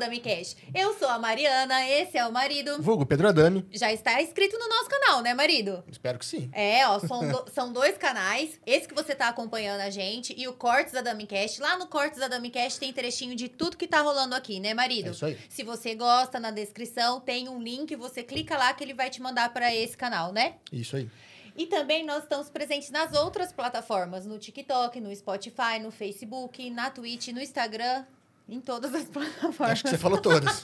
[0.00, 0.56] Adami Cash.
[0.74, 2.82] Eu sou a Mariana, esse é o marido.
[2.82, 3.66] Vulgo Pedro Adami.
[3.70, 5.84] Já está inscrito no nosso canal, né, marido?
[5.90, 6.48] Espero que sim.
[6.54, 8.58] É, ó, são, do- são dois canais.
[8.66, 11.60] Esse que você tá acompanhando a gente e o Cortes da Damicast.
[11.60, 15.08] Lá no Cortes da Damicast tem trechinho de tudo que tá rolando aqui, né, marido?
[15.08, 15.38] É isso aí.
[15.48, 19.20] Se você gosta, na descrição tem um link, você clica lá que ele vai te
[19.20, 20.54] mandar para esse canal, né?
[20.72, 21.08] Isso aí.
[21.56, 26.88] E também nós estamos presentes nas outras plataformas, no TikTok, no Spotify, no Facebook, na
[26.90, 28.04] Twitch, no Instagram,
[28.48, 29.60] em todas as plataformas.
[29.72, 30.62] Acho que você falou todas.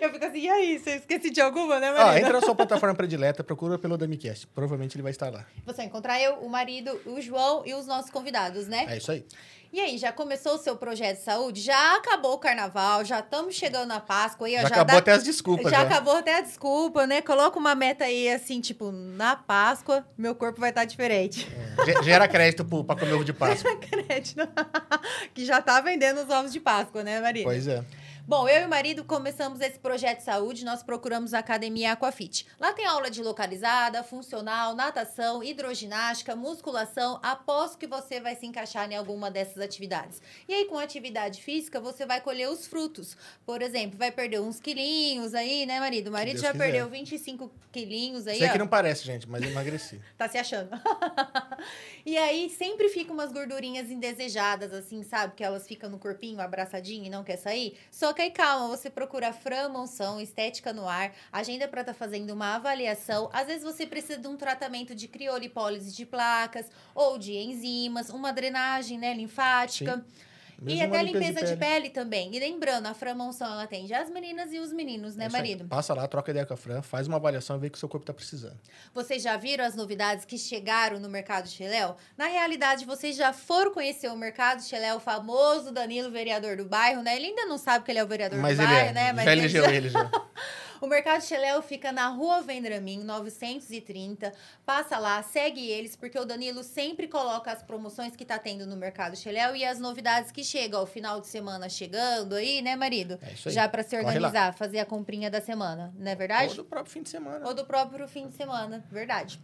[0.00, 2.18] Eu fico assim, e aí, você esqueci de alguma, né, Ó, Marina?
[2.20, 4.46] entra na sua plataforma predileta, procura pelo Damicast.
[4.48, 5.44] Provavelmente ele vai estar lá.
[5.66, 8.86] Você vai encontrar eu, o marido, o João e os nossos convidados, né?
[8.88, 9.24] É isso aí.
[9.72, 11.60] E aí, já começou o seu projeto de saúde?
[11.60, 14.46] Já acabou o carnaval, já estamos chegando na Páscoa.
[14.46, 15.68] Aí, ó, Já, acabou dá- até as desculpas.
[15.68, 17.20] Já Já, acabou até a desculpa, né?
[17.20, 21.48] Coloca uma meta aí, assim, tipo, na Páscoa, meu corpo vai estar diferente.
[21.78, 23.74] É, ge- Gera crédito pro- pra comer ovo de Páscoa.
[23.82, 24.42] Crédito.
[25.34, 27.42] que já tá vendendo os ovos de Páscoa, né, Maria?
[27.42, 27.82] pois é.
[28.26, 32.46] Bom, eu e o marido começamos esse projeto de saúde, nós procuramos a Academia Aquafit.
[32.58, 37.20] Lá tem aula de localizada, funcional, natação, hidroginástica, musculação.
[37.22, 40.22] Aposto que você vai se encaixar em alguma dessas atividades.
[40.48, 43.14] E aí, com atividade física, você vai colher os frutos.
[43.44, 46.08] Por exemplo, vai perder uns quilinhos aí, né, marido?
[46.08, 46.64] O marido já quiser.
[46.64, 48.52] perdeu 25 quilinhos aí, Sei ó.
[48.52, 50.00] que não parece, gente, mas emagreci.
[50.16, 50.70] Tá se achando.
[52.06, 55.34] e aí sempre fica umas gordurinhas indesejadas, assim, sabe?
[55.36, 57.76] Que elas ficam no corpinho abraçadinho e não quer sair.
[57.90, 62.30] Só que aí calma, você procura Fran Monção, Estética no Ar, agenda pra estar fazendo
[62.30, 63.28] uma avaliação.
[63.32, 68.32] Às vezes você precisa de um tratamento de criolipólise de placas ou de enzimas, uma
[68.32, 70.04] drenagem, né, linfática.
[70.20, 70.33] E
[70.64, 71.90] Mesmo até uma limpeza de pele.
[71.90, 72.34] também.
[72.34, 75.64] E lembrando, a Fran Monção, ela atende as meninas e os meninos, né, É marido?
[75.66, 77.78] Passa lá, troca ideia com a Fran, faz uma avaliação e vê o que o
[77.80, 78.58] seu corpo tá precisando.
[78.92, 81.96] Vocês já viram as novidades que chegaram no Mercado Cheléu?
[82.16, 87.02] Na realidade, vocês já foram conhecer o Mercado Cheléu, o famoso Danilo, vereador do bairro,
[87.02, 87.16] né?
[87.16, 88.92] Ele ainda não sabe que ele é o vereador Mas do bairro, é.
[88.92, 89.14] né?
[89.24, 90.10] já ele elegeu já- ele já.
[90.80, 94.32] O Mercado Cheléu fica na Rua Vendramin, 930.
[94.66, 98.76] Passa lá, segue eles, porque o Danilo sempre coloca as promoções que tá tendo no
[98.76, 100.82] Mercado Cheléu e as novidades que chegam.
[100.82, 103.18] O final de semana chegando aí, né, marido?
[103.22, 103.54] É isso aí.
[103.54, 106.50] Já pra se organizar, fazer a comprinha da semana, não é verdade?
[106.50, 107.46] Ou do próprio fim de semana.
[107.46, 109.40] Ou do próprio fim de semana, verdade.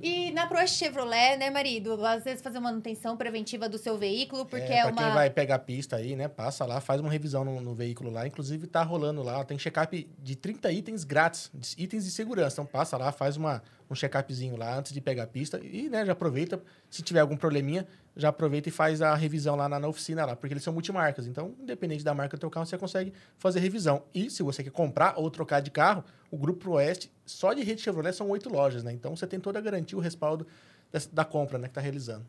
[0.00, 2.04] E na Proeste Chevrolet, né, marido?
[2.04, 5.02] Às vezes fazer manutenção preventiva do seu veículo, porque é, pra uma.
[5.02, 6.28] quem vai pegar a pista aí, né?
[6.28, 8.26] Passa lá, faz uma revisão no, no veículo lá.
[8.26, 9.42] Inclusive, tá rolando lá.
[9.44, 12.60] Tem check-up de 30 itens grátis, itens de segurança.
[12.60, 15.60] Então, passa lá, faz uma, um check-upzinho lá antes de pegar a pista.
[15.62, 16.60] E, né, já aproveita.
[16.90, 17.86] Se tiver algum probleminha,
[18.16, 20.34] já aproveita e faz a revisão lá na, na oficina lá.
[20.34, 21.26] Porque eles são multimarcas.
[21.26, 24.02] Então, independente da marca do teu carro, você consegue fazer revisão.
[24.14, 27.80] E se você quer comprar ou trocar de carro, o Grupo Oeste, só de rede
[27.82, 28.92] Chevrolet, são oito lojas, né?
[28.92, 30.46] Então, você tem toda a garantia, o respaldo
[30.90, 31.68] dessa- da compra, né?
[31.68, 32.26] Que tá realizando.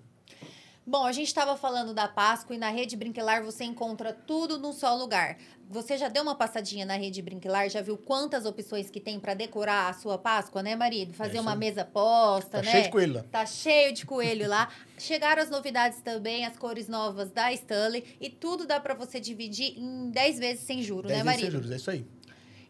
[0.90, 4.72] Bom, a gente estava falando da Páscoa e na Rede Brinquelar você encontra tudo num
[4.72, 5.38] só lugar.
[5.70, 7.70] Você já deu uma passadinha na Rede Brinquelar?
[7.70, 11.14] Já viu quantas opções que tem para decorar a sua Páscoa, né, marido?
[11.14, 12.72] Fazer isso uma mesa posta, Tá né?
[12.72, 13.24] cheio de coelho lá.
[13.30, 14.70] Tá cheio de coelho lá.
[14.98, 18.06] Chegaram as novidades também, as cores novas da Stanley.
[18.22, 21.50] E tudo dá para você dividir em 10 vezes sem juro, 10 né, vezes sem
[21.50, 21.64] marido?
[21.64, 22.06] juros, é isso aí.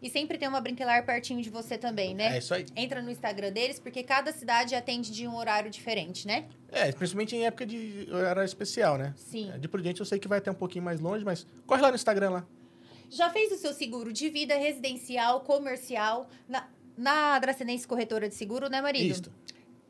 [0.00, 2.36] E sempre tem uma brinquelar pertinho de você também, né?
[2.36, 2.64] É isso aí.
[2.76, 6.46] Entra no Instagram deles, porque cada cidade atende de um horário diferente, né?
[6.70, 9.12] É, principalmente em época de horário especial, né?
[9.16, 9.52] Sim.
[9.58, 11.96] De prudente eu sei que vai até um pouquinho mais longe, mas corre lá no
[11.96, 12.46] Instagram lá.
[13.10, 18.68] Já fez o seu seguro de vida residencial, comercial, na, na Dracenense Corretora de Seguro,
[18.68, 19.10] né, marido?
[19.10, 19.32] Isso.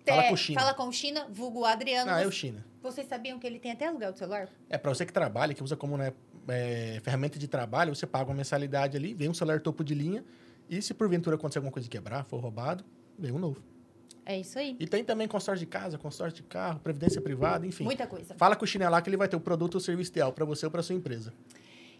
[0.07, 0.61] Fala É, com o China.
[0.61, 2.11] Fala com o China, vulgo Adriano.
[2.11, 2.65] Ah, é Você- o China.
[2.81, 4.49] Vocês sabiam que ele tem até aluguel do celular?
[4.71, 6.13] É, pra você que trabalha, que usa como né,
[6.49, 10.25] é, ferramenta de trabalho, você paga uma mensalidade ali, vem um celular topo de linha,
[10.69, 12.85] e se porventura acontecer alguma coisa de quebrar, for roubado,
[13.19, 13.62] vem um novo.
[14.25, 14.77] É isso aí.
[14.79, 17.85] E tem também consórcio de casa, consórcio de carro, previdência privada, enfim.
[17.85, 18.35] Muita coisa.
[18.35, 20.45] Fala com o China lá que ele vai ter o produto ou serviço ideal para
[20.45, 21.33] você ou para sua empresa.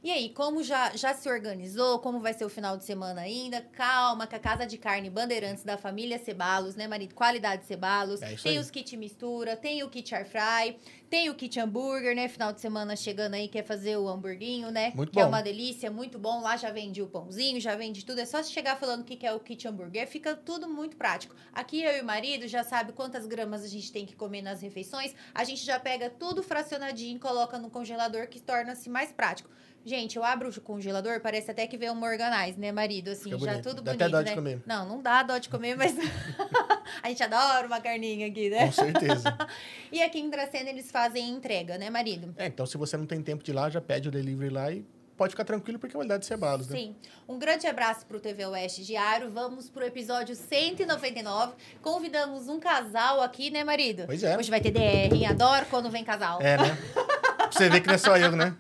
[0.03, 1.99] E aí, como já, já se organizou?
[1.99, 3.61] Como vai ser o final de semana ainda?
[3.61, 7.17] Calma, que a Casa de Carne Bandeirantes da família Cebalos, né, marido?
[7.17, 8.23] Qualidade Cebalos.
[8.23, 8.59] É tem aí.
[8.59, 10.77] os kit mistura, tem o kit air fry,
[11.11, 12.29] tem o kit hambúrguer, né?
[12.29, 14.93] Final de semana chegando aí, quer fazer o hamburguinho, né?
[14.95, 15.31] Muito que é bom.
[15.31, 16.41] uma delícia, muito bom.
[16.41, 18.21] Lá já vende o pãozinho, já vende tudo.
[18.21, 20.07] É só chegar falando o que que é o kit hambúrguer.
[20.07, 21.35] Fica tudo muito prático.
[21.53, 24.63] Aqui eu e o marido já sabe quantas gramas a gente tem que comer nas
[24.63, 25.13] refeições.
[25.35, 29.51] A gente já pega tudo fracionadinho, coloca no congelador, que torna-se mais prático.
[29.89, 33.09] Gente, eu abro o congelador, parece até que veio um Organize, né, marido?
[33.09, 33.65] Assim, Fica já bonito.
[33.71, 34.35] tudo Dá bonito, até dó de né?
[34.35, 34.63] comer.
[34.67, 35.95] Não, não dá dó de comer, mas
[37.03, 38.67] a gente adora uma carninha aqui, né?
[38.67, 39.39] Com certeza.
[39.91, 42.35] E aqui em Dracena eles fazem entrega, né, marido?
[42.37, 44.71] É, então se você não tem tempo de ir lá, já pede o delivery lá
[44.71, 44.85] e
[45.17, 46.77] pode ficar tranquilo porque é qualidade de cebalos, né?
[46.77, 46.97] Sim.
[47.27, 49.31] Um grande abraço pro TV Oeste Diário.
[49.31, 51.55] Vamos pro episódio 199.
[51.81, 54.03] Convidamos um casal aqui, né, marido?
[54.05, 54.37] Pois é.
[54.37, 55.25] Hoje vai ter DR?
[55.31, 56.43] Adoro quando vem casal.
[56.43, 56.79] É, né?
[56.93, 58.55] Pra você ver que não é só eu, né?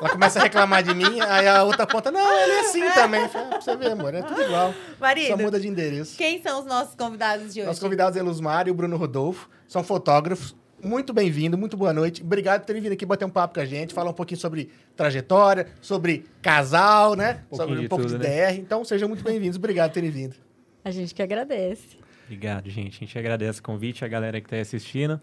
[0.00, 3.28] Ela começa a reclamar de mim, aí a outra ponta, não, ele é assim também.
[3.28, 4.72] Fala, Pra você ver, amor, é tudo igual.
[4.72, 6.16] Só Marido, muda de endereço.
[6.16, 7.66] quem são os nossos convidados de hoje?
[7.66, 10.56] Nossos convidados é Luzmar e o Bruno Rodolfo, são fotógrafos.
[10.82, 12.22] Muito bem-vindo, muito boa noite.
[12.22, 14.70] Obrigado por terem vindo aqui bater um papo com a gente, falar um pouquinho sobre
[14.96, 17.42] trajetória, sobre casal, né?
[17.52, 18.46] Um sobre um de pouco tudo, de né?
[18.52, 18.58] DR.
[18.58, 19.58] Então, sejam muito bem-vindos.
[19.58, 20.34] Obrigado por terem vindo.
[20.82, 21.98] A gente que agradece.
[22.24, 22.96] Obrigado, gente.
[22.96, 25.20] A gente agradece o convite, a galera que tá aí assistindo.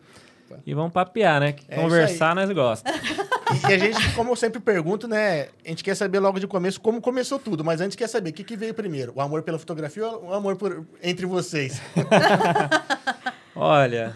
[0.47, 0.57] Tá.
[0.63, 1.55] E vamos papear, né?
[1.67, 2.99] É Conversar nós gostamos.
[3.69, 5.49] E a gente, como eu sempre pergunto, né?
[5.65, 8.33] A gente quer saber logo de começo como começou tudo, mas antes quer saber o
[8.33, 11.81] que, que veio primeiro: o amor pela fotografia ou o amor por- entre vocês?
[13.55, 14.15] Olha,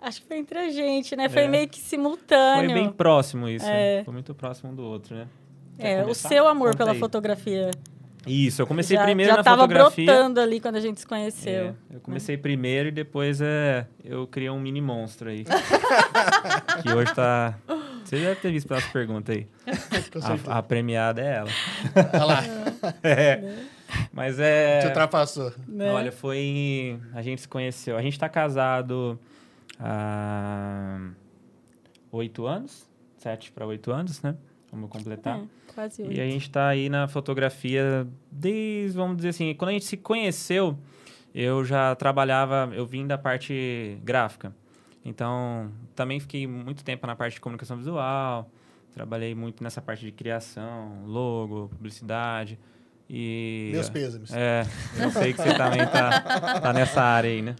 [0.00, 1.30] Acho que foi entre a gente, né?
[1.30, 1.48] Foi É.
[1.48, 2.74] meio que foi simultâneo.
[2.74, 3.64] bem próximo isso.
[3.64, 3.98] É.
[3.98, 4.04] né?
[4.04, 5.26] Foi muito próximo um do outro, né?
[5.78, 6.28] Quer É, o começar?
[6.28, 6.98] seu amor Conta pela aí.
[7.00, 7.70] fotografia.
[8.26, 10.04] Isso, eu comecei já, primeiro já na tava fotografia.
[10.06, 11.66] brotando ali quando a gente se conheceu.
[11.66, 15.44] É, eu comecei primeiro e depois é, eu criei um mini monstro aí.
[16.82, 17.58] que hoje tá.
[18.04, 19.46] Você deve ter visto pelas perguntas aí.
[20.48, 21.50] A, a premiada é ela.
[22.12, 22.42] Olha lá,
[23.02, 23.54] É.
[24.12, 24.80] Mas é.
[24.80, 25.52] te ultrapassou.
[25.68, 25.90] Né?
[25.92, 26.38] Olha, foi.
[26.38, 27.96] em- A gente se conheceu.
[27.96, 29.18] A gente tá casado
[29.78, 30.98] há
[32.12, 32.88] oito anos,
[33.18, 34.34] sete para oito anos, né?
[34.72, 35.38] Vamos completar.
[35.38, 35.42] É,
[35.74, 39.84] quase E a gente tá aí na fotografia desde, vamos dizer assim, quando a gente
[39.84, 40.78] se conheceu,
[41.34, 44.54] eu já trabalhava, eu vim da parte gráfica.
[45.04, 48.48] Então, também fiquei muito tempo na parte de comunicação visual,
[48.92, 52.58] trabalhei muito nessa parte de criação, logo, publicidade.
[53.10, 54.32] E Meus pêsames.
[54.32, 54.64] é,
[54.98, 57.54] eu sei que você também tá, tá nessa área aí, né?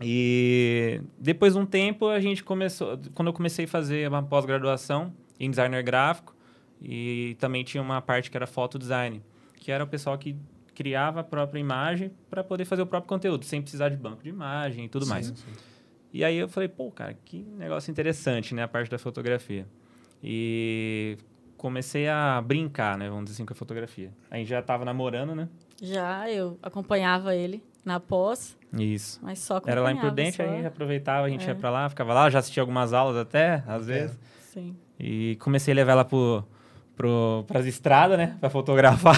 [0.00, 5.12] E depois de um tempo a gente começou, quando eu comecei a fazer uma pós-graduação
[5.38, 6.34] em designer gráfico
[6.82, 9.22] e também tinha uma parte que era foto design,
[9.56, 10.36] que era o pessoal que
[10.74, 14.30] criava a própria imagem para poder fazer o próprio conteúdo, sem precisar de banco de
[14.30, 15.26] imagem e tudo mais.
[15.26, 15.52] Sim, sim.
[16.12, 19.66] E aí eu falei, pô, cara, que negócio interessante, né, a parte da fotografia.
[20.22, 21.16] E
[21.56, 24.10] comecei a brincar, né, vamos dizer assim, com a fotografia.
[24.30, 25.48] A gente já tava namorando, né?
[25.82, 29.18] Já eu acompanhava ele na pós, Isso.
[29.22, 30.42] mas só Era lá em Prudente, só.
[30.42, 31.48] aí a gente aproveitava, a gente É.
[31.48, 33.92] ia pra lá, ficava lá, já assistia algumas aulas até, às É.
[34.00, 34.18] vezes.
[34.52, 34.76] Sim.
[34.98, 36.44] E comecei a levar ela pro,
[37.00, 39.16] pro, pras estradas, né, pra fotografar.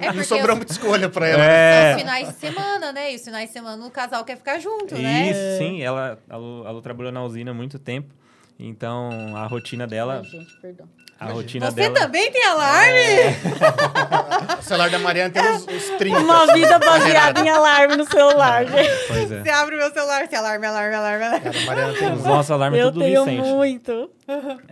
[0.00, 1.42] É Não sobrou muita escolha pra ela.
[1.42, 1.90] são É.
[1.94, 3.12] os finais de semana, né?
[3.12, 5.58] E os finais de semana o casal quer ficar junto, Isso, né?
[5.58, 5.82] sim.
[5.82, 8.14] Ela, a Lu, a Lu trabalhou na usina há muito tempo.
[8.58, 10.22] Então, a rotina dela...
[10.24, 10.88] Ai, gente, perdão.
[11.18, 11.34] A Imagina.
[11.42, 11.94] rotina Você dela...
[11.94, 12.98] também tem alarme?
[14.58, 16.18] O celular da Mariana tem uns, uns 30.
[16.18, 19.06] Uma vida baseada em alarme no celular, gente.
[19.08, 19.42] Pois é.
[19.42, 21.44] Você abre o meu celular, você alarme, alarme, alarme, alarme.
[21.52, 22.24] Cara, Mariana tem Os uns.
[22.26, 23.48] nossos alarmes Eu tudo tenho Vicente.
[23.48, 24.10] muito.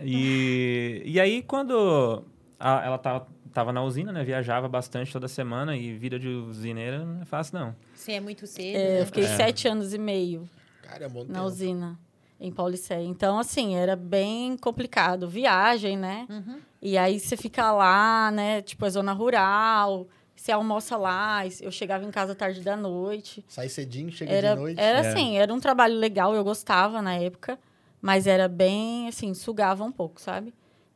[0.01, 2.23] E, e aí, quando
[2.59, 4.23] a- ela tava, tava na usina, né?
[4.23, 7.75] Viajava bastante toda semana e vida de usineira não é fácil, não.
[7.95, 8.75] Você é muito cedo.
[8.75, 9.01] É, né?
[9.01, 9.27] eu fiquei É.
[9.35, 10.49] sete anos e meio
[10.81, 11.45] Cara, é um bom na tempo.
[11.45, 11.99] usina,
[12.39, 13.03] em Paulicéia.
[13.05, 15.27] Então, assim, era bem complicado.
[15.29, 16.25] Viagem, né?
[16.29, 16.59] Uhum.
[16.81, 18.61] E aí você fica lá, né?
[18.61, 21.41] Tipo, é zona rural, você almoça lá.
[21.61, 23.43] Eu chegava em casa tarde da noite.
[23.47, 24.79] Sai cedinho, chega Era, de noite.
[24.79, 25.09] era É.
[25.09, 27.57] assim, era um trabalho legal, eu gostava na época.
[28.01, 30.53] Mas era bem, assim, sugava um pouco, sabe?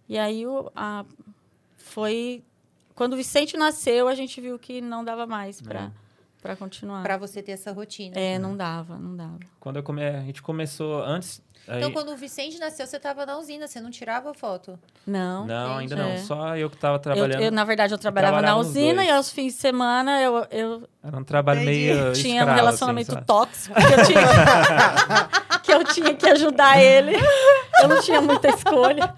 [0.10, 1.06] E aí o, a,
[1.78, 2.44] foi...
[2.94, 5.92] Quando o Vicente nasceu, a gente viu que não dava mais pra, É.
[6.42, 7.04] pra continuar.
[7.04, 8.18] Pra você ter essa rotina.
[8.18, 9.40] É, não dava, não dava.
[9.60, 11.42] Quando eu come, a gente começou antes.
[11.68, 14.80] Então, aí- quando o Vicente nasceu, você tava na usina, você não tirava foto?
[15.06, 15.46] Não.
[15.46, 16.10] Não, ainda não.
[16.10, 16.18] É.
[16.18, 17.42] Só eu que tava Eu, trabalhando.
[17.42, 19.08] eu, na verdade, eu trabalhava, trabalhava na usina dois.
[19.08, 21.78] e aos fins de semana eu, eu Era um trabalho Entendi.
[21.94, 22.14] meio.
[22.14, 24.22] tinha escravo, um relacionamento assim, tóxico que eu, tinha,
[25.64, 27.16] que eu tinha que ajudar ele.
[27.82, 29.14] Eu não tinha muita escolha.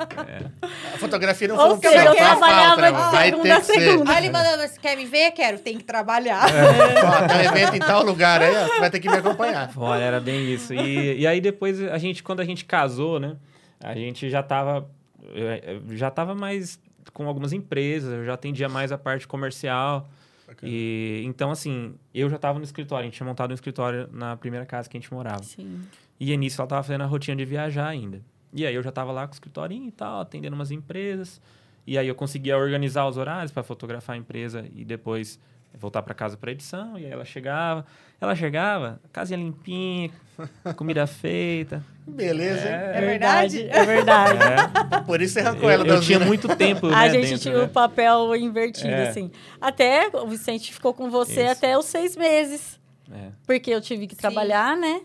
[0.94, 3.62] A fotografia não Ou foi um seja, eu trabalhava falta, de Vai segunda ter a
[3.62, 4.12] segunda.
[4.12, 5.32] Aí ele mandando, você quer me ver?
[5.32, 6.44] Quero, tem que trabalhar.
[6.50, 9.72] Ó, tem um evento em tal lugar aí, ó, você vai ter que me acompanhar.
[9.77, 10.74] Olha, era bem isso.
[10.74, 13.38] E, e aí depois, a gente, quando a gente casou, né?
[13.79, 14.89] A gente já tava.
[15.22, 16.79] eu- eu Já tava mais
[17.13, 20.10] com algumas empresas, eu já atendia mais a parte comercial.
[20.48, 20.72] Bacana.
[20.72, 24.36] E então, assim, eu já tava no escritório, a gente tinha montado um escritório na
[24.38, 25.43] primeira casa que a gente morava.
[25.43, 25.81] Sim.
[26.19, 28.22] E início ela tava fazendo a rotina de viajar ainda.
[28.53, 31.39] E aí eu já tava lá com o escritorinho e tal, atendendo umas empresas.
[31.86, 35.39] E aí eu conseguia organizar os horários para fotografar a empresa e depois
[35.79, 37.86] voltar para casa para edição, e aí ela chegava,
[38.19, 40.10] ela chegava, casinha limpinha,
[40.75, 41.84] comida feita.
[42.10, 42.75] Beleza, hein?
[42.94, 43.68] É verdade?
[43.70, 44.39] É verdade.
[44.92, 47.22] É, Por isso você arrancou eu, ela da eu tinha muito tempo, A né, gente
[47.30, 47.63] dentro, tinha né?
[47.63, 49.10] o papel invertido, É.
[49.10, 49.32] assim.
[49.60, 51.51] Até o Vicente ficou com você Isso.
[51.51, 52.80] até os seis meses.
[53.12, 53.30] É.
[53.46, 55.01] Porque eu tive que trabalhar, né?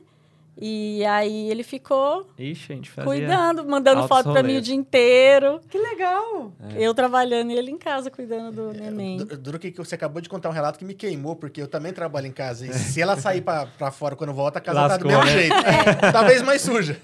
[0.56, 3.10] E aí ele ficou Ixi, a gente fazia...
[3.10, 5.60] cuidando, mandando foto pra mim o dia inteiro.
[5.68, 6.52] Que legal.
[6.74, 6.80] É.
[6.86, 9.16] Eu trabalhando e ele em casa cuidando do neném.
[9.18, 11.92] Du- Duro que você acabou de contar um relato que me queimou, porque eu também
[11.92, 12.66] trabalho em casa.
[12.66, 15.24] E se ela sair pra, pra fora quando volta, a casa tá do Lascou, mesmo
[15.24, 15.32] né?
[15.42, 16.12] jeito.
[16.12, 17.00] Talvez mais suja.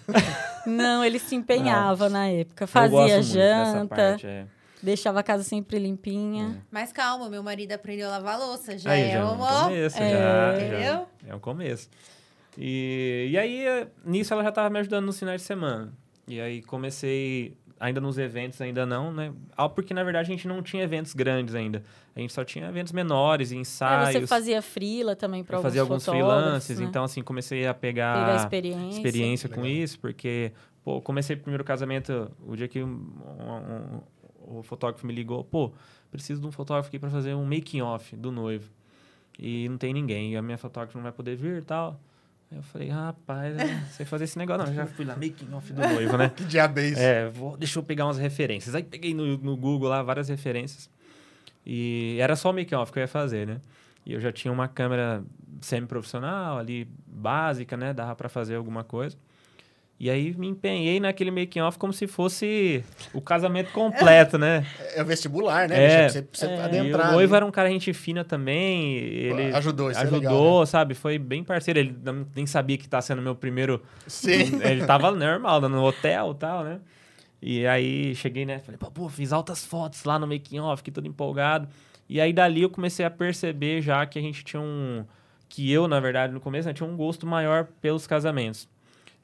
[0.64, 2.66] Não, ele se empenhava na época.
[2.66, 4.44] Fazia janta, parte, é.
[4.82, 6.62] deixava a casa sempre limpinha.
[6.70, 8.78] Mas calma, meu marido aprendeu a lavar louça.
[8.78, 10.10] Já Aí é já é um começo, É.
[10.10, 10.80] já, Entendeu?
[10.80, 11.06] já.
[11.28, 11.88] É um começo.
[12.62, 15.92] E, e aí, eh, nisso ela já tava me ajudando nos finais de semana.
[16.28, 19.32] E aí comecei, ainda nos eventos, ainda não, né?
[19.74, 21.82] Porque, na verdade, a gente não tinha eventos grandes ainda.
[22.14, 24.10] A gente só tinha eventos menores, Aí ensaios.
[24.20, 26.78] você fazia frila também para alguns fazia alguns freelances.
[26.78, 26.84] né?
[26.86, 28.96] Então, assim, comecei a Pegar pegar experiência.
[28.98, 29.76] experiência com Legal.
[29.78, 30.52] isso, porque,
[30.84, 35.42] pô, comecei o primeiro casamento, o dia que um- um- um- o fotógrafo me ligou,
[35.44, 35.72] pô,
[36.10, 38.68] preciso de um fotógrafo aqui para fazer um making off do noivo.
[39.38, 41.98] E não tem ninguém, e a minha fotógrafa não vai poder vir e tal.
[42.50, 44.72] Aí eu falei, rapaz, eu não sei fazer esse negócio, não.
[44.72, 46.30] Eu já fui lá, making off do noivo, né?
[46.34, 47.00] Que diabo é isso?
[47.00, 48.74] É, vou, deixa eu pegar umas referências.
[48.74, 50.90] Aí peguei no, no Google lá várias referências.
[51.64, 53.60] E era só o make-off que eu ia fazer, né?
[54.04, 55.22] E eu já tinha uma câmera
[55.60, 57.92] semi-profissional ali, básica, né?
[57.92, 59.16] Dava pra fazer alguma coisa.
[60.00, 64.64] E aí me empenhei naquele making-off como se fosse o casamento completo, né?
[64.94, 66.04] É o vestibular, né?
[66.04, 66.08] É.
[66.08, 67.10] você, você E adentrar.
[67.10, 67.36] o noivo ali.
[67.36, 68.94] era um cara gente fina também.
[68.96, 70.66] Ele Ajudou, isso é ajudou, legal, né?
[70.66, 70.94] sabe?
[70.94, 71.78] Foi bem parceiro.
[71.80, 71.94] Ele
[72.34, 74.58] nem sabia que tá sendo meu primeiro Sim.
[74.64, 76.80] ele tava normal, no hotel e tal, né?
[77.42, 78.58] E aí cheguei, né?
[78.58, 81.68] Falei, pô, fiz altas fotos lá no making off, fiquei todo empolgado.
[82.08, 85.04] E aí dali eu comecei a perceber já que a gente tinha um.
[85.46, 88.66] Que eu, na verdade, no começo, né, tinha um gosto maior pelos casamentos.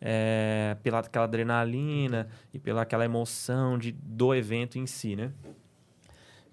[0.01, 5.31] É, pela aquela adrenalina e pela aquela emoção de, do evento em si, né?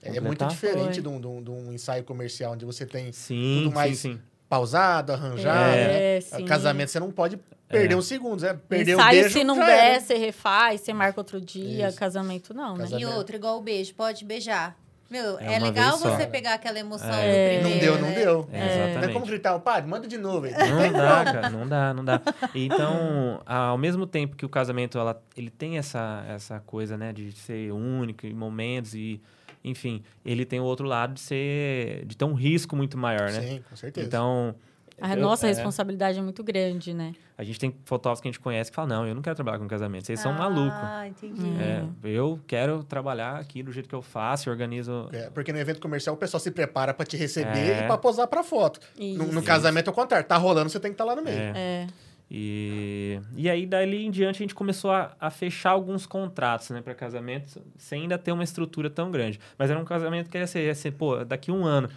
[0.02, 3.62] É muito diferente de um, de um- de um ensaio comercial, onde você tem Sim,
[3.66, 4.22] Tudo mais sim, sim.
[4.50, 5.76] pausado, arranjado.
[5.76, 6.22] É, né?
[6.22, 6.46] sim.
[6.46, 7.38] Casamento você não pode
[7.70, 7.98] perder É.
[7.98, 8.54] uns segundos, né?
[8.68, 11.88] Perder o Ensaio, beijo, se não der, você refaz, você marca outro dia.
[11.88, 11.98] Isso.
[11.98, 12.86] Casamento não, né?
[13.00, 14.78] E outra, igual o beijo, pode beijar.
[15.14, 17.60] Meu, É é, legal você pegar aquela emoção É.
[17.60, 18.16] do Não primeiro, deu, não né?
[18.16, 18.50] deu.
[18.52, 19.14] É, Não é exatamente.
[19.14, 20.48] como gritar, padre, manda de novo.
[20.48, 20.54] aí.
[20.54, 22.20] Não dá, cara, não dá, não dá.
[22.56, 27.32] Então, ao mesmo tempo que o casamento ela, ele tem essa, essa coisa, né, de
[27.34, 29.22] ser único em momentos e,
[29.64, 33.42] enfim, ele tem o outro lado de ser de ter um risco muito maior, né?
[33.42, 34.08] Sim, com certeza.
[34.08, 34.56] Então,
[35.02, 37.14] A eu- nossa é, responsabilidade é muito grande, né?
[37.36, 39.58] a gente tem fotógrafos que a gente conhece que falam: "Não, eu não quero trabalhar
[39.60, 40.72] com casamento, vocês são malucos".
[40.82, 41.42] Ah, entendi.
[41.62, 45.60] É, eu quero trabalhar aqui do jeito que eu faço, eu organizo É, porque no
[45.60, 47.84] evento comercial o pessoal se prepara pra te receber É.
[47.84, 48.80] e pra posar pra foto.
[48.98, 49.18] Isso.
[49.18, 50.28] No, no casamento é o contrário.
[50.28, 51.38] Tá rolando, você tem que estar lá no meio.
[51.38, 51.54] É.
[51.56, 51.88] É.
[52.36, 56.82] E, e aí, dali em diante, a gente começou a, a fechar alguns contratos, né,
[56.82, 59.40] para casamentos, sem ainda ter uma estrutura tão grande.
[59.58, 61.90] Mas era um casamento que ia ser, ia ser pô, daqui um ano.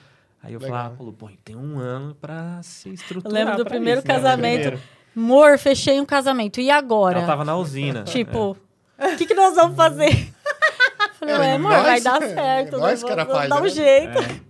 [0.47, 0.77] Aí eu Legal.
[0.97, 3.33] falava, pô, tem um ano pra se estruturar.
[3.41, 4.81] Eu lembro do primeiro isso, né, casamento.
[5.17, 6.61] Amor, fechei um casamento.
[6.61, 7.19] E agora?
[7.19, 8.05] Ela tava na usina.
[8.05, 8.57] Tipo,
[8.97, 10.11] o que, que nós vamos fazer?
[11.19, 12.73] Falei, É, amor, nós- vai dar é, certo.
[12.73, 13.69] nós nós que era vamos faz, dar um né?
[13.71, 14.19] jeito.
[14.19, 14.47] É.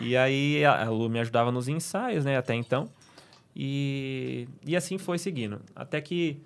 [0.00, 2.88] E aí a a Lu me ajudava nos ensaios, né, até então.
[3.54, 5.60] E, e assim foi seguindo.
[5.74, 6.40] Até que,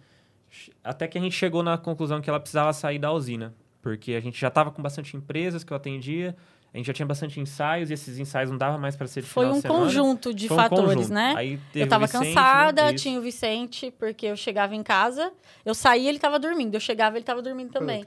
[0.83, 3.53] até que a gente chegou na conclusão que ela precisava sair da usina.
[3.83, 6.37] Porque a gente já estava com bastante empresas que eu atendia,
[6.73, 9.27] a gente já tinha bastante ensaios, e esses ensaios não dava mais para ser de
[9.29, 11.13] Foi final um de conjunto de Foi um fatores, conjunto.
[11.13, 11.35] né?
[11.37, 13.03] Aí Eu tava o Vicente, né, cansada, isso.
[13.03, 15.33] tinha o Vicente, porque eu chegava em casa,
[15.65, 16.75] eu saía, ele tava dormindo.
[16.75, 18.05] Eu chegava, ele tava dormindo também.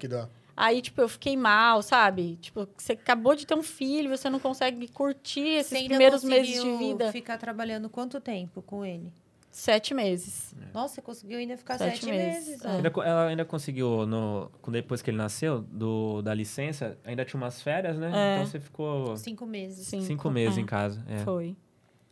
[0.55, 2.37] Aí, tipo, eu fiquei mal, sabe?
[2.39, 6.77] Tipo, você acabou de ter um filho, você não consegue curtir esses primeiros meses de
[6.77, 7.11] vida.
[7.11, 9.11] ficar trabalhando quanto tempo com ele?
[9.53, 10.55] Sete meses.
[10.73, 12.65] Nossa, você conseguiu ainda ficar Sete sete, meses, meses.
[12.65, 12.69] é.
[12.71, 17.39] Ainda ela ainda conseguiu, no, quando- depois que ele nasceu, do, da licença, ainda tinha
[17.39, 18.11] umas férias, né?
[18.13, 18.35] É.
[18.37, 19.85] Então você ficou Cinco meses.
[19.85, 20.61] Cinco, cinco meses é.
[20.61, 21.05] em casa.
[21.07, 21.19] é.
[21.19, 21.55] Foi.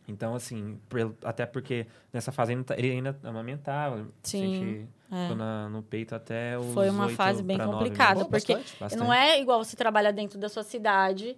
[0.06, 0.78] Então, assim,
[1.24, 4.06] até porque nessa fase ele não tá- ainda amamentava.
[4.22, 5.22] Sim, é.
[5.22, 8.76] Ficou na- no peito até os Foi uma fase bem complicada, porque bastante.
[8.80, 9.00] Bastante.
[9.00, 11.36] Não é igual você trabalha dentro da sua cidade.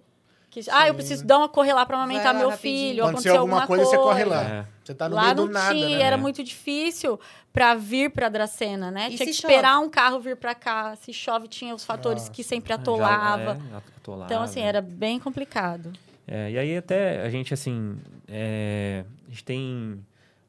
[0.61, 0.95] Que, ah, eu Sim.
[0.95, 2.77] preciso dar uma correr lá pra amamentar lá meu rapidinho.
[2.89, 3.03] filho.
[3.03, 4.43] Aconteceu Aconteceu alguma alguma coisa, você corre lá.
[4.43, 4.65] É.
[4.83, 6.01] Você tá no Lá meio não do nada, tinha, né?
[6.03, 6.19] era É.
[6.19, 7.19] muito difícil
[7.51, 9.07] pra vir pra Dracena, né?
[9.09, 10.95] E tinha que se esperar um carro vir pra cá.
[10.95, 12.31] Se chove, tinha os fatores Nossa.
[12.31, 13.59] que sempre Já- atolava.
[13.73, 14.25] é, atolava.
[14.31, 15.91] Então, assim, era bem complicado.
[16.27, 17.97] É, e aí até a gente, assim,
[18.27, 19.99] é, a gente tem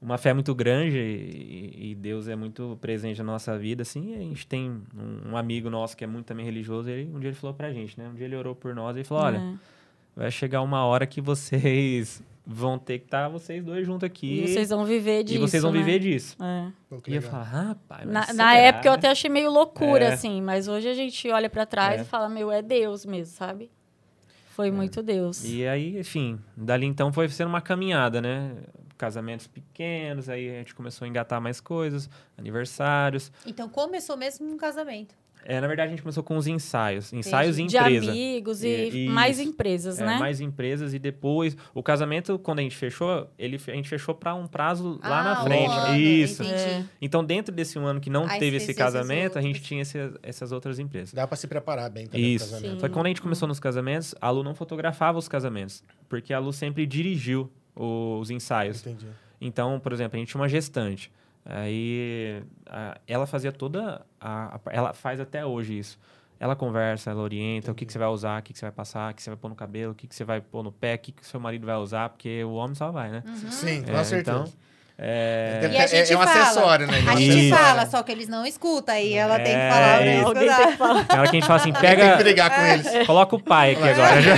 [0.00, 4.12] uma fé muito grande e, e Deus é muito presente na nossa vida, assim.
[4.12, 7.18] e a gente tem um, um amigo nosso que é muito também religioso, ele, um
[7.18, 8.08] dia ele falou pra gente, né?
[8.08, 9.75] Um dia ele orou por nós e falou, olha, É.
[10.16, 14.42] vai chegar uma hora que vocês vão ter que estar vocês dois juntos aqui.
[14.44, 15.36] E vocês vão viver disso.
[15.36, 15.78] e vocês vão né?
[15.78, 16.36] viver disso.
[16.42, 16.72] É.
[17.08, 20.12] E eu falar, rapaz, Na, na época eu até achei meio loucura, É.
[20.12, 22.02] assim, mas hoje a gente olha pra trás É.
[22.02, 23.70] e fala, meu, é Deus mesmo, sabe?
[24.54, 25.44] Foi muito Deus.
[25.44, 28.56] E aí, enfim, dali então foi sendo uma caminhada, né?
[28.96, 32.08] Casamentos pequenos, aí a gente começou a engatar mais coisas,
[32.38, 33.30] aniversários.
[33.44, 35.14] Então começou mesmo no casamento.
[35.48, 37.12] É, na verdade, a gente começou com os ensaios.
[37.12, 38.10] Ensaios em de empresa.
[38.10, 39.48] amigos e É, mais isso.
[39.48, 40.18] empresas, É, né?
[40.18, 44.34] mais empresas e depois o casamento quando a gente fechou ele a gente fechou para
[44.34, 46.60] um prazo lá Ah, na frente ano, isso entendi.
[46.60, 46.84] É.
[47.00, 50.10] então dentro desse um ano que não Aí teve esse casamento a gente tinha esse-
[50.22, 52.80] essas outras empresas Dá pra se preparar bem também isso casamento.
[52.80, 56.32] só que quando a gente começou nos casamentos a Lu não fotografava os casamentos porque
[56.34, 59.06] a Lu sempre dirigiu os ensaios Entendi.
[59.40, 61.10] então por exemplo a gente tinha uma gestante
[61.48, 65.98] aí a- ela fazia toda a, a- ela faz até hoje isso
[66.38, 68.72] ela conversa, ela orienta o que, que você vai usar, o que, que você vai
[68.72, 70.70] passar, o que você vai pôr no cabelo, o que, que você vai pôr no
[70.70, 73.22] pé, o que, que seu marido vai usar, porque o homem só vai, né?
[73.50, 74.40] Sim, com É, certeza.
[74.44, 74.52] então,
[74.98, 76.30] é, E a É- gente é um fala.
[76.42, 76.98] acessório, né?
[77.08, 77.56] A É gente Isso.
[77.56, 80.12] fala, só que eles não escutam, aí ela tem que É, falar pra isso.
[80.12, 80.94] eles Alguém tem que falar.
[80.94, 83.06] hora que a gente fala assim, Tem que pega, brigar com eles.
[83.06, 84.20] coloca o pai aqui agora.
[84.20, 84.34] Já.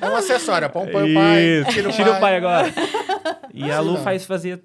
[0.00, 0.70] É um acessório.
[0.70, 2.16] Põe o pai, tira o tira pai.
[2.16, 2.66] o pai agora.
[3.54, 4.60] E a Lu faz fazer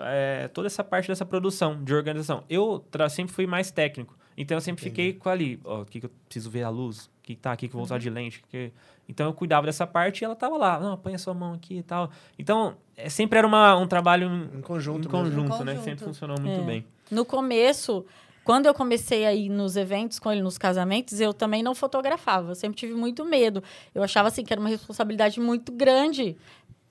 [0.00, 2.44] é, toda essa parte dessa produção, de organização.
[2.48, 4.16] Eu sempre fui mais técnico.
[4.36, 7.06] Então eu sempre fiquei com ali, ó, o que, que eu preciso ver a luz,
[7.06, 8.40] o que, que tá aqui que eu vou usar de lente.
[8.48, 8.72] que-
[9.08, 11.78] Então eu cuidava dessa parte e ela tava lá, não, põe a sua mão aqui
[11.78, 12.08] e tal.
[12.38, 15.72] Então, é, sempre era uma, um trabalho Em conjunto em conjunto, Em né?
[15.72, 15.84] conjunto.
[15.84, 16.64] Sempre funcionou muito É.
[16.64, 16.84] bem.
[17.10, 18.04] No começo,
[18.44, 22.52] quando eu comecei a ir nos eventos com ele, nos casamentos, eu também não fotografava.
[22.52, 23.60] Eu sempre tive muito medo.
[23.92, 26.36] Eu achava assim que era uma responsabilidade muito grande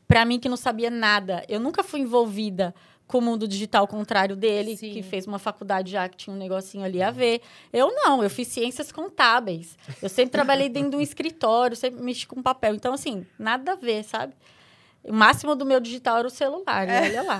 [0.07, 1.43] para mim que não sabia nada.
[1.49, 2.73] Eu nunca fui envolvida
[3.05, 4.91] com o mundo digital ao contrário dele, Sim.
[4.91, 7.41] que fez uma faculdade já que tinha um negocinho ali a ver.
[7.71, 9.77] Eu não, eu fiz ciências contábeis.
[10.01, 12.75] Eu sempre trabalhei dentro de um escritório, sempre mexi com papel.
[12.75, 14.33] Então, assim, nada a ver, sabe?
[15.03, 17.39] O máximo do meu digital era o celular, e olha lá.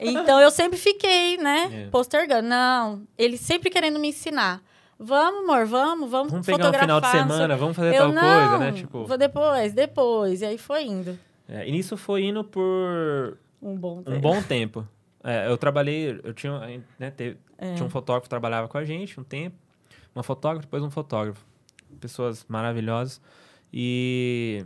[0.00, 1.90] Então eu sempre fiquei, né, É.
[1.90, 2.48] postergando.
[2.48, 4.60] Não, ele sempre querendo me ensinar.
[4.98, 6.80] Vamos, amor, vamos, vamos, Vamos pegar um fotografar.
[6.88, 8.72] final de semana, vamos fazer eu tal não, coisa, né?
[8.72, 10.42] Tipo, vou depois, depois.
[10.42, 11.16] E aí foi indo
[11.50, 14.20] é, e nisso foi indo por um bom um tempo.
[14.20, 14.88] bom tempo.
[15.22, 16.58] É, eu trabalhei, eu tinha,
[16.98, 17.74] né, teve- É.
[17.74, 19.56] tinha um fotógrafo que trabalhava com a gente um tempo,
[20.14, 21.44] uma fotógrafa, depois um fotógrafo.
[22.00, 23.20] Pessoas maravilhosas.
[23.72, 24.64] E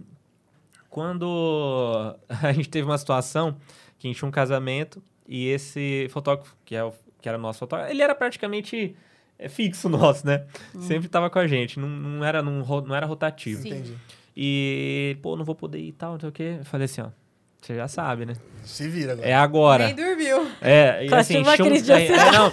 [0.91, 3.57] quando a gente teve uma situação
[3.99, 7.59] que a gente tinha um casamento e esse fotógrafo, que, é o, que era nosso
[7.61, 8.95] fotógrafo, ele era praticamente
[9.39, 10.47] é, fixo nosso, né?
[10.75, 10.81] Hum.
[10.83, 13.63] Sempre tava com a gente, não, não, era, ro- não era rotativo.
[13.63, 13.69] Sim.
[13.71, 13.97] Entendi.
[14.37, 16.57] E, pô, não vou poder ir e tal, não sei o quê.
[16.59, 17.09] Eu falei assim, ó,
[17.61, 18.35] você já sabe, né?
[18.65, 19.29] Se vira agora.
[19.29, 19.87] É agora.
[19.87, 20.47] Nem dormiu.
[20.61, 22.51] É, e Quase assim, uma tinha um- crise de é, é, não,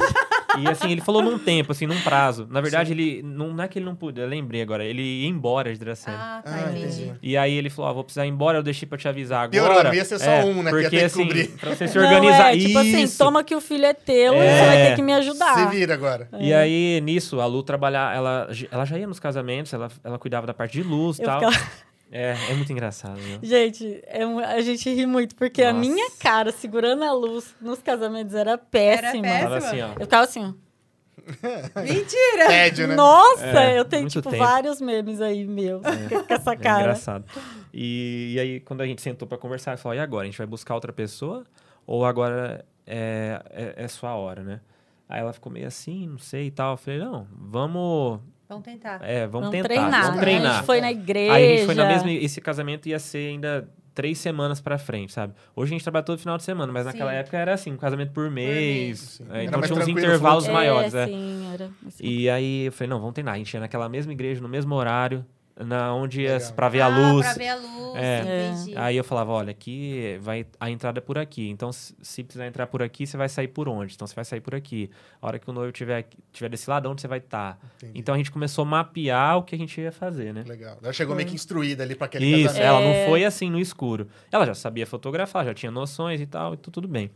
[0.59, 2.47] E assim, ele falou num tempo, assim, num prazo.
[2.49, 3.21] Na verdade, ele.
[3.23, 4.83] Não, não é que ele não podia, eu lembrei agora.
[4.83, 6.17] Ele ia embora de Dracena.
[6.17, 7.11] Ah, tá, Ah, entendi.
[7.21, 9.51] E aí ele falou, ó, vou precisar ir embora, eu deixei pra te avisar agora.
[9.65, 11.47] Piorou, não ia ser só É, um, né, Porque assim, cobrir.
[11.51, 12.55] pra você se Não, organizar.
[12.55, 14.57] é, tipo assim, toma que o filho é teu e É.
[14.59, 15.53] você vai ter que me ajudar.
[15.55, 16.27] Se vira agora.
[16.39, 20.45] E aí, nisso, a Lu trabalhar, ela, ela já ia nos casamentos, ela, ela cuidava
[20.47, 21.39] da parte de luz e tal.
[21.39, 21.65] ficava-
[22.11, 23.39] É, é muito engraçado, viu?
[23.41, 25.89] Gente, é um- a gente ri muito, porque a Nossa.
[25.89, 29.21] minha cara segurando a luz nos casamentos era péssima.
[29.23, 29.43] péssima.
[29.49, 29.87] Tava assim, ó.
[29.93, 30.71] Eu ficava assim, ó.
[31.81, 32.47] Mentira!
[32.47, 32.95] Tédio, né?
[32.95, 34.43] Nossa, É, eu tenho, tipo, tempo.
[34.43, 35.81] vários memes aí meus
[36.27, 36.81] com essa É cara.
[36.81, 37.25] engraçado.
[37.73, 40.23] E, e aí, quando a gente sentou pra conversar, falei, e agora?
[40.23, 41.45] A gente vai buscar outra pessoa?
[41.85, 44.61] Ou agora é, é, é sua hora, né?
[45.07, 46.73] Aí ela ficou meio assim, não sei e tal.
[46.73, 48.19] Eu falei, não, vamos...
[48.51, 48.99] Vamos tentar.
[49.01, 49.91] É, vamos, Vamos tentar, treinar.
[49.91, 50.17] vamos né?
[50.17, 50.53] A treinar.
[50.55, 51.33] gente foi na igreja.
[51.33, 52.11] Aí a gente foi na mesma...
[52.11, 55.33] Esse casamento ia ser ainda três semanas pra frente, sabe?
[55.55, 57.17] Hoje a gente trabalha todo final de semana, mas naquela Sim.
[57.17, 58.49] época era assim, um casamento por mês.
[58.49, 58.99] mês.
[58.99, 59.25] Sim.
[59.31, 60.51] é, então tinha uns intervalos fluxo.
[60.51, 61.07] maiores, é, né?
[61.07, 61.69] sim, era.
[61.99, 63.35] E aí eu falei, não, vamos treinar.
[63.35, 65.25] A gente ia naquela mesma igreja, no mesmo horário,
[65.65, 66.53] na onde ia Legal.
[66.53, 67.25] pra ver a Ah, luz.
[67.25, 68.19] Pra ver a luz, É.
[68.53, 68.77] entendi.
[68.77, 71.49] Aí eu falava, olha, aqui vai a entrada é por aqui.
[71.49, 73.93] Então, se se precisar entrar por aqui, você vai sair por onde?
[73.93, 74.89] Então, você vai sair por aqui.
[75.21, 77.59] A hora que o noivo tiver, tiver desse lado, onde você vai estar?
[77.77, 77.99] Entendi.
[77.99, 80.43] Então, a gente começou a mapear o que a gente ia fazer, né?
[80.47, 80.77] Legal.
[80.81, 82.65] Ela chegou meio que instruída ali pra aquele Isso, casamento.
[82.67, 82.99] ela É.
[83.03, 84.07] não foi assim no escuro.
[84.31, 87.11] Ela já sabia fotografar, já tinha noções e tal, e tu- tudo bem.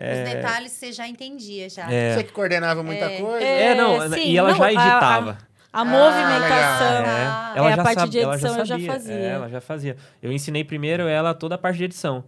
[0.00, 1.92] Os detalhes você já entendia, já.
[1.92, 2.14] É.
[2.16, 3.20] Você que coordenava muita É.
[3.20, 3.44] coisa.
[3.44, 5.38] É, não, É, sim, e ela não, já a- editava.
[5.72, 6.98] A movimentação.
[6.98, 7.06] legal.
[7.06, 9.14] Ah, ela é, a parte sab- de ela já edição eu já sabia, fazia.
[9.14, 9.96] é, ela já fazia.
[10.22, 12.24] Eu ensinei primeiro ela toda a parte de edição.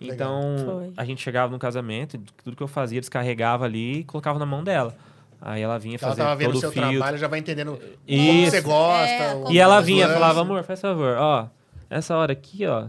[0.00, 0.40] Legal.
[0.40, 0.92] Então, Foi.
[0.96, 4.46] a gente chegava no casamento, e tudo que eu fazia, descarregava ali e colocava na
[4.46, 4.94] mão dela.
[5.40, 6.90] Aí ela vinha Ela fazer tava vendo todo o seu filtro.
[6.92, 8.50] trabalho, já vai entendendo como Isso.
[8.50, 9.12] você gosta.
[9.12, 10.20] É, como E ela vinha, lances.
[10.20, 11.46] falava, amor, faz favor, ó,
[11.90, 12.86] essa hora aqui, ó,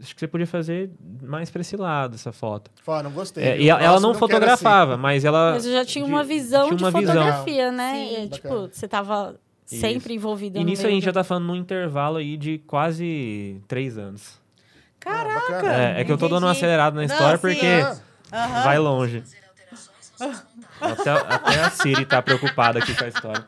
[0.00, 0.90] acho que você podia fazer
[1.22, 2.70] mais pra esse lado, essa foto.
[2.84, 3.44] Fala, não gostei.
[3.44, 5.52] É, e ela, ela não quero fotografava, mas ela...
[5.52, 7.14] Mas eu já tinha de- uma visão tinha de uma visão.
[7.14, 7.92] fotografia, né?
[7.94, 8.10] Sim.
[8.12, 8.28] Bacana.
[8.28, 9.36] tipo, você tava
[9.66, 13.96] Sempre envolvida E nisso a gente já tá falando num intervalo aí de quase três
[13.96, 14.40] anos.
[14.98, 15.52] Caraca!
[15.52, 15.74] bacana.
[15.96, 17.66] É, é que eu tô dando uma acelerada na Não, história sim, porque
[18.32, 18.62] Ah, Aham.
[18.64, 19.22] vai longe.
[20.80, 23.44] Até, até a Siri tá preocupada aqui com a história.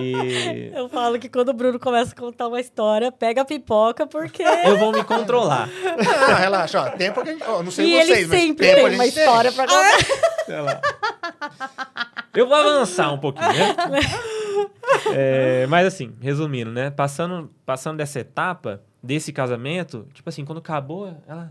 [0.00, 4.06] E Eu falo que quando o Bruno começa a contar uma história, pega a pipoca,
[4.06, 4.42] porque.
[4.42, 5.68] eu vou me controlar.
[6.28, 6.90] não, relaxa, ó.
[6.90, 7.44] Tempo que a gente.
[7.44, 9.66] ó, não sei e vocês, ele mas sempre tempo tem a gente uma história pra
[9.66, 9.98] contar.
[10.46, 10.80] Sei lá.
[12.34, 14.00] Eu vou avançar um pouquinho, né?
[15.12, 16.90] É, mas assim, resumindo, né?
[16.90, 21.50] Passando, passando dessa etapa, desse casamento, tipo assim, quando acabou, ela.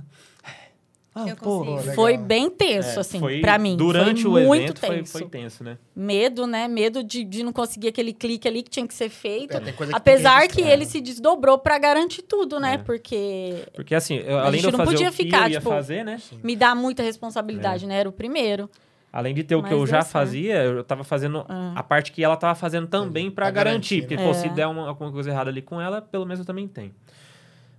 [1.18, 1.94] Ah, Eu pô, consigo.
[1.96, 3.78] Foi bem tenso, é, assim, foi- pra mim.
[3.78, 5.12] Durante foi o muito evento foi, tenso.
[5.14, 5.78] foi tenso, né?
[5.96, 6.68] Medo, né?
[6.68, 9.56] Medo de, de não conseguir aquele clique ali que tinha que ser feito.
[9.56, 12.74] É, que Apesar que, ele se desdobrou pra garantir tudo, né?
[12.74, 12.78] É.
[12.80, 15.54] Porque Porque assim, eu, A além de eu não fazer podia o que ficar, eu
[15.54, 16.20] ia tipo, fazer, né?
[16.44, 17.98] me dá muita responsabilidade, né?
[17.98, 18.70] Era o primeiro.
[19.14, 21.72] Além de ter o que eu já fazia, eu tava fazendo Ah.
[21.78, 24.02] a parte que ela tava fazendo também pra Pra garantir.
[24.02, 24.28] garantir, Porque, né?
[24.28, 24.50] pô, se É.
[24.50, 26.92] der uma, alguma coisa errada ali com ela, pelo menos eu também tenho.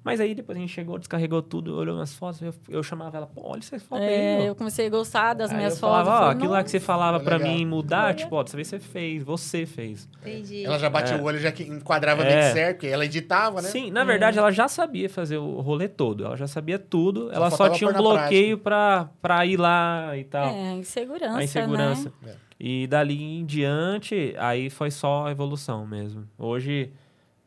[0.06, 3.26] Mas aí depois a gente chegou, descarregou tudo, olhou umas fotos, eu, eu chamava ela,
[3.26, 4.44] pô, olha essas fotos É, aí, ó.
[4.46, 5.96] eu comecei a gostar das Aí minhas eu fotos.
[6.04, 7.52] falava, ó, falei, aquilo lá que você falava É pra legal.
[7.52, 10.08] mim mudar, tipo, ó, dessa vez você fez, você fez.
[10.20, 10.64] Entendi.
[10.64, 12.28] Ela já batia o olho, já que enquadrava É.
[12.44, 13.68] bem certo, porque ela editava, né?
[13.68, 17.50] Sim, na verdade, ela já sabia fazer o rolê todo, ela já sabia tudo, ela
[17.50, 20.46] só tinha um bloqueio pra, pra ir lá e tal.
[20.54, 22.12] É, insegurança, a insegurança.
[22.24, 22.34] É.
[22.60, 26.28] E dali em diante, aí foi só a evolução mesmo.
[26.38, 26.92] Hoje,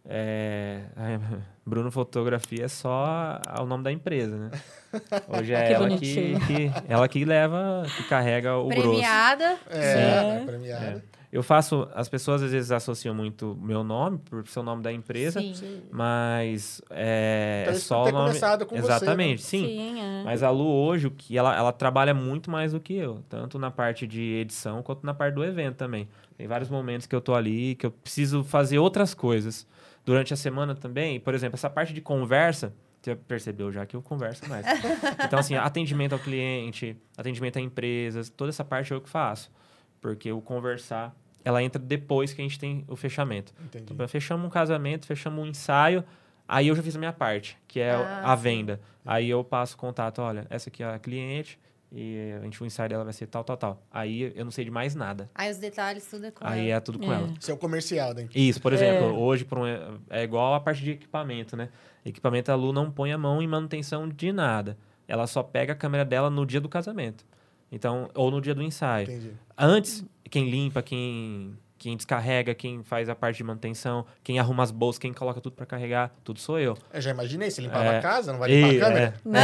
[0.05, 0.81] é,
[1.69, 4.51] Bruno Fotografia é só o nome da empresa, né?
[5.29, 6.39] Hoje é Que ela que, bonitinho.
[6.41, 8.89] que- ela que leva, que carrega o grosso.
[8.89, 9.57] Premiada.
[9.69, 10.41] É, Sim.
[10.41, 11.03] é premiada.
[11.31, 14.91] Eu faço, as pessoas às vezes associam muito meu nome por ser o nome da
[14.91, 15.83] empresa, Sim.
[15.91, 18.27] mas é, Então, é só o nome.
[18.29, 18.95] começado com você, né?
[18.95, 19.63] Exatamente, sim.
[19.63, 20.23] Sim, é.
[20.23, 23.59] Mas a Lu hoje, o que ela, ela trabalha muito mais do que eu, tanto
[23.59, 26.09] na parte de edição quanto na parte do evento também.
[26.35, 29.67] Tem vários momentos que eu tô ali, que eu preciso fazer outras coisas.
[30.09, 34.01] Durante a semana também, por exemplo, essa parte de conversa, você percebeu já que eu
[34.01, 34.65] converso mais.
[35.23, 39.51] Então, assim, atendimento ao cliente, atendimento a empresas, toda essa parte eu que faço.
[40.01, 43.53] Porque o conversar, ela entra depois que a gente tem o fechamento.
[43.63, 43.93] Entendi.
[43.93, 46.03] Então, fechamos um casamento, fechamos um ensaio,
[46.47, 48.41] aí eu já fiz a minha parte, que é Ah, a sim.
[48.41, 48.81] venda.
[49.05, 51.59] Aí eu passo o contato, olha, essa aqui é a cliente,
[51.91, 53.83] e a gente, o ensaio dela vai ser tal, tal, tal.
[53.91, 55.29] Aí eu não sei de mais nada.
[55.33, 56.77] Aí os detalhes, tudo é com Aí ela.
[56.77, 57.15] é tudo com É.
[57.15, 57.33] ela.
[57.39, 58.29] Isso é o comercial empresa.
[58.35, 59.11] Isso, por exemplo, É.
[59.11, 59.65] hoje por um-
[60.09, 61.69] é igual a parte de equipamento, né?
[62.05, 64.77] Equipamento a Lu não põe a mão em manutenção de nada.
[65.07, 67.25] Ela só pega a câmera dela no dia do casamento.
[67.71, 69.03] Então, ou no dia do ensaio.
[69.09, 69.31] Entendi.
[69.57, 74.69] Antes, quem limpa, quem, quem descarrega, quem faz a parte de manutenção, quem arruma as
[74.69, 76.77] bolsas, quem coloca tudo pra carregar, tudo sou eu.
[76.93, 77.97] Eu já imaginei, você limpava É.
[77.97, 79.13] a casa, não vai limpar E, a câmera?
[79.25, 79.29] é.
[79.29, 79.41] Né?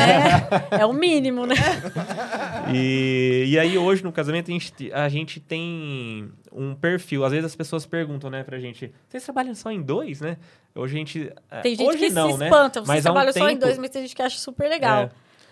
[0.81, 1.55] É o mínimo, né?
[2.73, 7.23] E, e aí, hoje, no casamento, a gente, a gente tem um perfil.
[7.23, 10.37] Às vezes as pessoas perguntam, né, pra gente, vocês trabalham só em dois, né?
[10.73, 11.31] Hoje a gente.
[11.51, 12.45] é, Tem gente hoje que não, se né?
[12.47, 12.81] espanta.
[12.81, 14.67] Você Mas há um trabalha só em tempo- dois, mas tem gente que acha super
[14.67, 15.03] legal.
[15.03, 15.09] É.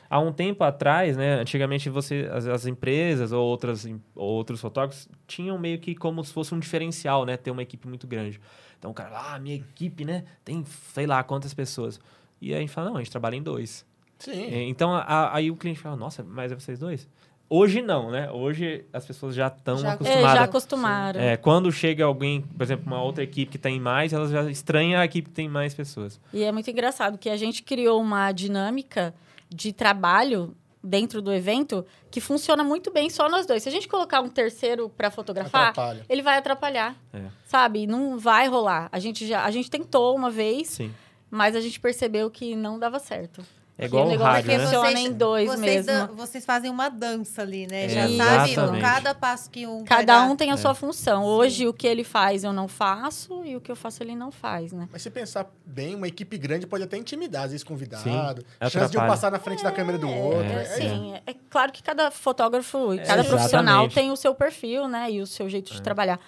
[0.09, 5.57] Há um tempo atrás, né, antigamente você, as, as empresas ou outras, outros fotógrafos tinham
[5.57, 8.39] meio que como se fosse um diferencial, né, ter uma equipe muito grande.
[8.77, 10.63] Então o cara, ah, minha equipe, né, tem
[10.93, 11.99] sei lá quantas pessoas.
[12.41, 13.85] E aí a gente fala, não, a gente trabalha em dois.
[14.19, 14.53] Sim.
[14.53, 17.07] É, Então a- aí o cliente fala, nossa, mas é vocês dois?
[17.49, 18.31] Hoje não, né?
[18.31, 20.33] Hoje as pessoas já estão É, É, acostumadas.
[20.33, 21.19] já acostumaram.
[21.21, 24.99] É, quando chega alguém, por exemplo, uma outra equipe que tem mais, elas já estranham
[24.99, 26.19] a equipe que tem mais pessoas.
[26.33, 29.13] E é muito engraçado que a gente criou uma dinâmica
[29.53, 33.63] de trabalho dentro do evento que funciona muito bem só nós dois.
[33.63, 36.05] Se a gente colocar um terceiro para fotografar, Atrapalha.
[36.09, 36.95] ele vai atrapalhar.
[37.13, 37.23] É.
[37.45, 37.87] Sabe?
[37.87, 38.89] Não vai rolar.
[38.91, 40.93] A gente já a gente tentou uma vez, Sim.
[41.31, 43.41] mas a gente percebeu que não dava certo.
[43.75, 44.63] É igual o o negócio rádio, que né?
[44.65, 46.07] funciona em dois vocês, mesmo.
[46.07, 47.89] dan- vocês fazem uma dança ali, né?
[47.89, 48.81] Já É, sabe exatamente.
[48.81, 50.57] cada passo que um Cada um tem a É.
[50.57, 51.25] sua função.
[51.25, 54.31] Hoje, o que ele faz, eu não faço, e o que eu faço, ele não
[54.31, 54.87] faz, né?
[54.91, 58.45] Mas se pensar bem, uma equipe grande pode até intimidar, às vezes convidado.
[58.61, 59.07] Chance de um atrapalha.
[59.11, 60.51] passar na frente da câmera do outro.
[60.51, 63.27] É, É, sim, é, é claro que cada fotógrafo e cada exatamente.
[63.29, 65.09] profissional tem o seu perfil, né?
[65.11, 66.19] E o seu jeito de trabalhar.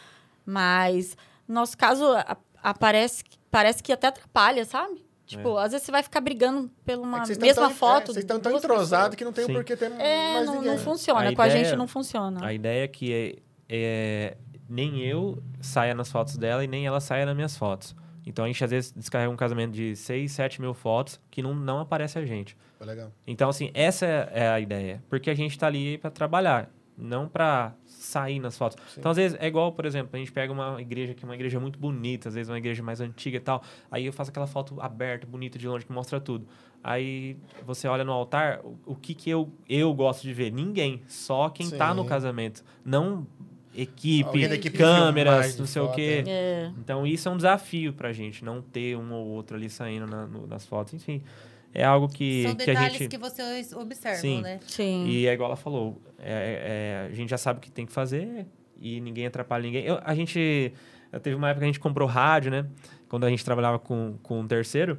[0.45, 1.15] Mas,
[1.47, 5.04] no nosso caso, a- aparece, parece que até atrapalha, sabe?
[5.25, 8.03] Tipo, às vezes você vai ficar brigando É uma tão mesma tão- foto.
[8.11, 9.53] é, Vocês estão tão entrosados que não tem Sim.
[9.53, 9.91] por que ter.
[9.93, 10.71] É, mais não, ninguém.
[10.71, 11.29] não funciona.
[11.29, 12.45] A Com a ideia- gente não funciona.
[12.45, 13.35] A ideia é que é,
[13.67, 14.37] é,
[14.69, 17.95] nem eu saia nas fotos dela e nem ela saia nas minhas fotos.
[18.25, 21.53] Então a gente às vezes descarrega um casamento de 6, 7 mil fotos que não,
[21.55, 22.55] não aparece a gente.
[22.77, 23.11] Foi legal.
[23.25, 25.03] Então, assim, essa é a ideia.
[25.09, 27.73] Porque a gente tá ali para trabalhar, não para
[28.05, 28.77] sair nas fotos.
[28.97, 31.35] Então, às vezes, é igual, por exemplo, a gente pega uma igreja que é uma
[31.35, 33.61] igreja muito bonita, às vezes uma igreja mais antiga e tal.
[33.91, 36.47] Aí eu faço aquela foto aberta, bonita, de longe, que mostra tudo.
[36.83, 40.51] Aí você olha no altar, o, o que que eu, eu gosto de ver?
[40.51, 41.01] Ninguém.
[41.07, 42.09] Só quem tá no Sim.
[42.09, 42.63] casamento.
[42.85, 43.25] Não
[43.73, 46.23] equipe, equipe de câmeras, não sei o foto, quê.
[46.27, 46.71] É.
[46.77, 50.25] Então isso é um desafio pra gente, não ter um ou outro ali saindo na-
[50.25, 50.93] no- nas fotos.
[50.93, 51.21] Enfim,
[51.75, 53.09] é algo que, São que a detalhes gente...
[53.09, 54.41] que vocês observam, Sim.
[54.41, 54.59] né?
[54.65, 55.05] Sim.
[55.07, 57.91] E é igual ela falou, é- é- a gente já sabe o que tem que
[57.91, 58.47] fazer
[58.79, 59.83] e ninguém atrapalha ninguém.
[59.83, 60.73] Eu- a gente,
[61.21, 62.65] teve uma época que a gente comprou rádio, né?
[63.09, 64.97] Quando a gente trabalhava com, com um terceiro.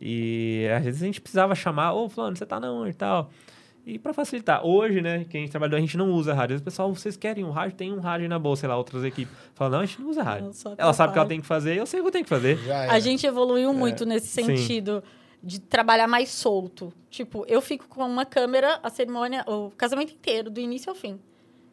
[0.00, 3.30] E às vezes a gente precisava chamar, ô, fulano, você tá na onde e tal.
[3.84, 6.54] E pra facilitar, hoje, né, que a gente trabalhou, a gente não usa rádio.
[6.54, 7.76] Às vezes o pessoal, vocês querem um rádio?
[7.76, 9.34] Tem um rádio aí na bolsa, sei lá, outras equipes.
[9.54, 10.52] Fala, não, a gente não usa rádio.
[10.78, 12.28] Ela sabe o que ela tem que fazer, eu sei o que eu tenho que
[12.28, 12.58] fazer.
[12.88, 14.44] A gente evoluiu muito nesse sim.
[15.42, 16.92] De trabalhar mais solto.
[17.10, 21.18] Tipo, eu fico com uma câmera a cerimônia, o casamento inteiro, do início ao fim.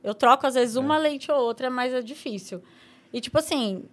[0.04, 2.62] Eu troco, às vezes, uma lente ou outra, mas é difícil.
[3.12, 3.84] E, tipo assim,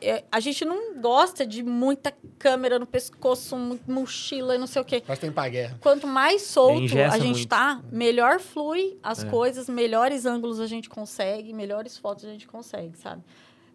[0.00, 4.84] é, a gente não gosta de muita câmera no pescoço, mochila e não sei o
[4.84, 5.02] quê.
[5.06, 5.78] Nós tem pra guerra.
[5.80, 7.48] Quanto mais solto a gente muito.
[7.48, 9.28] tá, melhor flui as É.
[9.30, 13.22] coisas, melhores ângulos a gente consegue, melhores fotos a gente consegue, sabe?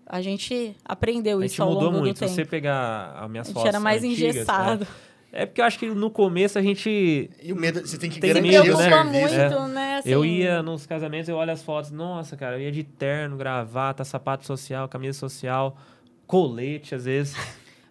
[0.05, 2.13] A gente aprendeu A isso gente ao mudou longo muito.
[2.15, 2.35] do Se tempo.
[2.35, 4.83] você pegar as minhas a gente fotos era mais antigas, engessado.
[4.83, 4.87] É,
[5.31, 8.19] é porque eu acho que no começo a gente E o medo, você tem que
[8.19, 8.89] Tem garantir medo, o né?
[8.89, 9.35] serviço.
[9.35, 9.95] muito, né?
[9.97, 13.35] assim, Eu ia nos casamentos, eu olho as fotos, nossa, cara, eu ia de terno,
[13.37, 15.77] gravata, sapato social, camisa social,
[16.25, 17.35] colete, às vezes.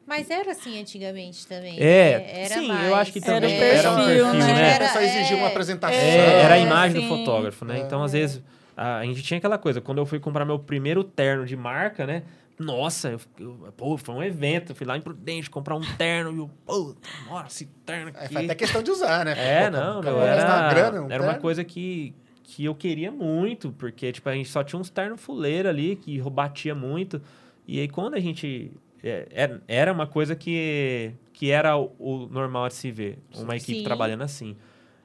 [0.07, 1.77] Mas era assim antigamente também.
[1.81, 2.41] É, né?
[2.45, 2.87] era sim, mais.
[2.89, 4.55] eu acho que Era também era, um perfil, perfil, né?
[4.55, 4.75] né?
[4.77, 5.99] Era- só exigia uma é, apresentação.
[5.99, 7.09] É, era a É, imagem sim.
[7.09, 7.79] do fotógrafo, né?
[7.81, 7.83] É.
[7.83, 8.41] Então, às vezes,
[8.77, 12.07] a, a gente tinha aquela coisa, quando eu fui comprar meu primeiro terno de marca,
[12.07, 12.23] né?
[12.59, 16.33] Nossa, eu, eu- pô, foi um evento, eu fui lá em Prudente comprar um terno
[16.33, 16.95] e eu, pô,
[17.29, 18.33] nossa, esse terno É, aqui.
[18.35, 19.35] foi até questão de usar, né?
[19.37, 21.43] É, Pô, não, o meu, era, grana, um era uma terno.
[21.43, 25.69] coisa que, que eu queria muito, porque, tipo, a gente só tinha uns ternos fuleira
[25.69, 27.21] ali, que batia muito,
[27.67, 28.73] e aí quando a gente...
[29.05, 33.55] é, era- Era uma coisa que, que era o, o normal de se ver, uma
[33.57, 33.85] equipe Sim.
[33.85, 34.57] trabalhando assim.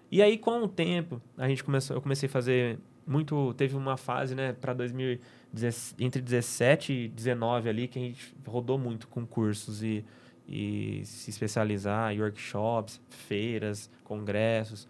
[0.10, 3.54] E aí, com o tempo, a gente começou, eu comecei a fazer muito...
[3.56, 5.41] Teve uma fase, né, para 2017,
[6.00, 10.06] entre 17 e 19 ali, que a gente rodou muito com cursos e,
[10.48, 14.88] e se especializar em workshops, feiras, congressos.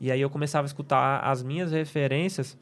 [0.00, 2.58] E aí eu começava a escutar as minhas referências.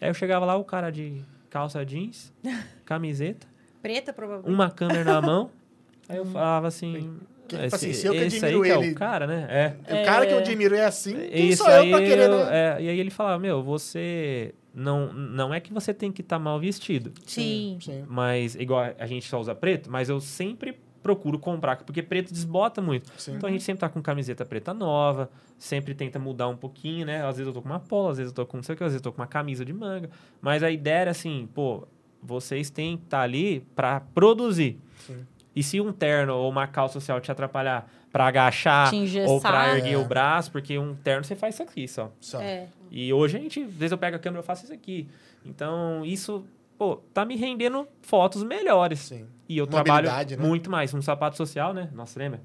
[0.00, 2.32] Aí eu chegava lá, o cara de calça jeans,
[2.84, 3.46] camiseta,
[3.82, 4.54] Preta, provavelmente.
[4.54, 5.50] uma câmera na mão.
[6.08, 7.18] Aí eu falava assim...
[7.48, 9.26] Que, esse, tipo assim, se eu que esse aí admiro que é ele- o cara,
[9.26, 9.46] né?
[9.88, 10.02] É.
[10.02, 12.44] O cara que eu admiro é assim, quem Isso sou eu aí, pra querer, eu-
[12.44, 12.76] né?
[12.78, 14.54] é, e aí ele falava, meu, você...
[14.74, 17.12] Não, não é que você tem que estar mal vestido.
[17.26, 17.78] Sim.
[17.80, 18.04] Sim.
[18.06, 22.80] Mas, igual a gente só usa preto, mas eu sempre procuro comprar, porque preto desbota
[22.82, 23.10] muito.
[23.16, 23.34] Sim.
[23.34, 27.22] Então a gente sempre tá com camiseta preta nova, sempre tenta mudar um pouquinho, né?
[27.24, 28.78] Às vezes eu tô com uma polo, às vezes eu tô com não sei o
[28.78, 30.10] que, às vezes eu tô com uma camisa de manga.
[30.40, 31.88] Mas a ideia era assim, pô,
[32.22, 34.78] vocês têm que estar ali para produzir.
[35.06, 35.24] Sim.
[35.58, 38.92] E se um terno ou uma calça social te atrapalhar para agachar
[39.26, 39.96] ou para erguer É.
[39.98, 42.12] o braço, porque um terno você faz isso aqui só.
[42.20, 42.40] Só.
[42.40, 42.68] É.
[42.92, 45.08] E hoje a gente, às vezes eu pego a câmera e eu faço isso aqui.
[45.44, 46.44] Então, isso,
[46.78, 49.00] pô, tá me rendendo fotos melhores.
[49.00, 49.26] Sim.
[49.48, 50.36] E eu trabalho né?
[50.38, 50.94] muito mais.
[50.94, 51.90] Um sapato social, né?
[51.92, 52.40] Nossa, lembra?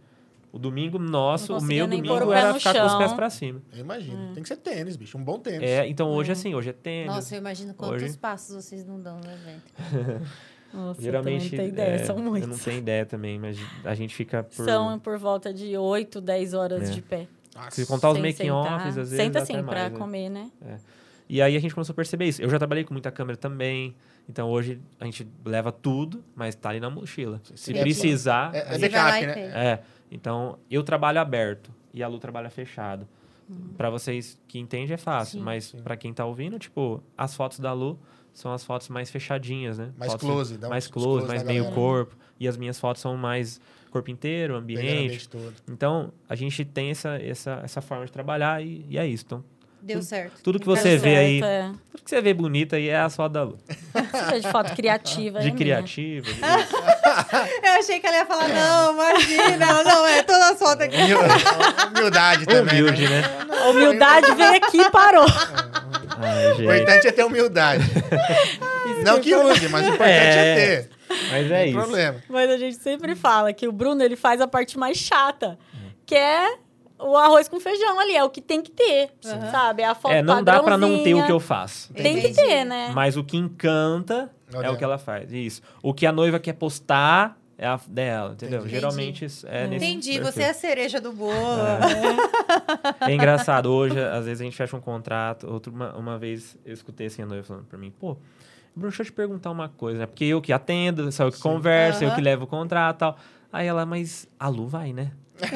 [0.51, 2.99] O domingo nosso, o meu domingo o era ficar com os chão.
[2.99, 3.61] pés pra cima.
[3.73, 4.33] Eu imagino.
[4.33, 5.17] Tem que ser tênis, bicho.
[5.17, 5.67] Um bom tênis.
[5.67, 7.07] É, então hoje assim, hoje é tênis.
[7.13, 9.73] Nossa, eu imagino quantos Hoje- passos vocês não dão no evento.
[10.73, 11.45] Nossa, Geralmente.
[11.45, 12.49] eu não tenho ideia, é, são Eu muitos.
[12.49, 14.65] não tenho ideia também, mas a gente fica por.
[14.65, 16.93] São por volta de 8, 10 horas É.
[16.93, 17.27] de pé.
[17.55, 17.71] Nossa.
[17.71, 18.73] Se contar os sem making sentar.
[18.77, 19.15] offs, às vezes.
[19.17, 19.99] Senta assim, pra mais, né?
[19.99, 20.51] comer, né?
[21.29, 22.41] E aí a gente começou a perceber isso.
[22.41, 23.95] Eu já trabalhei com muita câmera também.
[24.27, 27.39] Então hoje a gente leva tudo, mas tá ali na mochila.
[27.55, 28.53] Se precisar.
[28.55, 29.41] É- é backup, né?
[29.53, 29.79] É,
[30.11, 33.07] então eu trabalho aberto e a Lu trabalha fechado.
[33.49, 33.69] Uhum.
[33.77, 35.43] Pra vocês que entendem é fácil, Sim.
[35.45, 37.99] mas pra quem tá ouvindo, tipo, as fotos da Lu
[38.33, 39.89] são as fotos mais fechadinhas, né?
[39.97, 41.75] Mais Fotos close, dá mais uns close, close mais meio galera.
[41.75, 42.15] corpo.
[42.39, 45.29] E as minhas fotos são mais corpo inteiro, ambiente.
[45.29, 45.53] todo.
[45.69, 49.23] Então, a gente tem essa, essa, essa forma de trabalhar e, e é isso.
[49.27, 49.43] Então,
[49.81, 50.41] Deu certo.
[50.41, 51.77] tudo que Deu você vê aí, Certo, é.
[51.91, 53.57] tudo que você vê bonito aí é a foto da Lu.
[54.41, 55.39] De foto criativa.
[55.39, 55.57] é De minha.
[55.57, 56.25] criativa.
[56.25, 56.39] de-
[57.63, 60.95] Eu achei que ela ia falar, não, imagina, não, é toda a foto aqui.
[60.95, 61.19] Humil-
[61.99, 62.81] Humildade também.
[62.81, 63.21] Humilde, né?
[63.61, 65.25] A humildade veio aqui e parou.
[66.23, 67.83] Ai, O importante é ter humildade.
[69.03, 70.55] Não que use, mas o importante é, É.
[70.81, 70.89] ter.
[71.31, 71.77] Mas é isso.
[71.77, 72.23] problema.
[72.29, 75.57] Mas a gente sempre fala que o Bruno ele faz a parte mais chata,
[76.05, 76.57] que é
[76.99, 79.39] o arroz com feijão ali, é o que tem que ter, Sim.
[79.51, 79.81] sabe?
[79.81, 81.93] É a foto É, não dá pra não ter o que eu faço.
[81.93, 82.91] Tem que ter, né?
[82.93, 84.71] Mas o que encanta é Olha.
[84.71, 85.31] o que ela faz.
[85.33, 85.61] Isso.
[85.81, 88.59] O que a noiva quer postar é a dela, entendeu?
[88.59, 88.73] Entendi.
[88.75, 90.31] Geralmente é nesse Entendi, perfil.
[90.31, 91.33] você é a cereja do bolo.
[93.01, 93.67] É engraçado.
[93.71, 95.47] Hoje, às vezes, a gente fecha um contrato.
[95.47, 98.13] Outra, uma, uma vez, eu escutei assim a noiva falando pra mim, pô,
[98.75, 100.05] Bruno, deixa eu te perguntar uma coisa, né?
[100.05, 102.15] Porque eu que atendo, sou eu que converso, eu Aham.
[102.15, 103.17] que levo o contrato e tal.
[103.51, 105.11] Aí ela, mas a Lu vai, né?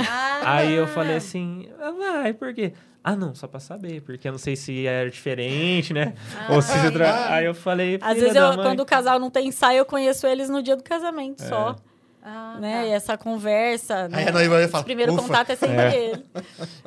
[0.07, 2.73] Ah, Aí eu falei assim, vai, por quê?
[3.09, 6.13] Ah, não, só pra saber, porque eu não sei se é diferente, né?
[6.49, 7.33] Ou se você tra...
[7.33, 10.49] Aí eu falei, Às vezes, eu, quando o casal não tem ensaio, eu conheço eles
[10.49, 11.47] no dia do casamento É.
[11.47, 11.75] só.
[12.21, 12.81] Ah, né?
[12.81, 12.85] tá.
[12.87, 14.09] E essa conversa.
[14.11, 14.27] Aí né?
[14.27, 16.09] a noiva vai falar, O primeiro "Ufa." contato é sempre É.
[16.09, 16.25] ele.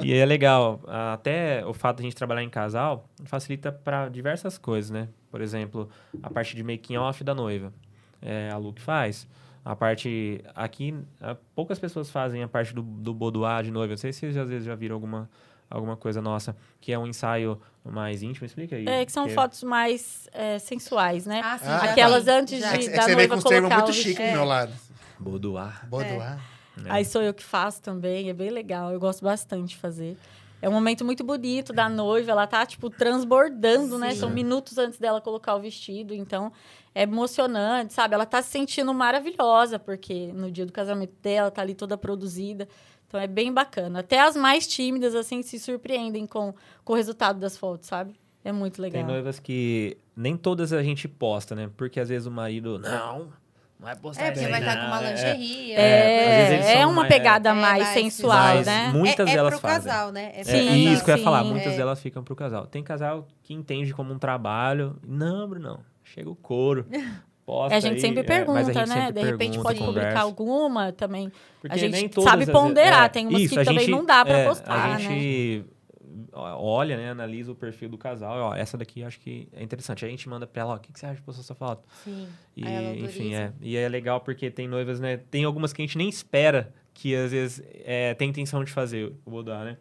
[0.03, 4.59] E é legal, até o fato de a gente trabalhar em casal facilita para diversas
[4.59, 5.09] coisas, né?
[5.31, 5.89] Por exemplo,
[6.23, 7.73] a parte de making off da noiva,
[8.21, 9.27] é a Lu que faz.
[9.65, 10.95] A parte aqui,
[11.55, 13.93] poucas pessoas fazem a parte do, do boudoir de noiva.
[13.93, 15.31] Não sei se vocês às vezes já viram alguma,
[15.71, 18.45] alguma coisa nossa, que é um ensaio mais íntimo.
[18.45, 18.87] Explica aí.
[18.87, 21.41] É, que são fotos mais é, sensuais, né?
[21.45, 22.75] Ah, sim, Ah, Aquelas vi, antes já.
[22.75, 24.19] É que, de- é que da você noiva com termos colocar muito o chiques do
[24.19, 24.37] vestido.
[24.37, 24.73] meu lado.
[25.19, 25.87] Boudoir.
[25.89, 26.39] Boudoir.
[26.77, 26.91] né?
[26.91, 28.91] Aí sou eu que faço também, é bem legal.
[28.93, 30.17] Eu gosto bastante de fazer.
[30.63, 34.11] É um momento muito bonito da noiva, ela tá, tipo, transbordando, né?
[34.13, 34.21] Sim.
[34.21, 36.53] São minutos antes dela colocar o vestido, então
[36.95, 38.15] é emocionante, sabe?
[38.15, 42.69] Ela tá se sentindo maravilhosa, porque no dia do casamento dela tá ali toda produzida.
[43.11, 43.99] Então é bem bacana.
[43.99, 48.15] Até as mais tímidas, assim, se surpreendem com, com o resultado das fotos, sabe?
[48.45, 49.03] É muito legal.
[49.03, 51.69] Tem noivas que nem todas a gente posta, né?
[51.77, 53.29] Porque às vezes o marido, não, não
[53.81, 55.73] vai postar É, porque vai estar com uma não, é." lingerie.
[55.73, 58.67] É, às vezes eles É, é são uma mais- pegada é, mais mais sensual, Mas
[58.67, 58.93] né?
[58.95, 59.91] muitas é, é delas pro fazem.
[59.91, 60.31] casal, né?
[60.37, 60.77] É, É Sim, casal.
[60.77, 61.51] isso que eu ia falar, sim.
[61.51, 61.77] muitas É.
[61.77, 62.67] delas ficam pro casal.
[62.69, 64.97] Tem casal que entende como um trabalho.
[65.05, 66.87] Não, Bruno, chega o couro.
[67.51, 68.87] Posta É, a gente aí, sempre é, pergunta, gente né?
[68.87, 71.33] sempre De repente pergunta, pode publicar alguma também.
[71.61, 74.25] Porque a gente sabe as- ponderar, é, tem umas isso, que também gente- não dá
[74.25, 75.01] pra é, postar, A né?
[75.01, 75.65] gente
[76.33, 78.37] olha, né, analisa o perfil do casal.
[78.51, 80.05] Ó, essa daqui acho que é interessante.
[80.05, 81.55] Aí a gente manda pra ela, ó, o que, que você acha de postar essa
[81.55, 81.87] foto?
[82.05, 82.29] Sim.
[82.57, 82.65] E,
[83.05, 83.53] enfim, é.
[83.61, 85.17] E é legal porque tem noivas, né?
[85.31, 89.13] Tem algumas que a gente nem espera que às vezes é, tem intenção de fazer
[89.25, 89.77] o boudoir, né?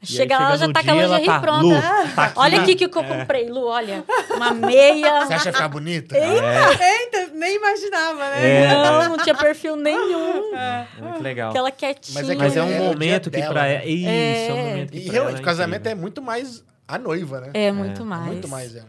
[0.00, 1.64] Aí Chega lá, ela já tá com a lingerie tá, pronta.
[1.64, 1.72] Lu,
[2.14, 2.32] tá aqui.
[2.38, 4.04] Olha aqui que eu comprei, Lu, olha.
[4.36, 5.26] Uma meia.
[5.26, 6.16] Você acha ficar bonita?
[6.16, 8.64] É, Eita, nem imaginava, né?
[8.64, 10.54] é, Não, não tinha perfil nenhum.
[10.54, 11.50] é muito legal.
[11.50, 12.14] Aquela quietinha.
[12.14, 13.74] Mas é que Mas é É, um é momento que dela, pra né?
[13.74, 13.84] ela.
[13.86, 14.62] Isso, é, um É.
[14.70, 17.50] momento que E realmente, casamento é muito mais a noiva, né?
[17.54, 18.24] É muito mais.
[18.26, 18.86] Muito mais ela.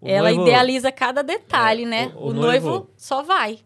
[0.00, 2.12] O Ela noivo- idealiza cada detalhe, É, né?
[2.14, 2.68] o- O, o noivo...
[2.68, 3.58] noivo- só vai.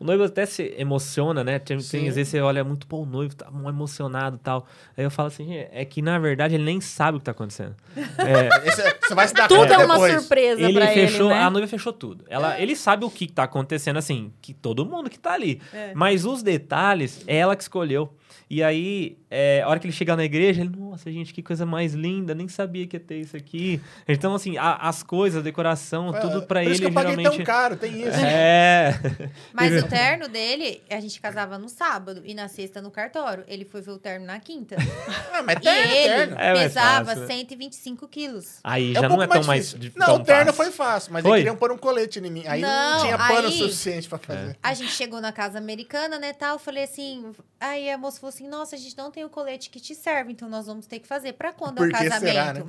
[0.00, 1.58] O noivo até se emociona, né?
[1.58, 4.66] Tem, tem, às vezes você olha muito, pô, o noivo tá emocionado e tal.
[4.96, 7.76] Aí eu falo assim, é que na verdade ele nem sabe o que tá acontecendo.
[8.18, 10.14] É, Esse- você vai se dar Tudo conta é uma depois.
[10.14, 11.42] surpresa ele pra fechou, ele, né?
[11.44, 12.24] a noiva fechou tudo.
[12.28, 15.60] Ela, Ele sabe o que tá acontecendo, assim, que todo mundo que tá ali.
[15.72, 15.92] É.
[15.94, 18.10] Mas os detalhes, é ela que escolheu.
[18.48, 21.64] E aí, é, a hora que ele chega na igreja, ele, nossa, gente, que coisa
[21.64, 23.80] mais linda, nem sabia que ia ter isso aqui.
[24.08, 27.10] Então, assim, a- as coisas, a decoração, tudo pra Por ele isso que eu paguei
[27.16, 27.36] geralmente.
[27.36, 28.18] tão caro, tem isso.
[28.24, 28.98] É.
[29.52, 33.44] Mas o terno dele, a gente casava no sábado e na sexta no cartório.
[33.46, 34.76] Ele foi ver o terno na quinta.
[35.32, 36.36] Ah, mas E terno, ele terno.
[36.38, 37.26] É mais pesava fácil, né?
[37.28, 38.58] 125 quilos.
[38.64, 39.66] Aí É já um não é tão mais.
[39.70, 39.78] difícil.
[39.78, 40.64] de- Não, tão o terno fácil.
[40.64, 41.30] foi fácil, mas Foi?
[41.32, 42.42] eles queriam pôr um colete em mim.
[42.46, 44.56] Aí não, Não, tinha pano aí- suficiente pra fazer.
[44.62, 48.32] A gente chegou na casa americana, né, tal, eu falei assim, aí a moça falou
[48.32, 50.98] assim, nossa, a gente não tem o colete que te serve, então nós vamos ter
[50.98, 51.32] que fazer.
[51.32, 52.20] Pra quando é Por o que casamento?
[52.20, 52.64] será, né?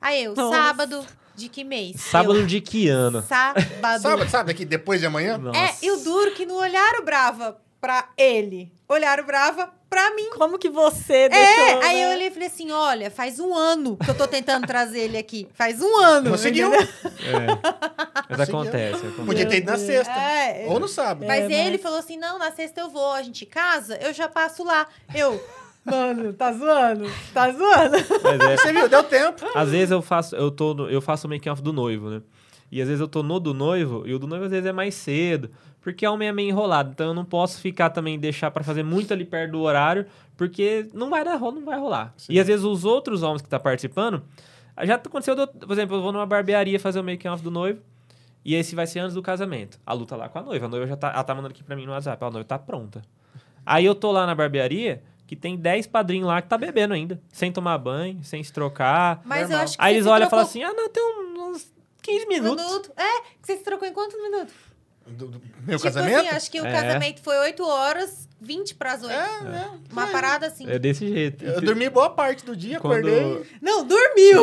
[0.00, 0.56] Aí eu, Nossa.
[0.56, 2.00] sábado, de que mês?
[2.00, 3.18] Sábado de que ano?
[3.18, 4.28] Eu, sábado.
[4.28, 5.38] Sabe, aqui depois de amanhã?
[5.38, 5.58] Nossa.
[5.58, 10.30] É, e o duro que não olharam brava pra ele, olharam brava pra mim.
[10.30, 12.04] Como que você É, deixou, aí né?
[12.06, 15.18] eu olhei e falei assim, olha, faz um ano que eu tô tentando trazer ele
[15.18, 15.46] aqui.
[15.52, 16.30] Faz um ano.
[16.30, 16.72] Conseguiu.
[16.72, 16.80] É.
[18.28, 18.96] Mas acontece.
[18.96, 19.26] acontece.
[19.26, 19.86] Podia ter ido na Deus.
[19.86, 20.12] sexta.
[20.12, 20.64] É.
[20.68, 21.26] Ou no sábado.
[21.26, 24.12] Mas É, ele mas- falou assim: não, na sexta eu vou, a gente casa, eu
[24.14, 24.86] já passo lá.
[25.14, 25.38] Eu,
[25.84, 27.10] mano, tá zoando?
[27.34, 27.96] Tá zoando?
[28.22, 28.56] Mas é.
[28.56, 29.44] Você viu, deu tempo.
[29.54, 32.22] Às vezes eu faço, eu tô, no- eu faço o make off do noivo, né?
[32.70, 34.72] E às vezes eu tô no do noivo, e o do noivo às vezes é
[34.72, 35.50] mais cedo,
[35.82, 39.12] porque homem é meio enrolado, então eu não posso ficar também deixar pra fazer muito
[39.12, 42.14] ali perto do horário, porque não vai dar não vai rolar.
[42.28, 44.22] E às vezes os outros homens que tá participando,
[44.84, 47.80] já aconteceu, do- por exemplo, eu vou numa barbearia fazer o make off do noivo,
[48.44, 49.78] e esse vai ser antes do casamento.
[49.84, 51.76] A luta lá com a noiva, a noiva já tá, ela tá mandando aqui pra
[51.76, 53.02] mim no WhatsApp, a noiva tá pronta.
[53.66, 57.20] Aí eu tô lá na barbearia, que tem 10 padrinhos lá que tá bebendo ainda,
[57.32, 59.20] sem tomar banho, sem se trocar.
[59.24, 59.58] Mas Normal.
[59.58, 61.72] eu acho que Aí eles olham e trocou falam assim: ah, não, tem um- uns
[62.02, 62.64] 15 um minutos.
[62.64, 62.92] minuto.
[62.96, 64.52] É, que você se trocou em quantos minutos?
[65.06, 66.18] Do, do meu tipo casamento?
[66.20, 66.72] assim, acho que o É.
[66.72, 69.12] casamento foi 8 horas, 20 pras 8.
[69.12, 69.70] É, é.
[69.92, 70.68] Uma parada assim.
[70.70, 71.44] É desse jeito.
[71.44, 73.46] Eu dormi boa parte do dia, Quando- acordei.
[73.60, 74.42] Não, dormiu!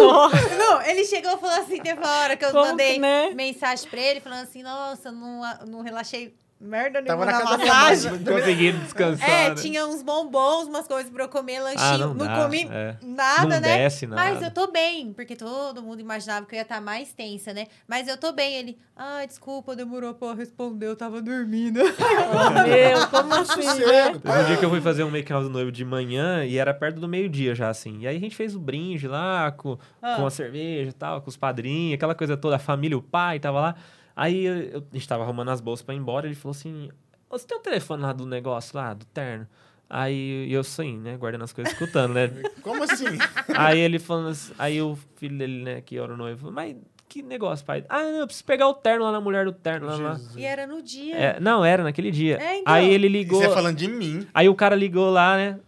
[0.57, 3.31] Não, ele chegou e falou assim, teve uma hora que eu Como mandei que, né?
[3.33, 7.73] mensagem pra ele, falando assim, nossa, não, não relaxei merda Tava nenhuma na na minha
[7.73, 8.11] massagem.
[8.19, 9.29] Não conseguindo descansar.
[9.29, 9.55] É, né?
[9.55, 11.81] tinha uns bombons, umas coisas pra eu comer, lanchinho.
[11.81, 12.95] Ah, não não dá, comi é.
[13.01, 13.77] nada, Não né?
[13.77, 14.21] desce nada.
[14.21, 17.67] Mas eu tô bem, porque todo mundo imaginava que eu ia estar mais tensa, né?
[17.87, 18.53] Mas eu tô bem.
[18.55, 21.79] Ele, ai, desculpa, demorou pra responder, eu tava dormindo.
[21.81, 24.12] Oh, meu, como assim, né?
[24.19, 26.73] Teve um dia que eu fui fazer um make-off do noivo de manhã e era
[26.73, 27.99] perto do meio-dia já, assim.
[28.01, 30.15] E aí a gente fez o brinde lá com, Ah.
[30.17, 33.39] com a cerveja e tal, com os padrinhos, aquela coisa toda, a família, o pai
[33.39, 33.75] tava lá.
[34.19, 36.89] Aí eu, eu- a gente tava arrumando as bolsas pra ir embora, ele falou assim:
[37.29, 39.47] Você tem o telefone lá do negócio lá, do terno?
[39.89, 41.15] Aí e eu sim, né?
[41.15, 42.27] Guardando as coisas, escutando, né?
[42.61, 43.05] Como assim?
[43.55, 46.75] aí ele falando assim, aí o filho dele, né, que era o noivo, mas
[47.07, 47.85] que negócio, pai?
[47.87, 49.95] Ah, não, eu preciso pegar o terno lá na mulher do terno lá.
[49.95, 50.19] lá.
[50.35, 51.15] E era no dia.
[51.15, 52.37] É, não, era naquele dia.
[52.41, 52.73] É, então.
[52.73, 53.39] Aí ele E ligou.
[53.41, 54.27] Você falando de mim.
[54.33, 55.59] Aí o cara ligou lá, né?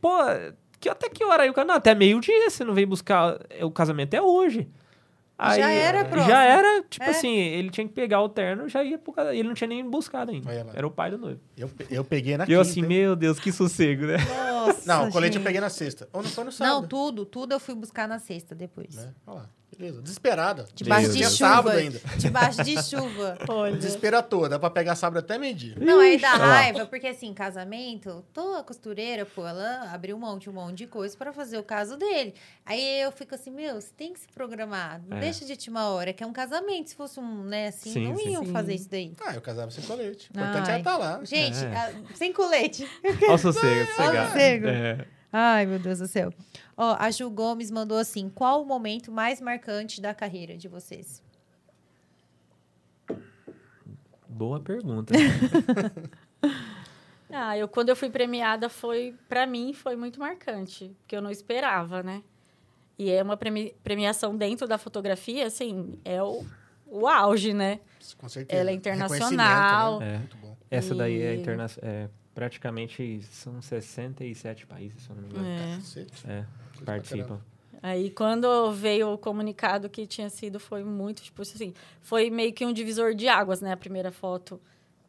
[0.00, 0.10] Pô,
[0.80, 1.42] que, até que hora?
[1.42, 3.38] Aí o cara, não, até meio-dia, você não veio buscar.
[3.62, 4.66] O casamento é hoje.
[5.56, 6.30] Já era, próximo.
[6.30, 7.10] Já era, tipo É.
[7.10, 9.38] assim, ele tinha que pegar o terno, já ia pro casamento.
[9.38, 10.50] Ele não tinha nem buscado ainda.
[10.74, 11.40] Era o pai do noivo.
[11.56, 12.86] Eu, eu peguei na E eu quinta, assim, hein?
[12.86, 14.16] meu Deus, que sossego, né?
[14.18, 15.46] Nossa, Não, o colete eu gente.
[15.46, 16.08] peguei na sexta.
[16.12, 16.82] Ou não foi no sábado.
[16.82, 18.94] Não, tudo, tudo eu fui buscar na sexta depois.
[18.94, 19.12] Né?
[19.26, 19.50] Olha lá.
[19.78, 20.02] Beleza.
[20.02, 20.66] Desesperada.
[20.74, 21.16] Debaixo de.
[21.18, 21.72] Tinha chuva.
[21.72, 22.00] ainda.
[22.18, 23.38] Debaixo de chuva.
[23.48, 23.76] Olha.
[23.76, 24.48] Desespero à toa.
[24.48, 25.74] Dá pra pegar sábado até meio-dia.
[25.80, 30.50] Não, aí dá raiva, porque assim, casamento, tô a costureira, pô, ela abriu um monte,
[30.50, 32.34] um monte de coisa pra fazer o caso dele.
[32.66, 35.20] Aí eu fico assim, meu, você tem que se programar, não É.
[35.20, 38.16] deixa de última hora, que é um casamento, se fosse um, né, assim, Sim, não
[38.18, 38.30] sim.
[38.32, 38.52] iam Sim.
[38.52, 39.14] fazer isso daí.
[39.26, 40.28] Ah, eu casava sem colete.
[40.34, 41.20] O importante é estar lá.
[41.24, 41.74] Gente, É.
[41.74, 42.86] ah, sem colete.
[43.22, 44.66] Olha o sossego, sossego.
[44.68, 45.06] É.
[45.32, 46.32] Ai, meu Deus do céu.
[46.82, 51.22] Ó, a Ju Gomes mandou assim, qual o momento mais marcante da carreira de vocês?
[54.28, 55.12] Boa pergunta.
[57.32, 61.30] Ah, eu quando eu fui premiada foi, para mim, foi muito marcante, porque eu não
[61.30, 62.24] esperava, né?
[62.98, 66.44] E é uma premi- premiação dentro da fotografia, assim, é o,
[66.86, 67.78] o auge, né?
[68.18, 68.60] Com certeza.
[68.60, 70.00] Ela é Reconhecimento, internacional.
[70.00, 70.14] né?
[70.14, 70.18] É.
[70.18, 70.56] Muito bom.
[70.68, 75.46] Essa daí é, E- interna é praticamente são 67 países, se eu não me engano.
[75.46, 76.32] É.
[76.32, 76.46] É,
[76.84, 77.40] participam.
[77.82, 81.72] Aí quando veio o comunicado que tinha sido, foi muito, tipo assim,
[82.02, 83.72] foi meio que um divisor de águas, né?
[83.72, 84.60] A primeira foto,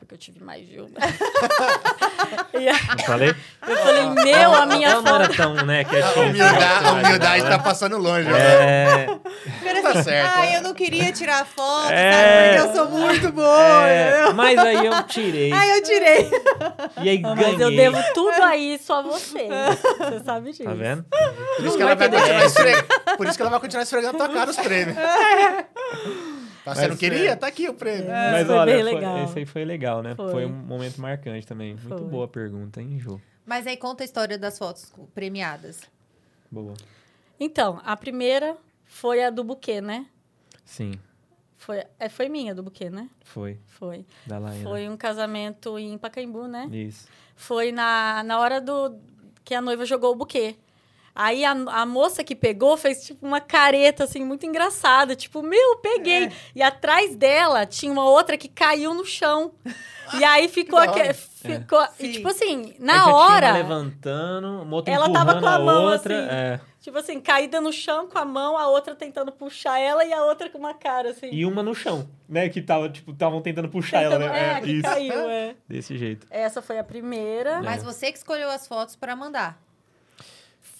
[0.01, 0.89] porque eu tive mais de uma.
[2.59, 3.35] e aí Não falei?
[3.67, 5.37] eu falei, meu, a minha Ela não era foto.
[5.37, 6.25] tão, né, A quietinha.
[6.25, 8.27] humildade, a humildade tá passando longe.
[8.27, 8.39] né?
[9.05, 10.31] É, Tá certo.
[10.37, 12.11] Ai, eu não queria tirar foto, É.
[12.11, 12.57] sabe?
[12.61, 13.87] Porque eu sou muito boa.
[13.87, 15.51] é, mas aí eu tirei.
[15.51, 16.31] Ai, eu tirei.
[17.01, 17.63] E aí Mas ganhei.
[17.63, 19.47] eu devo tudo aí só a você.
[19.47, 20.63] Você sabe disso.
[20.63, 21.03] Tá vendo?
[21.57, 22.87] Por isso, que Não ela vai vai continuar esfregando,
[23.17, 24.97] por isso que ela vai continuar esfregando na tua cara os prêmios.
[26.63, 27.31] Tá, você Mas não queria?
[27.31, 27.35] é.
[27.35, 28.07] Tá aqui o prêmio.
[28.09, 29.23] Mas foi olha, bem foi- legal.
[29.23, 30.15] esse aí foi legal, né?
[30.15, 30.31] Foi.
[30.31, 30.45] Foi.
[30.45, 31.73] um momento marcante também.
[31.75, 32.07] Muito Foi.
[32.07, 33.19] boa pergunta, hein, Ju?
[33.45, 35.81] Mas aí conta a história das fotos premiadas.
[36.51, 36.73] Boa.
[37.39, 38.55] Então, a primeira
[38.85, 40.05] foi a do buquê, né?
[40.63, 40.93] Sim,
[41.57, 43.09] Foi, é, foi minha do buquê, né?
[43.23, 43.59] foi.
[43.67, 44.05] Foi.
[44.25, 44.63] Da Laina.
[44.63, 46.67] Foi um casamento em Pacaembu, né?
[46.71, 47.07] Isso.
[47.35, 48.95] Foi na, na hora do
[49.43, 50.55] que a noiva jogou o buquê.
[51.13, 55.77] Aí a, a moça que pegou fez tipo uma careta assim muito engraçada, tipo, meu,
[55.77, 56.25] peguei.
[56.25, 56.31] É.
[56.55, 59.51] E atrás dela tinha uma outra que caiu no chão.
[60.17, 61.13] E aí ficou aque- hora.
[61.13, 62.05] ficou Sim.
[62.05, 65.59] e tipo assim, Aí na tinha uma hora, levantando, uma outra Ela tava com a
[65.59, 66.17] mão outra.
[66.19, 66.29] assim.
[66.33, 66.59] é.
[66.79, 70.23] tipo assim, caída no chão com a mão, a outra tentando puxar ela e a
[70.23, 71.29] outra com uma cara assim.
[71.31, 72.47] E uma no chão, né?
[72.49, 74.57] Que tava, tipo, estavam tentando puxar ela, tentando- né?
[74.57, 74.81] é, que isso.
[74.83, 75.55] caiu, é.
[75.67, 76.25] Desse jeito.
[76.29, 77.51] Essa foi a primeira.
[77.57, 77.61] É.
[77.61, 79.59] Mas você que escolheu as fotos pra mandar.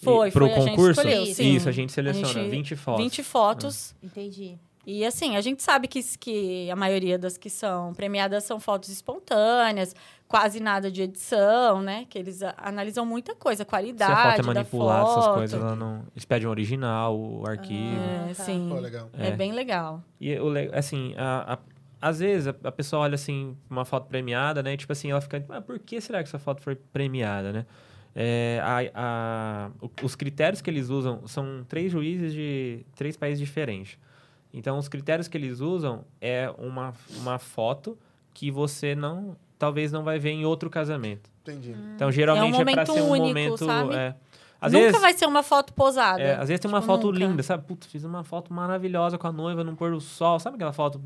[0.02, 1.00] Foi, E pro foi, a gente concurso?
[1.00, 1.54] escolheu, Isso, sim.
[1.54, 3.02] Isso, a gente seleciona A gente- 20 fotos.
[3.02, 3.94] 20 fotos.
[4.02, 4.58] Entendi.
[4.84, 8.88] E assim, a gente sabe que, que a maioria das que são premiadas são fotos
[8.88, 9.94] espontâneas,
[10.26, 12.04] quase nada de edição, né?
[12.10, 15.18] Que eles a- analisam muita coisa, Se qualidade a foto é da manipulada, foto.
[15.20, 16.02] essas coisas, ela não...
[16.16, 17.96] eles pedem o original, o arquivo.
[17.96, 18.42] Ah, É, tá.
[18.44, 18.68] sim.
[18.68, 19.08] Pô, legal.
[19.16, 19.28] É.
[19.28, 19.30] É.
[19.36, 20.02] bem legal.
[20.20, 20.34] E,
[20.72, 21.58] assim, a, a-
[22.08, 24.72] às vezes a, a pessoa olha assim, uma foto premiada, né?
[24.72, 27.66] E, tipo assim, ela fica, ah, por que será que essa foto foi premiada, né?
[28.14, 29.70] É, a- a-
[30.02, 33.98] os critérios que eles usam são três juízes de três países diferentes.
[34.52, 37.96] Então, os critérios que eles usam é uma, uma foto
[38.34, 41.30] que você não, talvez não vai ver em outro casamento.
[41.42, 41.74] Entendi.
[41.94, 43.64] Então, geralmente é, pra momento ser um único, momento.
[43.64, 43.94] sabe?
[43.94, 44.14] É,
[44.60, 46.20] às Nunca vezes, vai ser uma foto posada.
[46.22, 47.18] é, às vezes tem uma Tipo, foto nunca.
[47.18, 47.64] linda, sabe?
[47.66, 50.38] Putz, fiz uma foto maravilhosa com a noiva no pôr do sol.
[50.38, 51.00] Sabe aquela foto,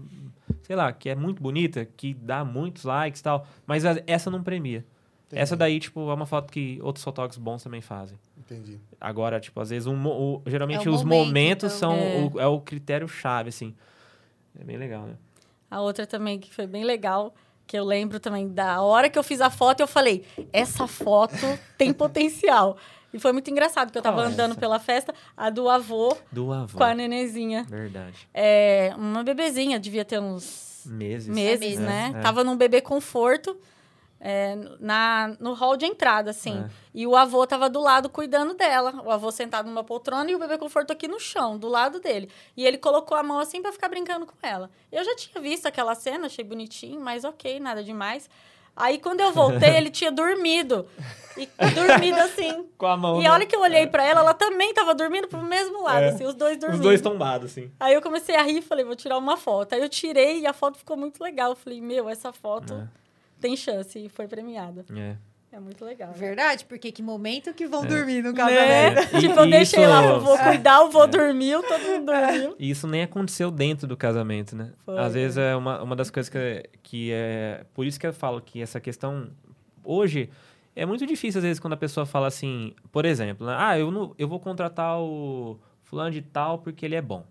[0.65, 4.29] sei lá, que é muito bonita, que dá muitos likes e tal, mas a- essa
[4.31, 4.85] não premia.
[5.27, 5.43] Entendi.
[5.43, 8.17] Essa daí, tipo, é uma foto que outros fotógrafos bons também fazem.
[8.39, 8.79] Entendi.
[9.01, 11.91] Agora, tipo, às vezes, um o- geralmente É os momento, momentos então.
[11.91, 12.31] são É.
[12.35, 13.75] o, é o critério-chave, assim.
[14.59, 15.15] É bem legal, né?
[15.71, 17.35] A outra também que foi bem legal,
[17.67, 21.35] que eu lembro também da hora que eu fiz a foto, eu falei: essa foto
[21.77, 22.77] tem potencial.
[23.13, 24.61] E foi muito engraçado, que eu tava Qual é andando essa?
[24.61, 26.77] pela festa, a do avô Do avô.
[26.79, 27.65] com a nenenzinha.
[27.69, 28.29] Verdade.
[28.33, 31.27] É, uma bebezinha, devia ter uns Meses.
[31.29, 31.79] meses, meses.
[31.81, 32.13] né?
[32.15, 32.21] É.
[32.21, 33.57] Tava num bebê conforto,
[34.29, 36.59] é, na, no hall de entrada, assim.
[36.59, 36.69] É.
[36.93, 39.01] E o avô tava do lado cuidando dela.
[39.05, 42.29] O avô sentado numa poltrona e o bebê conforto aqui no chão, do lado dele.
[42.57, 44.69] E ele colocou a mão assim pra ficar brincando com ela.
[44.91, 48.29] Eu já tinha visto aquela cena, achei bonitinho, mas ok, nada demais.
[48.75, 50.89] Aí quando eu voltei, ele tinha dormido.
[51.37, 52.67] E dormido assim.
[52.77, 53.21] Com a mão.
[53.21, 53.29] E né?
[53.29, 56.09] a hora que eu olhei pra ela, ela também tava dormindo pro mesmo lado, É.
[56.09, 56.81] assim, os dois dormindo.
[56.81, 57.71] Os dois tombados, assim.
[57.79, 59.75] Aí eu comecei a rir e falei, vou tirar uma foto.
[59.75, 61.51] Aí eu tirei e a foto ficou muito legal.
[61.51, 63.06] Eu falei, meu, essa foto É.
[63.41, 64.85] tem chance e foi premiada.
[64.95, 65.17] É.
[65.53, 66.09] É muito legal.
[66.11, 66.15] né?
[66.19, 67.87] Verdade, porque que momento que vão É.
[67.87, 68.37] dormir no Né?
[68.37, 69.17] casamento.
[69.17, 70.43] E- tipo, eu deixei isso- lá, eu vou é.
[70.49, 72.57] cuidar, o vô dormiu, todo mundo dormiu.
[72.59, 74.73] E isso nem aconteceu dentro do casamento, né?
[74.85, 75.53] Foi, Às vezes é.
[75.53, 77.65] é uma, uma das coisas que, que é.
[77.73, 79.29] Por isso que eu falo que essa questão.
[79.83, 80.29] Hoje,
[80.75, 83.55] é muito difícil, às vezes, quando a pessoa fala assim, por exemplo, né?
[83.59, 87.25] Ah, eu, não, eu vou contratar o fulano de tal porque ele é bom.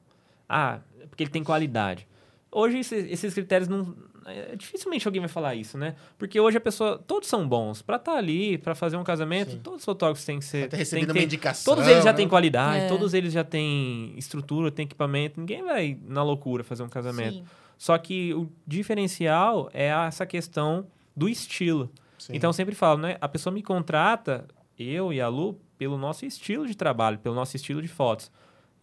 [0.49, 0.79] Ah,
[1.09, 2.07] porque ele tem qualidade.
[2.51, 3.93] Hoje, esses, esses critérios não.
[4.25, 5.95] É, dificilmente alguém vai falar isso, né?
[6.17, 6.97] Porque hoje a pessoa.
[7.05, 7.81] Todos são bons.
[7.81, 9.59] Pra estar ali, pra fazer um casamento, Sim.
[9.59, 10.63] todos os fotógrafos têm que ser.
[10.63, 11.75] Ter têm recebido que uma ter- indicação.
[11.75, 12.17] Todos eles já né?
[12.17, 12.87] têm qualidade, É.
[12.87, 15.39] todos eles já têm estrutura, têm equipamento.
[15.39, 17.35] Ninguém vai na loucura fazer um casamento.
[17.37, 17.45] Sim.
[17.77, 21.91] Só que o diferencial é essa questão do estilo.
[22.17, 22.33] Sim.
[22.35, 23.17] Então eu sempre falo, né?
[23.21, 24.45] A pessoa me contrata,
[24.79, 28.31] eu e a Lu, pelo nosso estilo de trabalho, pelo nosso estilo de fotos.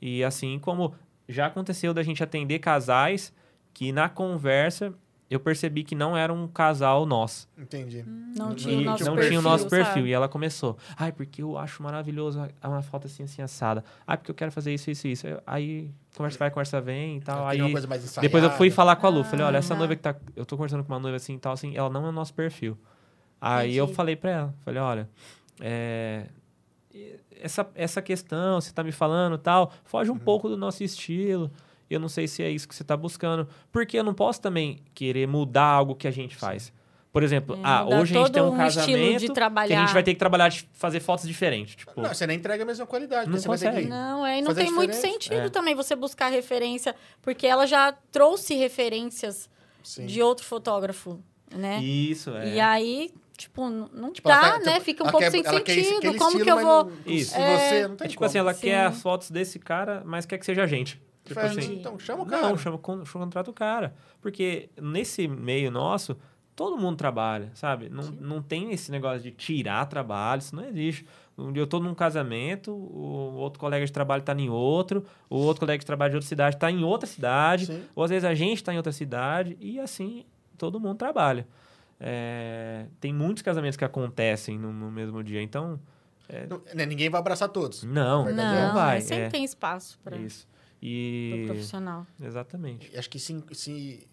[0.01, 0.95] E assim como
[1.29, 3.33] já aconteceu da gente atender casais
[3.73, 4.93] que na conversa
[5.33, 7.49] eu percebi que não era um casal nosso.
[7.59, 8.05] Entendi.
[8.37, 9.95] Não Não tinha o E nosso não perfil, tinha o nosso perfil.
[9.95, 10.09] sabe?
[10.09, 10.77] E ela começou.
[10.97, 13.85] Ai, porque eu acho maravilhoso uma foto assim, assim, assada.
[14.07, 15.27] Ai, porque eu quero fazer isso, isso, isso.
[15.47, 17.47] Aí, conversa vai, conversa vem e tal.
[17.47, 18.27] Aí, uma coisa mais ensaiada.
[18.29, 19.25] depois eu fui falar com a Lu.
[19.25, 19.77] Falei, olha, essa Ah.
[19.77, 20.15] noiva que tá...
[20.37, 22.35] Eu tô conversando com uma noiva assim e tal, assim, ela não é o nosso
[22.35, 22.77] perfil.
[23.41, 23.97] Aí eu Entendi.
[23.97, 24.55] falei pra ela.
[24.65, 25.09] Falei, olha,
[25.61, 26.27] é...
[27.41, 30.17] Essa, essa questão, você tá me falando e tal, foge Uhum.
[30.17, 31.51] um pouco do nosso estilo.
[31.95, 33.47] Eu não sei se é isso que você tá buscando.
[33.71, 36.73] Porque eu não posso também querer mudar algo que a gente faz.
[37.13, 39.81] Por exemplo, É, ah, hoje a gente tem um um casamento que a trabalhar.
[39.83, 41.75] gente vai ter que trabalhar de fazer fotos diferentes.
[41.77, 43.29] Tipo, Não, você nem entrega a mesma qualidade.
[43.29, 43.83] Não consegue.
[43.83, 43.87] que...
[43.89, 45.49] Não, é, e não tem muito sentido É.
[45.51, 49.47] também você buscar referência, porque ela já trouxe referências
[49.85, 50.07] Sim.
[50.07, 51.21] de outro fotógrafo,
[51.55, 51.83] né?
[51.83, 52.55] Isso, é.
[52.55, 54.73] E aí, tipo, não Tipo, dá, quer- né?
[54.73, 56.17] tipo, Fica um pouco quer- sem quer sentido.
[56.17, 56.85] Como estilo, que eu vou.
[56.85, 57.33] não- Isso.
[57.33, 58.27] Se você, não É tem tipo como.
[58.27, 58.61] assim, ela Sim.
[58.63, 60.99] quer as fotos desse cara, mas quer que seja a gente.
[61.35, 62.49] Tipo Faz- assim, Então, chama o cara.
[62.49, 63.95] Não, chama, con- contrata o cara.
[64.21, 66.17] Porque nesse meio nosso,
[66.57, 67.89] todo mundo trabalha, sabe?
[67.89, 71.07] Não, não tem esse negócio de tirar trabalho, isso não existe.
[71.37, 75.37] Um dia eu tô num casamento, o outro colega de trabalho tá em outro, o
[75.39, 77.83] outro colega de trabalho de outra cidade tá em outra cidade, Sim.
[77.97, 80.25] ou às vezes a gente tá em outra cidade, e assim
[80.59, 81.47] todo mundo trabalha.
[81.99, 85.79] É, tem muitos casamentos que acontecem no, no mesmo dia, então.
[86.49, 87.83] Não- né, Ninguém vai abraçar todos.
[87.83, 88.99] Não, não, Não, vai.
[88.99, 89.29] é, sempre é.
[89.31, 90.47] tem espaço para Isso.
[90.83, 91.45] E.
[91.47, 92.05] profissional.
[92.21, 92.91] Exatamente.
[92.97, 94.05] Acho que se, se,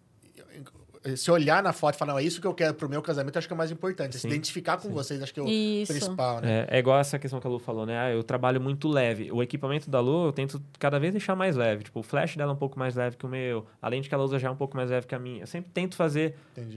[1.15, 3.37] se olhar na foto e falar, "Não, é isso que eu quero pro meu casamento,
[3.37, 4.13] acho que é o mais importante.
[4.15, 4.93] Se Sim, identificar com sim.
[4.93, 5.91] vocês, acho que é o Isso.
[5.91, 6.67] principal, né?
[6.69, 7.97] É, é igual essa questão que a Lu falou, né?
[7.97, 9.31] Ah, eu trabalho muito leve.
[9.31, 11.85] O equipamento da Lu eu tento cada vez deixar mais leve.
[11.85, 13.65] Tipo, o flash dela é um pouco mais leve que o meu.
[13.81, 15.41] Além de que ela usa já um pouco mais leve que a minha.
[15.41, 16.35] Eu sempre tento fazer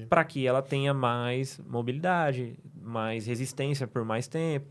[0.09, 4.67] para que ela tenha mais mobilidade, mais resistência por mais tempo.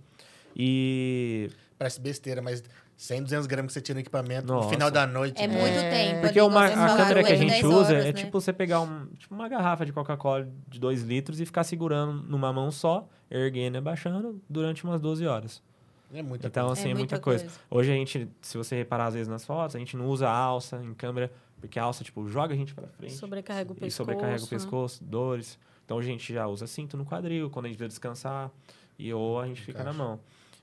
[0.56, 1.50] E.
[1.78, 2.64] Parece besteira, mas
[3.04, 4.70] 100, 200 gramas que você tira no equipamento no Nossa.
[4.70, 5.42] final da noite.
[5.42, 5.60] É né?
[5.60, 5.90] muito É.
[5.90, 6.22] tempo.
[6.22, 8.14] Porque ali, uma, a câmera que a gente 10 usa horas, é né?
[8.14, 12.22] tipo você pegar um, tipo uma garrafa de Coca-Cola de 2 litros e ficar segurando
[12.30, 15.64] numa mão só, erguendo e abaixando durante umas 12 horas.
[16.14, 16.80] É muita Então, coisa.
[16.80, 17.44] assim, é, É muita muita coisa.
[17.46, 17.60] coisa.
[17.72, 20.80] Hoje a gente, se você reparar às vezes nas fotos, a gente não usa alça
[20.84, 23.14] em câmera, porque a alça, tipo, joga a gente pra frente.
[23.14, 23.96] Sobrecarrega o E pescoço.
[23.98, 24.48] sobrecarrega o né?
[24.50, 25.58] pescoço, dores.
[25.86, 28.52] Então a gente já usa cinto no quadril quando a gente vai descansar.
[29.00, 29.98] E ou a gente fica na Encaixa.
[30.04, 30.20] mão.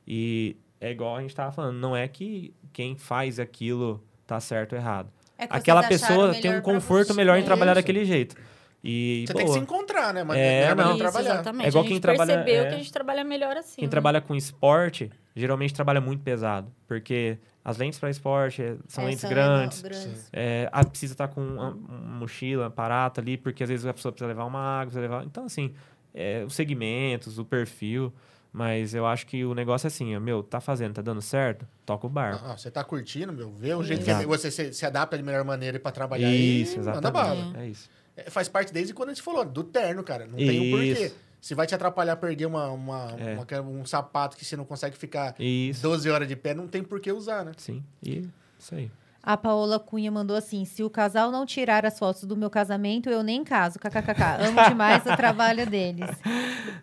[0.06, 4.72] E é igual a gente tava falando, não é que quem faz aquilo tá certo
[4.74, 5.10] ou errado.
[5.38, 7.80] É Aquela pessoa tem um conforto melhor em trabalhar isso.
[7.80, 8.36] daquele jeito.
[8.82, 10.22] E, Você pô, tem que se encontrar, né?
[10.22, 10.90] Mas É, melhor não.
[10.90, 11.34] Isso, trabalhar.
[11.34, 11.66] exatamente.
[11.66, 12.68] É igual a quem trabalha- percebeu é.
[12.68, 13.74] que a gente trabalha melhor assim.
[13.76, 13.90] quem né?
[13.90, 16.72] trabalha com esporte, geralmente trabalha muito pesado.
[16.86, 19.82] Porque as lentes para esporte é- são É, lentes são grandes.
[19.82, 20.28] grandes.
[20.32, 24.12] É, ah, precisa estar com uma, uma mochila, aparato ali, porque às vezes a pessoa
[24.12, 25.24] precisa levar uma água, precisa levar...
[25.24, 25.74] Então, assim,
[26.14, 28.12] é, os segmentos, o perfil...
[28.52, 31.66] Mas eu acho que o negócio é assim, meu, tá fazendo, tá dando certo?
[31.84, 32.42] Toca o barco.
[32.44, 33.50] Ah, você tá curtindo, meu.
[33.52, 34.26] Vê o jeito que Exato.
[34.26, 36.78] você se, se adapta de melhor maneira pra trabalhar Isso.
[36.78, 37.12] Manda exatamente.
[37.12, 37.62] bala.
[37.62, 37.88] É isso.
[38.16, 40.26] É, faz parte desde quando a gente falou, do terno, cara.
[40.26, 41.12] Não tem um porquê.
[41.40, 43.60] Se vai te atrapalhar perder uma, uma, É.
[43.60, 45.82] uma- um sapato que você não consegue ficar Isso.
[45.82, 47.52] 12 horas de pé, não tem por que usar, né?
[47.56, 47.84] Sim.
[48.02, 48.28] E
[48.58, 48.90] isso aí.
[49.28, 53.10] A Paola Cunha mandou assim: se o casal não tirar as fotos do meu casamento,
[53.10, 53.78] eu nem caso.
[53.78, 54.22] KKKK.
[54.48, 56.08] Amo demais o trabalho deles.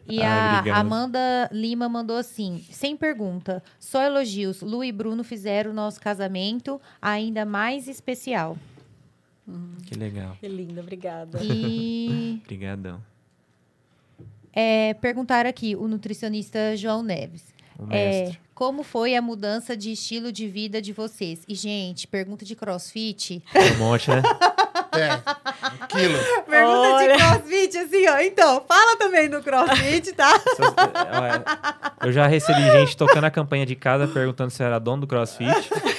[0.08, 0.80] E Ai, a obrigado.
[0.80, 4.62] Amanda Lima mandou assim: sem pergunta, só elogios.
[4.62, 8.56] Lu e Bruno fizeram o nosso casamento ainda mais especial.
[9.88, 10.38] Que legal.
[10.39, 11.39] Que linda, obrigada.
[11.41, 13.02] E Obrigadão.
[14.54, 17.55] é, perguntaram aqui o nutricionista João Neves.
[17.89, 18.39] É, mestre.
[18.53, 21.39] como foi a mudança de estilo de vida de vocês?
[21.47, 23.43] E, gente, pergunta de crossfit.
[23.73, 24.21] Um monte, né?
[24.95, 26.17] É, um quilo.
[26.49, 27.17] Pergunta Olha.
[27.17, 28.17] de crossfit, assim, ó.
[28.19, 30.32] Então, fala também do crossfit, tá?
[30.57, 31.43] Olha,
[32.01, 35.49] Eu já recebi gente tocando a campanha de casa perguntando se era dono do CrossFit.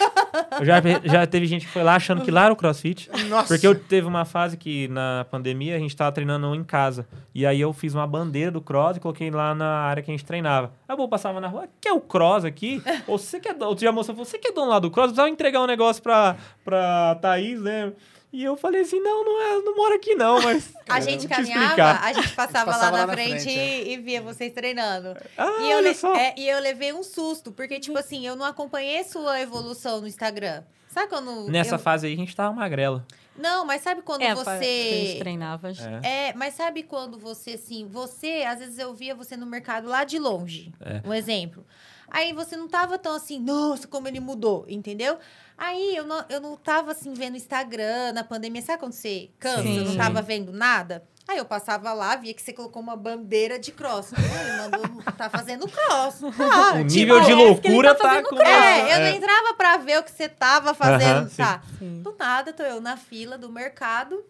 [0.64, 3.10] Já, já teve gente que foi lá achando que lá era o crossfit.
[3.28, 3.48] Nossa.
[3.48, 7.06] Porque eu teve uma fase que na pandemia a gente tava treinando em casa.
[7.34, 10.14] E aí eu fiz uma bandeira do cross e coloquei lá na área que a
[10.14, 10.72] gente treinava.
[10.88, 12.82] Aí eu passava na rua, quer o cross aqui?
[13.06, 13.56] Ou você quer.
[13.60, 15.06] Outro dia a moça falou, você quer dono lá do cross?
[15.06, 17.92] Eu precisava entregar um negócio pra, pra Thaís, né?
[18.36, 20.74] E eu falei assim, não, não, é, não moro aqui não, mas...
[20.86, 22.04] A gente vou te caminhava, explicar.
[22.04, 23.88] a gente passava, passava lá lá na na frente, frente, é.
[23.88, 25.16] e, via vocês treinando.
[25.38, 26.14] Ah, e, eu olha le- só.
[26.14, 30.06] é, e eu levei um susto, porque, tipo assim, eu não acompanhei sua evolução no
[30.06, 30.62] Instagram.
[30.88, 31.48] Sabe quando.
[31.50, 33.06] Nessa eu- fase aí a gente tava magrela.
[33.38, 34.66] Não, mas sabe quando É, pa- a gente
[35.12, 35.16] você.
[35.18, 35.68] treinava.
[36.02, 36.28] É.
[36.28, 40.04] É, mas sabe quando você, assim, você, às vezes eu via você no mercado lá
[40.04, 40.72] de longe.
[40.80, 41.06] É.
[41.06, 41.64] Um exemplo.
[42.08, 45.18] Aí você não tava tão assim, nossa, como ele mudou, entendeu?
[45.58, 48.60] Aí eu não, eu não tava assim vendo Instagram na pandemia.
[48.62, 49.62] Sabe quando você cansa?
[49.62, 49.78] Sim.
[49.78, 51.02] Eu não tava vendo nada?
[51.28, 54.12] Aí eu passava lá, via que você colocou uma bandeira de cross.
[54.12, 56.20] Ele mandou, tá fazendo cross.
[56.36, 58.40] Tá, O tipo, nível de é, loucura tá tá, com...
[58.40, 59.16] É, eu não É.
[59.16, 61.36] entrava pra ver o que você tava fazendo, Aham, sim.
[61.36, 61.62] tá?
[61.80, 62.02] Sim.
[62.02, 64.24] Do nada, tô eu na fila do mercado,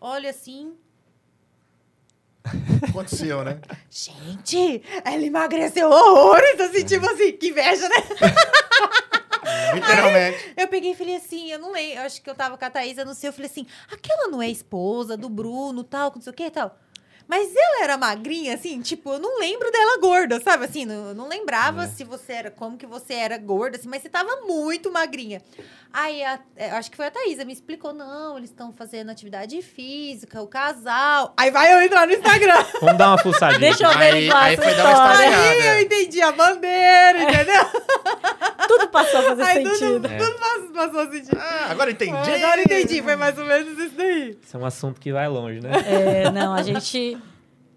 [0.00, 0.74] olha assim,
[2.88, 3.60] Aconteceu, né?
[3.88, 7.96] Gente, ela emagreceu horrores, assim, tipo assim, que inveja, né?
[9.74, 10.54] Literalmente.
[10.56, 12.70] Eu peguei e falei assim, eu não lembro, eu acho que eu tava com a
[12.70, 16.22] Thaís, eu não sei, eu falei assim, aquela não é esposa do Bruno, tal, não
[16.22, 16.76] sei o que e tal.
[17.32, 20.66] Mas ela era magrinha, assim, tipo, eu não lembro dela gorda, sabe?
[20.66, 21.86] Assim, não- eu não lembrava É.
[21.86, 25.40] se você era, como que você era gorda, assim, mas você tava muito magrinha.
[25.90, 29.62] Aí, a- é, acho que foi a Thaísa, me explicou, não, eles estão fazendo atividade
[29.62, 31.32] física, o casal.
[31.34, 32.62] Aí vai eu entrar no Instagram.
[32.82, 33.60] Vamos dar uma fuçadinha.
[33.72, 35.38] Deixa eu Aí- averiguar aí essa foi dar uma história.
[35.38, 37.64] Aí eu entendi a bandeira, entendeu?
[38.68, 40.06] Tudo passou a fazer Aí tudo, sentido.
[40.06, 40.16] É.
[40.18, 41.38] tudo passou, passou sentido.
[41.38, 42.12] Ah, agora entendi.
[42.12, 44.38] Agora entendi, foi mais ou menos isso daí.
[44.42, 45.70] Isso é um assunto que vai longe, né?
[45.86, 47.18] É, não, a gente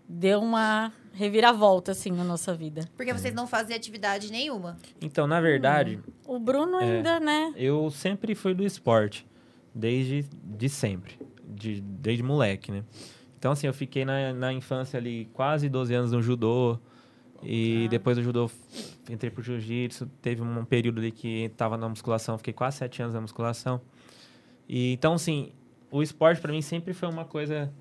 [0.07, 2.87] deu uma reviravolta, assim, na nossa vida.
[2.97, 4.77] Porque vocês não faziam atividade nenhuma.
[5.01, 6.97] Então, na verdade, O Bruno É.
[6.97, 7.53] ainda, né?
[7.55, 9.25] eu sempre fui do esporte.
[9.73, 11.17] Desde de sempre.
[11.47, 12.83] De, desde moleque, né?
[13.37, 16.79] Então, assim, eu fiquei na, na infância ali quase 12 anos no judô.
[17.43, 18.49] E depois do judô,
[19.09, 20.07] entrei pro jiu-jitsu.
[20.21, 22.37] Teve um período ali que tava na musculação.
[22.37, 23.79] Fiquei quase 7 anos na musculação.
[24.67, 25.51] E, então, assim,
[25.91, 27.71] o esporte pra mim sempre foi uma coisa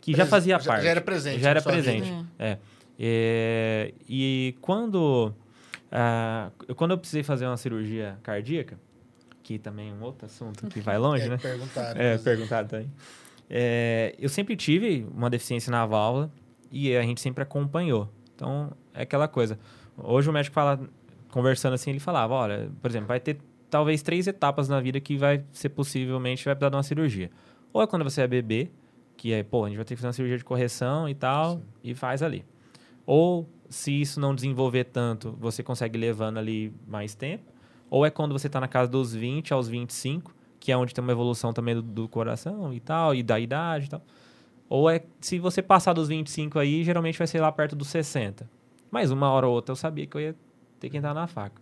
[0.00, 0.84] que já fazia parte.
[0.84, 2.12] já era presente Já era presente.
[2.38, 2.58] É.
[2.98, 5.32] É, e quando,
[5.92, 8.78] ah, eu- quando eu precisei fazer uma cirurgia cardíaca,
[9.42, 11.36] que também é um outro assunto que vai longe, É, né?
[11.38, 12.00] Perguntaram.
[12.00, 12.90] É, perguntado também.
[13.48, 16.30] É, eu sempre tive uma deficiência na válvula
[16.70, 18.08] e a gente sempre acompanhou.
[18.34, 19.58] Então, é aquela coisa.
[19.96, 20.80] Hoje o médico fala,
[21.30, 23.38] conversando assim, ele falava, olha, por exemplo, vai ter
[23.70, 27.30] talvez três etapas na vida que vai ser possivelmente vai precisar de uma cirurgia.
[27.72, 28.70] Ou é quando você é bebê,
[29.18, 31.60] que é, pô, a gente vai ter que fazer uma cirurgia de correção e tal,
[31.82, 32.44] e faz ali.
[33.04, 37.52] Ou, se isso não desenvolver tanto, você consegue levando ali mais tempo.
[37.90, 41.02] Ou é quando você está na casa dos 20 aos 25, que é onde tem
[41.02, 44.02] uma evolução também do, do coração e tal, e da idade e tal.
[44.68, 48.48] Ou é, se você passar dos 25 aí, geralmente vai ser lá perto dos 60.
[48.90, 50.36] Mas uma hora ou outra eu sabia que eu ia
[50.78, 51.60] ter que entrar na faca.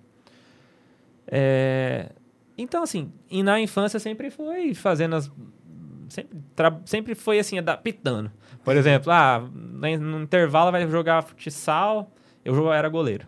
[1.26, 2.10] É,
[2.58, 5.30] então, assim, e na infância sempre foi fazendo as.
[6.08, 8.30] Sempre, tra- sempre foi assim, adaptando.
[8.64, 12.10] Por exemplo, ah, na- no intervalo vai jogar futsal,
[12.44, 13.26] eu era goleiro.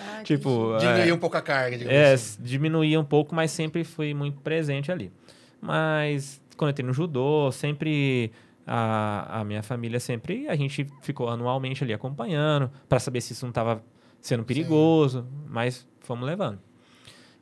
[0.00, 2.42] Ah, tipo, é, Diminuir um pouco a carga, digamos é, assim.
[2.42, 5.12] diminuía um pouco, mas sempre fui muito presente ali.
[5.60, 8.32] Mas quando eu entrei no judô, sempre
[8.66, 13.44] a, a minha família sempre a gente ficou anualmente ali acompanhando para saber se isso
[13.44, 13.82] não estava
[14.20, 16.58] sendo perigoso, mas fomos levando.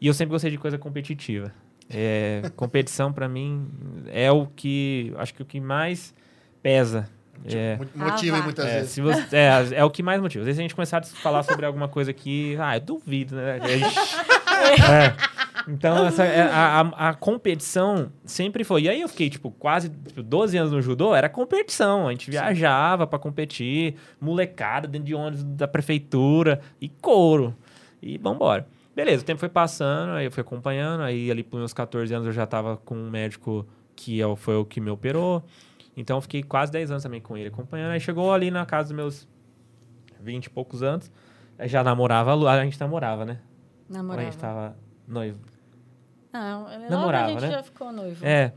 [0.00, 1.52] E eu sempre gostei de coisa competitiva.
[1.88, 3.68] É, competição para mim
[4.12, 6.14] é o que acho que o que mais
[6.62, 7.08] pesa.
[7.44, 8.90] É, Muito- Motiva Ah, muitas é, vezes.
[8.90, 10.40] se você- é, é o que mais motiva.
[10.42, 12.56] Às vezes a gente começar a falar sobre alguma coisa que.
[12.58, 13.58] Ah, eu duvido, né?
[14.90, 15.36] É.
[15.68, 18.82] Então, essa, é, a, a- a competição sempre foi.
[18.82, 22.08] E aí eu fiquei, tipo, quase tipo, 12 anos no judô, era competição.
[22.08, 27.54] A gente viajava pra competir, molecada dentro de ônibus da prefeitura e couro.
[28.02, 28.66] E vambora.
[28.96, 31.02] Beleza, o tempo foi passando, aí eu fui acompanhando.
[31.02, 34.56] Aí ali pros meus 14 anos eu já tava com um médico que é foi
[34.56, 35.44] o que me operou.
[35.94, 37.90] Então eu fiquei quase 10 anos também com ele acompanhando.
[37.92, 39.28] Aí chegou ali na casa dos meus
[40.20, 41.10] 20 e poucos anos.
[41.64, 43.38] Já namorava, a Lu- a gente namorava, né?
[43.90, 44.24] Ou a Namorava.
[44.24, 44.76] gente tava
[45.06, 45.38] noivo.
[46.32, 47.50] Não, Namorava, a gente né?
[47.50, 48.24] já ficou noivo.
[48.26, 48.52] É.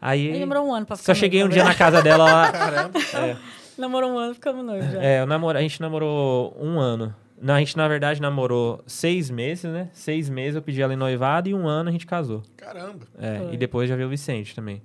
[0.00, 0.26] Aí.
[0.28, 2.50] Ele demorou um ano pra ficar Só cheguei um noivo, dia na casa dela lá.
[2.52, 2.98] Caramba.
[3.14, 3.36] É,
[3.76, 5.00] Namorou um ano, ficamos noivos já.
[5.02, 7.14] é, namoro, a gente namorou um ano.
[7.40, 9.88] Não, a gente, na verdade, namorou seis meses, né?
[9.92, 12.42] Seis meses eu pedi ela em noivado e um ano a gente casou.
[12.56, 13.06] Caramba.
[13.18, 13.54] É, Foi.
[13.54, 14.82] e depois já veio o Vicente também.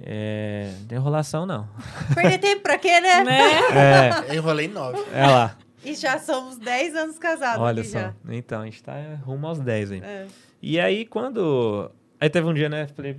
[0.00, 1.68] É, não tem enrolação, não.
[2.14, 3.24] Perder tempo pra quê, né?
[3.24, 3.52] Né?
[3.72, 4.98] É, Eu enrolei nove.
[5.12, 5.56] é lá.
[5.84, 7.98] E já somos 10 anos casados Olha aqui só.
[8.00, 8.14] já.
[8.28, 10.00] Então, a gente tá rumo aos 10 aí.
[10.00, 10.26] É.
[10.60, 11.90] E aí, quando.
[12.20, 12.88] Aí teve um dia, né?
[12.88, 13.16] Falei,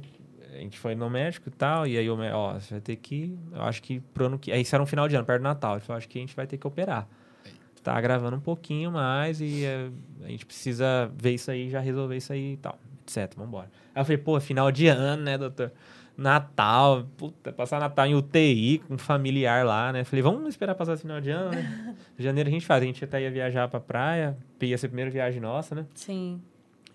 [0.54, 2.98] a gente foi no médico e tal, e aí o médico, ó, você vai ter
[2.98, 3.38] que.
[3.54, 4.52] Eu acho que pro ano que.
[4.52, 5.74] Aí isso era um final de ano, perto do Natal.
[5.76, 7.08] Ele falou, acho que a gente vai ter que operar.
[7.84, 9.90] Tá gravando um pouquinho mais e eh,
[10.24, 13.34] a gente precisa ver isso aí, já resolver isso aí e tal, etc.
[13.38, 13.70] Vambora.
[13.96, 15.72] Aí eu falei, pô, final de ano, né, doutor?
[16.18, 20.04] Natal, puta, passar Natal em UTI com um familiar lá, né?
[20.04, 21.96] Falei, vamos esperar passar esse final de ano, né?
[22.20, 25.10] Janeiro a gente faz, a gente até ia viajar pra praia, ia ser a primeira
[25.10, 25.86] viagem nossa, né?
[25.96, 26.42] Sim.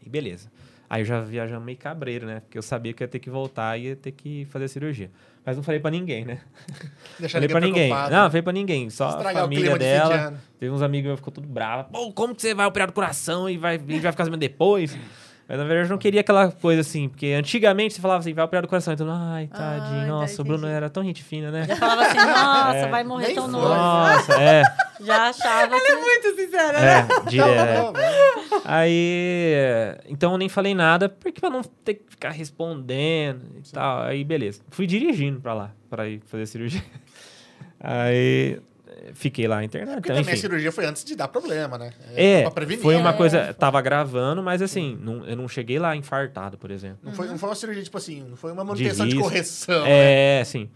[0.04, 0.50] E beleza.
[0.88, 2.40] Aí eu já viajando meio cabreiro, né?
[2.40, 5.10] Porque eu sabia que ia ter que voltar e ia ter que fazer a cirurgia.
[5.44, 6.40] Mas não falei pra ninguém, né?
[7.18, 7.88] Deixar falei pra ninguém.
[7.88, 8.14] preocupado.
[8.14, 8.90] Não, não falei pra ninguém.
[8.90, 10.14] Só a Estragar o família de de dela.
[10.14, 10.38] ano.
[10.58, 11.90] Teve uns amigos meus que ficou tudo bravo.
[11.90, 14.96] Pô, como que você vai operar do coração e vai, e vai ficar sabendo depois?
[15.46, 18.44] Mas na verdade eu não queria aquela coisa assim, porque antigamente você falava assim, vai
[18.44, 18.94] operar do coração.
[18.94, 21.64] Então, ai, tadinho, Ai, nossa, tá, o Bruno era tão gente fina, né?
[21.68, 22.88] Já falava assim, nossa, É.
[22.88, 23.68] vai morrer tão novo.
[23.68, 24.62] Nossa, é.
[25.00, 25.94] Já achava que...
[25.94, 26.98] Muito sincera, né?
[27.26, 27.82] É, direto.
[27.82, 29.54] Não, não, Aí,
[30.08, 34.02] então eu nem falei nada, porque pra não ter que ficar respondendo e tal.
[34.02, 34.62] Aí, beleza.
[34.70, 36.82] Fui dirigindo pra lá, pra ir fazer a cirurgia.
[37.80, 38.58] Aí,
[39.12, 39.96] fiquei lá internado.
[40.00, 40.40] Porque Então, também a enfim.
[40.40, 41.92] cirurgia foi antes de dar problema, né?
[42.14, 42.82] É, pra prevenir.
[42.82, 43.16] foi uma né?
[43.18, 46.98] coisa, tava gravando, mas assim, não, eu não cheguei lá infartado, por exemplo.
[47.02, 49.28] Não foi, não foi uma cirurgia, tipo assim, não foi uma manutenção de, risco.
[49.28, 49.84] correção.
[49.84, 50.40] né?
[50.40, 50.70] É, sim.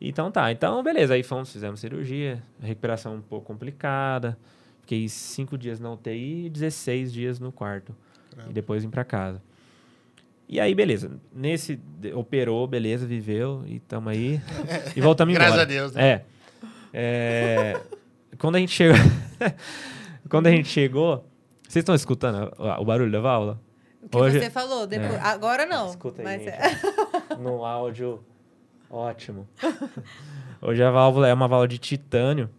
[0.00, 4.36] Então tá, então beleza, aí fomos, fizemos cirurgia, recuperação um pouco complicada.
[4.80, 7.94] Fiquei cinco dias na UTI e 16 dias no quarto.
[8.30, 8.50] Caramba.
[8.50, 9.40] E depois vim pra casa.
[10.48, 11.12] E aí, beleza.
[11.32, 14.40] Nesse, de- operou, beleza, viveu e tamo aí.
[14.96, 15.46] E voltamos embora.
[15.50, 16.04] Graças a Deus, né?
[16.08, 16.24] É.
[16.92, 17.80] É,
[18.38, 18.96] quando a gente chegou.
[20.28, 21.24] quando a gente chegou.
[21.68, 23.58] Vocês estão escutando o barulho da válvula?
[24.02, 25.20] O que Hoje- você falou, depois, É.
[25.20, 25.88] agora não.
[25.88, 26.50] Escuta aí, mas gente.
[27.32, 28.22] é- no áudio
[28.90, 29.48] ótimo.
[30.60, 32.50] Hoje a válvula é uma válvula de titânio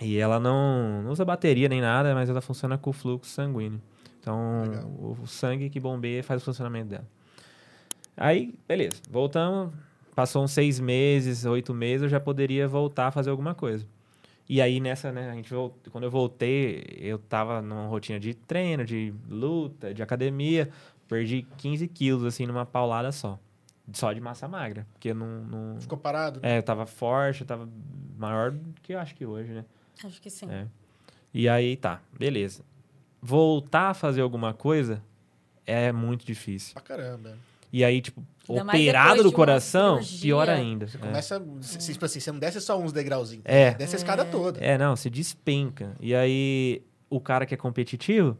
[0.00, 3.80] e ela não, não usa bateria nem nada, mas ela funciona com fluxo sanguíneo.
[4.20, 4.84] Então, Legal.
[4.84, 7.06] o, o sangue que bombeia faz o funcionamento dela.
[8.16, 9.72] Aí, beleza, voltamos.
[10.18, 13.86] Passou uns seis meses, oito meses, eu já poderia voltar a fazer alguma coisa.
[14.48, 18.34] E aí, nessa, né, a gente vol- quando eu voltei, eu tava numa rotina de
[18.34, 20.70] treino, de luta, de academia.
[21.06, 23.38] Perdi 15 quilos, assim, numa paulada só.
[23.92, 24.84] Só de massa magra.
[24.92, 25.44] Porque não.
[25.44, 25.80] não...
[25.80, 26.40] Ficou parado.
[26.42, 27.68] É, eu tava forte, eu tava
[28.18, 29.64] maior do que eu acho que hoje, né?
[30.04, 30.50] Acho que sim.
[30.50, 30.66] É.
[31.32, 32.64] E aí, tá, beleza.
[33.22, 35.00] Voltar a fazer alguma coisa
[35.64, 36.74] é muito difícil.
[36.74, 37.38] Pra caramba.
[37.72, 40.86] E aí, tipo, Ainda operado do coração, pior ainda.
[40.86, 41.00] Você É.
[41.00, 41.42] começa.
[41.60, 43.44] se- Tipo assim, você não desce só uns degrauzinhos.
[43.46, 43.74] É.
[43.74, 44.58] Desce a escada toda.
[44.60, 45.94] É, não, se despenca.
[46.00, 48.36] E aí, o cara que é competitivo,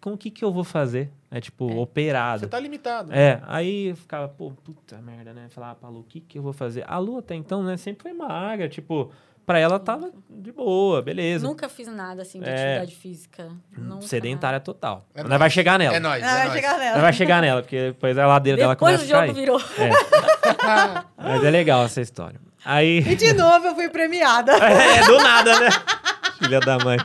[0.00, 1.10] com o que que eu vou fazer?
[1.30, 2.40] É tipo, operado.
[2.40, 3.12] Você tá limitado.
[3.12, 5.46] É, aí eu ficava, pô, puta merda, né?
[5.48, 6.84] Falava pra Lu, o que que eu vou fazer?
[6.86, 9.10] A Lu até então, né, sempre foi magra, tipo,
[9.46, 11.46] pra ela tava de boa, beleza.
[11.46, 12.52] Nunca fiz nada assim de É.
[12.52, 13.48] atividade física.
[13.76, 15.04] Nunca, Sedentária total.
[15.14, 15.38] É Nós nóis.
[15.38, 15.96] vai chegar nela.
[15.96, 16.22] É nóis.
[16.22, 16.52] Ah, é vai nóis.
[16.54, 17.00] chegar Nós nela.
[17.00, 19.40] vai chegar nela, porque depois a ladeira dela Depois começa o a jogo cair.
[19.44, 19.60] virou.
[21.16, 22.40] Mas é legal essa história.
[22.64, 22.98] Aí...
[22.98, 24.52] E de novo eu fui premiada.
[24.60, 25.68] É, do nada, né?
[26.38, 26.98] Filha da mãe.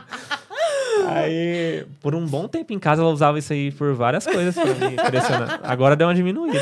[1.08, 4.64] Aí, por um bom tempo em casa, ela usava isso aí por várias coisas pra
[4.64, 5.60] me impressionar.
[5.62, 6.58] Agora deu uma diminuída.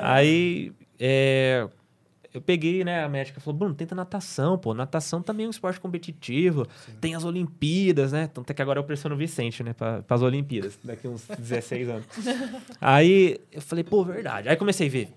[0.00, 1.66] Aí, é,
[2.32, 3.04] eu peguei, né?
[3.04, 4.74] A médica falou: Bruno, tenta natação, pô.
[4.74, 6.66] Natação também é um esporte competitivo.
[7.00, 8.28] Tem as Olimpíadas, né?
[8.32, 9.72] Tanto é que agora eu pressiono o Vicente, né?
[9.72, 12.06] Pra, as Olimpíadas, daqui uns 16 anos.
[12.80, 14.48] Aí eu falei: pô, verdade.
[14.48, 15.08] Aí comecei a ver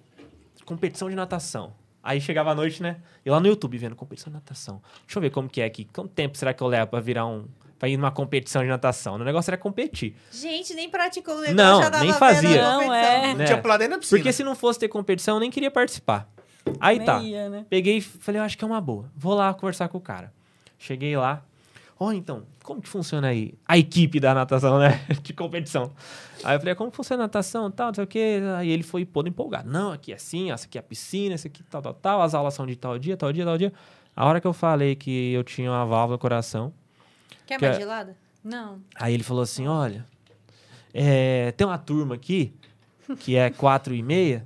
[0.63, 1.73] competição de natação.
[2.01, 2.97] Aí chegava a noite, né?
[3.23, 4.81] Eu lá no YouTube vendo competição de natação.
[5.05, 5.85] Deixa eu ver como que é aqui.
[5.85, 7.45] Quanto tempo será que eu levo pra virar um.
[7.79, 9.15] pra ir numa competição de natação?
[9.15, 10.13] O negócio era competir.
[10.29, 12.61] Gente, nem praticou o negócio, Não, nem fazia.
[12.61, 13.27] Não, é.
[13.27, 13.45] Não né?
[13.45, 14.19] tinha pulado nem na piscina.
[14.19, 16.29] Porque se não fosse ter competição, eu nem queria participar.
[16.79, 17.21] Aí Nem tá.
[17.21, 17.65] ia, né?
[17.69, 19.09] Peguei e falei, eu acho que é uma boa.
[19.15, 20.33] Vou lá conversar com o cara.
[20.77, 21.43] Cheguei lá.
[21.99, 23.53] Ó, então, como que funciona aí?
[23.67, 24.99] A equipe da natação, né?
[25.21, 25.91] De competição.
[26.43, 28.39] Aí eu falei, como funciona a natação tal, não sei o quê.
[28.57, 29.69] Aí ele foi todo empolgado.
[29.69, 32.21] Não, aqui é assim, essa aqui é a piscina, essa aqui tal, tal, tal.
[32.21, 33.71] As aulas são de tal dia, tal dia, tal dia.
[34.15, 36.73] A hora que eu falei que eu tinha uma válvula no coração,
[37.45, 38.17] Quer Que mais é- gelada?
[38.43, 38.79] Não.
[38.95, 40.05] Aí ele falou assim: olha,
[40.93, 42.53] é, tem uma turma aqui,
[43.19, 44.43] que é quatro e meia,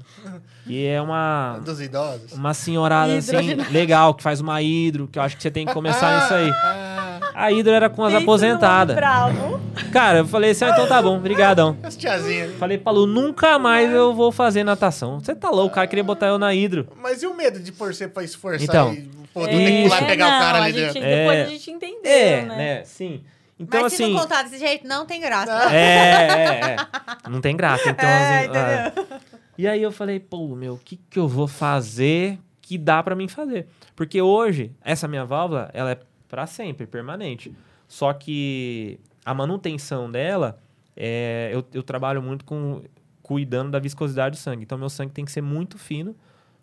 [0.66, 2.34] e é uma, Dos idosos.
[2.34, 5.74] uma senhorada assim, legal, que faz uma hidro, que eu acho que você tem que
[5.74, 6.50] começar nisso aí.
[6.52, 8.96] Ah, A hidro era com as aposentadas.
[8.96, 9.60] Bravo.
[9.94, 11.78] Cara, eu falei assim: ah, então tá bom, brigadão.
[11.84, 12.56] as tiazinhas.
[12.58, 15.20] Falei pra Lu, nunca mais eu vou fazer natação.
[15.20, 16.88] Você tá louco, o cara queria botar eu na hidro.
[17.02, 18.92] Mas e o medo de torcer pra esforçar Então.
[18.94, 20.06] e pô, tu tem que pular e Isso.
[20.08, 21.10] pegar o É, não, cara a ali gente, dentro?
[21.10, 21.42] Depois É.
[21.44, 22.56] a gente entendeu, É, né?
[22.58, 22.84] né?
[22.86, 23.22] Sim.
[23.60, 24.14] Então, Mas se assim.
[24.14, 25.74] não contar desse jeito, não tem graça.
[25.74, 27.30] É, é, é.
[27.30, 27.92] Não tem graça.
[27.94, 29.20] Ter É, umas- ah.
[29.58, 33.16] E aí eu falei, pô, meu, o que, que eu vou fazer que dá pra
[33.16, 33.68] mim fazer?
[33.96, 37.52] Porque hoje, essa minha válvula, ela é pra sempre, permanente.
[37.88, 40.60] Só que a manutenção dela
[40.96, 42.84] é, eu, eu trabalho muito com
[43.24, 44.64] cuidando da viscosidade do sangue.
[44.64, 46.16] Então, meu sangue tem que ser muito fino,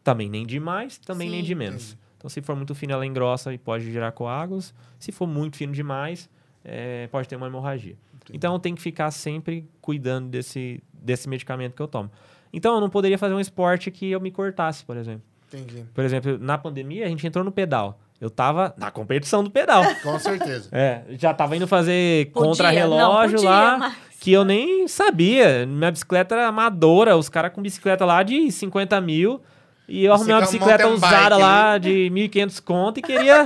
[0.04, 1.46] também nem demais, também nem Sim.
[1.46, 1.96] de menos.
[2.16, 4.72] Então, se for muito fino, ela engrossa e pode gerar coágulos.
[4.98, 6.30] Se for muito fino demais,
[6.64, 7.96] é, pode ter uma hemorragia.
[8.32, 12.10] Então, eu tenho que ficar sempre cuidando desse, desse medicamento que eu tomo.
[12.52, 15.22] Então, eu não poderia fazer um esporte que eu me cortasse, por exemplo.
[15.52, 15.84] Entendi.
[15.92, 17.98] Por exemplo, na pandemia, a gente entrou no pedal.
[18.20, 19.82] Eu tava na competição do pedal.
[20.02, 20.68] Com certeza.
[20.72, 25.66] É, já tava indo fazer contra-relógio lá, mas- que eu nem sabia.
[25.66, 29.42] Minha bicicleta era amadora, os caras com bicicleta lá de 50 mil.
[29.86, 33.44] E eu Você arrumei uma bicicleta usada bike, lá de 1.500 conto e queria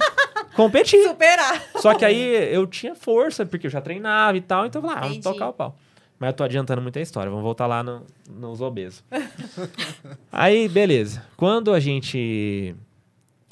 [0.62, 1.02] competir.
[1.04, 1.62] Superar.
[1.76, 5.02] Só que aí eu tinha força, porque eu já treinava e tal, então eu falei,
[5.02, 5.76] ah, vamos tocar o pau.
[6.18, 9.04] Mas eu tô adiantando muita história, vamos voltar lá no- nos obesos.
[10.32, 11.24] aí, beleza.
[11.36, 12.74] Quando a gente.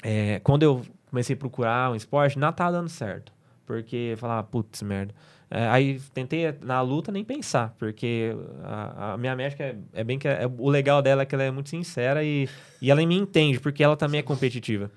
[0.03, 3.31] é, quando eu comecei a procurar um esporte, não tava dando certo.
[3.65, 5.13] Porque eu falava, putz, merda.
[5.49, 10.19] É, aí tentei na luta nem pensar, porque a, a minha médica é, é bem
[10.19, 10.27] que.
[10.27, 12.49] é- o legal dela é que ela é muito sincera e,
[12.81, 14.91] e ela me entende, porque ela também é competitiva.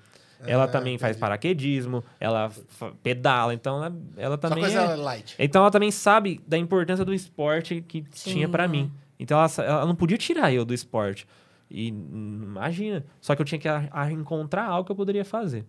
[0.45, 1.19] Ela Ah, também faz entendi.
[1.21, 2.51] paraquedismo, ela
[3.03, 5.35] pedala, então ela, ela Só também coisa é- light.
[5.37, 8.67] Então ela também sabe da importância do esporte que Sim, tinha pra é.
[8.67, 8.91] mim.
[9.19, 11.27] Então ela, ela não podia tirar eu do esporte.
[11.69, 15.23] E hum, imagina, só que eu tinha que a- a encontrar algo que eu poderia
[15.23, 15.63] fazer.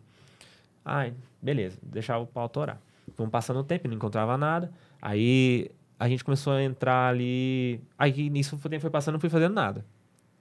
[0.85, 2.81] Ai, beleza, deixava o pau torar.
[3.17, 4.73] Vamos passando o tempo, não encontrava nada.
[5.01, 7.81] Aí a gente começou a entrar ali.
[7.99, 9.85] Aí nisso o tempo foi passando, não fui fazendo nada.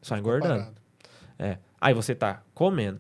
[0.02, 0.68] Só engordando.
[1.38, 1.58] É.
[1.80, 3.00] Aí você tá comendo,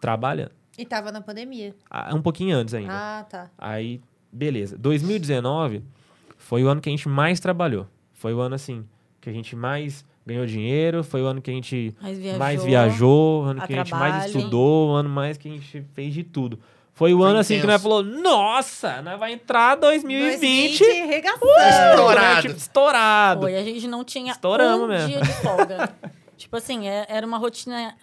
[0.00, 0.52] trabalhando.
[0.76, 1.74] E tava na pandemia.
[1.90, 2.92] Ah, Um pouquinho antes ainda.
[2.92, 3.50] Ah, tá.
[3.58, 4.00] Aí,
[4.32, 4.76] beleza.
[4.78, 5.82] 2019
[6.36, 7.86] foi o ano que a gente mais trabalhou.
[8.12, 8.84] Foi o ano, assim,
[9.20, 11.04] que a gente mais ganhou dinheiro.
[11.04, 12.38] Foi o ano que a gente Mais viajou.
[12.38, 13.42] mais viajou.
[13.42, 14.90] O ano a que a gente mais estudou.
[14.90, 16.58] O ano mais que a gente fez de tudo.
[16.92, 17.72] Foi o Foi ano, assim, que intenso.
[17.72, 20.78] nós falou, nossa, nós vai entrar 2020.
[20.78, 21.44] 2020 regaçando.
[21.90, 22.34] Estourado.
[22.36, 23.40] né, tipo, estourado.
[23.42, 25.08] Foi, a gente não tinha Estouramos um mesmo.
[25.08, 25.92] dia de folga.
[26.36, 27.94] tipo assim, é- era uma rotina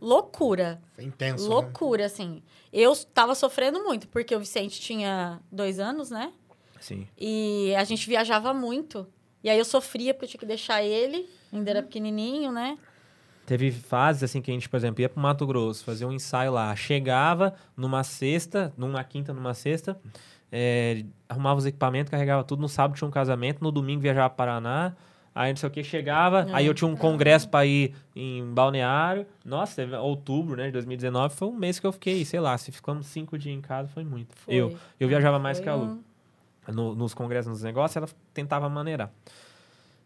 [0.00, 0.80] loucura.
[0.94, 1.44] Foi intenso.
[1.48, 1.54] né?
[1.54, 2.42] loucura, assim.
[2.72, 6.32] Eu tava sofrendo muito, porque o Vicente tinha dois anos, né?
[6.80, 7.06] Sim.
[7.16, 9.06] E a gente viajava muito.
[9.42, 12.78] E aí eu sofria porque eu tinha que deixar ele, ainda era pequenininho, né?
[13.46, 16.52] Teve fases assim que a gente, por exemplo, ia pro Mato Grosso, fazia um ensaio
[16.52, 19.98] lá, chegava numa sexta, numa quinta, numa sexta,
[20.52, 24.36] é, arrumava os equipamentos, carregava tudo, no sábado tinha um casamento, no domingo viajava para
[24.36, 24.96] Paraná,
[25.40, 26.54] aí não sei o que, chegava, É.
[26.54, 31.34] aí eu tinha um congresso para ir em Balneário, nossa, teve outubro, né, de 2019,
[31.34, 34.04] foi um mês que eu fiquei, sei lá, se ficamos cinco dias em casa, foi
[34.04, 34.34] muito.
[34.36, 34.54] Foi.
[34.54, 35.84] Eu, eu viajava mais Foi que a Lu
[36.68, 39.10] um- no- nos congressos, nos negócios, ela tentava maneirar.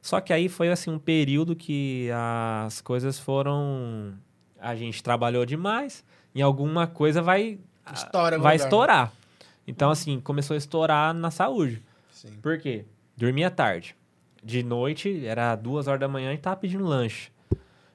[0.01, 2.09] Só que aí foi assim um período que
[2.67, 4.13] as coisas foram.
[4.61, 6.05] A gente trabalhou demais,
[6.35, 7.59] e alguma coisa vai,
[7.93, 8.65] Estoura em algum vai lugar, né?
[8.65, 9.13] estourar.
[9.67, 11.81] Então, assim, começou a estourar na saúde.
[12.11, 12.33] Sim.
[12.43, 12.85] Por quê?
[13.17, 13.95] Dormia tarde.
[14.43, 17.31] De noite, era duas horas da manhã e tava pedindo lanche.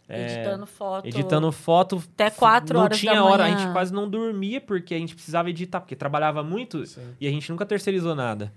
[0.10, 1.06] É, Editando foto.
[1.08, 2.04] editando foto.
[2.14, 3.60] Até quatro não horas da tinha hora, a manhã.
[3.60, 7.02] gente quase não dormia porque a gente precisava editar, porque trabalhava muito Sim.
[7.20, 8.54] e a gente nunca terceirizou nada.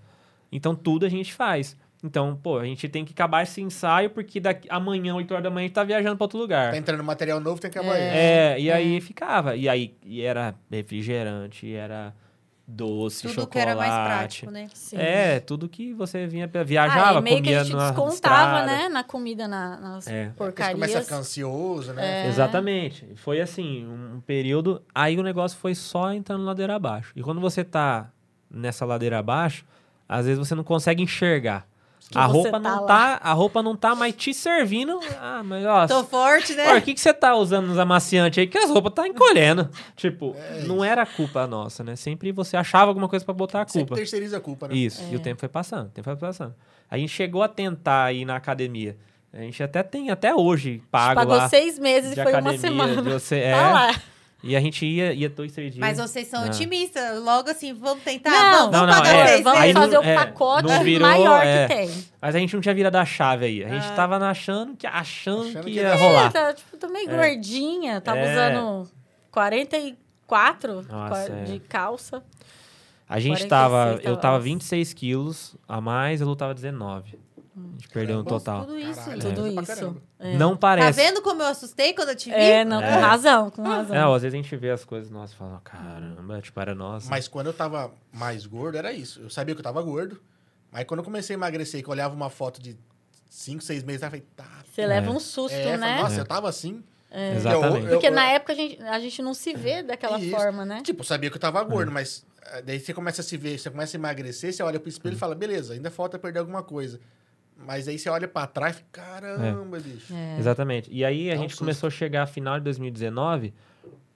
[0.53, 1.77] Então tudo a gente faz.
[2.03, 5.51] Então, pô, a gente tem que acabar esse ensaio porque daqui, amanhã, 8 horas da
[5.51, 6.71] manhã, a gente tá viajando pra outro lugar.
[6.71, 8.17] Tá entrando material novo, tem que acabar isso.
[8.17, 9.55] É, e aí ficava.
[9.57, 12.15] E aí e era refrigerante, e era
[12.71, 13.51] doce, Tudo chocolate.
[13.53, 14.69] que era mais prático, né?
[14.73, 14.97] Sim.
[14.97, 18.67] É, tudo que você vinha Ah, viajava, e meio que comia a gente na descontava,
[18.67, 18.89] né?
[18.89, 20.29] Na comida, na, nas É.
[20.37, 20.75] Porcarias.
[20.75, 22.25] começa a ficar ansioso, né?
[22.25, 22.29] É.
[22.29, 23.07] Exatamente.
[23.17, 24.83] Foi assim, um período.
[24.95, 27.13] Aí o negócio foi só entrando ladeira abaixo.
[27.17, 28.11] E quando você tá
[28.51, 29.65] nessa ladeira abaixo,
[30.09, 31.67] às vezes você não consegue enxergar.
[32.15, 32.87] A roupa tá não lá.
[32.87, 34.99] tá, a roupa não tá mais te servindo.
[35.21, 36.75] Ah, mas ó, Tô forte, né?
[36.77, 38.47] O que, que você tá usando nos amaciantes aí?
[38.49, 39.71] Que as roupas tá encolhendo.
[39.97, 41.95] tipo, É não era culpa nossa, né?
[41.95, 43.95] Sempre você achava alguma coisa pra botar a Sempre culpa.
[43.97, 44.75] terceiriza a culpa, né?
[44.75, 45.23] Isso, e o É.
[45.23, 46.55] tempo foi passando, o tempo foi passando.
[46.91, 48.97] A gente chegou a tentar ir na academia.
[49.33, 51.49] A gente até tem, até hoje, pago Pagou lá.
[51.49, 53.01] seis meses e foi uma academia, semana.
[53.03, 53.53] de você- é.
[53.55, 53.95] Tá lá.
[54.43, 55.81] E a gente ia, ia dois, três dias.
[55.87, 56.47] Mas vocês são Ah.
[56.47, 57.23] otimistas.
[57.23, 58.31] Logo assim, vamos tentar?
[58.31, 59.43] Não, vamos, não, vamos não, pagar é.
[59.43, 59.83] Vamos Aí meses.
[59.83, 61.69] fazer o é, pacote virou, maior é.
[61.69, 62.05] que tem.
[62.23, 63.65] Mas a gente não tinha virado a chave aí.
[63.65, 63.95] A gente Ah.
[63.95, 66.27] tava achando que, achando Achando que que ia rolar.
[66.27, 67.15] É, tá, tipo, tô meio É.
[67.17, 68.01] gordinha.
[68.01, 68.33] Tava É.
[68.33, 68.91] usando
[69.31, 71.45] 44 Nossa, é.
[71.45, 72.23] de calça.
[73.09, 73.91] A gente 46 tava.
[74.03, 74.39] Eu tava tava.
[74.41, 77.19] 26 quilos a mais, a Lu tava 19.
[77.69, 78.41] A gente perdeu no Caramba.
[78.45, 78.61] total.
[78.67, 78.95] Tudo isso.
[79.01, 79.21] Caralho.
[79.21, 79.63] Tudo É.
[79.63, 80.03] Isso.
[80.19, 80.37] É.
[80.37, 81.01] Não Tá parece.
[81.03, 82.35] vendo como eu assustei quando eu te vi?
[82.35, 82.93] É, não, É.
[82.95, 83.97] com razão, com razão.
[83.97, 87.09] É, ó, às vezes a gente vê as coisas, nossa, fala, caramba, tipo, era nossa.
[87.11, 89.21] Mas quando eu tava mais gordo, era isso.
[89.21, 90.21] Eu sabia que eu tava gordo.
[90.73, 92.77] Mas quando eu comecei a emagrecer, que eu olhava uma foto de
[93.29, 94.47] 5, 6 meses, eu falei, tá.
[94.73, 94.87] Você É.
[94.87, 96.03] leva um susto, É, eu falei, né?
[96.03, 96.21] nossa, É.
[96.21, 96.83] eu tava assim.
[97.13, 97.87] Exatamente.
[97.87, 100.31] Eu- Porque eu- na época a gente, a gente não se vê daquela Isso.
[100.31, 100.81] forma, né?
[100.85, 103.59] Tipo, eu sabia que eu tava gordo, mas eh, daí você começa a se ver,
[103.59, 106.63] você começa a emagrecer, você olha pro espelho e fala, beleza, ainda falta perder alguma
[106.63, 107.01] coisa.
[107.67, 110.13] Mas aí você olha pra trás e fica, caramba, bicho.
[110.15, 110.39] É.
[110.39, 110.89] Exatamente.
[110.93, 111.61] E aí a um gente susto.
[111.61, 113.53] começou a chegar a final de 2019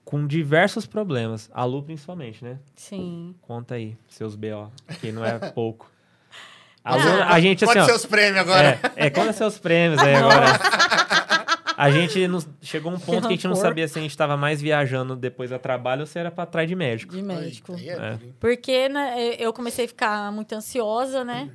[0.03, 1.49] com diversos problemas.
[1.53, 2.57] A Lu principalmente, né?
[2.75, 3.35] Sim.
[3.41, 5.89] Conta aí, seus BO, que não é pouco.
[6.83, 6.97] A, Ah.
[6.97, 8.79] Lu, a gente assim, ó, ser os prêmios agora.
[8.95, 10.45] É, é, conta seus prêmios aí agora.
[11.77, 14.37] A gente não- chegou um ponto que a gente não sabia se a gente tava
[14.37, 17.13] mais viajando depois a trabalho ou se era pra trás de médico.
[17.13, 17.75] De médico.
[17.77, 18.19] É É.
[18.39, 21.49] Porque né, eu comecei a ficar muito ansiosa, né?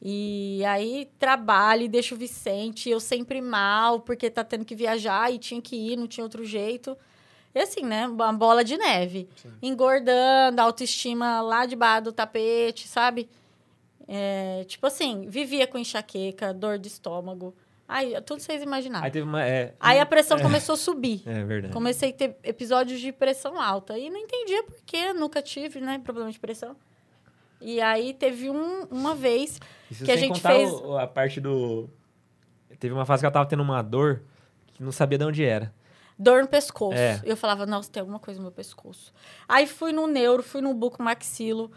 [0.00, 5.32] E aí trabalho e deixo o Vicente, eu sempre mal, porque tá tendo que viajar
[5.32, 6.96] e tinha que ir, não tinha outro jeito.
[7.54, 8.06] E assim, né?
[8.06, 9.28] Uma bola de neve.
[9.36, 9.50] Sim.
[9.62, 13.28] Engordando, autoestima lá debaixo do tapete, sabe?
[14.06, 17.54] É, tipo assim, vivia com enxaqueca, dor de estômago.
[17.88, 19.04] Aí, tudo vocês imaginaram.
[19.04, 19.42] Aí Aí, teve uma.
[19.42, 21.22] É, a pressão começou a subir.
[21.24, 21.72] é verdade.
[21.72, 23.96] Comecei a ter episódios de pressão alta.
[23.98, 26.76] E não entendia por quê, nunca tive, né, problema de pressão.
[27.60, 29.60] E aí teve um, uma vez.
[29.90, 31.88] Isso que a gente fez- o- a parte do.
[32.78, 34.22] Teve uma fase que ela tava tendo uma dor
[34.74, 35.72] que não sabia de onde era.
[36.18, 36.96] Dor no pescoço.
[36.96, 37.20] É.
[37.24, 39.12] Eu falava, nossa, tem alguma coisa no meu pescoço.
[39.46, 41.70] Aí fui no neuro, fui no bucomaxilo,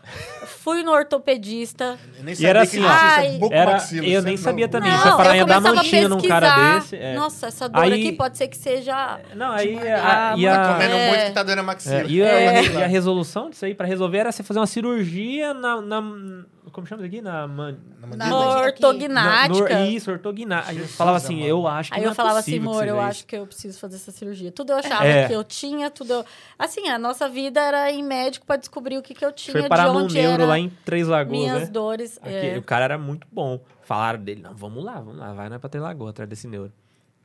[0.46, 2.00] fui no ortopedista.
[2.18, 4.92] Eu nem E era que assim, esse buco Era, maxilo, eu nem não- sabia também.
[4.92, 6.96] Não, Você parar eu em dar num cara desse.
[6.96, 7.16] é.
[7.16, 9.20] Nossa, essa dor Aí- aqui pode ser que seja...
[9.36, 9.78] Não, aí.
[9.78, 11.10] a- e uma- a- Comendo É.
[11.10, 11.96] muito que tá dando a maxila.
[12.02, 12.64] É, e, a, É.
[12.64, 15.82] e a resolução disso aí pra resolver era você fazer uma cirurgia na.
[15.82, 17.22] na- como chama isso aqui?
[17.22, 17.48] Na.
[17.48, 18.60] man- Na Na.
[18.62, 19.70] Ortognática.
[19.70, 20.72] na- no- isso, ortognática.
[20.72, 21.48] A gente falava assim, amado.
[21.50, 23.28] eu acho que Aí não eu é falava assim, amor, eu acho isso.
[23.28, 24.52] que eu preciso fazer essa cirurgia.
[24.52, 25.28] Tudo eu achava É.
[25.28, 26.26] que eu tinha, tudo eu...
[26.58, 29.68] Assim, a nossa vida era ir médico pra descobrir o que, que eu tinha, Foi
[29.70, 31.66] parar de no onde neuro era lá em Três Lagoas, minhas né?
[31.68, 32.18] dores.
[32.22, 32.58] Aqui, é.
[32.58, 33.60] O cara era muito bom.
[33.84, 36.72] Falaram dele, não, vamos lá, vamos lá, vai na pra Três Lagoas, atrás desse neuro.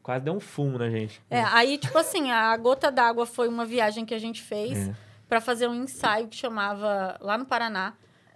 [0.03, 1.23] Quase deu um fumo na gente.
[1.31, 4.95] É, aí, tipo assim, a Gota d'Água foi uma viagem que a gente fez É.
[5.27, 7.95] pra fazer um ensaio que chamava, lá no Paraná,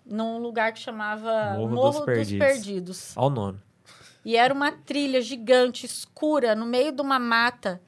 [0.08, 2.46] num lugar que chamava Morro Morro, dos dos, Perdidos.
[2.46, 3.12] Perdidos.
[3.16, 3.58] Olha o nome.
[4.24, 7.80] E era uma trilha gigante, escura, no meio de uma mata.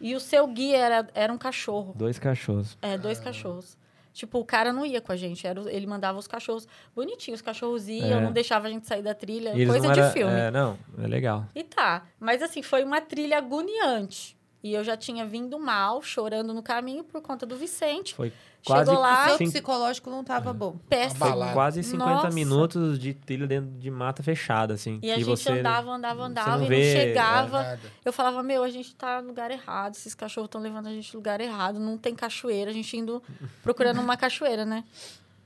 [0.00, 1.94] E o seu guia era, era um cachorro.
[1.96, 2.76] Dois cachorros.
[2.82, 3.78] É, dois cachorros.
[4.12, 7.40] Tipo, o cara não ia com a gente, era, ele mandava os cachorros bonitinhos.
[7.40, 8.20] Os cachorros iam, É.
[8.20, 9.52] não deixava a gente sair da trilha.
[9.52, 10.32] Coisa de era- filme.
[10.32, 11.44] É, não, é legal.
[11.54, 12.02] E tá.
[12.18, 14.35] Mas assim, foi uma trilha agoniante.
[14.62, 18.14] E eu já tinha vindo mal, chorando no caminho por conta do Vicente.
[18.14, 18.32] Foi
[18.62, 20.76] Chegou quase, lá- O psicológico não tava bom.
[20.88, 21.24] Péssimo.
[21.24, 22.30] foi quase 50 Nossa.
[22.30, 24.98] minutos de trilha dentro de mata fechada, assim.
[25.02, 27.62] E a gente você andava, andava, andava não e não vê, é, chegava.
[27.62, 27.80] Nada.
[28.04, 29.94] Eu falava, meu, a gente tá no lugar errado.
[29.94, 31.78] Esses cachorros estão levando a gente no lugar errado.
[31.78, 32.70] Não tem cachoeira.
[32.72, 33.22] A gente indo
[33.62, 34.82] procurando uma cachoeira, né?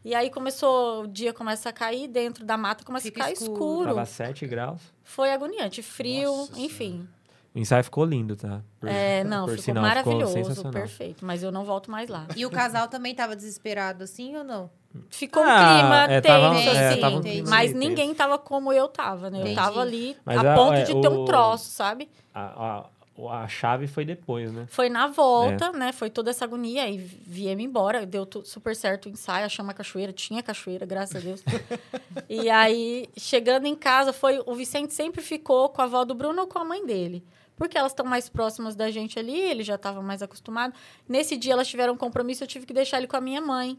[0.03, 3.33] E aí começou, o dia começa a cair, dentro da mata começa Fica a ficar
[3.39, 3.53] escuro.
[3.53, 3.85] escuro.
[3.89, 4.81] Tava 7 graus.
[5.05, 7.07] Foi agoniante, frio, Nossa enfim.
[7.55, 8.61] O ensaio ficou lindo, tá?
[8.79, 10.73] Por- É, não, por ficou sinal, maravilhoso, sensacional.
[10.73, 11.25] perfeito.
[11.25, 12.27] Mas eu não volto mais lá.
[12.37, 14.71] E o casal também tava desesperado assim ou não?
[15.09, 17.01] Ficou um Ah, clima é, tenso, tava- é, assim.
[17.01, 19.39] tava um clima mas meio ninguém tava como eu tava, né?
[19.39, 19.57] Eu Entendi.
[19.57, 22.09] tava ali Mas a a- ponto é, de ter um o- troço, sabe?
[22.35, 22.87] A,
[23.23, 24.67] a, a chave foi depois, né?
[24.69, 25.93] Foi na volta, né?
[25.93, 26.85] Foi toda essa agonia.
[26.85, 31.17] Aí viemos embora, deu tudo super certo o ensaio, achamos a cachoeira, tinha cachoeira, graças
[31.17, 31.43] a Deus.
[32.29, 34.41] e aí, chegando em casa, foi.
[34.47, 37.25] O Vicente sempre ficou com a avó do Bruno ou com a mãe dele.
[37.61, 40.73] Porque elas estão mais próximas da gente ali, ele já estava mais acostumado.
[41.07, 43.79] Nesse dia elas tiveram um compromisso, eu tive que deixar ele com a minha mãe.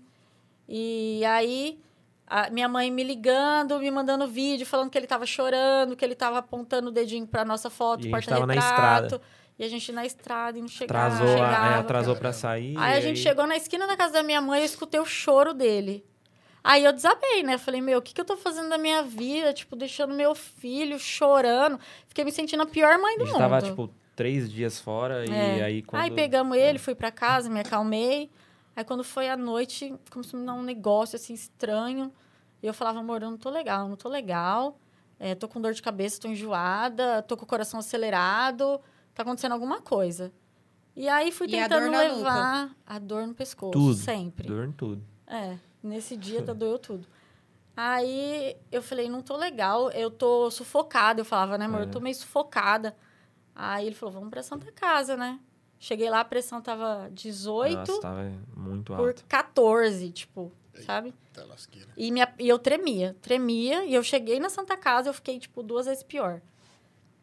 [0.70, 1.80] E aí,
[2.28, 6.14] a minha mãe me ligando, me mandando vídeo, falando que ele estava chorando, que ele
[6.14, 9.20] estava apontando o dedinho para nossa foto, porta-retrato.
[9.58, 11.16] E a gente na estrada e não chegava.
[11.16, 11.76] Atrasou, chegava.
[11.76, 12.78] é, atrasou pra sair.
[12.78, 15.06] Aí a gente chegou na esquina da casa da minha mãe e eu escutei o
[15.06, 16.06] choro dele.
[16.64, 17.58] Aí eu desabei, né?
[17.58, 19.52] Falei, meu, o que, que eu tô fazendo da minha vida?
[19.54, 21.80] Tipo, deixando meu filho chorando.
[22.08, 23.42] Fiquei me sentindo a pior mãe A do gente mundo.
[23.42, 25.64] tava, tipo, três dias fora e É.
[25.64, 26.02] aí quando...
[26.04, 28.30] Aí pegamos ele, fui pra casa, me acalmei.
[28.76, 32.12] Aí quando foi à noite, começou a me dar um negócio assim estranho.
[32.62, 34.78] E eu falava, amor, eu não tô legal, não tô legal.
[35.20, 38.80] É, tô com dor de cabeça, tô enjoada, tô com o coração acelerado,
[39.16, 40.32] tá acontecendo alguma coisa.
[40.96, 43.94] E aí fui E a tentando na levar a dor no pescoço, Tudo.
[43.96, 44.48] sempre.
[44.48, 45.04] Dor em tudo.
[45.26, 47.08] É, nesse dia tá, doeu tudo.
[47.76, 51.22] Aí eu falei, não tô legal, eu tô sufocada.
[51.22, 51.84] Eu falava, né, amor, É.
[51.84, 52.96] eu tô meio sufocada.
[53.56, 55.40] Aí ele falou, vamos pra Santa Casa, né?
[55.80, 59.26] Cheguei lá, a pressão tava 18 Nossa, tava muito por alto.
[59.28, 60.52] 14, tipo,
[60.86, 61.12] sabe?
[61.34, 61.44] Tá.
[61.98, 63.84] E, minha, e eu tremia, tremia.
[63.86, 66.42] E eu cheguei na Santa Casa, eu fiquei, tipo, duas vezes pior.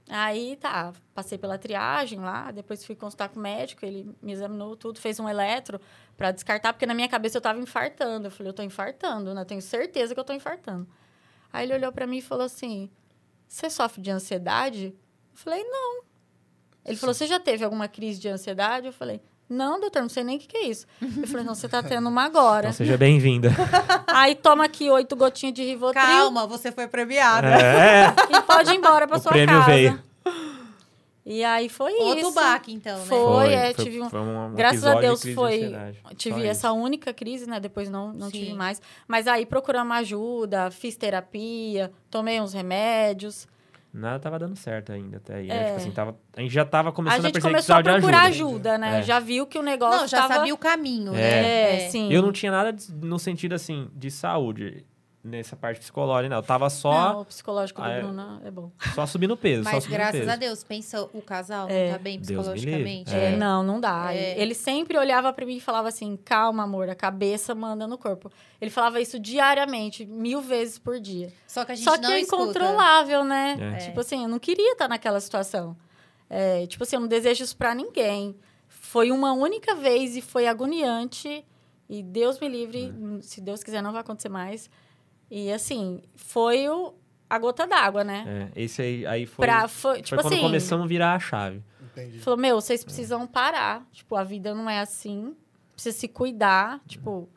[0.08, 4.74] Aí, tá, passei pela triagem lá, depois fui consultar com o médico, ele me examinou
[4.74, 5.78] tudo, fez um eletro
[6.16, 8.26] pra descartar, porque na minha cabeça eu tava infartando.
[8.26, 9.44] Eu falei, eu tô infartando, né?
[9.44, 10.88] Tenho certeza que eu tô infartando.
[11.52, 12.90] Aí ele olhou pra mim e falou assim:
[13.46, 14.94] Você sofre de ansiedade?
[15.32, 16.02] Eu falei, não.
[16.84, 18.86] Ele falou, você já teve alguma crise de ansiedade?
[18.86, 20.86] Eu falei, Não, doutor, não sei nem o que, que é isso.
[21.00, 22.66] Eu falei, não, você tá tendo uma agora.
[22.66, 23.50] Então seja bem-vinda.
[24.06, 27.46] Aí toma aqui oito gotinhas de Rivotril Calma, você foi premiada.
[27.48, 29.66] É, e pode ir embora pra o sua prêmio casa.
[29.70, 30.02] veio.
[31.30, 32.32] E aí foi Outro isso.
[32.32, 33.04] baque, então, né?
[33.04, 35.56] Foi, é, tive um- foi um Graças a de Deus de foi.
[35.56, 35.98] ansiedade.
[36.16, 36.76] Tive Só essa isso.
[36.76, 37.60] única crise, né?
[37.60, 38.80] Depois não, não tive mais.
[39.06, 43.46] Mas aí procuramos ajuda, fiz terapia, tomei uns remédios.
[43.98, 45.48] Nada tava dando certo ainda até aí.
[45.48, 45.56] né?
[45.60, 45.64] É.
[45.66, 47.78] Tipo assim, tava, a gente já tava A começando a, gente perceber que começou a
[47.78, 48.50] precisava de procurar ajuda.
[48.74, 48.98] ajuda, né?
[49.00, 49.02] É.
[49.02, 50.34] Já viu que o negócio Não, já tava...
[50.34, 51.16] sabia o caminho, É.
[51.16, 51.86] né?
[51.86, 52.12] É, sim.
[52.12, 54.86] Eu não tinha nada de- no sentido assim de saúde
[55.22, 56.36] nessa parte psicológica, não.
[56.38, 58.00] Eu tava só, Não, o psicológico do é.
[58.00, 58.70] Bruno é bom.
[58.94, 59.64] só subindo peso.
[59.64, 60.30] Mas subindo graças peso.
[60.30, 61.86] a Deus, pensa o casal É.
[61.88, 63.14] não tá bem psicologicamente.
[63.14, 63.36] É, É.
[63.36, 64.14] não, não dá.
[64.14, 64.40] É.
[64.40, 68.30] Ele sempre olhava pra mim e falava assim: calma, amor, a cabeça manda no corpo.
[68.60, 71.32] Ele falava isso diariamente, mil vezes por dia.
[71.46, 72.42] Só que a gente Só que não é escuta.
[72.44, 73.74] incontrolável, né?
[73.76, 73.78] É.
[73.86, 75.76] Tipo assim, eu não queria estar naquela situação.
[76.30, 78.36] É, tipo assim, eu não desejo isso pra ninguém.
[78.66, 81.44] Foi uma única vez e foi agoniante.
[81.88, 82.92] E Deus me livre,
[83.22, 84.68] se Deus quiser, não vai acontecer mais.
[85.30, 86.94] E assim, foi o,
[87.28, 88.50] a gota d'água, né?
[88.56, 91.18] É, esse aí, aí foi, Pra, foi, foi tipo quando assim, começamos a virar a
[91.18, 91.62] chave.
[91.92, 92.18] Entendi.
[92.20, 93.86] falou, meu, vocês precisam parar.
[93.92, 95.34] Tipo, a vida não é assim.
[95.74, 96.80] Precisa se cuidar.
[96.86, 97.28] Tipo,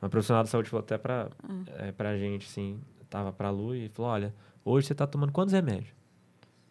[0.00, 1.64] Uma profissional de saúde falou até pra, Hum.
[1.78, 2.80] é, pra gente, assim,
[3.10, 4.34] tava pra Lu e falou, olha,
[4.64, 5.94] hoje você tá tomando quantos remédios?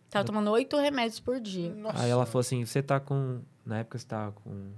[0.10, 1.74] tava tomando oito remédios por dia.
[1.76, 2.02] Nossa.
[2.02, 4.72] Aí ela falou assim, você tá com, na época você tava com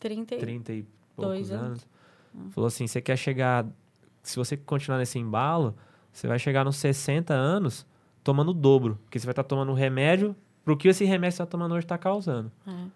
[0.00, 0.38] 30 e...
[0.38, 0.82] 30 e
[1.14, 1.86] poucos Dois anos.
[2.34, 2.52] anos.
[2.54, 3.66] Falou assim, você quer chegar,
[4.22, 5.74] se você continuar nesse embalo,
[6.12, 7.86] você vai chegar nos 60 anos
[8.22, 11.42] tomando o dobro, porque você vai estar tomando remédio pro que esse remédio que você
[11.42, 12.52] tá tomando hoje tá causando.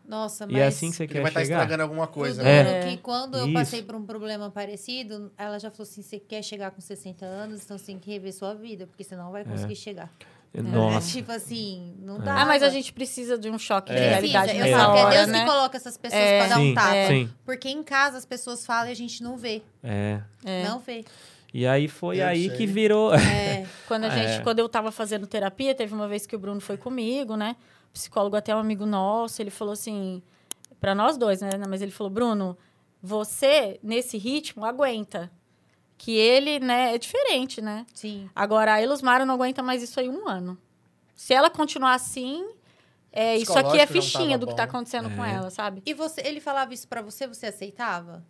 [0.06, 1.56] Nossa, mas E é assim que você quer vai estar chegar.
[1.62, 2.42] estragando alguma coisa.
[2.42, 2.62] o né?
[2.64, 2.90] duro É.
[2.90, 3.54] que quando eu Isso.
[3.54, 7.64] passei por um problema parecido, ela já falou assim: você quer chegar com 60 anos,
[7.64, 10.12] então você tem que rever sua vida, porque você não vai conseguir chegar.
[10.56, 11.10] É, Nossa.
[11.10, 12.20] tipo assim, não É.
[12.20, 12.42] dá.
[12.42, 14.08] Ah, mas a gente precisa de um choque de É.
[14.10, 14.68] realidade Precisa.
[14.68, 15.40] Eu nessa que é hora, Deus né?
[15.40, 16.38] que coloca essas pessoas É.
[16.38, 17.06] pra dar sim, um tapa.
[17.08, 17.30] sim.
[17.44, 19.62] Porque em casa as pessoas falam e a gente não vê.
[19.82, 20.20] É.
[20.44, 20.62] É.
[20.68, 21.04] Não vê.
[21.52, 22.56] E aí foi Eu aí sei.
[22.56, 23.12] que virou.
[23.14, 23.66] É.
[23.88, 24.42] Quando a gente, É.
[24.42, 27.56] quando eu tava fazendo terapia, teve uma vez que o Bruno foi comigo, né?
[27.90, 30.22] O psicólogo até um amigo nosso, ele falou assim,
[30.80, 31.50] pra nós dois, né?
[31.68, 32.56] Mas ele falou, Bruno,
[33.02, 35.30] você nesse ritmo aguenta.
[36.04, 37.86] Que ele, né, é diferente, né?
[37.94, 38.28] Sim.
[38.36, 40.58] Agora a Elusmara não aguenta mais isso aí um ano.
[41.16, 42.44] Se ela continuar assim,
[43.10, 45.32] é, isso aqui é não fichinha tava do que tá acontecendo com É.
[45.34, 45.82] ela, sabe?
[45.86, 48.22] E você, ele falava isso pra você, você aceitava?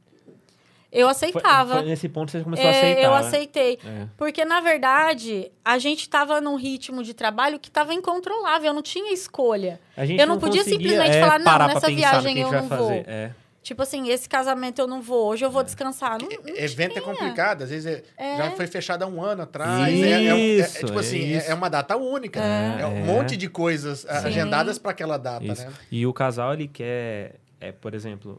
[0.93, 1.75] Eu Foi, aceitava.
[1.79, 3.03] foi nesse ponto você começou a É, aceitar.
[3.03, 3.17] eu né?
[3.19, 3.79] aceitei.
[3.85, 4.07] É.
[4.17, 8.83] Porque, na verdade, a gente estava num ritmo de trabalho que estava incontrolável, eu não
[8.83, 9.81] tinha escolha.
[9.97, 12.69] A gente Eu não podia conseguia, simplesmente é, falar, não, nessa viagem a eu não
[12.69, 12.81] fazer.
[12.83, 12.93] vou.
[12.93, 13.35] É.
[13.65, 16.19] Tipo assim, esse casamento eu não vou, hoje eu vou descansar.
[16.21, 19.93] Não, não Evento é complicado, às vezes é- já foi fechado há um ano atrás.
[19.93, 21.51] Isso, é, é- é- é- é tipo assim, é, isso.
[21.51, 22.39] é uma data única.
[22.41, 23.03] É, um É.
[23.05, 24.09] monte de coisas Sim.
[24.09, 25.65] agendadas para aquela data, Isso.
[25.65, 25.73] né?
[25.91, 28.39] E o casal, ele quer, é, por exemplo,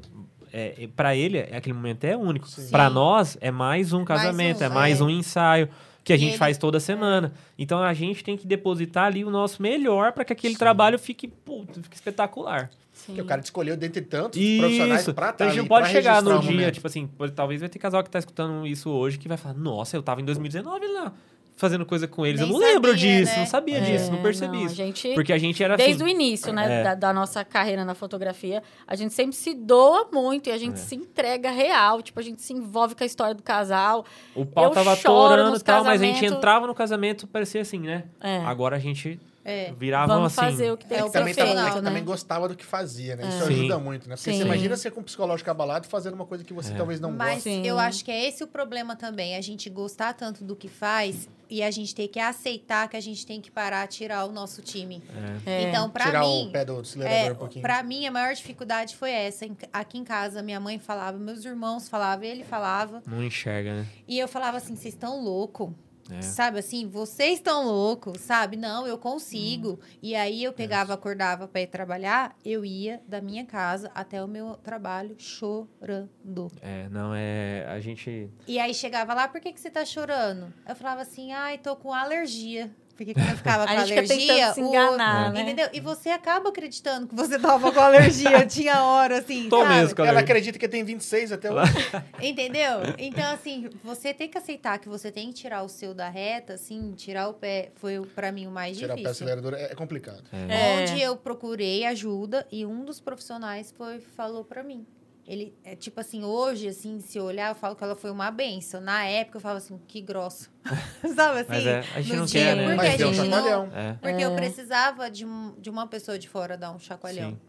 [0.54, 2.48] é, para ele, é- aquele momento é único.
[2.48, 2.70] Sim.
[2.70, 2.94] Para Sim.
[2.94, 5.04] nós, é mais um casamento, um, é mais é.
[5.04, 5.68] um ensaio
[6.04, 7.34] que a E gente ele- faz toda semana.
[7.58, 11.28] Então a gente tem que depositar ali o nosso melhor para que aquele trabalho fique,
[11.28, 12.70] puto, fique espetacular.
[13.06, 13.14] Sim.
[13.14, 15.14] Porque o cara te escolheu dentre tantos profissionais Isso.
[15.14, 16.74] pra Então estar a gente ali, não pode pra chegar no o dia, momento.
[16.74, 19.96] tipo assim, talvez vai ter casal que tá escutando isso hoje que vai falar: "Nossa,
[19.96, 21.14] eu tava em 2019 lá
[21.58, 23.40] fazendo coisa com eles, Nem eu não lembro sabia, disso, né?
[23.40, 24.76] não sabia É, disso, não percebi não, a isso".
[24.76, 26.84] gente, Porque a gente era desde assim, o início, né, É.
[26.84, 30.74] da, da nossa carreira na fotografia, a gente sempre se doa muito e a gente
[30.74, 30.76] É.
[30.76, 32.02] se entrega real.
[32.02, 34.06] Tipo, a gente se envolve com a história do casal.
[34.36, 37.62] O pau Eu tava choro atorando e tal, mas a gente entrava no casamento, parecia
[37.62, 38.04] assim, né?
[38.20, 38.40] É.
[38.40, 39.72] Agora a gente É.
[39.78, 40.42] virava Vamos assim.
[40.52, 42.08] fazer o que tem É que o ser também, feito, tava, profissional, também né?
[42.08, 43.28] gostava do que fazia, né?
[43.30, 43.46] Isso É.
[43.46, 43.54] Sim.
[43.54, 44.16] ajuda muito, né?
[44.16, 44.38] Porque Sim.
[44.40, 46.76] você imagina ser com um psicológico abalado fazendo uma coisa que você É.
[46.76, 47.50] talvez não Mas goste.
[47.52, 47.62] Sim.
[47.68, 49.36] eu acho que é esse o problema também.
[49.36, 53.00] A gente gostar tanto do que faz e a gente ter que aceitar que a
[53.00, 55.04] gente tem que parar, tirar o nosso time.
[55.46, 55.52] É.
[55.52, 55.70] É.
[55.70, 56.48] Então, pra Tirar mim.
[56.48, 57.62] o pé do acelerador É, um pouquinho.
[57.62, 59.46] pra mim, a maior dificuldade foi essa.
[59.72, 63.04] Aqui em casa, minha mãe falava, meus irmãos falavam, ele falava.
[63.06, 63.86] Não enxerga, né?
[64.08, 65.70] E eu falava assim: vocês estão loucos.
[66.10, 66.22] É.
[66.22, 68.56] Sabe assim, vocês estão loucos, sabe?
[68.56, 69.72] Não, eu consigo.
[69.74, 69.98] Hum.
[70.02, 74.28] E aí eu pegava, acordava pra ir trabalhar, eu ia da minha casa até o
[74.28, 76.52] meu trabalho chorando.
[76.62, 77.66] É, não, é.
[77.68, 78.30] A gente.
[78.48, 80.54] E aí chegava lá, por que, que você tá chorando?
[80.68, 82.72] Eu falava assim, ai, tô com alergia.
[82.98, 84.04] Porque quando eu ficava com A alergia.
[84.08, 85.42] tentando se o- enganar, né?
[85.42, 85.70] Entendeu?
[85.74, 88.46] E você acaba acreditando que você tava com alergia.
[88.48, 89.50] Tinha hora, assim.
[89.50, 89.74] Tô sabe?
[89.76, 91.74] mesmo, Ela acredita que tem 26 até hoje.
[92.22, 92.80] Entendeu?
[92.98, 96.54] Então, assim, você tem que aceitar que você tem que tirar o seu da reta,
[96.54, 99.26] assim, tirar o pé foi o- pra mim o mais Tirar o pé do difícil.
[99.28, 100.24] acelerador é é complicado.
[100.32, 100.80] É.
[100.80, 100.84] É.
[100.92, 104.86] Onde eu procurei ajuda e um dos profissionais foi falou pra mim.
[105.28, 108.30] Ele é tipo assim, hoje assim, se eu olhar, eu falo que ela foi uma
[108.30, 108.80] benção.
[108.80, 110.50] Na época eu falava assim, que grossa.
[111.16, 111.50] Sabe assim?
[111.50, 112.64] Mas é, a gente no não dia, quer, né?
[112.64, 113.70] porque Mas a deu um gente não- chacoalhão.
[113.74, 113.94] É.
[113.94, 114.36] Porque eu É.
[114.36, 115.26] precisava de,
[115.60, 117.32] de uma pessoa de fora dar um chacoalhão.
[117.32, 117.40] Sim.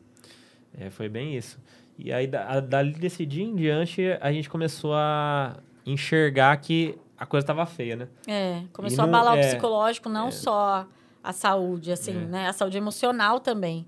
[0.78, 1.58] É, foi bem isso.
[1.98, 6.98] E aí, da, a- dali desse dia em diante, a gente começou a enxergar que
[7.18, 8.08] a coisa estava feia, né?
[8.26, 10.86] É, começou E a não- abalar o é, psicológico, não só
[11.22, 12.26] a saúde, assim, É.
[12.26, 12.48] né?
[12.48, 13.86] A saúde emocional também.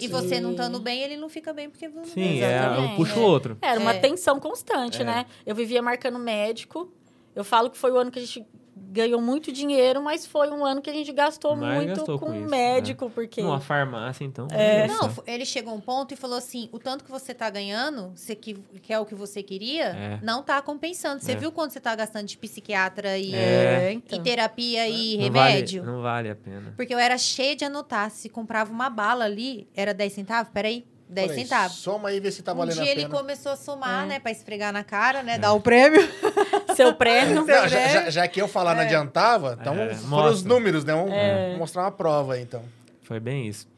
[0.00, 2.96] E você não estando bem, ele não fica bem porque não Sim, é, um Exatamente.
[2.96, 3.56] puxa o outro.
[3.62, 3.98] Era uma É.
[4.00, 5.04] tensão constante, É.
[5.04, 5.26] né?
[5.46, 6.92] Eu vivia marcando médico.
[7.34, 8.44] Eu falo que foi o ano que a gente
[8.90, 12.26] ganhou muito dinheiro, mas foi um ano que a gente gastou Mas muito gastou com
[12.26, 13.42] com isso, médico, porque...
[13.42, 14.48] Numa farmácia, então.
[14.50, 14.82] É.
[14.82, 17.48] olha Não, ele chegou a um ponto e falou assim: o tanto que você tá
[17.50, 20.18] ganhando, você que, que é o que você queria, É.
[20.22, 21.22] não tá compensando.
[21.22, 21.36] Você É.
[21.36, 23.92] viu quanto você tá gastando de psiquiatra e, É.
[23.94, 25.82] e terapia e Não remédio?
[25.82, 26.72] Vale, não vale a pena.
[26.76, 28.10] Porque eu era cheia de anotar.
[28.10, 30.52] Se comprava uma bala ali, era 10 centavos?
[30.52, 31.76] Peraí, 10 Olha aí, centavos.
[31.76, 33.14] Soma aí, vê se tá Um valendo dia a ele pena.
[33.18, 34.06] começou a somar, É.
[34.08, 34.18] né?
[34.20, 35.38] Pra esfregar na cara, né?
[35.38, 36.00] Dar o prêmio.
[36.74, 37.34] Seu prêmio...
[37.36, 40.94] Não, já, já- já que eu falar não adiantava, então É, foram os números, né?
[40.94, 41.56] Vamos É.
[41.56, 42.62] mostrar uma prova aí, então.
[43.02, 43.68] Foi bem isso.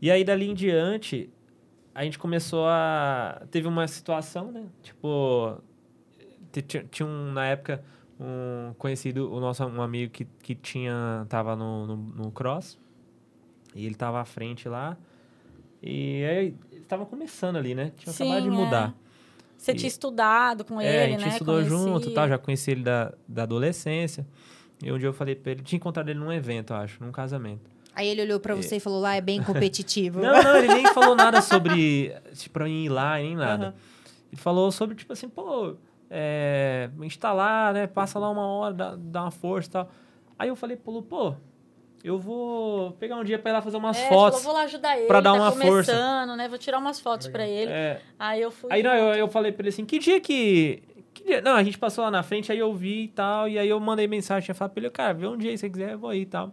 [0.00, 1.30] E aí, dali em diante,
[1.94, 3.42] a gente começou a.
[3.50, 4.64] Teve uma situação, né?
[4.82, 5.58] Tipo.
[6.90, 7.82] tinha um, na época,
[8.20, 11.26] um conhecido, o nosso um amigo que, que tinha.
[11.28, 12.78] tava no, no, no cross.
[13.74, 14.96] E ele tava à frente lá.
[15.86, 17.92] E aí, ele tava começando ali, né?
[17.96, 18.50] Tinha Sim, acabado de é.
[18.50, 18.94] mudar.
[19.56, 21.32] Você E- tinha estudado com é, ele, a gente né?
[21.32, 22.10] estudou junto Conhecia.
[22.10, 24.26] e tal, já conheci ele da, da adolescência.
[24.82, 27.12] E um dia eu falei pra ele, tinha encontrado ele num evento, eu acho, num
[27.12, 27.70] casamento.
[27.94, 30.20] Aí ele olhou pra você e falou: lá é bem competitivo.
[30.20, 33.68] Não, não, ele nem falou nada sobre tipo, pra ir lá, nem nada.
[33.68, 33.74] Aham.
[34.32, 35.76] Ele falou sobre, tipo assim, pô,
[36.10, 37.32] é, gente tá
[37.72, 37.86] né?
[37.86, 39.90] Passa lá uma hora, dá, dá uma força e tal.
[40.38, 41.34] Aí eu falei, pô, pô,
[42.06, 44.40] eu vou pegar um dia pra ir lá fazer umas É, fotos.
[44.40, 46.26] falou, vou lá ajudar ele, pra dar tá uma força.
[46.36, 46.48] né?
[46.48, 47.70] Vou tirar umas fotos pra ele.
[47.70, 48.72] É, Aí eu fui...
[48.72, 50.82] aí não, eu, eu falei pra ele assim, que dia que.
[51.12, 51.40] que dia?
[51.40, 53.48] Não, a gente passou lá na frente, aí eu vi e tal.
[53.48, 55.62] E aí eu mandei mensagem, eu falei pra ele, cara, vê um dia aí se
[55.62, 56.52] você quiser, eu vou aí e tal.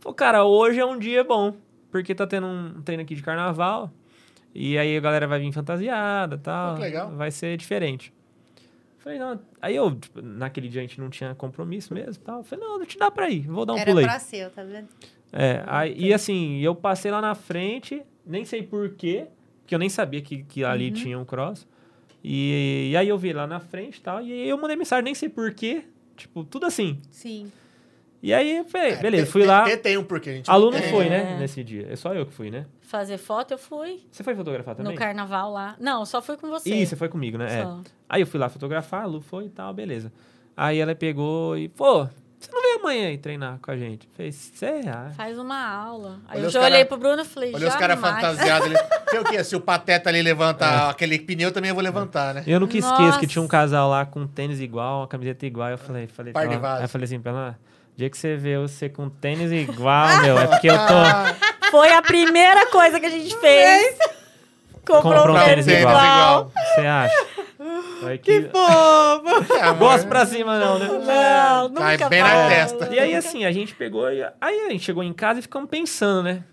[0.00, 1.52] Falei, cara, hoje é um dia bom,
[1.90, 3.90] porque tá tendo um treino aqui de carnaval.
[4.54, 6.70] E aí a galera vai vir fantasiada e tal.
[6.70, 7.10] Pô, que legal.
[7.10, 8.12] Vai ser diferente.
[9.08, 9.40] Falei, não.
[9.62, 12.44] Aí eu, tipo, naquele dia a gente não tinha compromisso mesmo e tal.
[12.44, 14.04] Falei, não, não te dá pra ir, vou dar um Era pulo aí.
[14.04, 14.86] pra ser, tá vendo?
[15.32, 19.26] É, aí, e assim, eu passei lá na frente, nem sei porquê,
[19.62, 21.66] porque eu nem sabia que, que ali tinha um cross.
[22.22, 25.04] E, e aí eu vi lá na frente e tal, e aí eu mandei mensagem,
[25.04, 27.00] nem sei porquê, tipo, tudo assim.
[27.10, 27.50] Sim.
[28.22, 29.62] E aí É, beleza, tem- fui tem- lá.
[29.64, 30.90] Tem, tem um porquê, a gente A Lu não tem.
[30.90, 31.10] foi, É.
[31.10, 31.86] né, nesse dia.
[31.90, 32.66] É só eu que fui, né?
[32.80, 34.00] Fazer foto, eu fui.
[34.10, 34.92] Você foi fotografar também?
[34.92, 35.76] No carnaval lá.
[35.78, 36.68] Não, só fui com você.
[36.68, 37.60] Ih, você foi comigo, né?
[37.60, 37.66] É.
[38.08, 40.12] Aí eu fui lá fotografar, a Lu foi e tal, beleza.
[40.56, 42.08] Aí ela pegou e, pô,
[42.40, 44.08] você não vem amanhã aí treinar com a gente?
[44.16, 45.10] Fez, será?
[45.16, 46.18] Faz uma aula.
[46.26, 48.76] Aí Olha eu já cara- olhei pro Bruno e falei, Olha os caras fantasiados ali.
[49.10, 49.44] Sei o quê?
[49.44, 52.42] Se o Pateta ali levanta aquele pneu, também eu vou levantar, né?
[52.46, 53.20] Eu nunca esqueço Nossa.
[53.20, 55.68] que tinha um casal lá com tênis igual, uma camiseta igual.
[55.70, 56.78] Eu falei, falei, Par de vasos.
[56.78, 57.58] aí eu falei assim pra ela,
[57.98, 60.94] dia que você vê você com tênis igual, meu, é porque eu tô.
[61.72, 63.98] Foi a primeira coisa que a gente fez.
[64.86, 65.96] Comprou, Comprou um tênis tênis igual.
[65.96, 66.52] igual.
[66.54, 67.26] Você acha?
[68.06, 68.40] Aí que.
[68.42, 69.44] Bobo!
[69.60, 69.72] É.
[69.72, 70.86] Gosto pra cima, não, né?
[70.86, 72.88] Não, nunca Cai bem na testa.
[72.94, 74.08] E aí, assim, a gente pegou.
[74.12, 76.44] e- Aí a gente chegou em casa e ficamos pensando, né?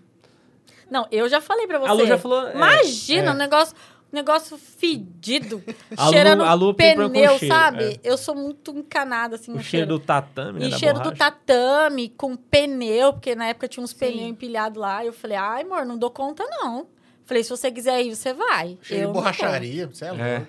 [0.90, 1.90] Não, eu já falei pra você.
[1.90, 3.34] A Lu já falou, é, Imagina, é.
[3.34, 3.76] um negócio,
[4.16, 5.62] negócio fedido.
[5.96, 7.84] A Lu- cheirando a Lu problema com pneu, cheiro, sabe?
[7.84, 8.00] é.
[8.04, 10.68] Eu sou muito encanada, assim, O no cheiro do tatame, né?
[10.68, 11.18] E cheiro do borracha.
[11.32, 13.98] tatame, com pneu, porque na época tinha uns Sim.
[13.98, 15.06] pneus empilhados lá.
[15.06, 16.88] Eu falei, ai, amor, não dou conta, não.
[17.26, 18.78] Falei, se você quiser ir, você vai.
[18.82, 20.24] Cheio Eu de borracharia, você é louco.
[20.24, 20.46] É.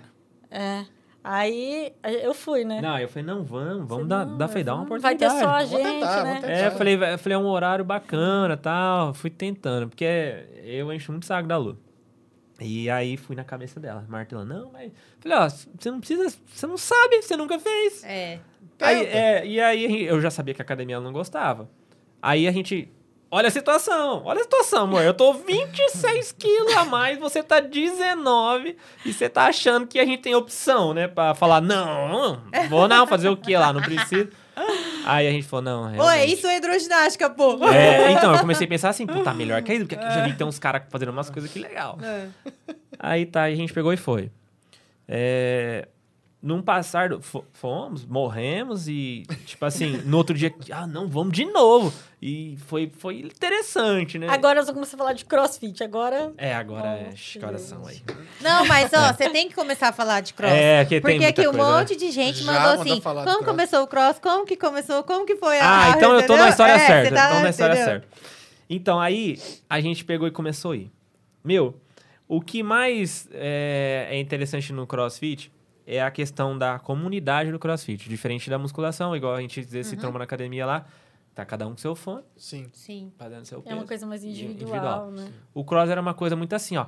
[0.51, 0.85] É.
[1.29, 2.81] Aí eu fui, né?
[2.81, 5.19] Não, eu falei, não, vamos, vamos dar, não, dar, dar uma vamos- Vai oportunidade.
[5.19, 6.35] ter só a Vou gente, tentar, né?
[6.37, 6.53] tentar.
[6.53, 9.13] É, eu falei, eu falei, é um horário bacana e tal.
[9.13, 10.05] Fui tentando, porque
[10.63, 11.77] eu encho muito saco da Lu.
[12.61, 14.55] E aí fui na cabeça dela, martelando.
[14.55, 14.91] Não, mas.
[15.20, 16.35] Falei, ó, você não precisa.
[16.47, 18.03] Você não sabe, você nunca fez.
[18.05, 18.39] É.
[18.81, 21.69] Aí, é, e aí eu já sabia que a academia ela não gostava.
[22.20, 22.91] Aí a gente.
[23.28, 25.03] Olha a situação, olha a situação, amor.
[25.03, 30.05] Eu tô 26 quilos a mais, você tá 19 e você tá achando que a
[30.05, 31.09] gente tem opção, né?
[31.09, 34.28] Pra falar, não, vou não, fazer o que lá, não preciso.
[35.07, 36.33] Aí a gente falou, não, realmente.
[36.33, 37.65] isso é hidroginástica, pô.
[37.69, 40.24] É, então, eu comecei a pensar assim, pô, tá melhor que isso, porque aqui já
[40.24, 41.99] vi que tem uns caras fazendo umas coisas que legal.
[42.03, 42.27] É.
[42.99, 44.31] Aí tá, aí a gente pegou e foi.
[45.09, 45.87] É,
[46.47, 51.32] num passar, do, fo- fomos, morremos e, tipo assim, no outro dia, ah, não, vamos
[51.32, 51.93] de novo.
[52.23, 54.28] E foi, foi interessante, né?
[54.31, 55.82] Agora nós vamos começar a falar de crossfit.
[55.82, 56.32] Agora.
[56.39, 58.01] É, agora é, que horas são aí?
[58.40, 60.52] Não, mas ó, você tem que começar a falar de cross.
[60.52, 61.78] É, que tem Porque muita aqui um coisa, né?
[61.81, 63.44] monte de gente Já mandou assim: como cross.
[63.44, 64.18] começou o cross?
[64.20, 65.02] Como que começou?
[65.02, 65.64] Como que foi a.
[65.86, 67.14] Ah, então eu tô na história É, certa.
[67.14, 67.86] tá- tô na história entendeu?
[67.90, 68.09] certa.
[68.70, 70.90] Então, aí a gente pegou e começou a ir.
[71.44, 71.74] Meu,
[72.28, 75.51] o que mais é, é interessante no CrossFit
[75.87, 78.09] é a questão da comunidade do CrossFit.
[78.09, 80.85] Diferente da musculação, igual a gente às vezes se tromba na academia lá,
[81.35, 82.69] tá cada um com seu fone, Sim.
[82.73, 83.13] Sim.
[83.19, 83.77] fazendo seu É peso.
[83.77, 85.09] uma coisa mais individual.
[85.09, 85.33] individual, né?
[85.55, 86.87] O cross era uma coisa muito assim, ó.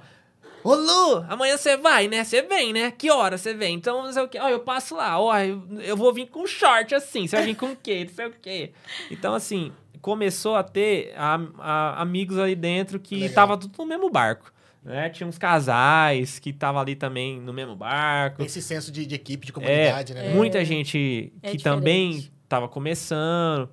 [0.65, 2.25] Ô Lu, amanhã você vai, né?
[2.25, 2.91] Você vem, né?
[2.91, 3.77] Que hora você vem?
[3.77, 4.39] Então, não sei o quê.
[4.41, 5.21] Ó, eu passo lá.
[5.21, 7.29] Ó, eu, eu vou vir com short assim.
[7.29, 8.05] Você vai vir com o quê?
[8.09, 8.73] Não sei o quê.
[9.09, 9.71] Então, assim,
[10.01, 13.35] começou a ter a- a- amigos ali dentro que Legal.
[13.35, 14.53] tava tudo no mesmo barco.
[14.83, 15.11] Né?
[15.11, 18.43] Tinha uns casais que estavam ali também no mesmo barco.
[18.43, 20.33] Esse senso de, de equipe, de É, comunidade, né?
[20.35, 23.69] muita gente É que também estava começando.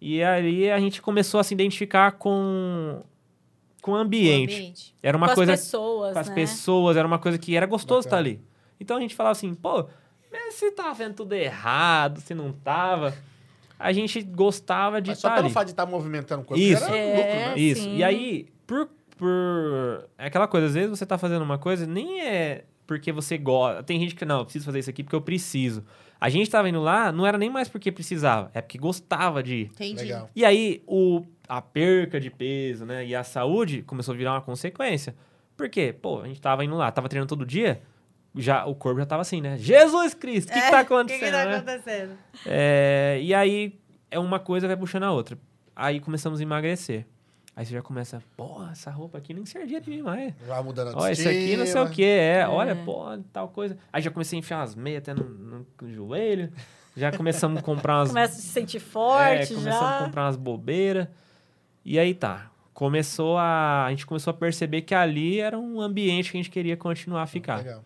[0.00, 3.02] E aí a gente começou a se identificar com,
[3.80, 4.54] com o O ambiente.
[4.54, 4.94] ambiente.
[5.02, 6.34] Era uma com coisa as pessoas, com as né?
[6.34, 8.40] pessoas, era uma coisa que era gostoso estar ali.
[8.78, 9.86] Então a gente falava assim, pô,
[10.30, 13.14] mas se tava vendo tudo errado, se não tava.
[13.78, 15.54] A gente gostava de Mas só estar pelo ali.
[15.54, 16.84] fato de estar movimentando o corpo, Isso.
[16.84, 17.16] era É.
[17.16, 17.58] lucro, né?
[17.58, 17.82] Isso.
[17.82, 17.96] sim.
[17.96, 18.88] E aí, por,
[19.24, 20.08] por.
[20.18, 23.82] É aquela coisa, às vezes você tá fazendo uma coisa, nem é porque você gosta.
[23.82, 25.84] Tem gente que, não, eu preciso fazer isso aqui porque eu preciso.
[26.20, 29.54] A gente tava indo lá, não era nem mais porque precisava, é porque gostava de
[29.54, 29.64] ir.
[29.66, 30.02] Entendi.
[30.02, 30.30] Legal.
[30.34, 34.40] E aí, o, a perca de peso, né, e a saúde começou a virar uma
[34.40, 35.14] consequência.
[35.56, 35.94] Por quê?
[36.00, 37.82] Pô, a gente tava indo lá, tava treinando todo dia,
[38.34, 39.56] já, o corpo já tava assim, né?
[39.58, 41.56] Jesus Cristo, o que, que tá É, O que, acontecendo, que tá né?
[41.56, 42.18] acontecendo?
[42.46, 43.78] É, e aí,
[44.10, 45.38] é uma coisa vai puxando a outra.
[45.74, 47.06] Aí começamos a emagrecer.
[47.56, 50.34] Aí você já começa, pô, essa roupa aqui nem servia de mim mais.
[50.46, 53.78] Já mudando a Ó, isso aqui não sei o que, é, olha, pô, tal coisa.
[53.92, 56.52] Aí já comecei a enfiar umas meias até no, no- no joelho.
[56.96, 58.08] Já começamos a comprar umas.
[58.10, 60.04] Começa a se sentir é, forte começamos a já.
[60.04, 61.06] comprar umas bobeiras.
[61.84, 62.50] E aí tá.
[62.72, 63.84] Começou a.
[63.86, 67.22] A gente começou a perceber que ali era um ambiente que a gente queria continuar
[67.22, 67.58] a ficar.
[67.58, 67.84] Legal.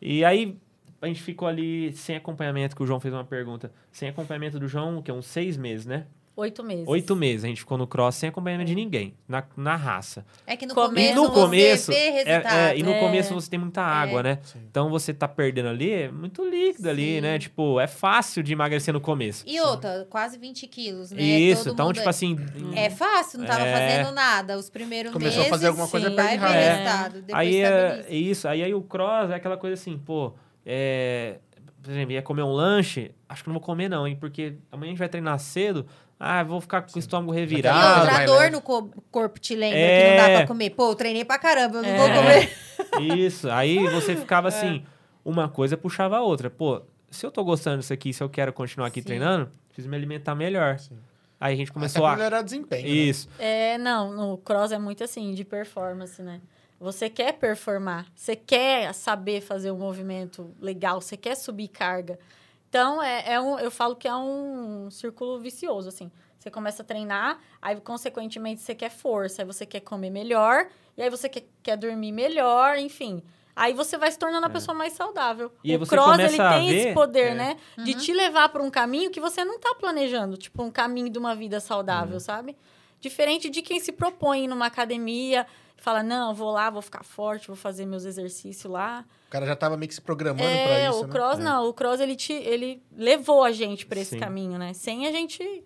[0.00, 0.56] E aí
[1.02, 3.70] a gente ficou ali sem acompanhamento, que o João fez uma pergunta.
[3.92, 6.06] Sem acompanhamento do João, que é uns seis meses, né?
[6.36, 6.84] Oito meses.
[6.88, 7.44] Oito meses.
[7.44, 10.26] A gente ficou no cross sem acompanhamento de ninguém, na, na raça.
[10.44, 11.92] É que no Come- começo E no você começo.
[11.92, 12.54] vê é- resultado.
[12.56, 12.98] é, e no É.
[12.98, 14.38] começo você tem muita água, né?
[14.42, 14.58] Sim.
[14.68, 17.20] Então você tá perdendo ali, é muito líquido ali, Sim.
[17.20, 17.38] né?
[17.38, 19.44] Tipo, é fácil de emagrecer no começo.
[19.46, 21.22] E outra, quase 20 quilos, né?
[21.22, 22.36] Isso, Todo então, mundo tipo assim.
[22.74, 23.72] É fácil, não tava É.
[24.00, 24.58] fazendo nada.
[24.58, 26.08] Os primeiros Começou a meses, fazer alguma coisa.
[26.08, 26.10] É.
[26.10, 27.22] resultado.
[27.22, 30.32] Depois aí é, é isso, aí, aí o cross é aquela coisa assim, pô,
[30.66, 31.38] é,
[31.82, 34.88] por exemplo, ia comer um lanche, acho que não vou comer não, hein, porque amanhã
[34.88, 35.86] a gente vai treinar cedo,
[36.18, 37.76] ah, vou ficar com o estômago revirado.
[38.00, 40.02] outra, a vai dor no co- corpo te lembra É.
[40.02, 40.70] que não dá pra comer.
[40.70, 42.16] Pô, eu treinei pra caramba, eu não vou É.
[42.16, 43.16] comer.
[43.18, 44.84] Isso, aí você ficava assim,
[45.24, 46.48] uma coisa puxava a outra.
[46.50, 49.06] Pô, se eu tô gostando disso aqui, se eu quero continuar aqui Sim.
[49.06, 50.78] treinando, preciso me alimentar melhor.
[50.78, 50.96] Sim.
[51.40, 52.16] Aí a gente Até começou pra a...
[52.16, 52.82] melhorar o desempenho.
[52.84, 52.88] né?
[52.88, 53.28] Isso.
[53.38, 56.40] É, não, no cross é muito assim, de performance, né?
[56.80, 62.18] Você quer performar, você quer saber fazer um movimento legal, você quer subir carga.
[62.74, 66.10] Então, é, é um, eu falo que é um círculo vicioso, assim.
[66.36, 71.02] Você começa a treinar, aí, consequentemente, você quer força, aí você quer comer melhor, e
[71.02, 73.22] aí você quer, quer dormir melhor, enfim.
[73.54, 75.52] Aí você vai se tornando a pessoa mais saudável.
[75.64, 75.68] É.
[75.68, 77.34] E aí o você cross, ele a tem ver- esse poder, é.
[77.34, 77.56] né?
[77.78, 80.36] De te levar para um caminho que você não tá planejando.
[80.36, 81.60] Tipo, um caminho de uma vida Uhum.
[81.60, 82.56] saudável, sabe?
[83.00, 85.46] Diferente de quem se propõe numa academia,
[85.76, 89.04] fala, não, vou lá, vou ficar forte, vou fazer meus exercícios lá.
[89.28, 91.12] O cara já tava meio que se programando pra É, isso, o né?
[91.12, 91.42] cross É.
[91.42, 94.18] não, o cross ele, te, ele levou a gente para esse Sim.
[94.18, 94.72] caminho, né?
[94.72, 95.64] Sem a gente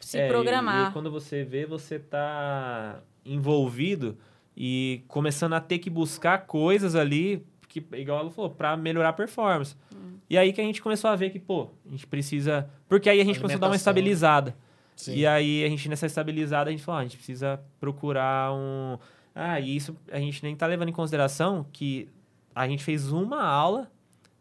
[0.00, 0.90] se É, e- programar.
[0.90, 4.16] E, quando você vê, você tá envolvido
[4.56, 9.12] e começando a ter que buscar coisas ali, que, igual ela falou, pra melhorar a
[9.12, 9.76] performance.
[9.94, 10.14] Hum.
[10.30, 12.68] E aí que a gente começou a ver que, pô, a gente precisa.
[12.88, 14.56] Porque aí a gente começou a dar uma estabilizada.
[14.96, 15.14] Sim.
[15.14, 18.96] E aí a gente, nessa estabilizada, a gente falou, ah, a gente precisa procurar um.
[19.38, 22.08] Ah, e isso a gente nem tá levando em consideração que
[22.54, 23.90] a gente fez uma aula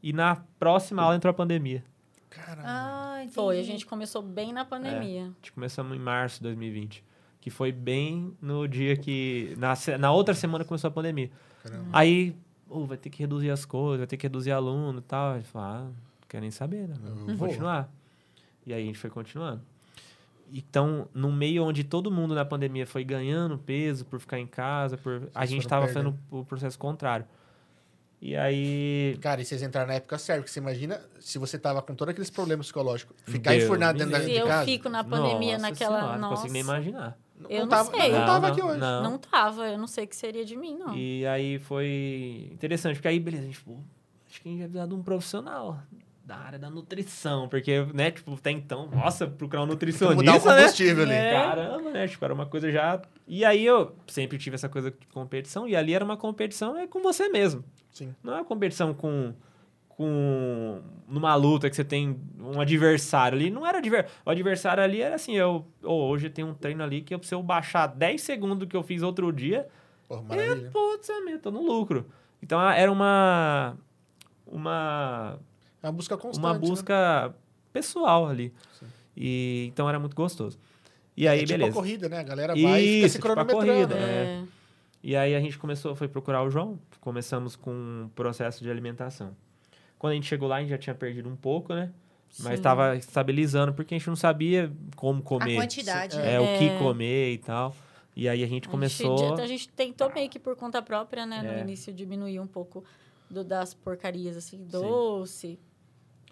[0.01, 1.83] e na próxima aula entrou a pandemia.
[2.29, 2.63] Caramba.
[2.65, 3.01] Ah.
[3.31, 5.23] Foi, a gente começou bem na pandemia.
[5.23, 7.03] A gente começamos em março de 2020.
[7.41, 9.53] Que foi bem no dia que.
[9.57, 11.29] Na, na outra semana começou a pandemia.
[11.63, 11.89] Caramba.
[11.91, 12.35] Aí,
[12.69, 15.33] "Ô, vai ter que reduzir as coisas, vai ter que reduzir aluno e tal.
[15.33, 15.93] A gente falou, ah, não
[16.29, 16.95] quero nem saber, né?
[17.03, 17.47] Eu Vamos vou.
[17.47, 17.91] continuar.
[18.65, 19.61] E aí a gente foi continuando.
[20.53, 24.97] Então, no meio onde todo mundo na pandemia foi ganhando peso por ficar em casa,
[24.97, 27.25] por a Vocês gente foram estava fazendo o processo contrário.
[28.21, 29.17] E aí.
[29.21, 32.11] Cara, e vocês entraram na época certa, porque você imagina se você tava com todos
[32.11, 34.65] aqueles problemas psicológicos, ficar Deus enfurnado dentro da de eu casa.
[34.65, 35.99] fico na pandemia Nossa naquela.
[35.99, 37.17] Senhora, não consigo nem imaginar.
[37.49, 38.11] Eu não tava, sei.
[38.11, 38.79] Não, Não, tava não, aqui hoje.
[38.79, 39.03] não.
[39.03, 40.95] não tava, eu não sei o que seria de mim, não.
[40.95, 43.73] E aí foi interessante, porque aí, beleza, a gente, pô,
[44.29, 45.79] acho que a gente vai precisar de um profissional
[46.25, 50.33] da área da nutrição, porque, né, tipo, até então, nossa, procurar um Mudar o nutricionista,
[50.33, 50.39] né?
[50.39, 51.13] combustível ali.
[51.13, 51.31] É.
[51.33, 52.07] Caramba, né?
[52.07, 52.99] Tipo, era uma coisa já.
[53.27, 56.87] E aí eu sempre tive essa coisa de competição, e ali era uma competição é
[56.87, 57.63] com você mesmo.
[57.91, 58.15] Sim.
[58.23, 59.33] Não é uma competição com.
[59.87, 63.51] com numa luta que você tem um adversário ali.
[63.51, 64.17] Não era adversário.
[64.25, 65.67] O adversário ali era assim, eu.
[65.83, 68.81] "Ô, hoje tem um treino ali que eu, eu baixar 10 segundos do que eu
[68.81, 69.67] fiz outro dia,
[70.07, 70.71] Porra, é, maravilha.
[70.71, 72.07] putz, eu tô no lucro.
[72.41, 73.77] Então era uma.
[74.47, 75.39] Uma.
[75.85, 76.43] É uma busca constante.
[76.43, 76.59] Uma né?
[76.59, 77.33] busca
[77.71, 78.53] pessoal ali.
[78.79, 78.85] Sim.
[79.15, 80.57] E, então era muito gostoso.
[81.15, 81.71] E aí, é tipo beleza.
[81.71, 82.19] a corrida, né?
[82.19, 83.71] A galera vai e fica Isso, se tipo a cronometrando.
[83.71, 84.01] corrida, né?
[84.01, 84.41] é.
[84.41, 84.43] É.
[85.03, 89.35] E aí a gente começou, foi procurar o João, começamos com um processo de alimentação.
[89.99, 91.91] Quando a gente chegou lá, a gente já tinha perdido um pouco, né?
[92.39, 92.53] Mas Sim.
[92.55, 95.55] estava estabilizando, porque a gente não sabia como A comer.
[95.55, 96.39] quantidade, É, né?
[96.39, 96.77] o que É.
[96.79, 97.73] comer e tal.
[98.15, 99.13] E aí a gente começou.
[99.13, 101.41] A gente, a gente tentou meio que por conta própria, né?
[101.43, 101.61] No É.
[101.61, 102.83] início, diminuir um pouco
[103.29, 105.57] do- das porcarias, assim, doce.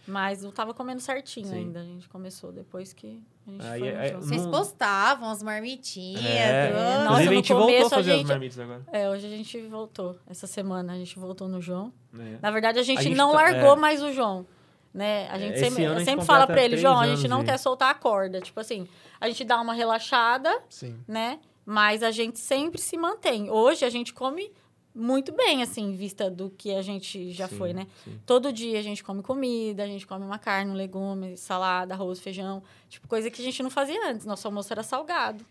[0.05, 1.55] Mas não tava comendo certinho Sim.
[1.55, 1.79] ainda.
[1.79, 4.21] A gente começou depois que a gente Aí, foi no aí, João.
[4.21, 6.25] Vocês Não- postavam as marmitinhas.
[6.25, 6.71] É.
[6.73, 8.83] Nossa, Inclusive, a no gente voltou a começo, a fazer as gente- marmitas agora.
[8.91, 10.17] É, hoje a gente voltou.
[10.27, 11.93] Essa semana a gente voltou no João.
[12.19, 12.37] É.
[12.41, 13.75] Na verdade, a gente, gente não tá- largou é.
[13.77, 14.45] mais o João.
[14.93, 15.27] Né?
[15.31, 17.45] A gente Esse sempre, a gente sempre fala pra ele, João, a gente não de-
[17.45, 18.39] quer soltar a corda.
[18.41, 18.87] Tipo assim,
[19.19, 20.99] a gente dá uma relaxada, Sim.
[21.07, 21.39] né?
[21.65, 23.49] Mas a gente sempre se mantém.
[23.49, 24.51] Hoje a gente come
[24.95, 27.87] muito bem, assim, em vista do que a gente já Sim, foi, né?
[28.03, 28.19] sim.
[28.25, 32.19] Todo dia a gente come comida, a gente come uma carne, um legume, salada, arroz,
[32.19, 32.61] feijão.
[32.89, 34.25] Tipo, coisa que a gente não fazia antes.
[34.25, 35.43] Nosso almoço era salgado.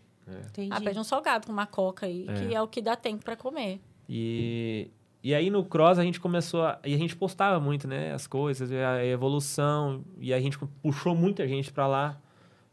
[0.49, 0.69] Entendi.
[0.71, 2.33] Ah, pede um salgado com uma coca aí, É.
[2.33, 3.81] que é o que dá tempo pra comer.
[4.07, 4.89] E,
[5.21, 8.25] e aí no Cross a gente começou a, e a gente postava muito, né, as
[8.27, 12.17] coisas, a evolução, e a gente puxou muita gente pra lá.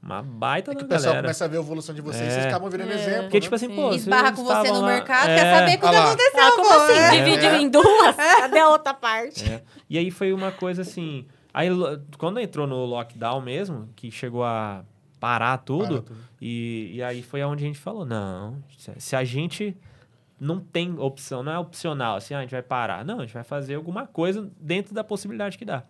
[0.03, 1.23] Uma baita É que da o pessoal galera.
[1.29, 2.31] começa a ver a evolução de vocês, É.
[2.31, 2.95] vocês acabam virando É.
[2.95, 3.23] exemplo.
[3.25, 3.41] Porque, né?
[3.43, 3.77] tipo assim, Sim.
[3.77, 5.37] pô, Esbarra com você no lá- mercado, É.
[5.37, 6.99] quer saber o que aconteceu, Ah, como assim?
[6.99, 7.11] É.
[7.25, 8.17] Dividiu em duas?
[8.41, 9.45] Cadê a outra parte?
[9.51, 9.63] É.
[9.91, 11.27] E aí foi uma coisa assim.
[11.53, 11.69] Aí
[12.17, 14.85] quando entrou no lockdown mesmo, que chegou a
[15.19, 16.05] parar tudo.
[16.41, 19.77] E, e aí foi aonde a gente falou: não, se- se a gente
[20.41, 23.05] não tem opção, não é opcional, assim, ah, a gente vai parar.
[23.05, 25.83] Não, a gente vai fazer alguma coisa dentro da possibilidade que dá.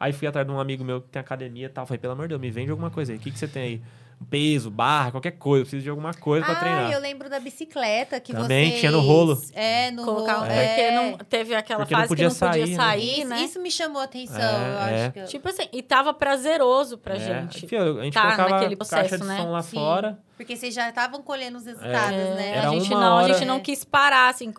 [0.00, 1.84] Aí fui atrás de um amigo meu que tem academia e tal.
[1.86, 3.18] Falei, pelo amor de Deus, me vende alguma coisa aí.
[3.18, 3.82] O que, que você tem aí?
[4.28, 5.60] Peso, barra, qualquer coisa.
[5.62, 6.92] Eu preciso de alguma coisa pra Ah, treinar.
[6.92, 8.80] eu lembro da bicicleta que Também vocês...
[8.80, 9.40] tinha no rolo.
[9.54, 10.48] É, no Colocar um, rolo.
[10.50, 10.94] porque é.
[10.94, 12.76] não, teve aquela Porque não fase podia que não podia sair, né?
[12.76, 13.40] sair, Isso, né?
[13.42, 15.04] isso me chamou a atenção, É, eu é.
[15.04, 15.18] acho que...
[15.20, 17.66] eu- Tipo assim, e tava prazeroso pra É, gente.
[17.66, 19.36] fio, a gente tá colocava naquele caixa processo, de né?
[19.38, 20.18] som lá Sim, fora.
[20.36, 22.50] Porque vocês já estavam colhendo os resultados, É, né?
[22.56, 23.60] Era a gente uma não, a hora- gente não É.
[23.60, 24.52] quis parar, assim.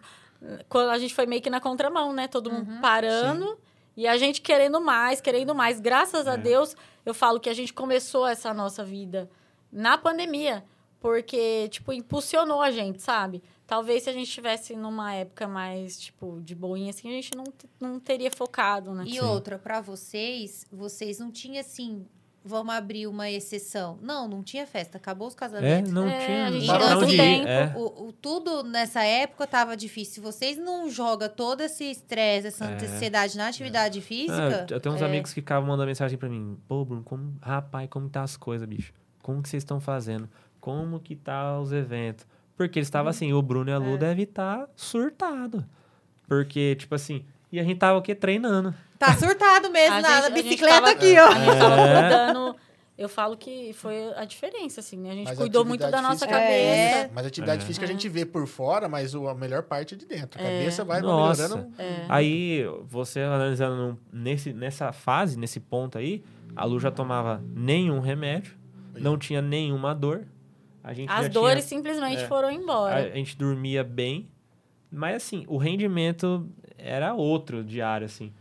[0.70, 2.28] Quando a gente foi meio que na contramão, né?
[2.28, 2.82] Todo mundo Uhum.
[2.82, 3.60] parando
[3.96, 5.80] e a gente querendo mais, querendo mais.
[5.80, 6.38] Graças a É.
[6.38, 9.30] Deus, eu falo que a gente começou essa nossa vida
[9.72, 10.64] na pandemia,
[11.00, 13.42] porque, tipo, impulsionou a gente, sabe?
[13.66, 17.46] Talvez se a gente estivesse numa época mais, tipo, de boinha, assim, a gente não,
[17.80, 19.06] não teria focado, né?
[19.08, 19.22] E Sim.
[19.22, 22.06] outra, pra vocês, vocês não tinham assim,
[22.44, 23.98] vamos abrir uma exceção.
[24.02, 25.92] Não, não tinha festa, acabou os É, casamentos.
[25.92, 26.52] não É, tinha a
[27.06, 27.48] gente tempo.
[27.48, 27.74] É.
[27.76, 30.16] O, o- tudo nessa época tava difícil.
[30.16, 32.74] Se vocês não jogam todo esse estresse, essa É.
[32.76, 34.68] ansiedade na atividade Ah, física.
[34.70, 36.58] eu tenho uns é, amigos que ficavam mandando mensagem pra mim.
[36.68, 37.36] Pô, Bruno, como...
[37.42, 38.92] rapaz, como tá as coisas, bicho?
[39.22, 40.28] Como que vocês estão fazendo?
[40.60, 42.26] Como que tá os eventos?
[42.58, 43.80] Porque eles estavam assim, o Bruno e a É.
[43.80, 45.66] Lu devem estar surtado.
[46.28, 48.14] Porque, tipo assim, e a gente tava o quê?
[48.16, 48.74] Treinando.
[48.98, 51.28] Tá surtado mesmo A na, gente- a bicicleta tava- aqui, ó.
[51.28, 51.82] A gente tava
[52.58, 52.72] É.
[52.98, 55.10] Eu falo que foi a diferença, assim, né?
[55.10, 56.52] A gente Mas a cuidou muito da nossa física- cabeça.
[57.08, 57.10] É.
[57.12, 57.66] Mas a atividade É.
[57.66, 60.40] física a gente vê por fora, mas o- a melhor parte é de dentro.
[60.40, 60.60] A É.
[60.60, 61.42] cabeça vai Nossa.
[61.48, 61.74] melhorando.
[61.82, 62.06] É.
[62.08, 66.24] Aí, você analisando nesse, nessa fase, nesse ponto aí,
[66.56, 68.56] a Lu já tomava nenhum remédio,
[69.00, 70.28] não tinha nenhuma dor.
[70.84, 72.28] A gente As já dores tinha, simplesmente é.
[72.28, 72.96] foram a, embora.
[72.98, 74.30] a gente dormia bem,
[74.92, 76.48] mas assim, o rendimento
[76.84, 78.34] era outro diário, assim.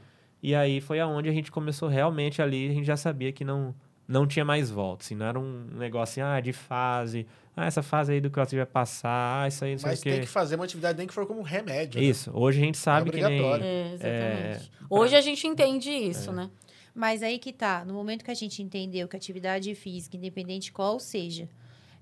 [0.43, 3.75] E aí foi aonde a gente começou realmente ali, a gente já sabia que não,
[4.09, 7.83] não tinha mais volta, assim, não era um negócio assim, ah, de fase, ah, essa
[7.83, 10.11] fase aí do crossfit vai passar, ah, isso aí não sei Mas o quê.
[10.13, 12.01] tem que fazer uma atividade nem que for como remédio.
[12.01, 12.07] né?
[12.07, 13.25] Isso, hoje a gente sabe que nem...
[13.25, 13.65] obrigatório.
[13.65, 14.71] É, exatamente.
[14.73, 16.51] É, Hoje a gente entende isso, né?
[16.95, 20.73] Mas aí que tá, no momento que a gente entendeu que a atividade física, independente
[20.73, 21.49] qual seja,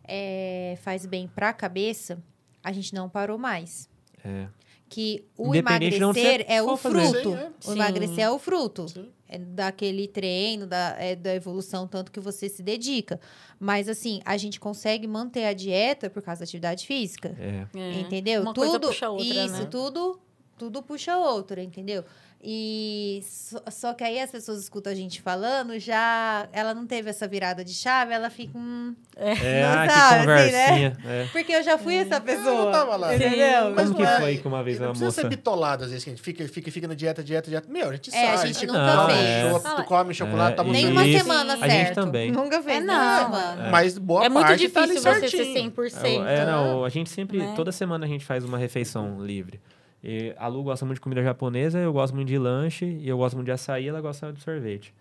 [0.05, 2.23] é, faz bem pra cabeça,
[2.65, 3.89] a gente não parou mais.
[4.25, 4.47] É.
[4.89, 7.31] Que o emagrecer é o fruto.
[7.31, 7.49] Sim, é.
[7.49, 7.73] O Sim.
[7.73, 8.89] emagrecer é o fruto.
[8.89, 9.09] Sim.
[9.29, 13.21] É daquele treino, da, é da evolução, tanto que você se dedica.
[13.61, 17.37] Mas, assim, a gente consegue manter a dieta por causa da atividade física.
[17.39, 17.67] É.
[17.79, 18.01] É.
[18.01, 18.41] Entendeu?
[18.41, 19.69] Uma tudo, coisa puxa a outra, Isso, né?
[19.71, 20.19] tudo,
[20.57, 22.03] tudo puxa a outra, entendeu?
[22.41, 27.11] E só, só que aí as pessoas escutam a gente falando, já ela não teve
[27.11, 28.57] essa virada de chave, ela fica.
[28.57, 30.97] Hum, É, Não ah, sabe, que assim, conversinha.
[31.05, 31.27] é.
[31.33, 32.67] porque eu já fui essa pessoa.
[32.67, 33.13] eu tava lá.
[33.17, 33.71] Entendeu?
[33.75, 35.21] Mas Como que não é- foi que uma vez não uma precisa moça...
[35.23, 37.69] ser bitolado, às vezes, que a gente fica, fica, fica na dieta, dieta, dieta.
[37.69, 39.63] Meu, a gente É, a gente tu nunca come fez.
[39.75, 41.19] tu come chocolate, É, toma Nem Nenhuma Isso.
[41.25, 41.95] semana A gente certo.
[41.97, 42.31] também.
[42.31, 43.25] Nunca fez É, não.
[43.25, 43.69] semana.
[43.71, 45.73] Mas boa É muito parte tá ali difícil você ser certinho.
[45.73, 46.25] 100%.
[46.29, 47.53] É, não, a gente sempre, né?
[47.57, 49.61] toda semana a gente faz uma refeição livre.
[50.03, 53.19] E a Lu gosta muito de comida japonesa, eu gosto muito de lanche, e eu
[53.19, 54.95] gosto muito de açaí, ela gosta de sorvete.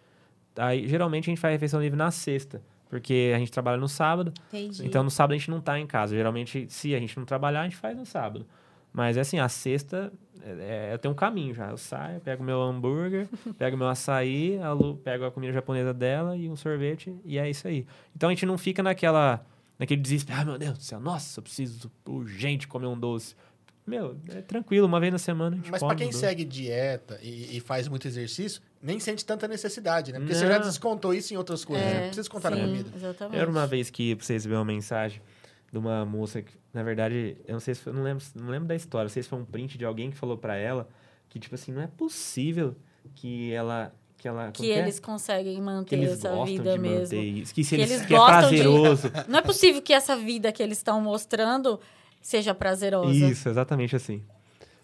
[0.56, 4.34] Aí, geralmente a gente faz refeição livre na sexta, porque a gente trabalha no sábado,
[4.48, 4.86] Entendi.
[4.86, 6.16] então no sábado a gente não tá em casa.
[6.16, 8.46] Geralmente, se a gente não trabalhar, a gente faz no sábado.
[8.92, 10.12] Mas assim, a sexta,
[10.42, 11.70] é, é, eu tenho um caminho já.
[11.70, 16.36] Eu saio, pego meu hambúrguer, pego meu açaí, a Lu pega a comida japonesa dela
[16.36, 17.86] e um sorvete, e é isso aí.
[18.16, 19.46] Então a gente não fica naquela,
[19.78, 23.36] naquele desespero, ai meu Deus do céu, nossa, eu preciso urgente comer um doce.
[23.88, 26.20] Meu, é tranquilo, uma vez na semana a gente Mas come pra quem doce.
[26.20, 30.20] segue dieta e, e faz muito exercício, nem sente tanta necessidade, né?
[30.20, 30.52] Porque você Não.
[30.52, 31.94] já descontou isso em outras coisas, É, né?
[31.94, 32.90] Não precisa descontar na sim, comida.
[32.94, 33.40] Exatamente.
[33.40, 35.22] Era uma vez que pra vocês verem uma mensagem
[35.72, 38.68] de uma moça que, na verdade, eu não sei se foi, não lembro, não lembro
[38.68, 40.88] da história, não sei se foi um print de alguém que falou pra ela
[41.30, 42.76] que, tipo assim, não é possível
[43.16, 43.94] que ela.
[44.18, 44.80] Que, ela, Que como é?
[44.80, 47.02] eles conseguem que manter eles essa vida de mesmo.
[47.04, 47.54] manter isso.
[47.54, 49.12] Que, se Que eles, eles que é gostam de- prazeroso.
[49.30, 51.80] Não é possível que essa vida que eles estão mostrando
[52.28, 53.10] seja prazerosa.
[53.14, 54.22] Isso, exatamente assim.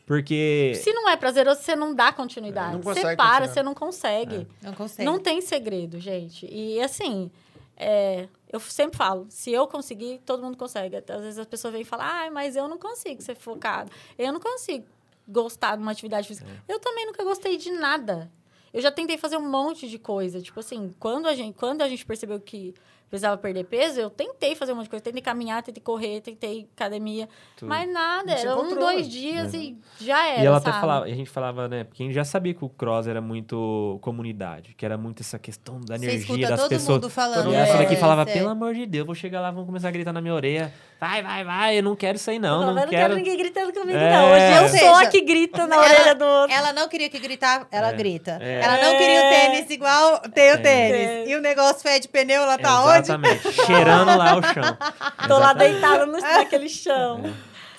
[0.05, 0.73] Porque.
[0.81, 2.75] Se não é prazeroso, você não dá continuidade.
[2.75, 3.47] Não você para, continuar.
[3.47, 4.47] você não consegue.
[4.61, 5.03] Não consegue.
[5.03, 6.47] Não tem segredo, gente.
[6.49, 7.29] E assim,
[7.75, 10.95] é, eu sempre falo, se eu conseguir, todo mundo consegue.
[10.95, 13.91] Às vezes as pessoas vêm e falam, ah, mas eu não consigo ser focado.
[14.17, 14.85] Eu não consigo
[15.27, 16.47] gostar de uma atividade física.
[16.49, 16.73] É.
[16.73, 18.31] Eu também nunca gostei de nada.
[18.73, 20.41] Eu já tentei fazer um monte de coisa.
[20.41, 22.73] Tipo assim, quando a gente, quando a gente percebeu que
[23.13, 25.03] precisava perder peso, eu tentei fazer um monte de coisa.
[25.03, 27.29] Tentei caminhar, tentei correr, tentei academia.
[27.55, 27.69] Tudo.
[27.69, 30.71] Mas nada, Não era um, dois dias e já era, E ela sabe?
[30.71, 31.83] até falava, a gente falava, né?
[31.83, 35.37] Porque a gente já sabia que o cross era muito comunidade, que era muito essa
[35.37, 37.01] questão da Você energia escuta das todo pessoas.
[37.01, 37.51] mundo falando.
[37.51, 38.33] E essa daqui é, falava, é.
[38.33, 40.73] pelo amor de Deus, vou chegar lá, vão começar a gritar na minha orelha.
[41.03, 43.15] Vai, vai, vai, eu não quero isso aí não, Eu não, falava, quero.
[43.15, 44.09] ninguém gritando comigo, É.
[44.13, 44.31] não.
[44.31, 46.55] Hoje eu Ou sou seja, a que grita na ela- orelha do outro.
[46.55, 48.37] Ela não queria que gritar, ela É, grita.
[48.41, 48.61] é.
[48.61, 50.57] Ela não queria o tênis igual tem o É.
[50.57, 51.29] tênis.
[51.29, 52.99] E o negócio fede pneu, ela tá onde?
[52.99, 54.77] Exatamente, cheirando lá o chão.
[55.27, 55.71] Tô lá Exatamente.
[55.73, 57.21] deitada no, naquele chão.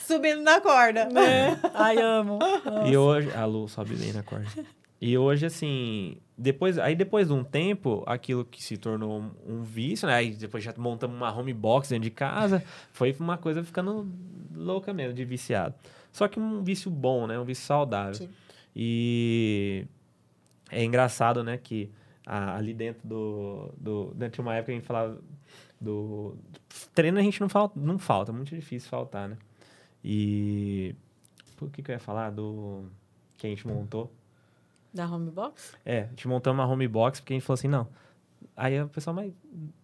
[0.06, 1.06] Subindo na corda.
[1.06, 1.58] Né?
[1.72, 2.38] Ai, amo.
[2.84, 4.46] E hoje, a Lu sobe bem na corda.
[5.00, 9.62] E hoje, assim, depois, aí depois de um tempo, aquilo que se tornou um, um
[9.62, 10.14] vício, né?
[10.14, 12.62] Aí depois já montamos uma home box dentro de casa,
[12.92, 14.10] foi uma coisa ficando
[14.54, 15.74] louca mesmo, de viciado.
[16.12, 17.38] Só que um vício bom, né?
[17.38, 18.14] Um vício saudável.
[18.14, 18.28] Sim.
[18.74, 19.86] E
[20.70, 21.90] é engraçado, né, que
[22.26, 24.14] ali dentro do, do...
[24.14, 25.20] Dentro de uma época a gente falava
[25.80, 26.36] do...
[26.92, 29.36] Treino a gente não falta, não falta, é muito difícil faltar, né?
[30.02, 30.96] E...
[31.56, 32.30] Por que que eu ia falar?
[32.30, 32.86] Do...
[33.36, 34.12] Que a gente montou.
[34.94, 35.74] Da home box?
[35.84, 37.88] É, a gente montou uma home box porque a gente falou assim, não.
[38.56, 39.32] Aí o pessoal, mas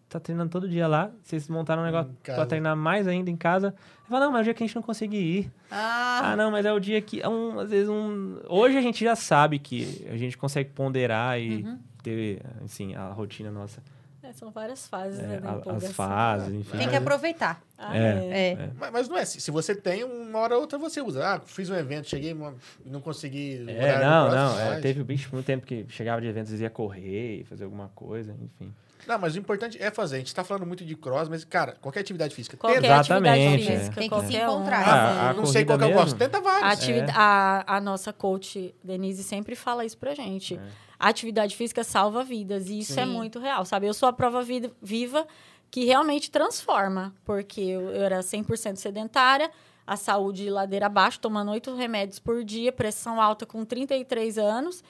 [0.08, 3.74] tá treinando todo dia lá, vocês montaram um negócio pra treinar mais ainda em casa.
[4.04, 5.52] Eu falo, não, mas é o dia que a gente não consegue ir.
[5.70, 7.20] Ah, Ah, não, mas é o dia que.
[7.20, 8.38] É um, às vezes um.
[8.48, 11.78] Hoje a gente já sabe que a gente consegue ponderar e Uhum.
[12.02, 13.82] ter, assim, a rotina nossa.
[14.30, 15.40] É, são várias fases, é, né?
[15.40, 16.78] da a- as fases, enfim.
[16.78, 17.60] tem que aproveitar.
[17.76, 18.00] Ah, É.
[18.00, 18.52] é.
[18.52, 18.70] É.
[18.78, 19.24] Mas, mas não é.
[19.24, 21.26] Se se você tem, uma hora ou outra você usa.
[21.26, 23.64] Ah, fiz um evento, cheguei e não consegui.
[23.68, 24.48] É, não, no não.
[24.54, 27.88] próximo, é, teve bicho muito tempo que chegava de eventos e ia correr, fazer alguma
[27.94, 28.72] coisa, enfim.
[29.08, 30.16] Não, mas o importante é fazer.
[30.16, 32.56] A gente tá falando muito de cross, mas, cara, qualquer atividade física.
[32.56, 32.94] Qualquer Tenta.
[32.94, 33.78] Exatamente, atividade é.
[33.78, 34.42] física, Tem que se um.
[34.42, 34.86] encontrar.
[34.88, 36.16] Ah, a não sei qual que eu gosto.
[36.16, 36.72] Tenta A, vários.
[36.78, 40.54] atividade, a, a nossa coach, Denise, sempre fala isso pra gente.
[40.56, 40.89] É.
[41.00, 42.68] A atividade física salva vidas.
[42.68, 43.10] E isso é Sim.
[43.12, 43.86] muito real, sabe?
[43.86, 45.26] Eu sou a prova vida- viva
[45.70, 47.14] que realmente transforma.
[47.24, 49.50] Porque eu, eu era 100% sedentária,
[49.86, 54.84] a saúde ladeira abaixo, tomando oito remédios por dia, pressão alta com 33 anos.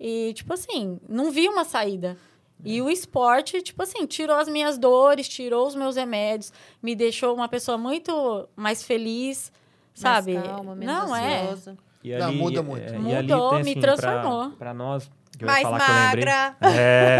[0.00, 2.16] E, tipo assim, não vi uma saída.
[2.64, 7.34] E o esporte, tipo assim, tirou as minhas dores, tirou os meus remédios, me deixou
[7.34, 9.50] uma pessoa muito mais feliz,
[9.94, 10.34] sabe?
[10.34, 11.42] Mais calma, menos não é.
[11.42, 11.76] ansiosa.
[12.04, 12.84] E Não, ali, muda muito.
[12.92, 14.50] é, e Mudou, ali tem, me assim, transformou.
[14.52, 16.24] Pra nós, que eu ia Mais falar que eu lembrei.
[16.24, 16.56] magra.
[16.60, 17.18] É,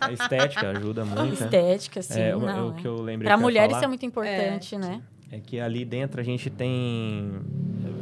[0.00, 1.20] a estética ajuda muito.
[1.22, 1.32] né?
[1.32, 2.20] Estética, sim.
[2.20, 3.88] É, o, não, o que eu lembrei Pra que eu ia mulher falar isso é
[3.88, 5.02] muito importante, né?
[5.30, 7.32] é que ali dentro a gente tem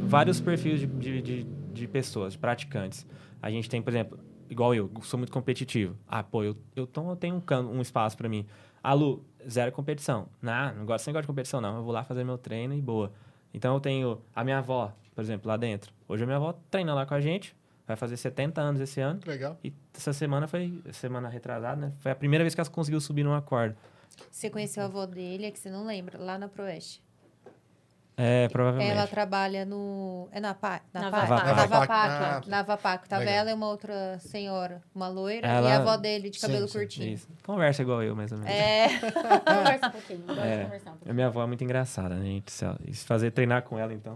[0.05, 3.05] vários perfis de, de, de, de pessoas, de praticantes.
[3.41, 4.19] A gente tem, por exemplo,
[4.49, 5.95] igual eu, sou muito competitivo.
[6.07, 8.45] Ah, pô, eu, eu, tô, eu tenho um, can- um espaço pra mim.
[8.83, 10.27] Ah, Lu, zero competição.
[10.41, 11.77] Não, não gosto, nem gosto de competição, não.
[11.77, 13.11] Eu vou lá fazer meu treino e boa.
[13.53, 15.91] Então eu tenho a minha avó, por exemplo, lá dentro.
[16.07, 17.55] Hoje a minha avó treina lá com a gente,
[17.87, 19.19] vai fazer 70 anos esse ano.
[19.25, 19.57] Legal.
[19.63, 21.93] E essa semana foi, semana retrasada, né?
[21.99, 23.75] Foi a primeira vez que ela conseguiu subir numa corda.
[24.31, 27.01] Você conheceu a avó dele, é que você não lembra, lá na Proeste.
[28.15, 28.91] É, provavelmente.
[28.91, 30.29] Ela trabalha no.
[30.31, 30.85] É na PAC?
[30.93, 31.27] Na PAC?
[31.27, 31.45] Vapac.
[31.47, 31.69] Na Vapac.
[31.87, 31.91] Vapac.
[31.91, 33.09] Ah, Na Vapac.
[33.09, 36.67] Tava ela e uma outra senhora, uma loira, Ela- e a avó dele de cabelo
[36.67, 37.11] sim, curtinho.
[37.11, 37.27] Isso.
[37.43, 38.53] Conversa igual eu, mais ou menos.
[38.53, 38.87] É.
[39.41, 40.25] Conversa um pouquinho.
[40.39, 40.63] É.
[40.63, 41.11] conversar um pouquinho.
[41.11, 42.43] A minha avó é muito engraçada, né,
[42.85, 44.15] e fazer treinar com ela, então.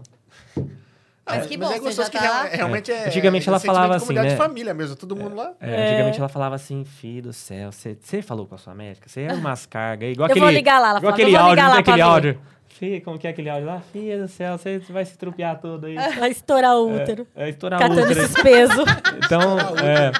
[1.28, 3.06] Mas que bom, é você gostoso que tá realmente é.
[3.06, 4.28] Antigamente ela é falava de assim, né?
[4.28, 5.52] de família mesmo, todo mundo lá.
[5.60, 5.86] É, É.
[5.88, 9.08] Antigamente ela falava assim, filho do céu, você falou com a sua médica?
[9.08, 10.10] Você é umas cargas.
[10.10, 12.00] Igual Eu aquele, vou ligar lá, ela igual fala, aquele eu vou áudio, lá aquele
[12.00, 12.40] áudio.
[13.04, 13.80] Como que é aquele áudio lá?
[13.92, 15.96] Filha do céu, você vai se trupear todo aí.
[16.18, 17.26] Vai estourar o útero.
[17.34, 18.20] É, é estourar Catando útero.
[18.20, 18.84] esses pesos.
[19.24, 20.12] Então, é,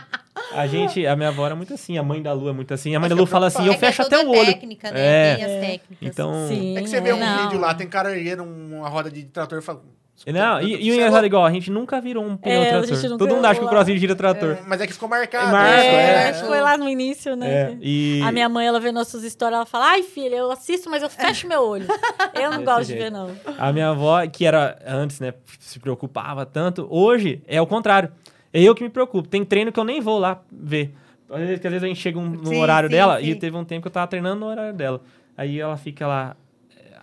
[0.52, 2.94] a gente, a minha avó era muito assim, a mãe da Lu é muito assim.
[2.94, 4.46] A mãe da Lu fala assim, eu É é fecho até o olho.
[4.46, 5.00] técnica, né?
[5.00, 5.36] É.
[5.36, 5.98] Tem as técnicas.
[6.02, 6.76] Então, Sim.
[6.76, 7.42] É que você vê um não.
[7.44, 9.82] vídeo lá, tem cara aí numa roda de trator e fala.
[10.26, 13.18] Não, e, e o engraçado é igual, a gente nunca virou um pneu É, trator.
[13.18, 14.58] Todo mundo acha que o crossfit gira trator.
[14.66, 15.50] Mas é que ficou marcado.
[15.52, 15.86] Marco, né?
[15.86, 16.28] É, é.
[16.30, 17.50] acho que foi lá no início, né?
[17.72, 18.20] É, e...
[18.22, 21.08] A minha mãe, ela vê nossas histórias, ela fala, ai, filha, eu assisto, mas eu
[21.08, 21.86] fecho meu olho.
[22.34, 23.02] Eu não gosto de jeito.
[23.04, 23.30] ver, não.
[23.58, 28.10] A minha avó, que era antes, né, se preocupava tanto, hoje é o contrário.
[28.52, 29.28] É eu que me preocupo.
[29.28, 30.94] Tem treino que eu nem vou lá ver.
[31.30, 33.26] Às vezes, que às vezes a gente chega um- no Sim, horário sim, dela sim.
[33.26, 35.00] e teve um tempo que eu tava treinando no horário dela.
[35.36, 36.34] Aí ela fica lá,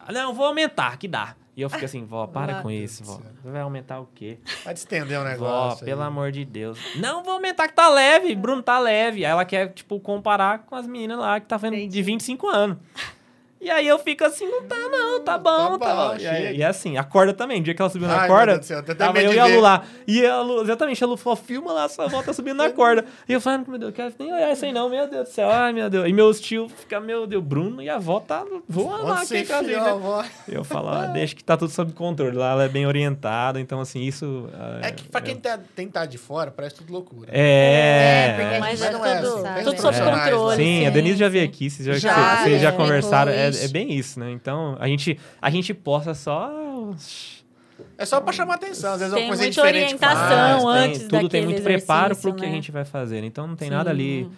[0.06, 1.36] "Ah, não, vou aumentar, que dá.
[1.58, 3.20] E eu fico assim, vó, para Ah, com isso, vó.
[3.44, 4.38] vai aumentar o quê?
[4.64, 5.84] Vai estender o Vó, negócio.
[5.84, 5.86] aí.
[5.90, 6.78] pelo amor de Deus.
[6.98, 9.24] Não vou aumentar que tá leve, Bruno tá leve.
[9.26, 12.02] Aí ela quer, tipo, comparar com as meninas lá que tá vendo de Entendi.
[12.04, 12.78] 25 anos.
[13.66, 16.16] E aí eu fico assim, não tá não, tá bom, tá, bom, bom.
[16.20, 17.60] E, aí- e é assim, a corda também.
[17.62, 19.60] O dia que ela subiu na Ai, meu corda, céu, tava eu e a Lu
[19.60, 19.84] lá.
[20.06, 23.04] E a Lu, exatamente, a Lu falou, filma lá, sua avó tá subindo na corda.
[23.28, 25.34] E eu falando, meu Deus, eu quero nem olhar isso aí não, meu Deus do
[25.34, 25.50] céu.
[25.50, 26.08] Ai, meu Deus.
[26.08, 29.22] E meus tios ficam, meu Deus, Bruno e a avó tá voando lá.
[29.22, 30.30] Aqui com a gente, enfiou né?
[30.48, 32.38] Eu falo, ah, deixa que tá tudo sob controle.
[32.38, 34.48] Lá ela é bem orientada, então assim, isso...
[34.84, 37.30] É que pra quem tá, tem tá de fora, parece tudo loucura.
[37.32, 40.56] É, É, porque a Mas gente é não tudo, é assim, tudo sob Profissionais, controle.
[40.58, 43.32] Sim, a Denise já veio aqui, vocês já, Já, vocês já já, conversaram.
[43.32, 44.32] É, explicou, é bem isso, né?
[44.32, 46.52] Então, a gente, a gente posta só.
[47.98, 48.94] É só pra chamar atenção.
[48.94, 50.18] Às vezes é Tem uma coisa muita diferente que faz.
[50.20, 52.54] orientação tem- antes tudo tem muito preparo pro exercício, que a né?
[52.56, 53.24] gente vai fazer.
[53.24, 53.74] Então, não tem Sim.
[53.74, 54.30] nada ali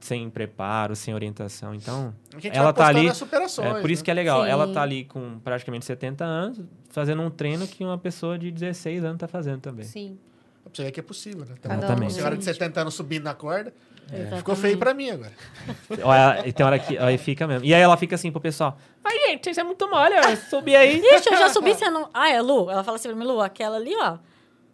[0.00, 1.74] sem preparo, sem orientação.
[1.74, 3.08] Então, A gente ela vai tá ali.
[3.08, 4.04] É, por isso né?
[4.04, 4.44] que é legal.
[4.44, 4.50] Sim.
[4.50, 6.60] Ela tá ali com praticamente 70 anos,
[6.90, 9.84] fazendo um treino que uma pessoa de 16 anos tá fazendo também.
[9.84, 10.16] Sim.
[10.62, 11.54] Pra você ver que é possível, né?
[11.64, 12.02] Um Exatamente.
[12.04, 12.54] Uma senhora de Gente.
[12.54, 13.74] 70 anos subindo na corda.
[14.12, 14.36] Exatamente.
[14.38, 15.32] Ficou feio pra mim agora.
[16.02, 17.64] Olha, e tem hora que aí fica mesmo.
[17.64, 20.76] E aí ela fica assim pro pessoal: Ai, gente, isso é muito mole, ó, subir
[20.76, 21.00] aí.
[21.04, 22.08] Ixi, eu já subi, você não...
[22.12, 22.70] Ah, é, Lu?
[22.70, 24.18] Ela fala assim pra mim, Lu, aquela ali, ó,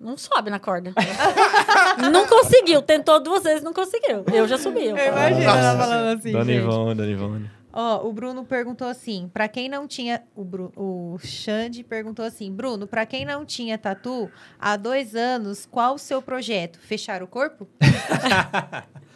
[0.00, 0.92] não sobe na corda.
[2.12, 4.24] não conseguiu, tentou duas vezes, não conseguiu.
[4.32, 4.86] Eu já subi.
[4.86, 6.62] Eu imagino ela falando assim, Dona gente.
[6.62, 7.50] Ivone, Dona Ivone.
[7.72, 10.24] Ó, o Bruno perguntou assim, pra quem não tinha...
[10.34, 14.28] O, Bru, o Xande perguntou assim, Bruno, pra quem não tinha tatu,
[14.58, 16.80] há dois anos, qual o seu projeto?
[16.80, 17.68] Fechar o corpo?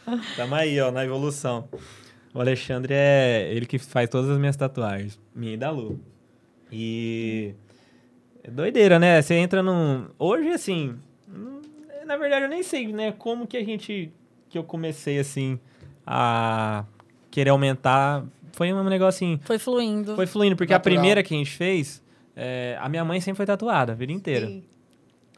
[0.37, 1.69] Tamo aí, ó, na evolução.
[2.33, 6.01] O Alexandre é ele que faz todas as minhas tatuagens, minha e da Lu.
[6.73, 7.55] E
[8.43, 9.23] é doideira, né?
[9.23, 10.97] Você entra num hoje assim,
[11.29, 11.61] hum,
[12.07, 14.11] na verdade eu nem sei, né, como que a gente
[14.51, 15.59] que eu comecei assim
[16.07, 16.85] a
[17.31, 20.15] querer aumentar, foi um negócio assim, Foi fluindo.
[20.15, 20.95] foi fluindo, porque a Natural.
[20.97, 22.03] primeira que a gente fez,
[22.37, 24.47] é, a minha mãe sempre foi tatuada a vida inteira.
[24.47, 24.65] Sim.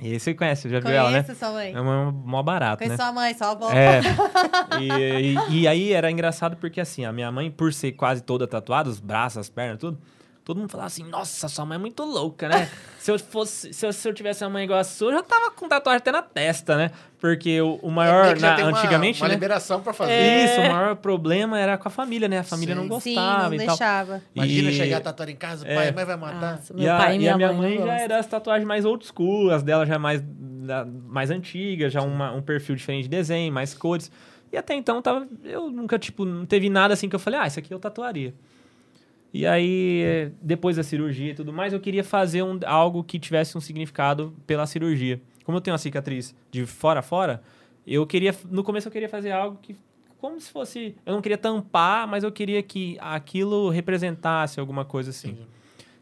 [0.00, 1.22] E aí você conhece, já viu ela, né?
[1.22, 1.72] Conheço sua mãe.
[1.74, 3.02] É uma mó barato, Conheço né?
[3.04, 3.70] sua mãe, sua avó.
[3.72, 4.00] É.
[4.78, 8.46] E, e- e aí era engraçado porque assim, a minha mãe, por ser quase toda
[8.46, 9.98] tatuada, os braços, as pernas, tudo,
[10.46, 12.70] todo mundo falava assim, nossa, sua mãe é muito louca, né?
[13.00, 15.22] se eu fosse, se eu, se eu tivesse uma mãe igual a sua, eu já
[15.24, 16.92] tava com tatuagem até na testa, né?
[17.18, 19.34] Porque o, o É maior, já na- tem uma- antigamente, uma né?
[19.34, 20.44] liberação pra fazer.
[20.44, 22.38] Isso, o maior problema era com a família, né?
[22.38, 22.86] A família Sim.
[22.88, 23.66] não Sim, gostava não e tal.
[23.66, 24.22] deixava.
[24.34, 25.74] Imagina E- chegar tatuado em casa, É.
[25.74, 26.52] pai, mãe vai matar.
[26.56, 28.66] Nossa, E meu a, pai e minha, a minha mãe, mãe, já era as tatuagens
[28.68, 33.02] mais old school, as dela já mais, da- mais antigas, já uma- um perfil diferente
[33.04, 34.12] de desenho, mais cores.
[34.52, 37.46] E até então tava, eu nunca, tipo, não teve nada assim que eu falei, ah,
[37.48, 38.32] isso aqui eu tatuaria.
[39.36, 43.56] E aí, depois da cirurgia e tudo mais, eu queria fazer um- algo que tivesse
[43.58, 45.20] um significado pela cirurgia.
[45.44, 47.42] Como eu tenho uma cicatriz de fora a fora,
[47.86, 49.76] eu queria, no começo eu queria fazer algo que,
[50.16, 55.10] como se fosse, eu não queria tampar, mas eu queria que aquilo representasse alguma coisa
[55.10, 55.28] assim.
[55.32, 55.46] Entendi.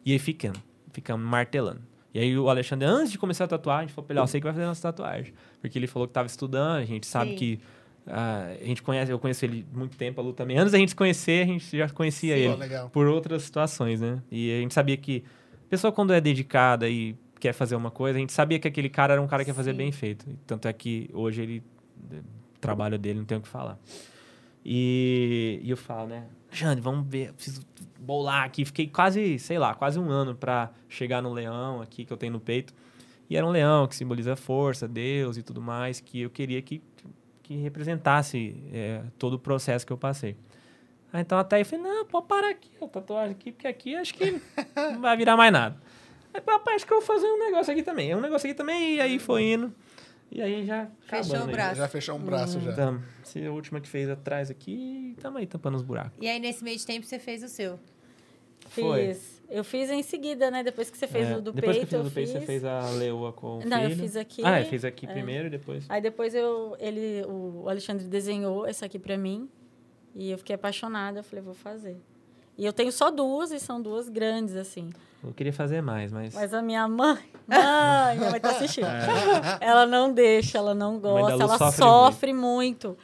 [0.06, 0.60] E aí ficando,
[0.92, 1.80] ficamos martelando.
[2.14, 4.26] E aí o Alexandre, antes de começar a tatuar, a gente falou pra ele, ó,
[4.28, 5.34] sei que vai fazer nossa tatuagem.
[5.60, 7.36] Porque ele falou que tava estudando, a gente sabe Sim.
[7.36, 7.60] que...
[8.06, 10.58] ah, a gente conhece, eu conheço ele muito tempo, a Lu também.
[10.58, 12.90] Antes da gente se conhecer, a gente já conhecia Sim, ele legal.
[12.90, 14.22] por outras situações, né?
[14.30, 15.24] E a gente sabia que
[15.66, 18.88] a pessoa quando é dedicada e quer fazer uma coisa, a gente sabia que aquele
[18.88, 19.78] cara era um cara que ia fazer Sim.
[19.78, 20.26] bem feito.
[20.46, 21.62] Tanto é que hoje ele
[22.56, 23.78] o trabalho dele não tem o que falar.
[24.64, 26.24] E, e eu falo, né?
[26.50, 27.62] Jane, vamos ver, preciso
[27.98, 28.64] bolar aqui.
[28.64, 32.32] Fiquei quase, sei lá, quase um ano pra chegar no leão aqui que eu tenho
[32.32, 32.72] no peito.
[33.28, 36.82] E era um leão que simboliza força, Deus e tudo mais, que eu queria que,
[37.44, 40.34] que representasse é, todo o processo que eu passei.
[41.12, 43.94] Aí, então até aí eu falei, não, pode parar aqui, a tatuagem aqui, porque aqui
[43.94, 44.40] acho que
[44.74, 45.80] não vai virar mais nada.
[46.32, 48.10] Aí, papai, acho que eu vou fazer um negócio aqui também.
[48.10, 49.72] É um negócio aqui também, e aí foi indo.
[50.32, 50.88] E aí já.
[51.02, 51.52] Fechou acabando o aí.
[51.52, 51.76] braço.
[51.76, 52.72] Já fechou um braço já.
[52.72, 53.04] Tamo.
[53.22, 56.18] Essa é a última que fez atrás aqui, tamo aí tampando os buracos.
[56.20, 57.78] E aí, nesse meio de tempo, você fez o seu.
[58.70, 59.08] Foi.
[59.08, 59.33] Fiz.
[59.54, 60.62] Eu fiz em seguida, né?
[60.64, 62.14] Depois que você fez É, o do depois peito, que eu fiz o eu do
[62.14, 62.40] peito, fiz.
[62.40, 64.02] você fez a leoa com o Não, eu filho.
[64.02, 64.42] fiz aqui.
[64.44, 65.12] Ah, eu fiz aqui É.
[65.12, 65.84] primeiro e depois...
[65.88, 69.48] Aí depois eu, ele, o Alexandre desenhou essa aqui pra mim.
[70.14, 71.20] E eu fiquei apaixonada.
[71.20, 71.96] Eu falei, vou fazer.
[72.58, 74.90] E eu tenho só duas, e são duas grandes, assim.
[75.22, 76.34] Eu queria fazer mais, mas...
[76.34, 77.18] Mas a minha mãe...
[77.46, 78.86] Mãe, minha mãe tá assistindo.
[79.60, 79.66] É.
[79.66, 82.96] Ela não deixa, ela não gosta, ela sofre sofre, muito.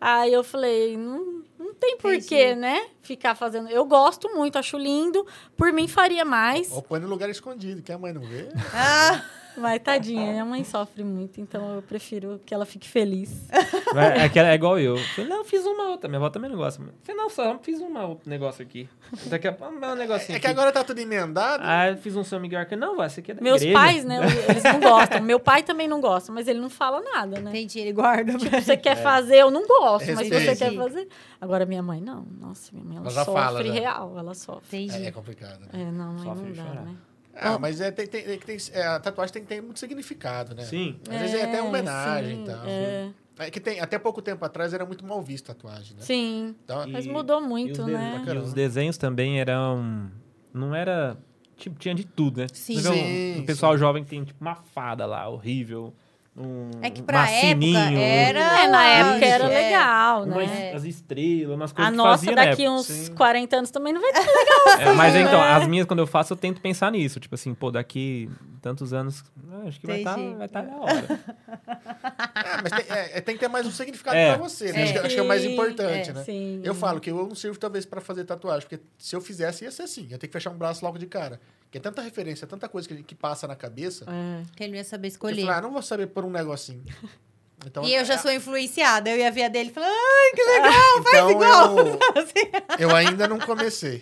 [0.00, 1.42] Aí eu falei, não
[1.78, 2.88] tem porquê, né?
[3.02, 3.68] Ficar fazendo...
[3.68, 5.26] Eu gosto muito, acho lindo.
[5.56, 6.70] Por mim, faria mais.
[6.72, 8.48] Ou põe no lugar escondido, que a mãe não vê.
[8.74, 9.24] Ah,
[9.58, 13.46] Mas tadinha, minha mãe sofre muito, então eu prefiro que ela fique feliz.
[13.92, 14.96] Vai- É, que ela é igual eu.
[15.16, 16.08] Eu não, fiz uma outra.
[16.08, 16.82] Minha avó também não gosta.
[17.06, 18.88] Eu não, só fiz uma outro negócio aqui.
[19.26, 20.54] Daqui a pouco, um negocinho É que aqui.
[20.56, 21.62] agora tá tudo emendado.
[21.66, 22.80] Ah, eu fiz um São Miguel Arcanjo.
[22.80, 23.78] Não, vai, esse aqui é da Meus igreja.
[23.78, 25.20] pais, né, eles não gostam.
[25.22, 27.50] Meu pai também não gosta, mas ele não fala nada, né?
[27.50, 28.34] Entendi, ele guarda.
[28.36, 30.58] Tipo, você quer fazer, eu não gosto, mas se você Respeite.
[30.58, 31.08] quer fazer.
[31.40, 32.26] Agora, minha mãe, não.
[32.40, 34.84] Nossa, minha mãe, ela, Ela sofre fala, real, ela sofre.
[34.84, 35.04] Entendi.
[35.04, 35.68] É, é complicado, né?
[35.72, 36.82] É, não, Sofre não dá, chorar.
[36.84, 36.94] né?
[37.40, 40.54] Ah, mas é, tem, tem, tem, tem- é, a tatuagem tem que ter muito significado,
[40.54, 40.64] né?
[40.64, 40.98] Sim.
[41.08, 42.66] Às vezes é até homenagem sim, e tal.
[42.66, 46.02] É, É que tem, até pouco tempo atrás era muito mal visto tatuagem, né?
[46.02, 46.56] sim.
[46.64, 48.24] Então, E- Mas mudou muito, os, né?
[48.26, 50.10] e os desenhos também eram.
[50.52, 51.16] Não era.
[51.56, 52.46] Tipo, tinha de tudo, né?
[52.52, 52.80] Sim.
[52.80, 55.94] Você um- Sim, um, pessoal jovem que tem tipo uma fada lá, horrível.
[56.40, 59.48] Um, É que pra época sininho, era- É, na época era É.
[59.48, 60.72] legal, umas, né?
[60.72, 62.78] as estrelas, umas coisas A que nossa fazia na daqui época.
[62.78, 63.12] uns sim.
[63.14, 64.82] 40 anos também não vai ter.
[64.82, 65.22] É, mas né?
[65.22, 67.18] então, as minhas, quando eu faço, eu tento pensar nisso.
[67.18, 68.30] Tipo assim, pô, daqui
[68.62, 70.36] tantos anos, ah, acho que vai estar Entendi.
[70.36, 71.20] vai tá da hora.
[71.66, 74.28] É, mas tem, é, é, tem que ter mais um significado É.
[74.34, 74.80] pra você, né?
[74.80, 74.82] É.
[74.84, 76.22] Acho, que, acho que é o mais importante, é, né?
[76.24, 76.60] Sim.
[76.62, 79.70] Eu falo que eu não sirvo talvez pra fazer tatuagem, porque se eu fizesse ia
[79.72, 81.40] ser assim, ia ter que fechar um braço logo de cara.
[81.68, 84.06] Porque é tanta referência, tanta coisa que, que passa na cabeça.
[84.08, 84.42] É.
[84.56, 85.40] Que ele não ia saber Eu escolher.
[85.42, 86.82] falei, ah, não vou saber por um negocinho.
[87.66, 89.10] Então, E eu já é, sou influenciada.
[89.10, 91.78] Eu ia ver a dele e falar, ai, que legal, faz então igual.
[91.78, 92.78] eu, Assim.
[92.78, 94.00] eu ainda não comecei.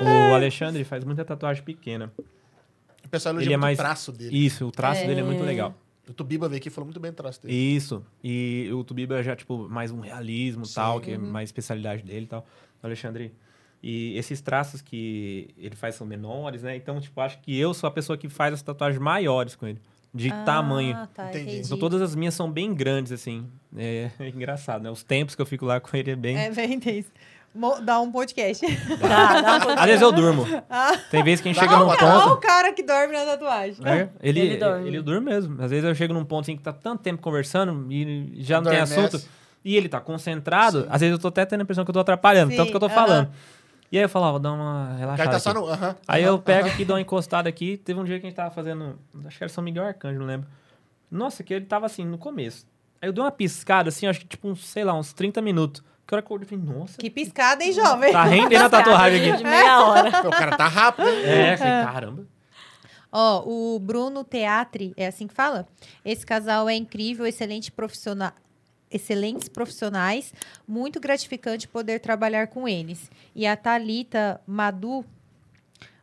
[0.00, 2.12] O Alexandre faz muita tatuagem pequena.
[3.04, 4.46] O pessoal Ele elogia é muito mais- o traço dele.
[4.46, 5.06] Isso, o traço É.
[5.08, 5.74] dele é muito legal.
[6.08, 7.54] O Tubiba veio aqui e falou muito bem do traço dele.
[7.56, 8.06] Isso.
[8.22, 10.74] E o Tubiba já, tipo, mais um realismo e Sim.
[10.76, 12.46] tal, que é mais especialidade dele e tal.
[12.80, 13.34] O Alexandre.
[13.88, 16.74] E esses traços que ele faz são menores, né?
[16.74, 19.80] Então, tipo, acho que eu sou a pessoa que faz as tatuagens maiores com ele.
[20.12, 20.96] De tamanho.
[20.96, 21.44] Ah, tá, Entendi.
[21.50, 21.66] entendi.
[21.66, 23.46] Então, todas as minhas são bem grandes, assim.
[23.78, 24.90] É, engraçado, né?
[24.90, 26.36] Os tempos que eu fico lá com ele é bem.
[26.36, 27.10] É bem intenso.
[27.54, 28.66] Mo- Dá um podcast.
[28.96, 29.78] Dá, dá um.
[29.78, 30.44] Às vezes eu durmo.
[30.70, 30.96] Ah.
[31.10, 32.40] Tem vezes que a gente Dá chega num uma- Olha o ponto.
[32.40, 33.76] cara que dorme na tatuagem.
[33.86, 34.88] É, ele, Ele dorme.
[34.88, 35.62] ele dorme mesmo.
[35.62, 38.70] Às vezes eu chego num ponto assim que tá tanto tempo conversando e já não
[38.70, 39.22] tem assunto.
[39.64, 40.82] E ele tá concentrado.
[40.82, 40.86] Sim.
[40.90, 42.76] Às vezes eu tô até tendo a impressão que eu tô atrapalhando, Sim, tanto que
[42.76, 43.28] eu tô falando.
[43.90, 45.30] E aí eu falo, ó, vou dar uma cara relaxada.
[45.30, 45.66] tá só no.
[46.08, 47.76] Aí eu pego aqui, dou uma encostada aqui.
[47.76, 48.98] Teve um dia que a gente tava fazendo.
[49.24, 50.48] Acho que era São Miguel Arcanjo, não lembro.
[51.10, 52.66] Nossa, que ele tava assim, no começo.
[53.00, 55.82] Aí eu dei uma piscada, assim, acho que tipo, uns, sei lá, uns 30 minutos.
[56.06, 58.12] Que hora que eu falei, nossa, Que piscada, hein, jovem?
[58.12, 59.42] tá rendendo a tatuagem De aqui.
[59.44, 60.28] meia hora.
[60.28, 61.52] O cara tá rápido, né?
[61.52, 62.24] É, falei, caramba.
[63.10, 65.66] Ó, o Bruno Teatri, é assim que fala?
[66.04, 68.32] Esse casal é incrível, excelente profissional.
[68.90, 70.32] Excelentes profissionais,
[70.66, 73.10] muito gratificante poder trabalhar com eles.
[73.34, 75.04] E a Thalita Madu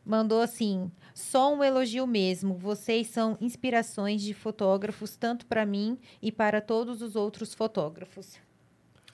[0.04, 2.56] mandou assim: só um elogio mesmo.
[2.58, 8.34] Vocês são inspirações de fotógrafos, tanto para mim e para todos os outros fotógrafos.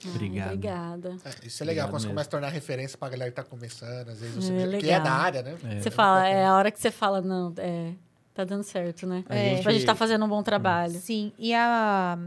[0.04, 0.48] Obrigado.
[0.48, 1.16] Ah, Obrigada.
[1.24, 2.14] É, isso é legal, Obrigado quando você mesmo.
[2.14, 4.98] começa a tornar referência pra galera que tá começando, às vezes você É que é
[4.98, 5.56] da área, né?
[5.62, 5.80] É.
[5.80, 7.92] Você fala, é a hora que você fala, não, é,
[8.32, 9.22] tá dando certo, né?
[9.28, 9.56] A.
[9.56, 10.94] Tipo, a gente tá fazendo um bom trabalho.
[10.94, 12.18] Sim, e a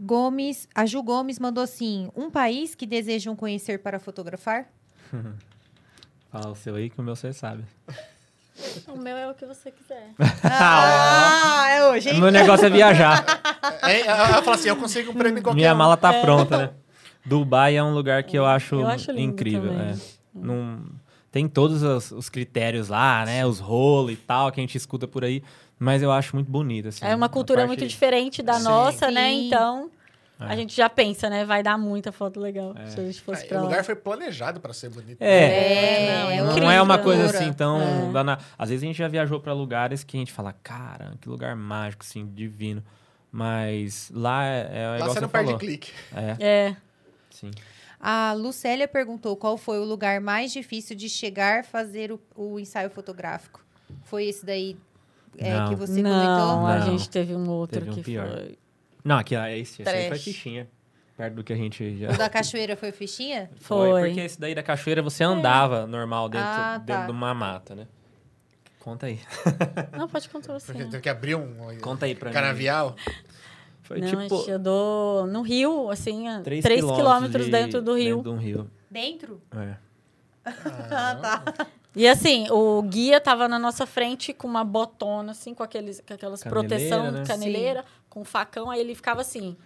[0.00, 4.66] Gomes, a Ju Gomes mandou assim: um país que desejam conhecer para fotografar?
[6.30, 7.64] Fala o seu aí que o meu você sabe.
[8.88, 10.10] O meu é o que você quiser.
[10.42, 12.20] Ah, é hoje, hein?
[12.20, 13.24] Meu negócio é viajar.
[13.82, 16.70] É, ela fala assim, eu consigo um prêmio qualquer Minha mala tá pronta, né?
[17.24, 19.72] Dubai é um lugar que eu acho, Eu acho lindo incrível.
[19.72, 19.94] é.
[20.34, 20.82] Não,
[21.30, 23.44] tem todos os, os critérios lá, né?
[23.46, 25.42] Os rolos e tal, que a gente escuta por aí.
[25.78, 27.04] Mas eu acho muito bonito, assim.
[27.04, 28.64] É uma cultura parte- muito diferente da Sim.
[28.64, 29.28] nossa, né?
[29.30, 29.46] Sim.
[29.46, 29.90] Então,
[30.40, 30.44] É.
[30.46, 31.44] a gente já pensa, né?
[31.44, 32.86] Vai dar muita foto legal É.
[32.86, 33.66] se a gente fosse Ah, pra o lá.
[33.68, 35.22] lugar foi planejado pra ser bonito.
[35.22, 35.26] É.
[35.26, 36.70] É, não, é é Não incrível.
[36.70, 37.44] é uma coisa Cultura.
[37.44, 37.80] assim tão.
[37.80, 38.12] É.
[38.12, 41.28] dana- Às vezes a gente já viajou pra lugares que a gente fala, cara, que
[41.28, 42.82] lugar mágico, assim, divino.
[43.30, 45.58] Mas lá é, é Lá igual você não perde falou.
[45.60, 45.92] clique.
[46.14, 46.76] É, É.
[47.30, 47.50] sim.
[48.00, 52.58] A Lucélia perguntou qual foi o lugar mais difícil de chegar a fazer o, o
[52.58, 53.60] ensaio fotográfico.
[54.04, 54.76] Foi esse daí
[55.38, 55.68] é, Não.
[55.70, 56.66] que você não, comentou?
[56.66, 56.86] a Não.
[56.98, 58.28] gente teve um outro Teve um que pior.
[58.28, 58.58] foi.
[59.04, 60.68] Não, aqui é esse, esse aí foi fichinha.
[61.16, 62.10] Perto do que a gente já.
[62.10, 63.50] O da cachoeira foi fichinha?
[63.60, 64.04] Foi.
[64.06, 66.78] Porque esse daí da cachoeira você andava normal dentro, Ah, tá.
[66.78, 67.86] dentro de uma mata, né?
[68.80, 69.18] Conta aí.
[69.96, 70.72] Não, pode contar você.
[70.72, 72.34] Porque tem que abrir um Conta aí pra mim.
[72.34, 72.94] canavial.
[73.82, 77.50] Foi não, tipo a gente andou no rio, assim, a 3 3 quilômetros, quilômetros de-
[77.50, 78.16] dentro do rio.
[78.16, 78.70] Dentro de um rio.
[78.90, 79.42] Dentro?
[79.56, 79.76] É.
[80.90, 81.66] Ah, tá.
[81.98, 86.14] E assim, o guia tava na nossa frente com uma botona, assim, com, aqueles, com
[86.14, 87.24] aquelas Caneleira, proteção né?
[87.26, 89.56] caneleira, com facão, aí ele ficava assim.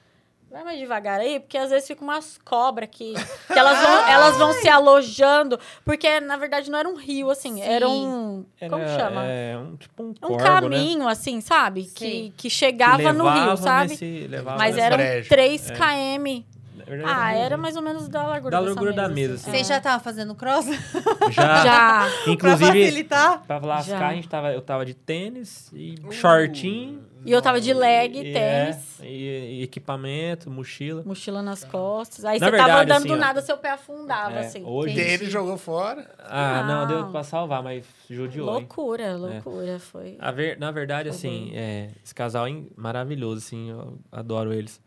[0.51, 4.37] Vai mais devagar aí, porque às vezes fica umas cobras que, que elas, vão, elas
[4.37, 5.59] vão se alojando.
[5.83, 7.63] Porque, na verdade, não era um rio, assim, Sim.
[7.63, 8.45] era um.
[8.69, 9.25] como Era, chama?
[9.25, 10.43] É, um, tipo um, um né?
[10.43, 11.85] caminho, assim, sabe?
[11.85, 11.91] Sim.
[11.95, 13.91] Que, que Que chegava no rio, sabe?
[13.91, 14.29] nesse-
[14.59, 15.29] Mas eram brejo.
[15.31, 15.75] 3 É.
[15.75, 16.45] km
[16.85, 19.51] verdade, Ah, era mais ou menos da largura Da dessa largura da mesa, assim.
[19.51, 19.59] assim.
[19.65, 20.67] Você já tava fazendo cross?
[21.31, 21.65] Já.
[21.65, 22.09] Já.
[22.25, 23.43] pra Inclusive, facilitar?
[23.47, 24.09] pra lascar, Já.
[24.09, 27.11] a gente tava, eu tava de tênis e shortinho.
[27.25, 31.05] E eu tava de leg, e, tênis, é, e, e equipamento, mochila.
[31.07, 32.25] mochila nas costas.
[32.25, 34.65] Aí Na você tava verdade, andando assim, do ó, nada, seu pé afundava, É, assim.
[34.65, 34.97] hoje-.
[34.97, 36.05] Tênis jogou fora.
[36.19, 36.87] Ah, não, Não.
[36.89, 38.55] deu pra salvar, mas judiou, hein?
[38.67, 39.79] Loucura, loucura.
[39.79, 40.17] Foi.
[40.19, 44.81] A ver, na verdade, Foi assim, é, esse casal é maravilhoso, assim, eu adoro eles.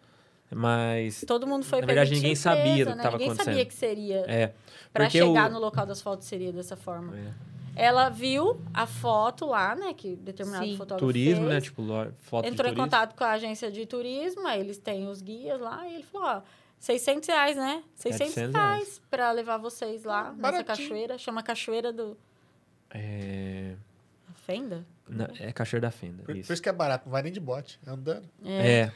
[0.51, 3.03] Mas, Todo mundo foi Na verdade, de ninguém surpresa, sabia do que né?
[3.03, 3.67] tava Ninguém sabia acontecendo.
[3.67, 4.23] que seria.
[4.27, 4.53] é...
[4.93, 7.13] Pra porque chegar o- no local das fotos seria dessa forma.
[7.17, 7.31] é,
[7.75, 9.93] Ela viu a foto lá, né?
[9.93, 10.77] Que determinado Sim.
[10.77, 11.49] fotógrafo turismo, fez.
[11.53, 11.61] né?
[11.61, 11.83] Tipo,
[12.19, 15.59] foto Entrou de em contato com a agência de turismo, aí eles têm os guias
[15.59, 16.41] lá, e ele falou, ó,
[16.79, 17.83] 600 reais, né?
[17.95, 20.65] 600 700 reais pra levar vocês lá nessa baratinho.
[20.65, 21.17] cachoeira.
[21.17, 22.15] Chama Cachoeira do...
[22.91, 23.73] É...
[24.45, 24.85] Fenda?
[25.09, 26.47] na- é Cachoeira da Fenda, Por, isso.
[26.47, 28.27] por isso que é barato, não vai nem de bote, é andando.
[28.45, 28.91] É.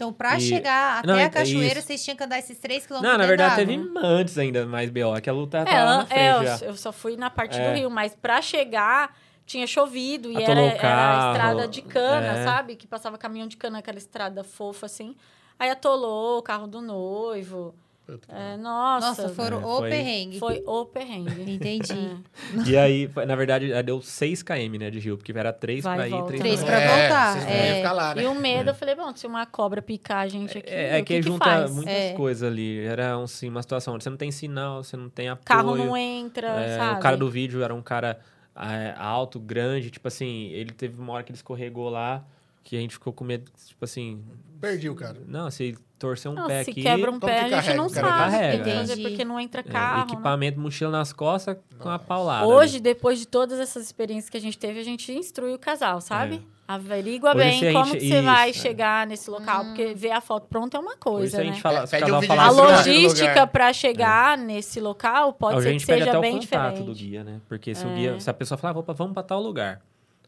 [0.00, 1.86] Então, pra E- chegar Não, até é- a cachoeira, isso.
[1.86, 5.20] vocês tinham que andar esses 3 km Não, na verdade, teve antes ainda mais B.O.,
[5.20, 6.56] que a luta É, tava lá na frente é, eu, já.
[6.66, 7.68] eu só fui na parte É.
[7.70, 9.14] do Rio, mas pra chegar
[9.44, 12.44] tinha chovido e era, era carro, estrada de cana, é.
[12.44, 12.76] sabe?
[12.76, 15.14] Que passava caminhão de cana, aquela estrada fofa assim.
[15.58, 17.74] Aí atolou o carro do noivo.
[18.18, 20.38] Puta É, nossa, Nossa, foram É, o foi- perrengue.
[20.38, 21.52] foi o perrengue.
[21.52, 21.92] Entendi.
[21.92, 22.16] É.
[22.70, 25.96] E aí, foi- na verdade, deu 6 km, né, de rio, porque era 3 Vai
[25.96, 26.26] pra e ir, volta.
[26.28, 27.50] 3 Três pra pra voltar.
[27.50, 27.76] é.
[27.76, 28.22] ficar lá, né?
[28.22, 31.00] E o medo, eu falei, bom, se uma cobra picar a gente aqui, É, é
[31.00, 31.70] o que, que, que junta faz?
[31.70, 32.12] muitas É.
[32.14, 32.80] coisas ali.
[32.84, 35.44] Era um, assim, uma situação onde você não tem sinal, você não tem apoio.
[35.44, 36.98] Carro não entra, É, sabe?
[36.98, 38.18] o cara do vídeo era um cara
[38.56, 42.22] é, alto, grande, tipo assim, ele teve uma hora que ele escorregou lá,
[42.62, 44.22] que a gente ficou com medo, tipo assim,
[44.60, 45.18] Perdi o cara.
[45.26, 47.76] não, ele torcer um Não, pé se aqui, quebra um como pé, que a gente
[47.76, 48.74] não O sabe o que carrega, tem que é.
[48.80, 50.04] fazer, porque não entra é, carro, né?
[50.12, 52.46] equipamento, mochila nas costas com a paulada.
[52.46, 52.80] Hoje, ali.
[52.82, 56.42] depois de todas essas experiências que a gente teve, a gente instrui o casal, sabe?
[56.66, 58.62] Averigua Hoje, bem se a como gente- que você vai isso, é.
[58.62, 61.52] chegar nesse local, porque ver a foto pronta é uma coisa, se a né?
[61.52, 62.76] gente fala, É, se o pede um A Nossa, assim, lugar.
[62.78, 66.20] logística para chegar nesse local pode Hoje ser a que gente pede seja até o
[66.22, 66.40] bem contato
[66.74, 66.82] diferente.
[66.86, 67.40] do guia, né?
[67.48, 67.94] Porque se, o É.
[67.94, 69.80] guia, se a pessoa falar, "Ah, vamos pra tal lugar.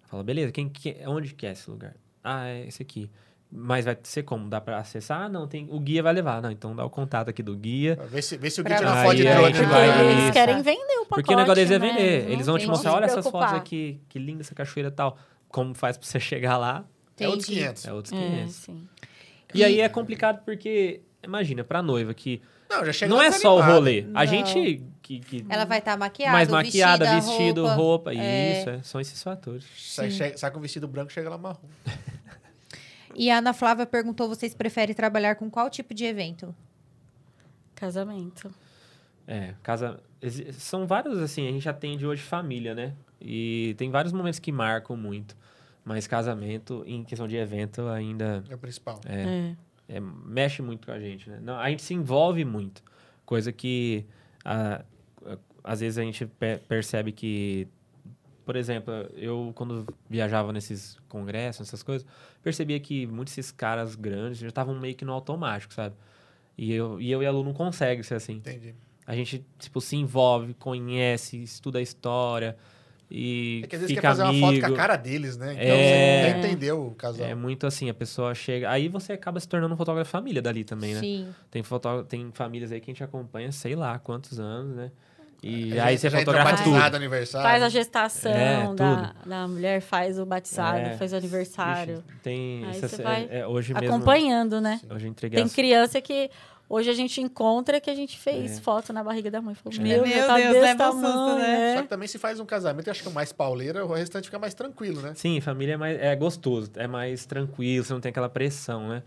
[0.04, 1.94] Fala, beleza, quem, que, onde que é esse lugar?
[2.24, 3.08] Ah, é esse aqui.
[3.54, 4.48] Mas vai ser como?
[4.48, 5.20] Dá pra acessar?
[5.22, 6.40] Ah, não, tem, o guia vai levar.
[6.40, 7.98] Não, então dá o contato aqui do guia.
[8.10, 8.96] Vê se, vê se o guia tira você.
[8.96, 9.52] uma foto de Aí a drone.
[9.66, 10.10] né?
[10.12, 10.32] eles Isso.
[10.32, 11.88] querem vender o pacote, Porque o negócio deles é né?
[11.88, 12.22] vender.
[12.24, 15.18] Não Eles vão te mostrar, olha essas fotos aqui, que linda essa cachoeira e tal.
[15.48, 16.84] Como faz pra você chegar lá,
[17.20, 17.60] É outros Entendi.
[17.66, 17.84] 500.
[17.86, 18.54] é outros É, 500.
[18.54, 18.88] sim.
[19.54, 23.54] E aí é complicado porque, imagina, pra noiva que Não, já chega não é só
[23.54, 24.06] o rolê.
[24.14, 24.26] A Não.
[24.26, 27.74] gente que, que Ela vai estar maquiada, mais maquiada, vestida, vestido, roupa.
[27.76, 28.14] roupa.
[28.14, 28.60] É.
[28.60, 29.66] Isso, é, são esses fatores.
[29.76, 31.68] Sai, chega- sai com vestido branco, chega lá marrom.
[33.14, 36.54] E a Ana Flávia perguntou: vocês preferem trabalhar com qual tipo de evento?
[37.74, 38.52] Casamento.
[39.26, 40.00] É, casa.
[40.52, 42.94] São vários, assim, a gente atende hoje família, né?
[43.20, 45.36] E tem vários momentos que marcam muito.
[45.84, 49.00] Mas casamento, em questão de evento, ainda É o principal.
[49.04, 49.54] é,
[49.88, 49.96] É.
[49.96, 51.40] é, mexe muito com a gente, né?
[51.42, 52.82] Não, a gente se envolve muito.
[53.26, 54.06] Coisa que,
[54.44, 54.84] ah,
[55.26, 57.66] ah, às vezes, a gente pe- percebe que...
[58.44, 62.06] Por exemplo, eu, quando viajava nesses congressos, essas coisas,
[62.42, 65.94] percebia que muitos desses caras grandes já estavam meio que no automático, sabe?
[66.58, 68.34] E eu, e eu e a Lu não consegue ser assim.
[68.34, 68.74] Entendi.
[69.06, 72.56] A gente, tipo, se envolve, conhece, estuda a história
[73.10, 74.44] e É que às vezes fica quer fazer amigo.
[74.46, 75.52] uma foto com a cara deles, né?
[75.52, 76.22] Então É.
[76.24, 77.26] você já entendeu o casal.
[77.26, 78.70] É muito assim, a pessoa chega...
[78.70, 81.00] Aí você acaba se tornando um fotógrafo família dali também, né?
[81.00, 81.28] Sim.
[81.50, 82.02] Tem, fotó...
[82.02, 84.90] tem famílias aí que a gente acompanha, sei lá, quantos anos, né?
[85.42, 86.96] E Já- aí você já entrou fotografa batizado, tudo.
[86.96, 87.48] aniversário.
[87.50, 90.96] Faz a gestação É, da, da mulher, faz o batizado, É.
[90.96, 91.94] faz o aniversário.
[91.94, 92.64] Ixi, tem...
[92.64, 93.88] Aí essa- você vai é, hoje mesmo...
[93.96, 94.80] Acompanhando, né?
[94.88, 95.52] Hoje entreguei Tem as...
[95.52, 96.30] criança que
[96.68, 98.60] hoje a gente encontra que a gente fez É.
[98.60, 99.56] foto na barriga da mãe.
[99.56, 99.82] Falou, É.
[99.82, 101.70] meu, Meu tá Deus, desse leva um susto, tamanho, né?
[101.72, 101.76] é.
[101.76, 104.26] Só que também se faz um casamento, eu acho que é mais pauleira, o restante
[104.26, 105.12] fica mais tranquilo, né?
[105.16, 109.02] Sim, família é, mais, é gostoso, é mais tranquilo, você não tem aquela pressão, né?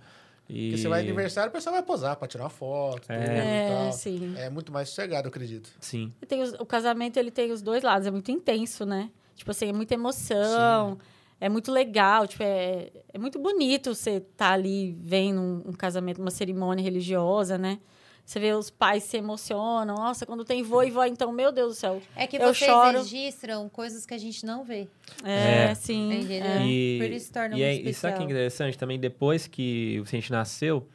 [0.47, 0.69] E...
[0.69, 3.25] Porque você vai aniversário, o pessoal vai posar pra tirar uma foto, tudo É.
[3.25, 3.91] e É, tal.
[3.93, 4.33] sim.
[4.37, 5.69] É muito mais sossegado, eu acredito.
[5.79, 6.13] Sim.
[6.21, 8.07] E tem os- o casamento, ele tem os dois lados.
[8.07, 9.09] É muito intenso, né?
[9.35, 10.97] Tipo assim, é muita emoção.
[11.41, 12.25] É muito legal.
[12.27, 17.57] Tipo, é, é muito bonito você estar ali vendo um, um casamento, uma cerimônia religiosa,
[17.57, 17.79] né?
[18.25, 19.95] Você vê os pais se emocionam.
[19.95, 22.01] Nossa, quando tem vô e vó, então, meu Deus do céu.
[22.15, 22.97] É que Eu vocês choro.
[22.97, 24.87] registram coisas que a gente não vê.
[25.23, 25.75] É, É.
[25.75, 26.11] sim.
[26.33, 26.65] É.
[26.65, 28.25] E, Por isso torna e é, muito e sabe o que é especial.
[28.25, 28.77] interessante?
[28.79, 30.87] Também depois que o Vicente nasceu,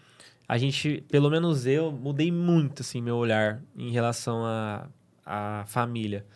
[0.48, 4.88] a gente, pelo menos eu, mudei muito, assim, meu olhar em relação à
[5.24, 6.26] à família.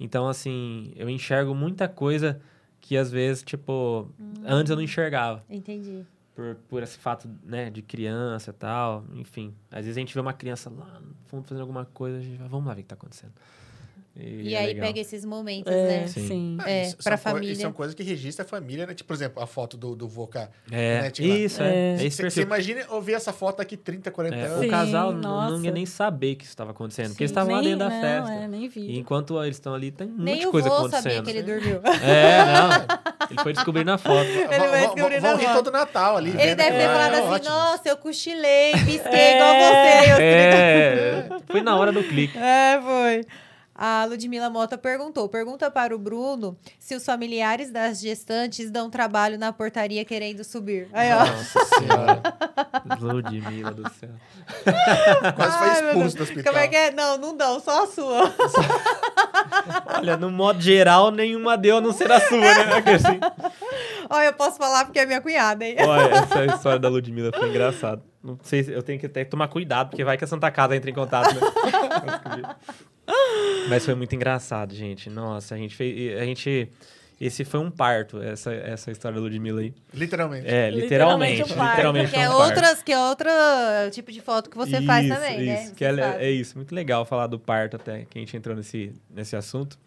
[0.00, 2.40] Então, assim, eu enxergo muita coisa
[2.80, 4.08] que às vezes, tipo,
[4.44, 5.44] antes eu não enxergava.
[5.48, 6.04] Entendi.
[6.34, 9.54] Por, por esse fato, né, de criança e tal, enfim.
[9.70, 12.36] Às vezes a gente vê uma criança lá no fundo fazendo alguma coisa, a gente
[12.38, 13.32] vai, vamos lá ver o que tá acontecendo.
[14.16, 14.86] E, é aí legal.
[14.88, 16.06] pega esses momentos, É, né?
[16.08, 16.26] Sim.
[16.26, 16.58] sim.
[16.66, 17.54] É, isso pra família.
[17.54, 18.92] São coisas que registra a família, né?
[18.92, 20.50] Tipo, por exemplo, a foto do, do Voca.
[20.70, 21.94] É, né, tipo, isso, é.
[21.94, 22.42] é Você perfil.
[22.42, 24.58] imagina ouvir essa foto daqui 30, 40 É, anos.
[24.58, 25.64] o Sim, casal não- não nossa.
[25.64, 27.94] ia nem saber que isso estava acontecendo, porque eles Sim, estavam lá nem- dentro da
[27.94, 28.32] não, festa.
[28.44, 28.98] É, nem E vi.
[28.98, 31.02] enquanto eles estão ali, tem muita Nem o coisa vô acontecendo.
[31.02, 31.80] sabia que ele dormiu.
[32.02, 33.28] É, não.
[33.30, 34.26] Ele foi descobrir na foto.
[34.28, 35.54] Vão- vai descobrir na foto.
[35.54, 36.30] todo Natal ali.
[36.30, 39.36] Ele deve ter falado é assim, nossa, eu cochilei, pisquei É.
[39.36, 40.22] igual você.
[40.22, 42.36] É, foi na hora do clique.
[42.36, 43.26] É, foi.
[43.82, 49.38] A Ludmila Mota perguntou: pergunta para o Bruno se os familiares das gestantes dão trabalho
[49.38, 50.86] na portaria querendo subir.
[50.92, 51.20] Aí, ó.
[51.20, 52.22] Nossa senhora.
[53.00, 54.10] Ludmilla do céu.
[55.34, 56.52] Quase foi expulso do hospital.
[56.52, 56.90] Como é que é?
[56.90, 58.34] Não, não dão, só a sua.
[59.96, 62.84] Olha, no modo geral, nenhuma deu a não ser a sua, né?
[62.94, 63.18] Assim.
[64.10, 65.76] Ó, eu posso falar porque é minha cunhada, hein?
[65.80, 68.02] Olha, essa história da Ludmilla foi engraçada.
[68.22, 70.76] Não sei se eu tenho que até tomar cuidado, porque vai que a Santa Casa
[70.76, 71.40] entra em contato, né?
[73.68, 75.08] Mas foi muito engraçado, gente.
[75.10, 76.20] Nossa, a gente fez.
[76.20, 76.68] A gente.
[77.20, 79.74] Esse foi um parto, essa, essa história da Ludmilla aí.
[79.92, 80.46] Literalmente.
[80.48, 81.42] É, Literalmente literalmente.
[81.42, 81.70] um parto.
[81.76, 82.44] Literalmente Que é, um parto.
[82.48, 83.28] outras, que é outro
[83.92, 85.54] tipo de foto que você faz Isso, também, né?
[85.54, 86.24] isso, Você que sabe.
[86.24, 89.78] é isso, muito legal falar do parto até, que a gente entrou nesse, nesse assunto.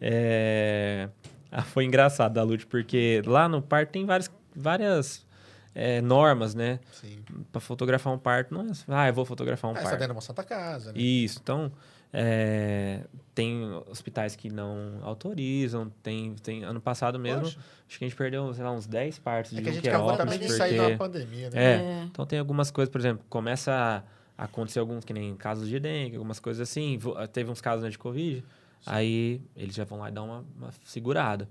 [0.00, 1.08] É,
[1.50, 5.26] ah, foi engraçado da Lute, porque lá no parto tem várias, várias
[5.74, 6.80] é, normas, né?
[6.92, 7.18] Sim.
[7.50, 9.88] Pra fotografar um parto, não é assim, ah, eu vou fotografar um Ah, você tá
[9.90, 9.98] parto.
[10.00, 11.00] dentro de uma Santa Casa, né?
[11.00, 11.72] Isso, então
[12.12, 13.00] é,
[13.34, 17.58] tem hospitais que não autorizam, tem, tem ano passado mesmo, Poxa.
[17.88, 19.88] acho que a gente perdeu, sei lá, uns 10 partos É de que a gente
[19.88, 21.62] acabou também de porque- sair da pandemia, né?
[21.62, 22.02] É, É.
[22.04, 24.02] então tem algumas coisas, por exemplo, começa
[24.36, 26.96] a acontecer alguns, que nem casos de dengue, algumas coisas assim.
[26.98, 28.42] vo- Teve uns casos né, de Covid,
[28.86, 31.48] aí eles já vão lá e dar uma, uma segurada.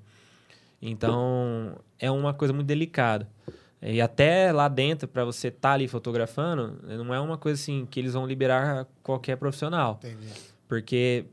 [0.82, 3.28] Então, é uma coisa muito delicada.
[3.82, 8.00] E até lá dentro, para você estar ali fotografando, não é uma coisa assim que
[8.00, 10.00] eles vão liberar qualquer profissional.
[10.04, 10.28] Entendi.
[10.68, 11.26] Porque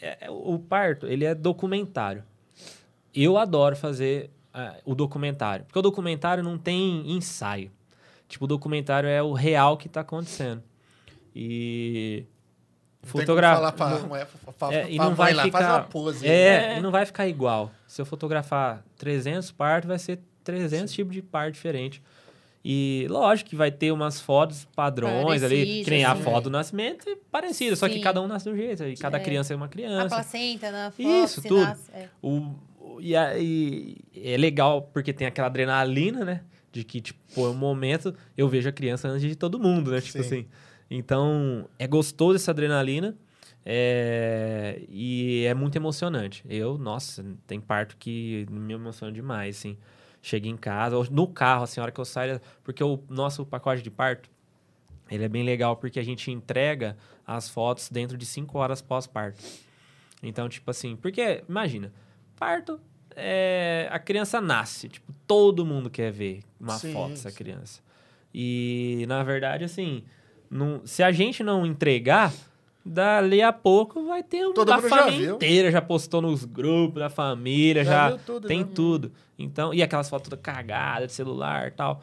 [0.00, 2.24] é- é- o parto, ele é documentário.
[3.14, 5.64] Eu adoro fazer ah, o documentário.
[5.64, 7.70] Porque o documentário não tem ensaio.
[8.28, 10.62] Tipo, o documentário é o real que está acontecendo.
[11.34, 12.24] E...
[12.26, 15.44] Não tem como Fotogra- falar pra, não- mulher, fa- fa- é, e não vai lá,
[15.44, 15.58] ficar...
[15.58, 16.26] faz uma pose.
[16.26, 16.78] É, É.
[16.78, 17.70] e não vai ficar igual.
[17.86, 22.02] Se eu fotografar 300 partos, vai ser 300 tipos de parto diferente.
[22.64, 26.22] E lógico que vai ter umas fotos padrões ali, Parecidas, que nem a né?
[26.22, 29.16] foto do nascimento é parecida, só que cada um nasce de um jeito, e cada
[29.16, 29.20] É.
[29.20, 30.08] criança é uma A criança.
[30.08, 31.60] placenta na foto, Isso, tudo.
[31.60, 32.08] nasce, é.
[32.20, 32.54] O,
[33.00, 36.42] e, a- e é legal porque tem aquela adrenalina, né?
[36.72, 39.90] De que, tipo, pô, é um momento, eu vejo a criança antes de todo mundo,
[39.92, 40.00] né?
[40.00, 40.26] Tipo Sim.
[40.26, 40.46] assim.
[40.90, 43.16] Então, é gostoso essa adrenalina.
[43.70, 46.42] é, e é muito emocionante.
[46.48, 49.76] Eu, nossa, tem parto que me emociona demais, assim.
[50.28, 52.38] Chega em casa, ou no carro, assim, a hora que eu saio.
[52.62, 54.28] Porque o nosso pacote de parto,
[55.10, 59.42] ele é bem legal porque a gente entrega as fotos dentro de 5 horas pós-parto.
[60.22, 61.90] Então, tipo assim, porque, imagina,
[62.36, 62.78] parto,
[63.16, 67.80] é, a criança nasce, tipo, todo mundo quer ver uma Sim, foto dessa criança.
[68.34, 70.04] E, na verdade, assim,
[70.50, 72.34] não, se a gente não entregar,
[72.84, 75.34] dali a pouco vai ter um Todo da já família viu.
[75.36, 78.68] inteira, já postou nos grupos da família, Já já, tudo, tem né?
[78.74, 79.12] tudo.
[79.38, 82.00] Então, e aquelas fotos toda cagada de celular e tal.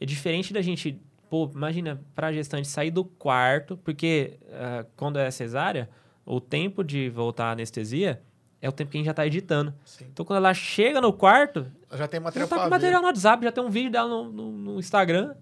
[0.00, 1.00] É diferente da gente,
[1.30, 5.88] pô, imagina, pra gestante sair do quarto, porque ah, quando é cesárea,
[6.26, 8.20] o tempo de voltar à anestesia
[8.60, 9.72] é o tempo que a gente já tá editando.
[9.84, 10.06] Sim.
[10.12, 13.06] Então, quando ela chega no quarto, Já tem já material tá pra com material no
[13.08, 15.34] WhatsApp, já tem um vídeo dela no, no- no Instagram.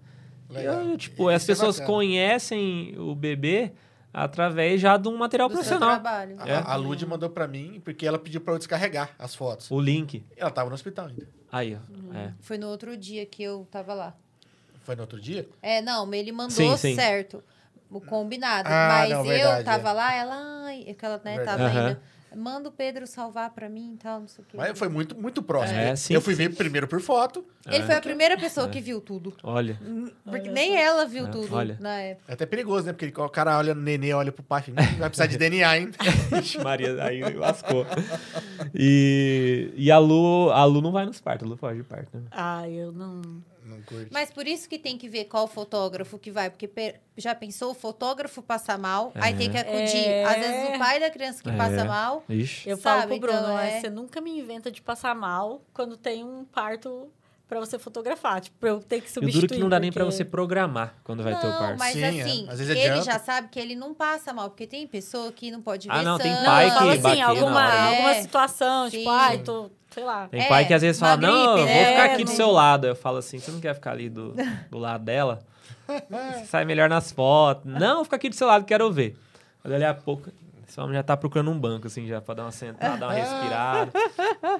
[0.49, 0.87] Legal.
[0.93, 1.93] E, tipo, Isso as é pessoas bacana.
[1.97, 3.73] conhecem o bebê
[4.23, 6.01] através já de um material Do seu profissional.
[6.01, 6.35] trabalho.
[6.39, 6.55] A, É.
[6.65, 9.69] a Lud mandou pra mim porque ela pediu pra eu descarregar as fotos.
[9.69, 10.25] O link.
[10.35, 11.27] Ela tava no hospital ainda.
[11.51, 12.15] Aí, ó.
[12.17, 12.33] É.
[12.41, 14.15] Foi no outro dia que eu tava lá.
[14.81, 15.47] Foi no outro dia?
[15.61, 16.95] É, não, ele mandou Sim, sim.
[16.95, 17.43] certo.
[17.89, 18.67] O combinado.
[18.67, 19.93] Ah, mas não, eu verdade, tava é.
[19.93, 20.35] lá, ela,
[20.65, 21.77] ai, é que ela né, tava Verdade.
[21.77, 22.01] ainda.
[22.37, 24.55] Manda o Pedro salvar pra mim e tal, não sei o quê.
[24.57, 25.79] Mas foi muito, muito próximo.
[25.79, 27.43] É, Eu- sim, eu fui ver primeiro por foto.
[27.65, 27.85] Ele É.
[27.85, 29.33] foi a primeira pessoa que viu tudo.
[29.43, 29.79] Olha.
[30.23, 31.77] Porque nem ela viu É, tudo olha.
[31.81, 32.25] na época.
[32.31, 32.93] É até perigoso, né?
[32.93, 35.89] Porque o cara olha no nenê, olha pro pai, "Hum, vai precisar de DNA, hein?
[36.41, 37.85] Ixi, Maria, aí lascou.
[38.73, 42.17] E, e a, Lu, a Lu não vai nos partos, a Lu foge de parto.
[42.17, 42.23] Né?
[42.31, 43.21] Ah, eu não.
[43.67, 44.07] Não curte.
[44.11, 46.49] Mas por isso que tem que ver qual fotógrafo que vai.
[46.49, 50.05] Porque pe- já pensou o fotógrafo passar mal, aí tem que acudir.
[50.07, 50.23] É.
[50.23, 51.55] Às vezes o pai da criança que É.
[51.57, 52.23] passa mal.
[52.29, 52.69] Ixi.
[52.69, 55.61] Eu Sabe, falo pro Bruno, então, é, é- você nunca me inventa de passar mal
[55.73, 57.09] quando tem um parto
[57.47, 58.41] pra você fotografar.
[58.41, 59.41] Tipo, eu ter que E o substituir.
[59.47, 61.79] duro que não dá nem pra porque- você programar quando vai ter o parto.
[61.79, 62.09] mas Sim, é.
[62.09, 63.03] assim, Às vezes ele adianta.
[63.05, 66.03] já sabe que ele não passa mal, porque tem pessoa que não pode ver Ah,
[66.03, 66.45] não, tem sangue.
[66.45, 67.81] pai Não, eu que assim, bater na alguma, hora.
[67.83, 68.21] alguma É.
[68.21, 68.97] situação, Sim.
[68.97, 70.27] tipo, ai, tô, sei lá.
[70.27, 71.91] Tem É, pai que às vezes uma fala, não, gripe, eu vou né?
[71.91, 72.85] ficar É, aqui do não- seu lado.
[72.87, 74.35] Eu falo assim, você não quer ficar ali do,
[74.69, 75.39] do lado dela?
[75.87, 77.65] Você sai melhor nas fotos.
[77.65, 79.17] Não, fica aqui do seu lado, quero ver.
[79.63, 80.29] Mas dali a pouco,
[80.67, 83.13] Esse homem já tá procurando um banco, assim, já pra dar uma sentada, dar uma
[83.13, 83.91] respirada.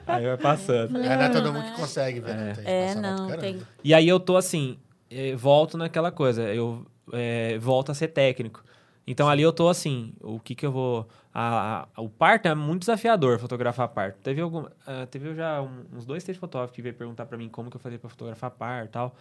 [0.08, 0.98] aí vai passando.
[0.98, 2.40] É, não é todo mundo que consegue, velho.
[2.66, 2.90] É.
[2.90, 3.38] É, pra não, caramba.
[3.38, 3.62] tem.
[3.84, 4.78] E aí eu tô assim,
[5.12, 8.64] eh, volto naquela coisa, eu eh, volto a ser técnico.
[9.06, 11.08] Então ali eu tô assim, o que que eu vou...
[11.40, 14.18] a- a- o parto é muito desafiador, fotografar parto.
[14.24, 17.48] Teve, algum, ah, teve já um- uns dois, três fotógrafos que veio perguntar pra mim
[17.48, 19.16] como que eu fazia pra fotografar parto e tal.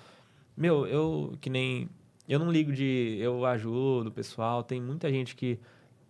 [0.57, 1.89] Meu, eu que nem...
[2.29, 3.19] Eu não ligo de...
[3.21, 5.61] Eu ajudo o pessoal, tem muita gente que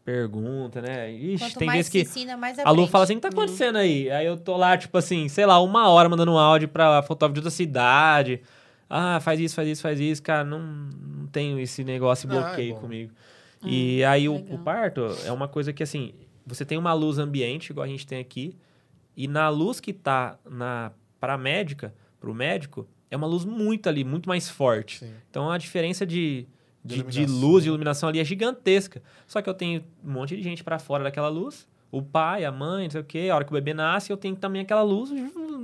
[0.05, 1.11] pergunta, né?
[1.12, 2.03] Ixi, Quanto tem vezes que...
[2.03, 4.09] ensina, mais A Lu fala assim, o que tá acontecendo aí?
[4.09, 7.35] Aí eu tô lá, tipo assim, sei lá, uma hora mandando um áudio pra fotógrafo
[7.35, 8.41] de outra cidade.
[8.89, 10.23] Ah, faz isso, faz isso, faz isso.
[10.23, 12.81] Cara, não, não tenho esse negócio, é bloqueio bom.
[12.83, 13.12] comigo.
[13.66, 16.14] E aí o, o parto é uma coisa que, assim,
[16.47, 18.56] você tem uma luz ambiente, igual a gente tem aqui,
[19.16, 24.05] e na luz que tá na, pra médica, pro médico, é uma luz muito ali,
[24.05, 24.98] muito mais forte.
[24.98, 25.12] Sim.
[25.30, 26.47] Então a diferença de,
[26.84, 29.02] De de, luz, de iluminação ali é gigantesca.
[29.26, 31.66] Só que eu tenho um monte de gente pra fora daquela luz.
[31.90, 33.28] O pai, a mãe, não sei o quê.
[33.30, 35.10] A hora que o bebê nasce, eu tenho também aquela luz,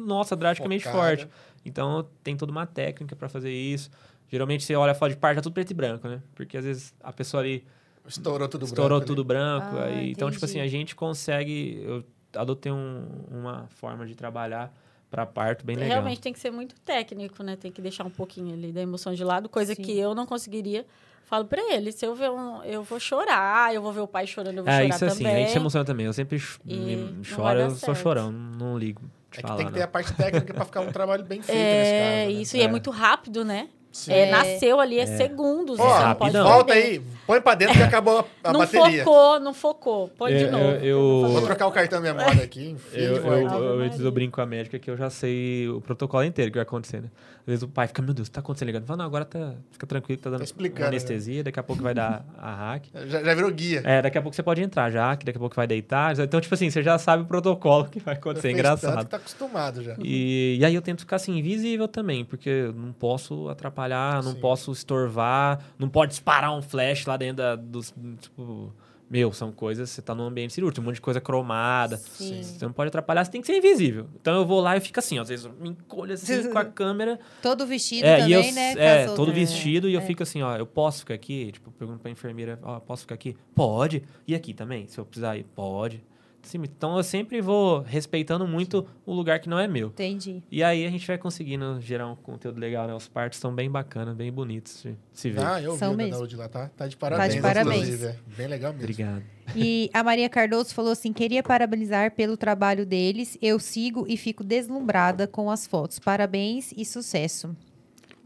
[0.06, 1.04] nossa, drasticamente Focada.
[1.04, 1.28] forte.
[1.64, 3.90] Então tem toda uma técnica pra fazer isso.
[4.28, 6.22] Geralmente você olha a foto de parto, tá tudo preto e branco, né?
[6.34, 7.64] Porque às vezes a pessoa ali
[8.06, 9.06] Estourou tudo estourou branco.
[9.06, 9.76] tudo branco.
[9.76, 11.82] Ah, aí, então, tipo assim, a gente consegue.
[11.84, 12.04] Eu
[12.34, 14.72] adotei um- uma forma de trabalhar
[15.10, 15.90] pra parto bem legal.
[15.98, 17.54] Realmente tem que ser muito técnico, né?
[17.56, 19.82] Tem que deixar um pouquinho ali da emoção de lado, coisa Sim.
[19.82, 20.84] que eu não conseguiria.
[21.24, 24.26] Falo pra ele, se eu ver um, eu vou chorar, eu vou ver o pai
[24.26, 25.34] chorando, eu vou É, chorar isso assim, também.
[25.34, 26.04] a gente se emociona também.
[26.06, 27.98] Eu sempre E choro, eu sou certo.
[27.98, 29.00] chorão, não ligo.
[29.30, 31.56] É que falar, tem que ter a parte técnica pra ficar um trabalho bem feito
[31.58, 32.34] nesse É, caso.
[32.34, 32.40] né?
[32.42, 32.64] isso, e é.
[32.64, 32.68] É.
[32.68, 33.68] muito rápido, né?
[34.08, 35.78] É, nasceu ali, é, segundos.
[35.78, 39.04] Ó, você não pode volta aí, põe pra dentro que acabou a, não bateria.
[39.04, 40.08] focou, não focou.
[40.16, 40.64] Põe de Eu- novo.
[40.64, 44.04] eu- eu- vou Vou trocar o cartão memória aqui, enfia Eu, de eu, eu, eu,
[44.04, 47.02] eu brinco com a médica que eu já sei o protocolo inteiro que vai acontecer,
[47.02, 47.08] né?
[47.42, 48.86] Às vezes o pai fica, meu Deus, tá acontecendo ligado?
[48.86, 51.92] Fala, não, agora tá, fica tranquilo, tá dando Tá explicando, anestesia, daqui a pouco vai
[51.92, 52.84] dar a hack.
[53.06, 53.82] Já, já virou guia.
[53.84, 56.16] É, daqui a pouco você pode entrar já, que daqui a pouco vai deitar.
[56.18, 58.42] Então, tipo assim, você já sabe o protocolo que vai acontecer.
[58.42, 58.92] fez Engraçado.
[58.94, 59.96] tanto que tá acostumado já.
[59.98, 64.32] E, e aí eu tento ficar assim, invisível também, porque eu não posso atrapalhar, não
[64.34, 64.40] Sim.
[64.40, 67.92] posso estorvar, não pode disparar um flash lá dentro da, dos.
[68.20, 68.72] Tipo,
[69.12, 71.98] meu, são coisas, você tá num ambiente cirúrgico, um monte de coisa cromada.
[71.98, 72.42] Sim.
[72.42, 74.06] Você não pode atrapalhar, você tem que ser invisível.
[74.18, 76.58] Então eu vou lá e fico assim, ó, às vezes eu me encolho assim com
[76.58, 77.20] a câmera.
[77.42, 78.72] Todo vestido É, também, eu, né?
[78.78, 80.04] é, todo outras- vestido, e eu É.
[80.04, 81.52] fico assim, ó, eu posso ficar aqui?
[81.52, 83.36] Tipo, pergunto pra enfermeira, ó, posso ficar aqui?
[83.54, 84.02] Pode.
[84.26, 85.44] E aqui também, se eu precisar ir?
[85.54, 86.02] Pode.
[86.42, 89.88] Sim, então eu sempre vou respeitando muito o lugar que não é meu.
[89.88, 90.42] Entendi.
[90.50, 92.94] E aí a gente vai conseguindo gerar um conteúdo legal, né?
[92.94, 95.44] Os partos são bem bacanas, bem bonitos de se ver.
[95.44, 96.18] Ah, eu vi São o da mesmo.
[96.18, 96.68] Daúde lá, tá?
[96.76, 97.82] Tá de parabéns, parabéns.
[97.82, 98.06] inclusive.
[98.06, 98.16] é.
[98.36, 98.84] Bem legal mesmo.
[98.84, 99.22] Obrigado.
[99.54, 103.38] E a Maria Cardoso falou assim: queria parabenizar pelo trabalho deles.
[103.40, 105.98] Eu sigo e fico deslumbrada com as fotos.
[105.98, 107.56] Parabéns e sucesso.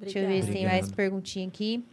[0.01, 1.85] Deixa eu ver se tem mais perguntinha aqui.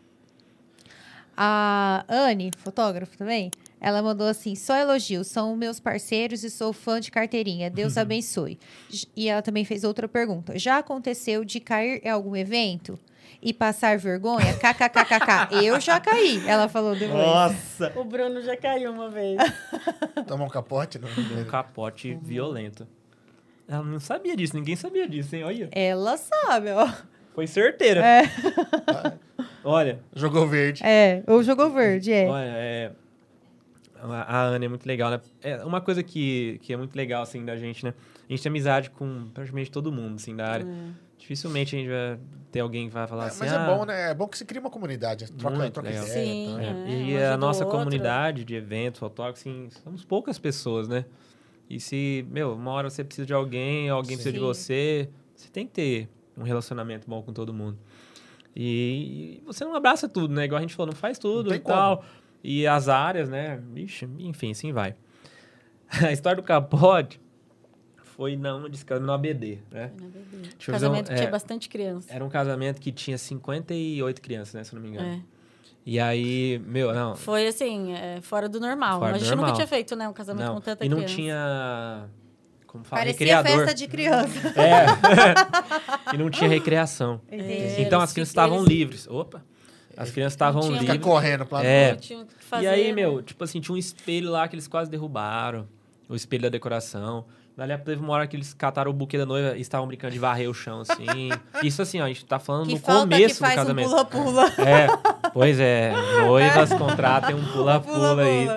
[1.36, 3.50] A Anne, fotógrafa também,
[3.84, 7.70] ela mandou assim: só elogios, são meus parceiros e sou fã de carteirinha.
[7.70, 8.58] Deus abençoe.
[8.90, 12.98] J- E ela também fez outra pergunta: já aconteceu de cair em algum evento
[13.42, 14.54] e passar vergonha?
[14.54, 15.64] KKKKK.
[15.66, 17.20] Eu já caí, ela falou depois.
[17.22, 17.92] Nossa!
[17.96, 19.38] O Bruno já caiu uma vez.
[20.26, 20.98] Tomar um capote?
[20.98, 21.10] Não,
[21.42, 22.88] Um capote violento.
[23.68, 25.44] Ela não sabia disso, ninguém sabia disso, hein?
[25.44, 25.70] Olha.
[25.72, 26.90] Ela sabe, ó.
[27.34, 28.02] Foi certeira.
[28.06, 28.24] É.
[29.64, 30.84] Olha, Jogou verde.
[30.86, 32.28] É, ou jogou verde, é.
[32.28, 32.92] Olha, é...
[34.12, 35.22] A Ana é muito legal, né?
[35.42, 37.94] É uma coisa que, que é muito legal, assim, da gente, né?
[38.28, 40.68] A gente tem amizade com praticamente todo mundo, assim, da área.
[41.18, 42.20] Dificilmente a gente vai
[42.52, 44.12] ter alguém que vai falar É, assim, mas ah, é bom, né?
[44.12, 45.32] É bom que se cria uma comunidade.
[45.32, 46.06] Troca, Muito troca legal.
[46.06, 46.26] ideia.
[46.26, 46.60] Sim?
[46.60, 47.78] É, É, e a nossa outro.
[47.80, 51.06] comunidade de eventos, fotógrafos, assim, somos poucas pessoas, né?
[51.70, 54.44] E se, meu, uma hora você precisa de alguém, alguém precisa de Sim.
[54.44, 57.78] você, você tem que ter um relacionamento bom com todo mundo.
[58.56, 60.44] E, e você não abraça tudo, né?
[60.46, 62.04] Igual a gente falou, não faz tudo Não e tal.
[62.44, 63.62] E as áreas, né?
[63.76, 64.96] Ixi, enfim, assim vai.
[66.06, 67.22] A história do capote
[67.96, 69.92] foi não de no ABD, né?
[69.96, 72.14] Deixa eu fazer um- Casamento que tinha é, bastante criança.
[72.14, 74.64] Era um casamento que tinha 58 crianças, né?
[74.64, 75.08] Se eu não me engano.
[75.08, 75.22] É.
[75.86, 79.00] E aí, meu, não, Foi assim, é, fora do normal.
[79.00, 79.48] Fora a gente normal.
[79.48, 80.08] nunca tinha feito, né?
[80.08, 81.16] Um casamento Não, com tanta e não criança.
[81.16, 82.10] tinha.
[82.68, 83.02] Como fala?
[83.02, 83.66] Parecia recreador.
[83.66, 84.48] festa de criança.
[84.60, 86.16] É.
[86.16, 87.20] e não tinha recreação.
[87.30, 87.82] Entendi.
[87.82, 89.08] então eles as crianças estavam eles- livres.
[89.08, 89.44] Opa!
[89.96, 91.12] As crianças estavam tinha- Fica livres.
[91.12, 91.64] correndo pra.
[91.64, 91.92] É.
[91.92, 92.94] Não tinha o que fazer, e aí, né?
[92.94, 95.68] meu, tipo assim, tinha um espelho lá que eles quase derrubaram.
[96.10, 97.26] O espelho da decoração.
[97.56, 100.18] Dali teve uma hora que eles cataram o buquê da noiva e estavam brincando de
[100.20, 101.06] varrer o chão, assim.
[101.64, 103.56] Isso assim, ó, a gente tá falando Que no falta que começo do faz um
[103.58, 103.90] casamento.
[103.90, 104.46] pula-pula.
[104.58, 104.88] É,
[105.32, 105.94] pois é.
[106.26, 108.48] Noivas contratem um pula-pula aí.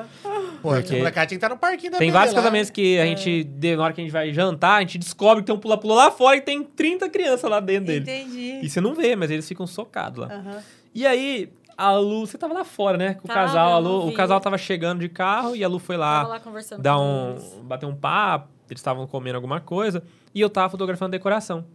[0.62, 2.40] Pô, Porque- esse molecada tinha que estar no parquinho da Tem vários lá.
[2.40, 3.08] casamentos que a É.
[3.08, 3.46] gente,
[3.76, 6.10] na hora que a gente vai jantar, a gente descobre que tem um pula-pula lá
[6.10, 8.00] fora e tem 30 crianças lá dentro dele.
[8.00, 8.60] Entendi.
[8.62, 10.34] E você não vê, mas eles ficam socados lá.
[10.34, 10.62] Aham.
[10.96, 13.12] E aí, a Lu, você tava lá fora, né?
[13.12, 15.98] Com o casal, a Lu, o casal tava chegando de carro e a Lu foi
[15.98, 17.60] lá lá conversando dar um, eles.
[17.64, 20.02] bater um papo, eles estavam comendo alguma coisa
[20.34, 21.66] e eu tava fotografando decoração.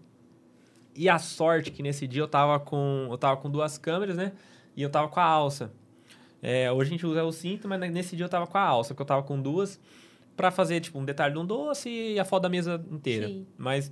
[0.96, 4.32] E a sorte que nesse dia eu tava com, eu tava com duas câmeras, né?
[4.76, 5.72] E eu tava com a alça.
[6.42, 8.96] É, hoje a gente usa o cinto, mas nesse dia eu tava com a alça,
[8.96, 9.80] porque eu tava com duas
[10.36, 13.28] pra fazer tipo um detalhe de um doce e a foto da mesa inteira.
[13.28, 13.46] Sim.
[13.56, 13.92] Mas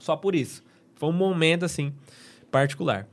[0.00, 0.64] só por isso.
[0.96, 1.94] Foi um momento assim
[2.50, 3.06] particular.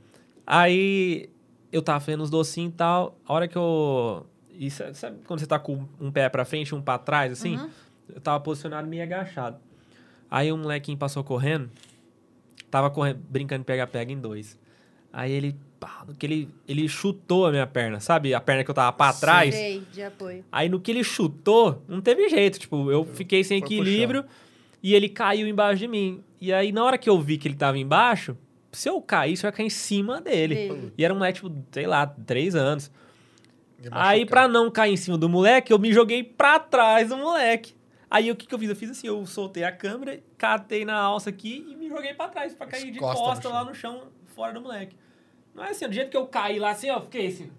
[0.52, 1.30] Aí
[1.70, 3.16] eu tava fazendo os docinhos e tal.
[3.24, 4.26] A hora que eu.
[4.52, 7.30] E sa- sabe quando você tá com um pé pra frente e um pra trás,
[7.30, 7.56] assim?
[7.56, 7.70] Uhum.
[8.12, 9.58] Eu tava posicionado meio agachado.
[10.28, 11.70] Aí um molequinho passou correndo.
[12.68, 14.58] Tava correndo, brincando de pega-pega em dois.
[15.12, 15.54] Aí ele.
[15.78, 18.34] Pá, no que ele, ele chutou a minha perna, sabe?
[18.34, 19.54] A perna que eu tava pra trás.
[19.54, 20.44] Sei, de apoio.
[20.50, 22.58] Aí no que ele chutou, não teve jeito.
[22.58, 24.24] Tipo, eu fiquei sem equilíbrio
[24.82, 26.24] e ele caiu embaixo de mim.
[26.40, 28.36] E aí, na hora que eu vi que ele tava embaixo,
[28.72, 30.54] se eu caísse, eu ia cair em cima dele.
[30.54, 30.92] Dele.
[30.96, 32.90] E era um moleque, tipo, sei lá, três anos.
[33.90, 37.74] Aí, pra não cair em cima do moleque, eu me joguei pra trás do moleque.
[38.10, 38.68] Aí, o que, que eu fiz?
[38.68, 42.28] Eu fiz assim, eu soltei a câmera, catei na alça aqui e me joguei pra
[42.28, 43.52] trás, pra cair de Costa no costa chão.
[43.52, 44.02] lá no chão,
[44.34, 44.96] fora do moleque.
[45.54, 47.50] Não é assim, do jeito que eu caí lá assim, ó, fiquei assim...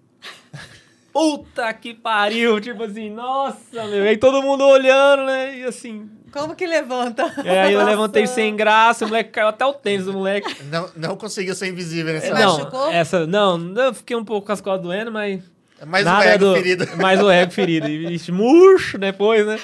[1.12, 2.58] Puta que pariu!
[2.60, 4.04] Tipo assim, nossa, meu.
[4.04, 5.58] Aí todo mundo olhando, né?
[5.58, 6.10] E assim...
[6.32, 7.30] Como que levanta?
[7.44, 7.90] É, aí eu Nossa.
[7.90, 10.64] levantei sem graça, o moleque caiu até o tênis do moleque.
[10.64, 12.90] Não, não conseguiu ser invisível nessa não, machucou?
[12.90, 13.26] essa...
[13.26, 15.42] Não, eu fiquei um pouco com as costas doendo, mas...
[15.78, 16.88] É Mais Nada ego do- ferido.
[16.96, 17.86] Mais o ego ferido.
[17.90, 19.58] E murcho depois, né?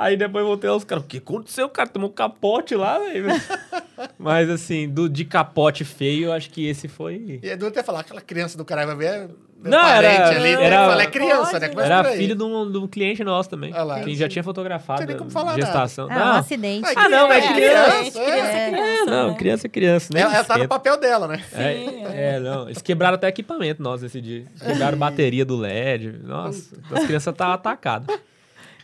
[0.00, 1.02] Aí depois voltei aos caras.
[1.02, 1.88] O que aconteceu, cara?
[1.88, 3.26] Tomou um capote lá, velho.
[4.16, 7.40] Mas assim, do, de capote feio, eu acho que esse foi.
[7.42, 9.06] E Edu até falar, aquela criança do caralho vai ver.
[9.06, 9.28] é
[9.64, 10.48] Não, parente era- ali.
[10.50, 11.68] era- Era, fala, é criança, Pode, né?
[11.70, 13.72] Começa Era filho de um, de um cliente nosso também.
[13.74, 14.00] Olha lá.
[14.00, 15.00] que já tinha fotografado.
[15.00, 16.06] Não tem nem como falar gestação.
[16.08, 16.32] Ah, um Não.
[16.36, 16.86] acidente.
[16.86, 18.04] Ai, Ah, não, é criança, criança.
[18.04, 18.70] Gente, criança é É.
[18.70, 19.02] criança.
[19.02, 19.34] É, não, né?
[19.36, 20.20] criança é criança, né?
[20.20, 21.42] Ela, ela tá no papel dela, né?
[21.52, 22.66] É, é, não.
[22.68, 24.44] Eles quebraram até equipamento nós nesse dia.
[24.64, 26.20] Quebraram bateria do LED.
[26.22, 28.16] Nossa, as crianças estavam atacadas.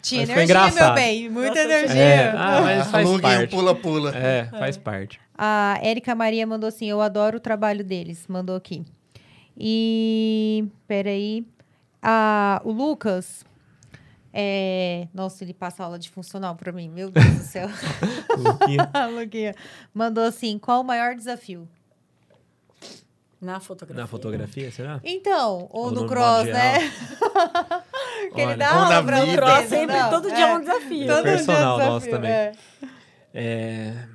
[0.04, 0.94] Tinha Mas foi energia, meu engraçado.
[0.96, 1.28] bem.
[1.30, 2.02] Muita Nossa, energia.
[2.02, 3.50] É, ah, mas faz parte.
[3.56, 4.14] pula-pula.
[4.14, 5.18] É, faz parte.
[5.36, 8.26] A Érica Maria mandou assim: Eu adoro o trabalho deles.
[8.28, 8.84] Mandou aqui.
[9.56, 10.66] E.
[10.86, 11.46] Peraí.
[12.02, 13.46] Ah, o Lucas.
[14.30, 15.08] É...
[15.14, 16.90] Nossa, ele passa aula de funcional pra mim.
[16.90, 17.68] Meu Deus do céu.
[18.36, 18.90] Luquinha.
[19.18, 19.54] Luquinha.
[19.94, 21.66] Mandou assim: Qual o maior desafio?
[23.44, 24.02] Na fotografia.
[24.02, 25.00] Na fotografia, será?
[25.04, 26.78] Então, ou, Ou no no cross, né?
[28.34, 29.36] que ele Olha, dá ou aula pra vida.
[29.36, 30.50] Cross sempre, não, todo dia é.
[30.50, 31.06] é um desafio.
[31.06, 32.30] Todo dia é Personal desafio, nosso também.
[32.30, 32.52] é.
[33.34, 34.08] É...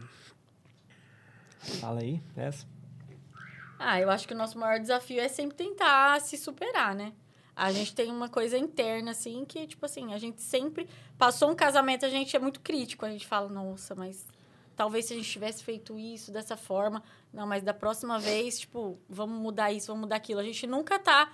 [1.80, 2.66] Fala aí, essa.
[3.78, 7.14] Ah, eu acho que o nosso maior desafio é sempre tentar se superar, né?
[7.56, 10.88] A gente tem uma coisa interna, assim, que, tipo assim, a gente sempre...
[11.18, 13.06] Passou um casamento, a gente é muito crítico.
[13.06, 14.26] A gente fala, nossa, mas
[14.76, 17.04] talvez se a gente tivesse feito isso dessa forma...
[17.32, 20.40] Não, mas da próxima vez, tipo, vamos mudar isso, vamos mudar aquilo.
[20.40, 21.32] A gente nunca tá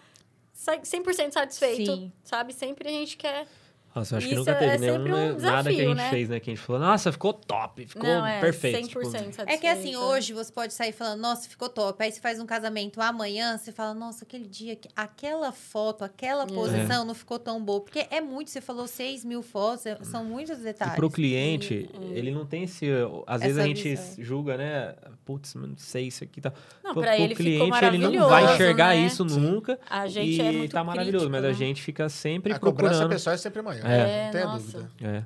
[0.52, 2.12] sa- 100% satisfeito, Sim.
[2.24, 2.54] sabe?
[2.54, 3.48] Sempre a gente quer...
[3.96, 5.76] Nossa, eu acho que Isso nunca é teve sempre nenhum, um nada que a desafio,
[5.88, 6.10] gente né?
[6.10, 6.40] fez, né?
[6.42, 8.80] Que a gente falou, nossa, ficou top, ficou não, é perfeito.
[8.80, 9.50] 100% tipo, satisfeito.
[9.50, 12.04] É que assim, hoje você pode sair falando, nossa, ficou top.
[12.04, 16.44] Aí você faz um casamento amanhã, você fala, nossa, aquele dia, que- aquela foto, aquela
[16.44, 16.48] É.
[16.48, 17.80] posição não ficou tão boa.
[17.80, 20.96] Porque é muito, você falou 6 mil fotos, é- são muitos E detalhes.
[20.96, 22.86] pro cliente, Sim, ele não tem esse.
[23.26, 24.16] Às vezes a Essa gente visão.
[24.26, 24.94] julga, né?
[25.24, 26.52] Putz, mano, não sei isso aqui tá.
[26.84, 28.98] Não, Pro- pra pro ele ficou cliente, ele não vai enxergar né?
[28.98, 29.80] isso nunca.
[29.90, 31.50] A gente e é muito tá maravilhoso, crítico, mas né?
[31.50, 33.10] a gente fica sempre A cobrança procurando.
[33.10, 33.85] pessoal é sempre maior.
[33.86, 34.26] É.
[34.26, 34.78] Não tenha nossa.
[34.80, 34.90] dúvida.
[35.02, 35.24] É.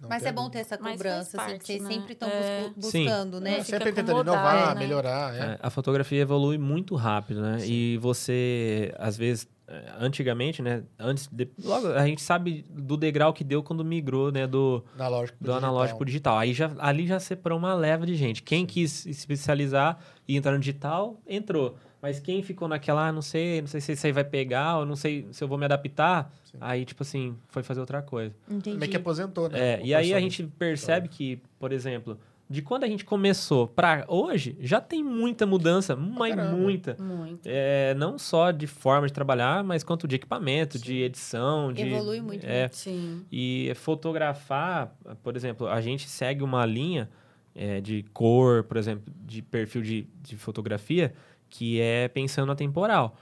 [0.00, 1.88] Não Mas é bom ter essa cobrança, assim, parte, vocês né?
[1.88, 2.70] sempre estão É.
[2.76, 3.58] buscando, né?
[3.58, 4.80] É, Fica sempre tentando inovar, né?
[4.80, 5.34] melhorar.
[5.34, 5.38] É.
[5.38, 7.58] É, a fotografia evolui muito rápido, né?
[7.64, 10.82] E você, às vezes, é, antigamente, né?
[10.98, 14.44] Antes, de, logo a gente sabe do degrau que deu quando migrou, né?
[14.44, 16.36] Do, Analógico pro do analógico pro digital.
[16.36, 18.42] Aí já, ali já separou uma leva de gente.
[18.42, 21.76] Quem quis se especializar e entrar no digital, entrou.
[22.02, 24.84] Mas quem ficou naquela, ah, não sei, não sei se isso aí vai pegar, ou
[24.84, 26.58] não sei se eu vou me adaptar, Sim.
[26.60, 28.34] aí, tipo assim, foi fazer outra coisa.
[28.50, 28.76] Entendi.
[28.76, 29.74] Meio que aposentou, né?
[29.74, 32.18] É, e aí a gente percebe que, por exemplo,
[32.50, 36.56] de quando a gente começou pra hoje, já tem muita mudança, mas caramba.
[36.56, 36.96] muita.
[36.98, 37.42] Muito.
[37.46, 41.82] É, não só de forma de trabalhar, mas quanto de equipamento, de edição, de...
[41.82, 43.24] Evolui muito, É, Sim.
[43.30, 44.92] e fotografar,
[45.22, 47.08] por exemplo, a gente segue uma linha
[47.54, 51.14] é, de cor, por exemplo, de perfil de, de fotografia,
[51.54, 53.14] que é pensando na temporal.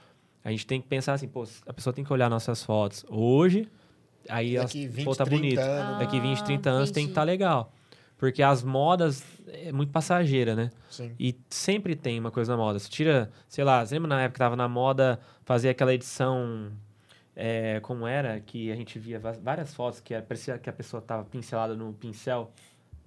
[0.43, 3.67] A gente tem que pensar assim, pô, a pessoa tem que olhar nossas fotos hoje,
[4.29, 5.59] aí elas, Daqui 20, pô, tá 30 bonito.
[5.59, 5.99] anos.
[5.99, 7.11] Daqui 20, Ah, 30 anos tem que entendi.
[7.11, 7.73] estar legal.
[8.17, 10.69] Porque as modas é muito passageira, né?
[10.89, 11.11] Sim.
[11.19, 12.79] E sempre tem uma coisa na moda.
[12.79, 16.71] Você tira, sei lá, você lembra na época que tava na moda fazer aquela edição.
[17.35, 18.39] é, como era?
[18.39, 21.91] Que a gente via várias fotos que era- parecia que a pessoa tava pincelada no
[21.93, 22.51] pincel.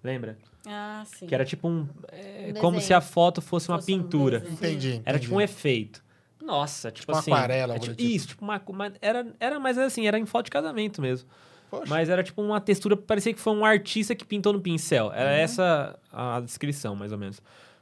[0.02, 0.36] Lembra?
[0.66, 1.26] Ah, sim.
[1.26, 1.86] Que era tipo um.
[2.10, 2.80] é, Um como desenho.
[2.86, 4.40] se a foto fosse uma Fosse um pintura.
[4.40, 4.54] desenho.
[4.54, 5.02] Entendi.
[5.04, 5.52] Era tipo um entendi.
[5.52, 6.04] efeito.
[6.42, 7.32] Nossa, tipo, Tipo uma assim.
[7.32, 8.08] aquarela, é tipo- tipo.
[8.10, 11.28] Isso, tipo uma, uma- era, era mais assim, era em foto de casamento mesmo.
[11.70, 11.84] Poxa.
[11.88, 15.10] Mas era tipo uma textura, parecia que foi um artista que pintou no pincel.
[15.12, 15.36] Era Uhum.
[15.36, 17.40] essa a descrição, mais ou menos.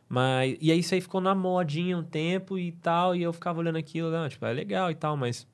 [0.08, 3.58] Mas, e aí isso aí ficou na modinha um tempo e tal, e eu ficava
[3.58, 5.46] olhando aquilo, não, tipo, é legal e tal, mas...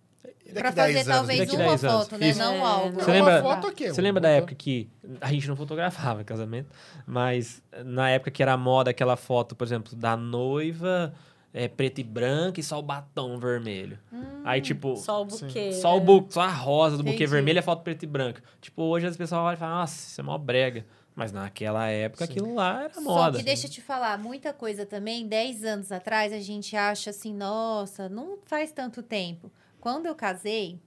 [0.52, 1.96] 10 fazer anos, talvez daqui uma 10 anos.
[2.08, 2.28] foto, né?
[2.28, 2.38] Isso.
[2.38, 2.94] Não É, algo.
[3.00, 4.88] Você Uma lembra- foto aqui, Você lembra da época que
[5.20, 6.68] a gente não fotografava casamento,
[7.06, 11.12] mas na época que era moda aquela foto, por exemplo, da noiva
[11.52, 13.98] é, preta e branca e só o batom vermelho.
[14.44, 15.72] Aí, tipo, Só o buquê.
[15.72, 16.04] só o né?
[16.06, 17.30] bu só a rosa do buquê Entendi.
[17.30, 18.42] vermelho e a foto preta e branca.
[18.60, 20.84] Tipo, hoje as pessoas olham e falam, nossa, isso é mó brega.
[21.16, 22.32] Mas naquela época Sim.
[22.32, 23.38] aquilo lá era Só moda.
[23.38, 27.34] que deixa eu te falar, muita coisa também, 10 anos atrás, a gente acha assim,
[27.34, 29.50] nossa, não faz tanto tempo.
[29.80, 30.78] Quando eu casei,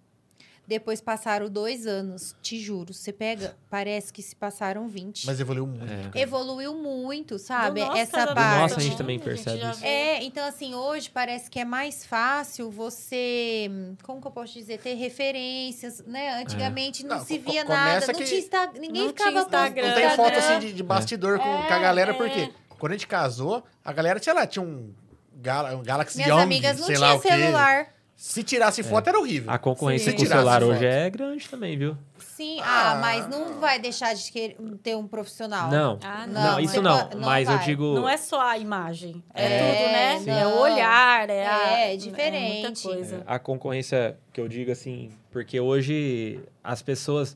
[0.68, 5.26] depois passaram dois anos, te juro, você pega, parece que se passaram 20.
[5.26, 6.18] Mas evoluiu muito.
[6.18, 6.22] É.
[6.22, 7.82] Evoluiu muito, sabe?
[7.82, 8.62] Essa parte.
[8.62, 9.84] Nossa, a gente também percebe já isso.
[9.84, 13.70] É, então assim, hoje parece que é mais fácil você,
[14.04, 16.42] como que eu posso dizer, ter referências, né?
[16.42, 19.88] Antigamente não, Não, se via nada, não que tinha Insta- ninguém não ficava tinha Instagram.
[19.88, 22.14] Não tem foto assim de, de bastidor com, É, com a galera, é.
[22.14, 24.94] porque quando a gente casou, a galera, sei lá, tinha um,
[25.36, 27.88] Gala, um Galaxy Minhas Young, amigas não sei lá tinham o quê.
[28.24, 29.52] Se tirasse foto, era horrível.
[29.52, 30.16] A concorrência Sim.
[30.18, 30.72] com o Tirasse celular foto.
[30.74, 31.98] hoje é grande também, viu?
[32.20, 32.96] Sim, ah, Ah.
[33.02, 35.72] mas não vai deixar de querer ter um profissional.
[35.72, 35.98] Não.
[36.04, 37.10] Ah, não, não, isso você não.
[37.10, 37.66] não mas eu vai.
[37.66, 37.96] digo.
[37.96, 39.24] Não é só a imagem.
[39.34, 40.20] É, É, tudo, né?
[40.20, 40.30] sim.
[40.40, 42.60] É o olhar, é, a, É, diferente.
[42.60, 43.24] É muita coisa.
[43.26, 47.36] A concorrência que eu digo assim, porque hoje as pessoas.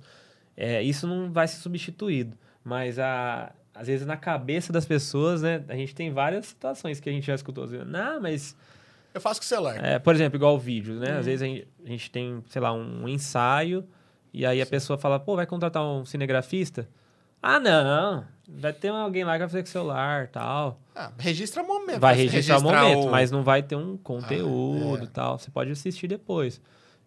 [0.55, 5.63] é, isso não vai ser substituído, mas a, às vezes na cabeça das pessoas, né?
[5.67, 8.55] A gente tem várias situações que a gente já escutou assim, não, mas.
[9.15, 9.83] Eu faço com o celular.
[9.83, 11.09] é, por exemplo, igual o vídeo, né?
[11.11, 11.17] É.
[11.17, 13.83] Às vezes a gente, a gente tem, sei lá, um ensaio
[14.33, 16.87] e aí a pessoa fala, pô, vai contratar um cinegrafista?
[17.41, 18.25] Ah, não.
[18.47, 20.79] Vai ter alguém lá que vai fazer com o celular tal.
[20.93, 21.99] Ah, registra o momento.
[21.99, 22.23] Vai né?
[22.23, 25.03] registrar o momento, o- mas não vai ter um conteúdo Ah, é.
[25.03, 25.39] e tal.
[25.39, 26.59] Você pode assistir depois.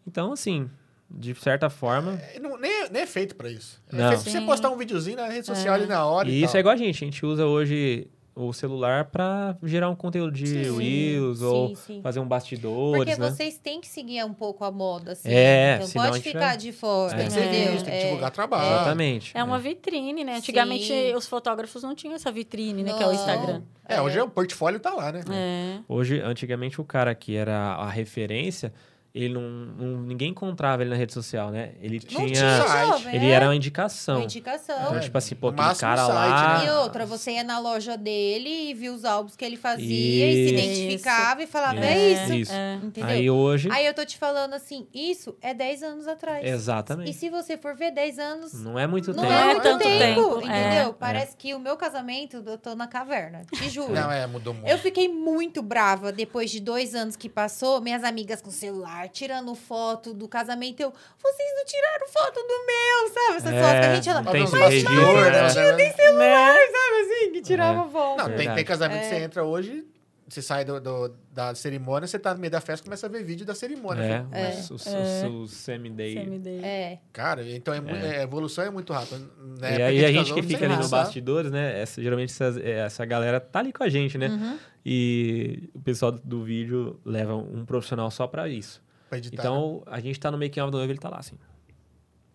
[0.07, 0.71] Então, assim,
[1.11, 2.13] de certa forma.
[2.35, 3.83] É, não- nem, é- nem é feito pra isso.
[3.93, 4.09] É Não.
[4.11, 5.79] feito pra você postar um videozinho na rede social É.
[5.79, 6.29] ali na hora.
[6.29, 6.57] E E, isso tal.
[6.57, 7.05] é igual a gente.
[7.05, 11.75] A gente usa hoje o celular pra gerar um conteúdo de Sim, Reels sim, ou
[11.77, 12.01] sim.
[12.03, 13.31] fazer um Porque bastidores, né?
[13.31, 15.29] vocês têm que seguir um pouco a moda, assim.
[15.29, 17.75] É, Não senão a pode gente ficar vai- de fora, Tem que ser entendeu?
[17.77, 18.05] tem que É.
[18.05, 18.67] divulgar trabalho.
[18.75, 19.37] Exatamente.
[19.37, 20.37] É uma vitrine, né?
[20.37, 21.15] Antigamente Sim.
[21.15, 22.93] os fotógrafos não tinham essa vitrine, né?
[22.97, 23.15] Que é o Não.
[23.15, 23.63] Instagram.
[23.89, 25.23] É, hoje o portfólio tá lá, né?
[25.31, 25.79] É.
[25.89, 28.73] Hoje, antigamente, o cara que era a referência,
[29.15, 31.73] ele não, não- ninguém encontrava ele na rede social, né?
[31.81, 33.11] Ele Não tinha.
[33.13, 33.31] Ele é.
[33.31, 34.17] era uma indicação.
[34.17, 34.77] Uma indicação.
[34.81, 36.59] Então, É, tipo assim, pô, aquele cara site, lá.
[36.59, 36.67] né?
[36.67, 40.35] E outra, você ia na loja dele e via os álbuns que ele fazia e
[40.35, 40.55] se Isso.
[40.55, 42.33] identificava e falava, é, É, isso.
[42.35, 42.53] isso.
[42.53, 42.75] É.
[42.83, 43.11] Entendeu?
[43.11, 43.69] Aí hoje.
[43.73, 46.45] Aí eu tô te falando assim, isso é 10 anos atrás.
[46.45, 47.13] E Exatamente.
[47.15, 49.33] se você for ver 10 anos, Não é muito não tempo.
[49.33, 50.89] é é muito tanto tempo, tempo, entendeu?
[50.91, 50.93] é.
[50.99, 53.93] Parece que o meu casamento, eu tô na caverna, te juro.
[53.93, 54.69] Não, é, mudou muito.
[54.69, 59.55] Eu fiquei muito brava depois de dois anos que passou, minhas amigas com celular, tirando
[59.55, 60.81] foto do casamento.
[60.81, 63.37] Eu, vocês não tiraram foto do meu, sabe?
[63.39, 65.31] Essas É, fotos que a gente ela, não tem Mas esse não, registro, não, né?
[65.77, 65.91] né?
[65.93, 68.19] celular, sabe assim, que tirava foto.
[68.19, 69.09] Não, tem, tem casamento que É.
[69.11, 69.85] você entra hoje,
[70.29, 73.23] você sai do, do- da cerimônia, você tá no meio da festa começa a ver
[73.25, 74.03] vídeo da cerimônia.
[74.31, 75.27] É, Fala, os, os, É.
[75.27, 76.15] os, os semi-day.
[76.17, 76.51] CMD.
[76.63, 76.99] É.
[77.15, 78.19] Cara, então é, É.
[78.19, 79.21] a evolução é muito rápida.
[79.59, 81.05] Na E aí a gente que fica ali no lançar.
[81.05, 81.81] bastidores, né?
[81.81, 84.29] Essa, geralmente é, essa galera tá ali com a gente, né?
[84.29, 84.59] Uhum.
[84.85, 88.83] E o pessoal do- do vídeo leva um profissional só pra isso.
[89.09, 89.43] Pra editar.
[89.43, 91.37] Então, a gente tá no making of do noivo, ele tá lá, assim.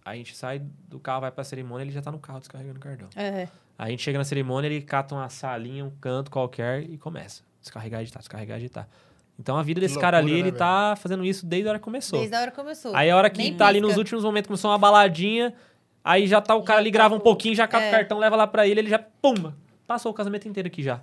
[0.06, 2.82] A gente sai do carro, vai pra cerimônia, ele já tá no carro descarregando o
[2.82, 3.08] cartão.
[3.16, 3.48] É.
[3.78, 7.42] A gente chega na cerimônia, ele cata uma salinha, um canto qualquer e começa.
[7.62, 8.88] Descarregar, editar, descarregar, editar.
[9.40, 11.80] Então a vida desse cara ali, loucura, ele né, tá fazendo isso desde a hora
[11.80, 12.20] que começou.
[12.20, 12.96] Desde a hora que começou.
[12.96, 15.54] Aí a hora que Nem tá ali nos últimos momentos, começou uma baladinha,
[16.04, 17.90] aí já tá o cara Já ali, tá grava um com- pouquinho, já cata é.
[17.90, 19.52] o cartão, leva lá pra ele, ele já, pum,
[19.88, 21.02] passou o casamento inteiro aqui já.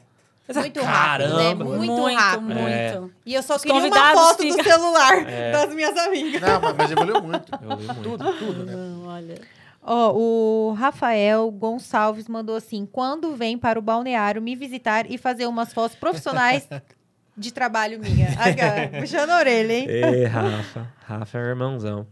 [0.59, 1.43] Muito rápido, né?
[1.45, 1.65] caramba.
[1.65, 2.43] Muito rápido.
[2.45, 2.69] muito.
[2.69, 3.01] É.
[3.27, 5.53] E eu só Os queria uma foto do ficam- celular É.
[5.53, 6.41] das minhas amigas.
[6.41, 7.53] Não, mas, mas evoluiu muito.
[7.63, 7.95] Muito.
[8.03, 8.73] tudo, tudo, né?
[8.75, 9.35] Não, olha.
[9.83, 15.47] Ó, o Rafael Gonçalves mandou assim: quando vem para o balneário me visitar e fazer
[15.47, 16.69] umas fotos profissionais
[17.37, 18.29] de trabalho minha.
[19.01, 19.87] Puxando a orelha, hein?
[19.89, 20.87] Ê, Rafa.
[21.07, 22.07] Rafa é irmãozão.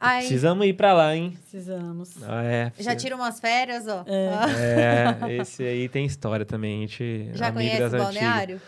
[0.00, 1.36] Ai, Precisamos ir pra lá, hein?
[1.40, 2.22] Precisamos.
[2.22, 4.04] Ah, é, já precisa- tira umas férias, ó.
[4.06, 5.16] É.
[5.28, 6.78] É, esse aí tem história também.
[6.78, 8.60] A gente já conhece das o balneário?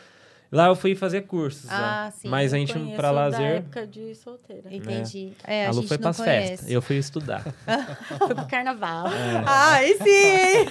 [0.51, 1.67] Lá eu fui fazer cursos.
[1.71, 2.07] lá.
[2.07, 2.27] Ah, sim.
[2.27, 4.63] Mas a gente, Conheço pra Da lazer, época de solteira.
[4.75, 5.35] Entendi.
[5.45, 6.25] É, a, a Lu foi conhece.
[6.25, 6.71] festas.
[6.71, 7.43] Eu fui estudar.
[8.17, 9.09] Foi pro carnaval.
[9.47, 10.71] Ah, aí sim!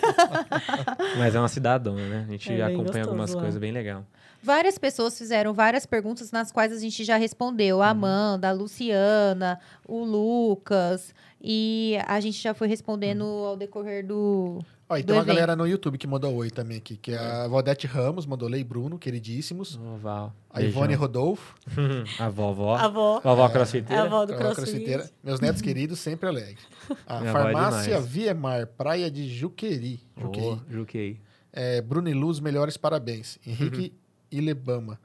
[1.19, 2.25] Mas é uma cidadona, né?
[2.27, 3.41] A gente É acompanha gostoso algumas lá.
[3.41, 4.03] coisas bem legal.
[4.43, 7.77] Várias pessoas fizeram várias perguntas nas quais a gente já respondeu.
[7.77, 7.81] Uhum.
[7.83, 11.13] A Amanda, a Luciana, o Lucas.
[11.41, 13.45] E a gente já foi respondendo Uhum.
[13.45, 14.59] ao decorrer do,
[14.89, 15.27] Ó, e do tem uma evento.
[15.35, 18.63] galera no YouTube que mandou oi também aqui, que é a Valdete Ramos, mandou Lei
[18.63, 19.75] Bruno, queridíssimos.
[19.75, 20.33] Ô, Val.
[20.49, 21.01] A Ivone beijão.
[21.01, 21.55] Rodolfo,
[22.19, 22.75] a vovó.
[22.75, 23.19] A avó.
[23.23, 24.01] Vovó É crossfiteira.
[24.01, 24.55] a avó do a crossfit.
[24.61, 25.09] crossfiteira.
[25.23, 26.59] Meus netos queridos, sempre alegres.
[27.05, 28.05] A Minha é Farmácia demais.
[28.07, 29.99] Viemar, Praia de Juqueri.
[30.19, 30.45] Juqueri.
[30.47, 31.19] Ô, Juquei.
[31.53, 33.37] É, Bruno e Luz, melhores parabéns.
[33.45, 33.93] Henrique
[34.31, 34.99] e Lebama.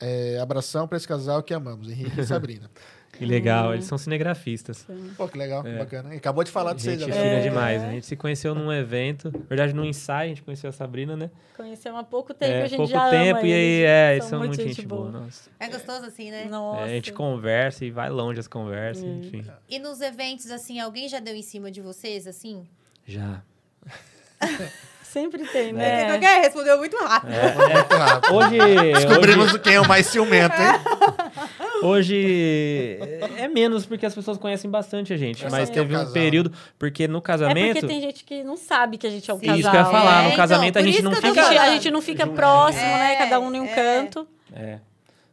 [0.00, 2.70] É, abração pra esse casal que amamos, Henrique e Sabrina.
[3.16, 4.84] Que legal, eles são cinegrafistas.
[5.16, 5.78] Pô, que legal, É.
[5.78, 6.12] bacana.
[6.12, 7.14] E acabou de falar de vocês agora.
[7.16, 7.42] fina É.
[7.42, 7.80] demais.
[7.84, 9.30] A gente se conheceu num evento.
[9.30, 11.30] Na verdade, num ensaio, a gente conheceu a Sabrina, né?
[11.56, 13.88] Conhecemos há pouco tempo, é, a gente pouco já tempo, ama e aí, eles.
[13.88, 15.12] é, eles são muito gente gente boa.
[15.12, 15.48] Nossa.
[15.60, 16.46] É gostoso assim, né?
[16.46, 16.80] Nossa.
[16.80, 19.20] É, a gente conversa e vai longe as conversas, Hum.
[19.22, 19.46] enfim.
[19.70, 22.66] E nos eventos, assim, alguém já deu em cima de vocês, assim?
[23.06, 23.42] Já.
[25.14, 25.72] Sempre tem, É.
[25.72, 26.06] né?
[26.08, 27.30] Qualquer respondeu muito rápido.
[27.32, 28.34] Muito rápido.
[28.34, 30.68] Hoje, Descobrimos quem é o mais ciumento, hein?
[31.84, 35.46] hoje, hoje é menos porque as pessoas conhecem bastante a gente.
[35.46, 37.74] É mas o teve um período, porque no É casamento.
[37.74, 39.56] porque tem gente que não sabe que a gente é um casal.
[39.56, 41.28] Isso que eu ia falar, É, no então, casamento a gente não fica.
[41.28, 41.72] gente, a falando.
[41.74, 42.34] gente não fica Junto.
[42.36, 43.16] próximo, É, né?
[43.16, 43.68] Cada um em um é.
[43.68, 44.26] canto.
[44.52, 44.78] É,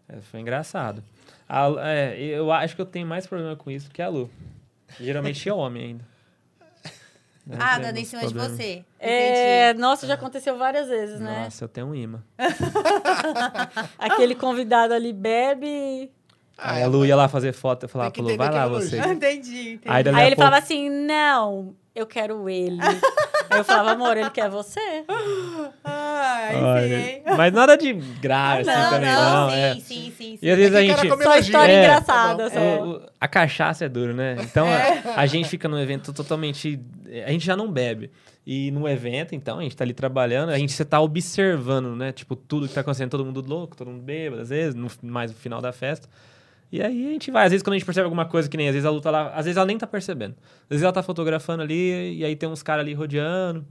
[0.10, 1.04] é, foi engraçado.
[1.50, 4.30] A- é, eu acho que eu tenho mais problema com isso que a Lu.
[5.00, 6.11] Geralmente é homem ainda.
[7.46, 8.86] Né, Ah, tem dando em cima de você.
[9.00, 11.44] É, nossa, já aconteceu várias vezes, né?
[11.46, 12.22] Nossa, eu tenho um imã.
[13.98, 16.12] Aquele convidado ali bebe.
[16.58, 19.00] Ah, Aí a Lu ia lá fazer foto, eu falava, Tem Lu, vai lá você.
[19.00, 19.82] é Entendi, entendi.
[19.88, 22.78] Aí, Aí ele pouco- falava assim: não, eu quero ele.
[23.52, 24.80] Aí eu falava, amor, ele quer você.
[25.84, 27.24] Ai, Olha, sim, hein?
[27.38, 29.50] Mas nada de grave, assim, Não, também, não, não.
[29.50, 29.74] sim, é.
[29.76, 30.40] sim, sim, sim.
[30.42, 31.24] E às vezes a É cara gente.
[31.24, 32.50] Só história É, engraçada.
[32.50, 33.02] tá só.
[33.20, 34.38] A cachaça é duro, né?
[34.42, 36.80] Então a, a gente fica num evento totalmente.
[37.26, 38.12] A gente já não bebe.
[38.46, 42.12] E no evento, então, a gente tá ali trabalhando, a gente você tá observando, né?
[42.12, 45.30] Tipo, tudo que tá acontecendo, todo mundo louco, todo mundo bêbado, às vezes, no, mais
[45.32, 46.10] no final da festa.
[46.72, 47.46] E aí a gente vai.
[47.46, 49.30] Às vezes, quando a gente percebe alguma coisa que nem, às vezes a luta lá,
[49.30, 50.36] às vezes ela nem tá percebendo.
[50.64, 53.66] Às vezes ela tá fotografando ali, e aí tem uns caras ali rodeando.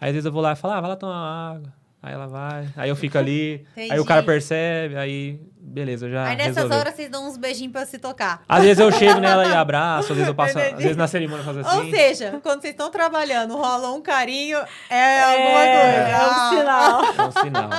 [0.00, 1.72] Aí às vezes eu vou lá e falo, ah, vai lá tomar água.
[2.02, 6.26] Aí ela vai, aí eu fico ali, aí o cara percebe, aí beleza, eu já
[6.26, 6.78] Aí nessas resolveu.
[6.78, 8.42] horas vocês dão uns beijinhos pra se tocar.
[8.48, 10.74] Às vezes eu chego nela e abraço, às vezes eu passo, Entendi.
[10.74, 11.78] às vezes na cerimônia eu faço assim.
[11.86, 14.58] Ou seja, quando vocês estão trabalhando, rola um carinho,
[14.88, 16.16] é alguma É, coisa.
[16.16, 17.04] é um sinal.
[17.04, 17.70] É um sinal.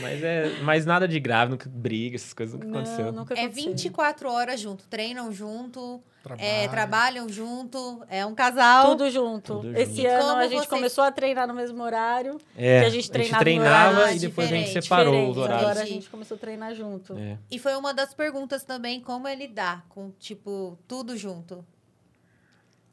[0.00, 3.06] Mas, é, mas nada de grave, nunca briga, essas coisas nunca aconteceu.
[3.06, 3.70] Não, nunca É aconteceu.
[3.72, 6.02] 24 horas junto, treinam junto,
[6.38, 8.86] é, trabalham junto, é um casal.
[8.90, 9.54] Tudo junto.
[9.56, 9.78] Tudo junto.
[9.78, 12.36] Esse E ano a gente vocês- começou a treinar no mesmo horário.
[12.56, 15.62] É, que a gente treinava em treinava horários e depois a gente separou os horários.
[15.64, 17.05] Agora a gente começou a treinar junto.
[17.14, 17.38] É.
[17.50, 21.64] E foi uma das perguntas também, como é lidar com, tipo, tudo junto.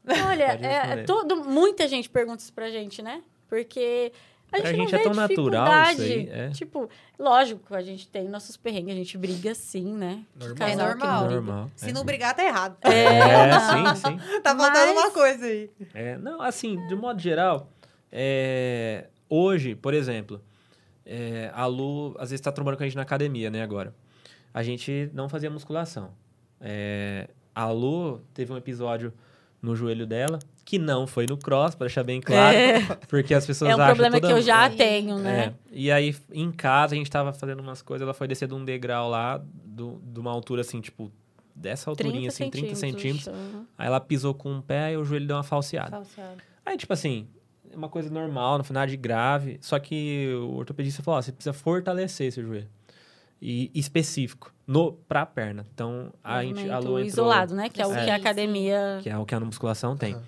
[0.06, 3.22] Olha, é, todo, muita gente pergunta isso pra gente, né?
[3.48, 4.12] Porque
[4.52, 6.50] a gente, gente não é vê tão natural isso aí, é.
[6.50, 6.88] Tipo,
[7.18, 10.22] lógico, a gente tem nossos perrengues, a gente briga sim, né?
[10.38, 10.68] Que Normal.
[10.68, 11.24] É normal.
[11.24, 11.34] briga.
[11.34, 11.70] Normal.
[11.74, 11.92] Se é.
[11.92, 12.76] não brigar, tá errado.
[12.82, 13.96] É, não.
[13.96, 14.18] sim, sim.
[14.42, 15.70] Tá faltando Mas- uma coisa aí.
[15.92, 17.68] É, não, assim, de modo geral,
[18.12, 20.40] é, hoje, por exemplo,
[21.04, 23.94] é, a Lu às vezes está trabalhando com a gente na academia, né, agora.
[24.54, 26.12] A gente não fazia musculação.
[26.60, 29.12] É, a Lu teve um episódio
[29.60, 32.56] no joelho dela, que não foi no cross, para deixar bem claro,
[33.08, 34.28] porque as pessoas É um acham problema toda...
[34.28, 34.76] que eu já Sim.
[34.76, 35.46] tenho, né?
[35.46, 38.54] É, e aí, em casa, a gente tava fazendo umas coisas, ela foi descer de
[38.54, 41.10] um degrau lá, do, de uma altura assim, tipo,
[41.54, 43.26] dessa alturinha, assim, 30 centímetros.
[43.26, 43.64] Uhum.
[43.76, 45.90] Aí ela pisou com um pé e o joelho deu uma falseada.
[45.90, 46.42] Falseado.
[46.64, 47.26] Aí, tipo assim,
[47.72, 49.58] é uma coisa normal, não foi nada de grave.
[49.60, 52.68] Só que o ortopedista falou: ó, você precisa fortalecer esse joelho.
[53.42, 55.66] E específico, no, pra perna.
[55.74, 57.68] Então, a, gente, a Lu entrou, isolado, né?
[57.68, 58.04] Que é o É.
[58.04, 59.00] que a academia.
[59.02, 60.14] que é o que a musculação tem.
[60.14, 60.22] Aham.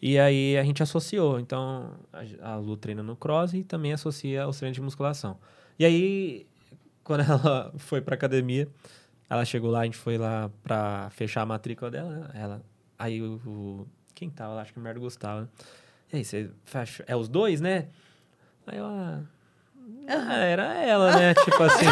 [0.00, 1.38] E aí a gente associou.
[1.40, 1.92] Então,
[2.40, 5.38] a, a Lu treina no cross e também associa os treinos de musculação.
[5.78, 6.46] E aí,
[7.04, 8.68] quando ela foi pra academia,
[9.30, 12.28] ela chegou lá, a gente foi lá pra fechar a matrícula dela, né?
[12.34, 12.62] Ela,
[12.98, 14.62] aí o, o- Quem tava lá?
[14.62, 15.48] Acho que o merda Gustavo, né?
[16.12, 17.04] E aí, você fecha.
[17.06, 17.86] É os dois, né?
[18.66, 18.86] Aí eu.
[18.86, 19.20] Ah,
[20.06, 21.34] ah, era ela, né?
[21.34, 21.84] tipo assim.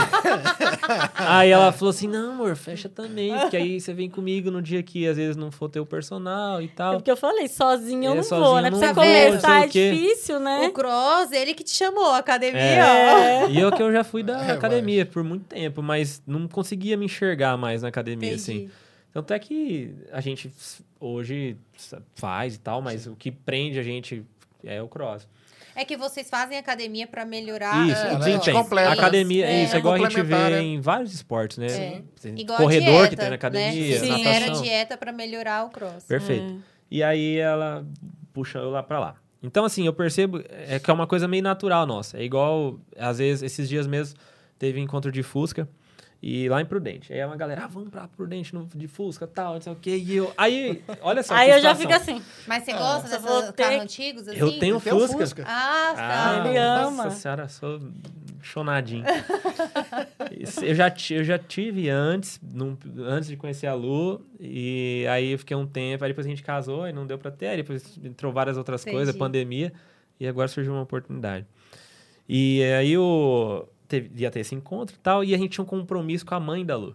[1.17, 3.37] aí ela falou assim: não, amor, fecha também.
[3.39, 6.61] Porque aí você vem comigo no dia que às vezes não for ter o personal
[6.63, 6.95] e É tal.
[6.95, 8.71] porque eu falei, sozinho eu É, não sozinho vou, né?
[8.71, 10.67] Pra você começar é difícil, né?
[10.69, 13.51] O cross, ele que te chamou, a academia, É.
[13.51, 16.97] E eu que eu já fui da É, academia por muito tempo, mas não conseguia
[16.97, 18.55] me enxergar mais na academia, assim.
[18.57, 18.73] Entendi.
[19.13, 20.53] Tanto é que a gente
[21.01, 21.57] hoje
[22.15, 24.23] faz e tal, mas o que prende a gente
[24.63, 25.27] é o cross.
[25.77, 28.57] É que vocês fazem academia pra melhorar isso, é, o desempenho.
[28.63, 28.93] completa.
[28.93, 29.65] academia, É.
[29.65, 30.63] isso, é igual a gente vê né?
[30.63, 31.67] em vários esportes, né?
[31.67, 32.03] É.
[32.31, 34.07] Igual Corredor dieta, que tem na academia, né?
[34.07, 34.27] Sim.
[34.27, 34.63] Era natação.
[34.63, 36.05] dieta pra melhorar o cross.
[36.05, 36.45] Perfeito.
[36.45, 36.57] É.
[36.91, 37.87] E aí ela
[38.33, 39.17] puxa eu lá pra lá.
[39.43, 42.19] Então, assim, eu percebo é que é uma coisa meio natural nossa.
[42.19, 44.19] É igual, às vezes, esses dias mesmo,
[44.59, 45.69] teve encontro de Fusca.
[46.29, 47.13] E lá em Prudente.
[47.13, 49.97] Aí uma galera, ah, vamos pra Prudente no, de Fusca tal, não sei o quê.
[49.97, 50.33] E eu.
[50.37, 51.33] Aí, olha só.
[51.39, 52.21] Aí eu já fico assim.
[52.49, 54.37] Mas você gosta só desses ter- carros antigos, assim?
[54.41, 55.19] Eu tenho Fusca.
[55.19, 55.45] Fusca.
[55.47, 56.49] Ah, tá.
[56.49, 57.05] ele ama.
[57.05, 57.79] Nossa senhora, sou
[58.43, 59.05] chonadinho.
[60.63, 65.39] Eu, já, eu já tive antes, num- antes de conhecer a Lu, e aí eu
[65.39, 67.99] fiquei um tempo, aí depois a gente casou e não deu pra ter, aí depois
[68.05, 68.97] entrou várias outras Entendi.
[68.97, 69.73] coisas, pandemia,
[70.21, 71.47] e agora surgiu uma oportunidade.
[72.29, 75.67] E aí o, teve, ia ter esse encontro e tal, e a gente tinha um
[75.67, 76.95] compromisso com a mãe da Lu.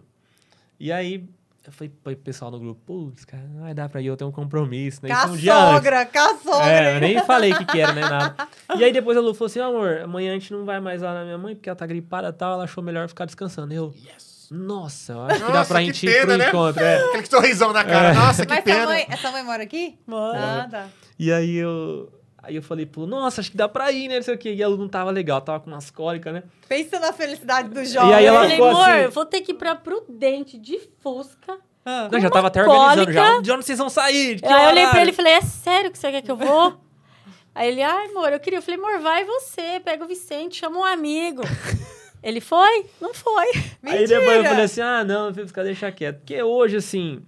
[0.78, 1.24] E aí
[1.64, 4.30] eu falei pro pessoal no grupo, putz, cara, não vai dar pra ir, eu tenho
[4.30, 5.10] um compromisso, né?
[5.10, 5.74] Com Isso a um dia antes.
[5.74, 6.66] sogra, com a sogra.
[6.72, 8.48] É, eu nem falei o que, que era, nem nada.
[8.76, 11.14] E aí depois a Lu falou assim, amor, amanhã a gente não vai mais lá
[11.14, 13.72] na minha mãe, porque ela tá gripada e tal, ela achou melhor ficar descansando.
[13.72, 14.48] Eu, Yes.
[14.50, 16.48] nossa, eu acho que dá Nossa, pra que gente ir pena, pro né?
[16.48, 16.82] encontro.
[16.82, 17.04] é.
[17.10, 18.12] Aquele sorrisão na cara.
[18.12, 18.86] Nossa, que Mas pena.
[18.86, 19.96] mãe, essa mãe mora aqui?
[20.04, 20.62] Mora.
[20.64, 20.88] Ah, tá.
[21.18, 22.12] E aí eu...
[22.42, 24.52] Aí eu falei, pô, nossa, acho que dá pra ir, né, não sei o quê.
[24.52, 26.42] E a Lu não tava legal, tava com umas cólicas, né?
[26.68, 28.10] Pensa na felicidade do jovem.
[28.10, 30.58] E aí Eu ela falei, ficou amor, assim- eu vou ter que ir pra Prudente
[30.58, 31.58] de Fusca.
[31.84, 32.08] Ah.
[32.10, 33.00] Não, já tava até cólica.
[33.00, 33.40] organizando já.
[33.40, 34.40] De onde vocês vão sair?
[34.42, 35.00] Aí eu olhei pra horário?
[35.00, 36.80] ele e falei, é sério que você quer que eu vou?
[37.54, 38.58] Aí ele, ai, amor, eu queria.
[38.58, 41.42] Eu falei, amor, vai você, pega o Vicente, chama um amigo.
[42.22, 42.86] ele foi?
[43.00, 43.46] Não foi.
[43.84, 46.18] Aí depois eu falei assim, ah, não, fica deixar quieto.
[46.20, 47.20] Porque hoje, assim,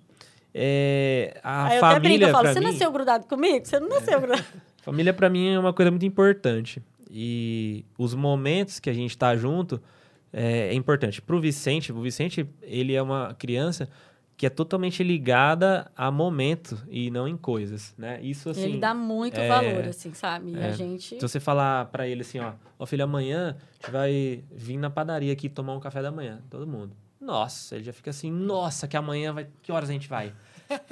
[0.54, 2.66] é, a Aí eu até brinco, família eu falo, você mim...
[2.66, 3.66] nasceu grudado comigo?
[3.66, 4.44] Você não nasceu grudado.
[4.84, 6.82] Família pra mim é uma coisa muito importante.
[7.10, 9.80] E os momentos que a gente tá junto
[10.30, 11.22] é, é importante.
[11.22, 13.88] Pro Vicente, o Vicente, ele é uma criança
[14.36, 18.20] que é totalmente ligada a momento e não em coisas, né?
[18.20, 18.64] Isso assim.
[18.64, 20.50] ele dá muito é, valor, assim, sabe?
[20.50, 20.66] E é.
[20.66, 21.14] a gente...
[21.14, 24.90] Se você falar pra ele assim, ó, ó filho, amanhã a gente vai vir na
[24.90, 26.94] padaria aqui tomar um café da manhã, todo mundo.
[27.20, 30.34] Nossa, ele já fica assim, nossa, que amanhã vai, que horas a gente vai?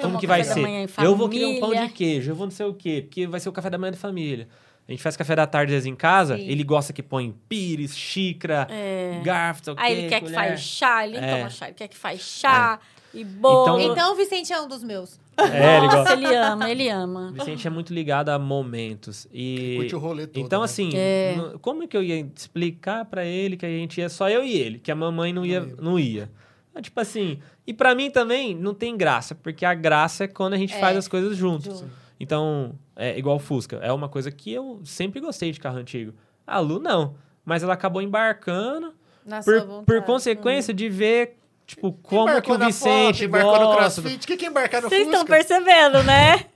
[0.01, 0.65] Como que vai ser?
[1.03, 3.41] Eu vou querer um pão de queijo, eu vou não sei o quê, porque vai
[3.41, 4.49] ser o café da manhã da família.
[4.89, 6.47] A gente faz café da tarde às vezes em casa, Sim.
[6.49, 9.21] ele gosta que põe pires, xícara, É.
[9.25, 10.35] garfo, sei o Aí ele quer que colher.
[10.35, 11.37] faz chá, ele É.
[11.37, 12.81] toma chá, ele quer que faz chá
[13.15, 13.79] e bolo.
[13.79, 15.21] Então- Então o Vicente é um dos meus.
[15.39, 16.13] É, ele Nossa, gosta.
[16.15, 17.33] ele ama, ele ama.
[17.33, 19.27] Vicente é muito ligado a momentos.
[19.33, 20.45] E Curte o rolê todo.
[20.45, 20.65] Então, né?
[20.67, 21.37] assim, É.
[21.63, 24.79] como que eu ia explicar pra ele que a gente ia só eu e ele,
[24.79, 25.61] que a mamãe não ia?
[25.61, 25.77] Não ia.
[25.81, 26.31] Não ia.
[26.75, 30.55] Ah, Tipo assim, e pra mim também não tem graça, porque a graça é quando
[30.55, 30.79] a gente É.
[30.81, 31.81] faz as coisas juntos.
[31.81, 31.91] Junto.
[32.19, 36.15] Então, é igual o Fusca, é uma coisa que eu sempre gostei de carro antigo.
[36.47, 38.95] A Lu não, mas ela acabou embarcando
[39.27, 39.85] Na sua por, vontade.
[39.87, 41.37] por consequência de ver,
[41.67, 44.01] tipo, como que o Vicente foto, embarcou no gosta.
[44.01, 44.25] do- crossfit.
[44.25, 45.35] O que que embarcar no Vocês estão Fusca?
[45.35, 46.47] percebendo, né?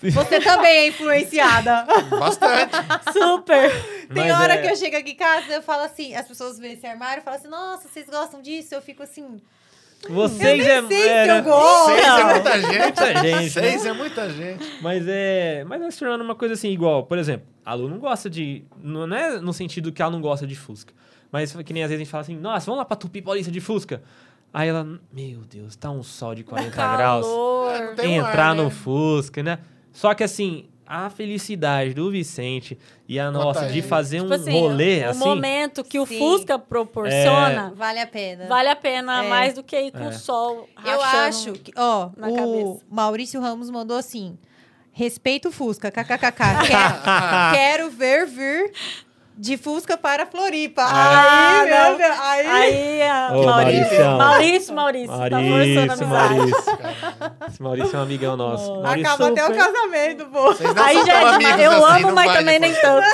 [0.02, 1.86] Você também é influenciada.
[2.10, 2.72] Bastante.
[3.12, 3.70] Super.
[4.12, 6.58] Tem Mas hora é- que eu chego aqui em casa eu falo assim, as pessoas
[6.58, 8.74] veem esse armário e falam assim, nossa, vocês gostam disso?
[8.74, 9.40] Eu fico assim,
[10.08, 11.86] Vocês eu é, era- eu gosto.
[11.90, 12.78] Seis é muita gente.
[12.78, 13.90] Muita gente, Seis né?
[13.90, 14.64] é muita gente.
[14.82, 15.64] Mas é.
[15.64, 18.64] Mas vai se tornando uma coisa assim, igual, por exemplo, a Lu não gosta de.
[18.82, 20.92] Não é no sentido que ela não gosta de Fusca.
[21.32, 23.50] Mas que nem às vezes a gente fala assim, nossa, vamos lá pra Tupi Paulista
[23.50, 24.02] de Fusca.
[24.54, 27.26] Aí ela, meu Deus, tá um sol de 40 graus.
[27.26, 27.94] Calor.
[27.96, 28.70] Tem um entrar ar, no né?
[28.70, 29.58] Fusca, né?
[29.92, 33.88] Só que assim, a felicidade do Vicente e a nossa Quanta de gente.
[33.88, 35.18] fazer Tipo um assim, rolê o assim.
[35.18, 36.18] momento que o Sim.
[36.18, 38.46] Fusca proporciona Vale a pena.
[38.46, 39.28] vale a pena É.
[39.28, 40.08] mais do que ir com É.
[40.08, 42.84] o sol Eu acho que, ó, na o cabeça.
[42.90, 44.38] Maurício Ramos mandou assim:
[44.92, 46.32] respeito o Fusca, kkkk.
[46.66, 47.00] Quer-
[47.54, 48.72] quero ver vir
[49.38, 50.82] de Fusca para Floripa.
[50.82, 51.88] Ah, aí, não.
[51.88, 52.46] meu Deus, aí,
[53.02, 54.18] Aí, Ô, Maurício, Mauricião.
[54.18, 56.08] Maurício, Maurício, tá forçando a Maurício.
[56.08, 57.36] Maurício.
[57.48, 58.68] Esse Maurício é um amigão nosso.
[58.68, 58.82] Nossa.
[58.82, 60.48] Maurício acaba até o casamento, pô.
[60.82, 61.60] Aí é demais.
[61.60, 63.06] Eu assim, amo, mas também nem tanto.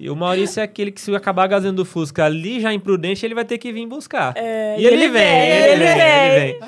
[0.00, 3.34] E o Maurício é aquele que se acabar gazando do Fusca ali já imprudente, ele
[3.34, 4.32] vai ter que vir buscar.
[4.36, 6.60] É, e ele, vem, ele, vem, ele vem.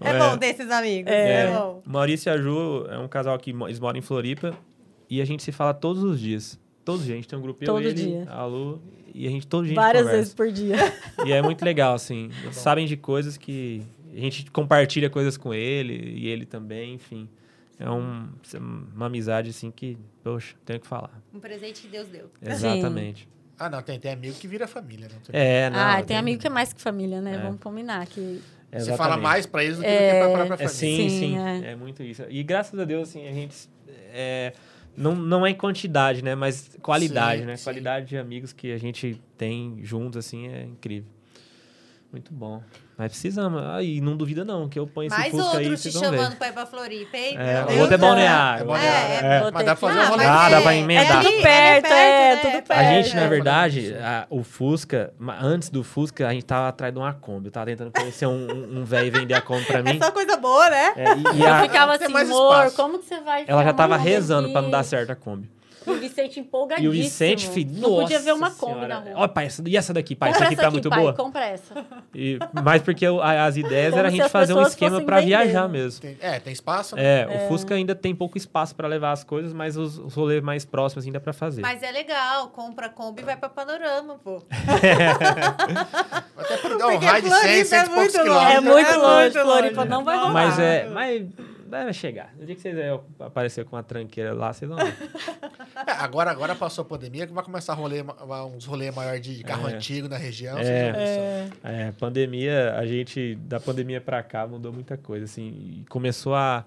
[0.00, 1.10] É bom ter esses amigos.
[1.12, 1.46] É, É.
[1.50, 1.82] bom.
[1.86, 4.54] O Maurício e a Ju é um casal que eles moram em Floripa
[5.10, 6.58] e a gente se fala todos os dias.
[6.88, 7.14] Todos os dias.
[7.16, 8.26] A gente tem um grupo eu, Todo ele, dia.
[8.30, 8.80] a Lu
[9.14, 10.18] e a gente todo dia a gente Várias conversa.
[10.18, 10.76] vezes por dia.
[11.26, 12.30] E é muito legal, assim.
[12.42, 13.82] Eles sabem de coisas que
[14.16, 17.28] a gente compartilha coisas com ele e ele também, enfim.
[17.78, 18.26] É um,
[18.94, 21.20] uma amizade, assim, que, poxa, tenho que falar.
[21.34, 22.30] Um presente que Deus deu.
[22.40, 23.28] Exatamente.
[23.58, 25.14] Ah, não, tem, tem amigo que vira família, né?
[25.32, 25.78] É, não.
[25.78, 27.34] ah, tem amigo que é mais que família, né?
[27.34, 27.38] É.
[27.38, 28.40] Vamos combinar que...
[28.70, 29.22] Você fala exatamente.
[29.22, 30.68] mais pra eles do que, É, do que pra própria É, família.
[30.68, 31.38] sim, Sim, sim.
[31.38, 31.70] é.
[31.72, 31.76] É.
[31.76, 32.22] muito isso.
[32.28, 33.56] E graças a Deus, assim, a gente.
[34.98, 36.34] Não, não é em quantidade, né?
[36.34, 37.56] Mas qualidade, Sim, né?
[37.56, 37.64] sim.
[37.64, 41.10] Qualidade de amigos que a gente tem juntos, assim, é incrível.
[42.10, 42.62] Muito bom.
[42.98, 43.62] Mas precisamos.
[43.64, 45.94] Ah, e não duvida, não, que eu ponho esse Mais Fusca aí, outro te vocês
[45.94, 46.16] vão ver.
[46.18, 47.36] chamando pra ir pra Floripa, hein?
[47.38, 48.62] É, o outro é balneário.
[48.62, 49.24] É balneário.
[49.24, 49.40] É, É.
[49.40, 50.26] Vou Mas dá pra fazer um Ah, rolê.
[50.26, 51.04] mas Dá, é- pra emendar.
[51.04, 52.58] é Tudo ali, perto, é, tudo né?
[52.58, 52.82] A perto.
[53.04, 53.28] gente, na É.
[53.28, 57.46] verdade, a- o Fusca, antes do Fusca, a gente tava atrás de uma Kombi.
[57.46, 59.96] Eu tava tentando conhecer um, um, um velho e vender a Kombi pra mim.
[59.96, 60.92] É só coisa boa, né?
[60.96, 62.76] É, e, e Eu a- ficava assim, mais amor, espaço.
[62.76, 63.44] como que você vai...
[63.46, 65.48] ela já tava uma rezando pra não dar vez?" certo a Kombi.
[65.88, 66.90] E o Vicente E empolgadíssimo.
[66.90, 68.88] o Vicente, filho, Não podia nossa ver uma Kombi senhora.
[68.88, 69.12] na rua.
[69.16, 70.30] Ó, pai, essa, e essa daqui, pai?
[70.32, 71.12] Compra Essa aqui tá muito pai, boa.
[71.14, 71.74] Compra essa.
[72.14, 75.68] E, mas porque a- as ideias Como era a gente fazer um esquema vender, viajar
[75.68, 76.00] mesmo.
[76.00, 77.02] Tem- é, tem espaço, né?
[77.22, 80.42] É, o Fusca ainda tem pouco espaço pra levar as coisas, mas os, os rolês
[80.42, 81.62] mais próximos ainda pra fazer.
[81.62, 84.42] Mas é legal, compra a Kombi e vai pra Panorama, pô.
[86.36, 88.34] Até por dar um Porque raio de 100, Floripa 100 é e poucos muito quilômetros.
[88.34, 88.56] longe.
[88.56, 90.32] É muito É longe, muito Floripa não vai rolar.
[90.32, 90.88] Mas é.
[90.88, 91.26] Mas
[91.68, 92.34] vai chegar.
[92.38, 94.94] No dia que vocês é, aparecer com uma tranqueira lá, vocês vão ver.
[95.86, 98.02] É, agora, agora passou a pandemia, que vai começar a rolê,
[98.56, 99.74] uns rolês maiores de carro É.
[99.74, 100.58] antigo na região.
[100.58, 100.64] É.
[100.64, 105.46] É, É, pandemia, a gente, da pandemia pra cá, mudou muita coisa, assim.
[105.46, 106.64] E começou a,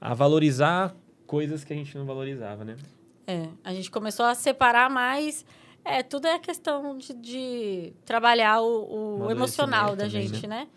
[0.00, 0.92] a valorizar
[1.26, 2.76] coisas que a gente não valorizava, né?
[3.28, 5.44] é, a gente começou a separar mais.
[5.84, 10.68] É, tudo é questão de, de trabalhar o, o emocional da Amadurecimento gente, também, né?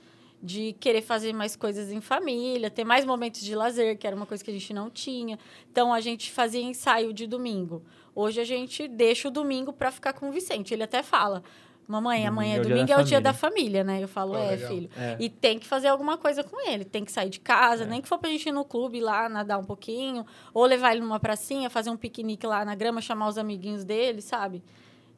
[0.43, 4.26] De querer fazer mais coisas em família, ter mais momentos de lazer, que era uma
[4.26, 5.38] coisa que a gente não tinha.
[5.72, 7.84] Então, a gente fazia ensaio de domingo.
[8.15, 10.73] Hoje, a gente deixa o domingo para ficar com o Vicente.
[10.73, 11.43] Ele até fala,
[11.88, 14.03] mamãe, Domingo amanhã é domingo é o dia família." da família, né?
[14.03, 14.69] Eu falo, Pô, é, legal.
[14.69, 14.89] filho.
[14.97, 15.15] É.
[15.19, 16.85] E tem que fazer alguma coisa com ele.
[16.85, 17.85] Tem que sair de casa, É.
[17.88, 20.26] nem que for pra gente ir no clube lá, nadar um pouquinho.
[20.55, 24.22] Ou levar ele numa pracinha, fazer um piquenique lá na grama, chamar os amiguinhos dele,
[24.23, 24.63] sabe?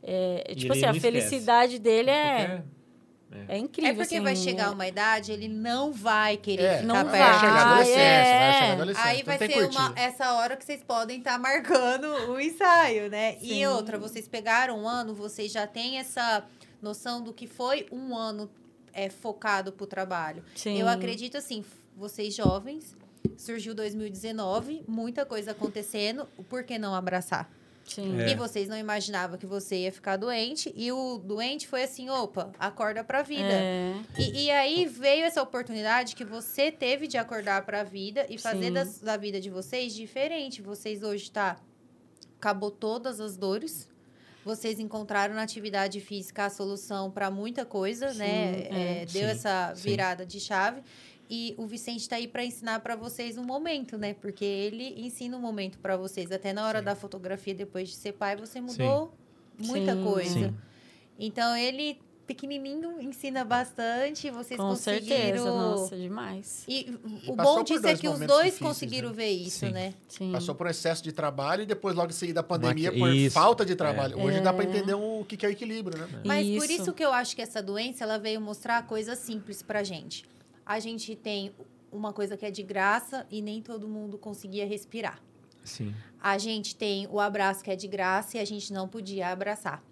[0.03, 0.99] É, E tipo assim, a esquece.
[0.99, 2.63] felicidade dele é, Porque-
[3.47, 3.91] é incrível.
[3.91, 7.11] É porque assim, vai chegar uma idade, ele não vai querer É, ficar Não vai
[7.19, 7.39] perto.
[7.39, 8.53] chegar vai, vai é.
[8.53, 9.10] chegar adolescência.
[9.10, 13.38] Aí vai ser uma, essa hora que vocês podem estar marcando o ensaio, né?
[13.41, 13.65] E Sim.
[13.68, 16.43] outra, vocês pegaram um ano, vocês já têm essa
[16.81, 18.49] noção do que foi um ano
[18.93, 20.43] é, focado pro trabalho.
[20.55, 20.80] Sim.
[20.80, 21.64] Eu acredito assim,
[21.95, 22.95] vocês jovens,
[23.38, 27.49] surgiu 2019, muita coisa acontecendo, por que não abraçar?
[27.85, 28.19] Sim.
[28.22, 28.30] É.
[28.31, 32.51] E vocês não imaginavam que você ia ficar doente, e o doente foi assim, opa,
[32.57, 33.43] acorda pra vida.
[33.51, 33.93] É.
[34.18, 38.38] E, e aí veio essa oportunidade que você teve de acordar para a vida e
[38.38, 38.73] fazer Sim.
[38.73, 40.61] das- da vida de vocês diferente.
[40.61, 41.57] Vocês hoje tá
[42.39, 43.88] acabou todas as dores.
[44.45, 48.68] Vocês encontraram na atividade física a solução para muita coisa, Sim, né?
[48.69, 49.01] é.
[49.03, 49.84] É, deu Sim, essa sim.
[49.89, 50.81] virada de chave.
[51.29, 54.13] E o Vicente está aí para ensinar para vocês um momento, né?
[54.13, 56.31] Porque ele ensina um momento para vocês.
[56.31, 56.85] Até na hora Sim.
[56.85, 59.13] da fotografia, depois de ser pai, você mudou
[59.57, 60.03] muita Sim.
[60.03, 60.33] coisa.
[60.49, 60.55] Sim.
[61.19, 65.05] Então ele pequenininho ensina bastante, vocês Com conseguiram.
[65.17, 66.63] certeza, nossa, demais.
[66.69, 66.89] E
[67.25, 69.15] E o bom por disso é que os dois difíceis, conseguiram né?
[69.15, 69.71] ver isso, Sim.
[69.71, 69.93] né?
[70.07, 70.31] Sim.
[70.31, 73.33] Passou por excesso de trabalho e depois logo em seguida a pandemia por isso.
[73.33, 74.17] falta de trabalho.
[74.21, 74.67] Hoje dá pra É.
[74.67, 76.21] entender o que é o equilíbrio, né?
[76.25, 76.81] Mas por Isso.
[76.83, 80.25] isso que eu acho que essa doença ela veio mostrar coisas simples pra gente.
[80.65, 81.53] A gente tem
[81.91, 85.22] uma coisa que é de graça e nem todo mundo conseguia respirar.
[85.64, 85.94] Sim.
[86.19, 89.84] A gente tem o abraço que é de graça e a gente não podia abraçar.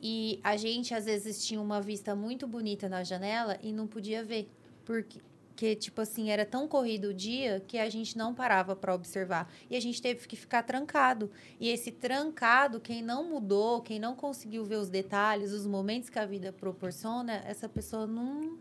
[0.00, 4.24] E a gente, às vezes, tinha uma vista muito bonita na janela e não podia
[4.24, 4.50] ver.
[4.84, 5.20] Porque,
[5.54, 9.48] que, tipo assim, era tão corrido o dia que a gente não parava para observar.
[9.70, 11.30] E a gente teve que ficar trancado.
[11.60, 16.18] E esse trancado, quem não mudou, quem não conseguiu ver os detalhes, os momentos que
[16.18, 18.58] a vida proporciona, essa pessoa não.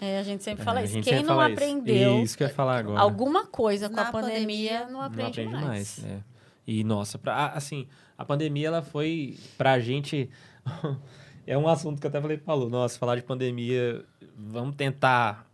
[0.00, 1.00] É, a gente sempre É, fala isso.
[1.02, 1.52] Quem não isso.
[1.52, 3.00] aprendeu Isso que eu ia falar agora.
[3.00, 5.98] alguma coisa com Na a pandemia, pandemia, não não aprende, aprende mais.
[6.00, 6.04] mais.
[6.04, 6.18] é.
[6.66, 7.86] E, nossa, pra, assim,
[8.16, 10.30] a pandemia, ela foi, pra gente...
[11.46, 12.68] é um assunto que eu até falei pro Paulo.
[12.68, 14.04] Nossa, falar de pandemia,
[14.36, 15.46] vamos tentar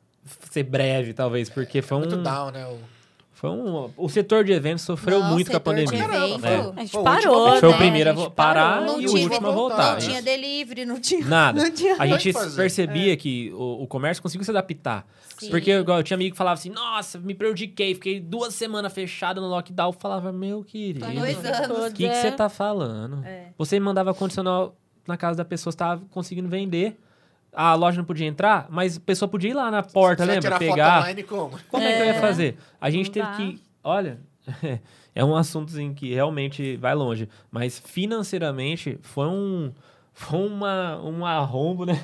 [0.50, 2.00] ser breve, talvez, porque foi um...
[2.00, 2.66] Muito down, né?
[2.66, 2.78] O...
[3.36, 3.90] Foi um...
[3.98, 6.04] O setor de eventos sofreu Não, muito com a pandemia.
[6.04, 6.56] evento- É.
[6.74, 7.76] A gente Foi o parou, último a Foi o né?
[7.78, 8.80] primeiro a vo- parar.
[8.80, 9.92] Não e o último a voltar.
[9.92, 11.22] Não tinha delivery, não tinha.
[11.26, 11.60] Nada.
[11.62, 15.06] Não tinha A gente percebia que o, o comércio conseguiu se adaptar.
[15.36, 15.50] Sim.
[15.50, 19.38] Porque igual, eu tinha amigo que falava assim, nossa, me prejudiquei, fiquei duas semanas fechado
[19.38, 19.88] no lockdown.
[19.90, 21.92] Eu falava, meu querido, o dois anos.
[21.92, 23.22] que, que você tá falando?
[23.22, 23.48] É.
[23.58, 24.74] Você mandava condicional
[25.06, 26.96] na casa da pessoa, você tava conseguindo vender.
[27.56, 30.40] A loja não podia entrar, mas a pessoa podia ir lá na porta, lembra?
[30.42, 30.98] tirar foto Pegar.
[31.00, 31.58] online como?
[31.70, 32.20] Como é que eu ia É.
[32.20, 32.58] fazer?
[32.78, 33.36] A gente Não teve dá.
[33.36, 33.62] que.
[33.82, 34.18] Olha,
[35.14, 37.28] é um assuntozinho que realmente vai longe.
[37.50, 39.72] Mas financeiramente foi um.
[40.12, 42.00] Foi uma, um arrombo, né?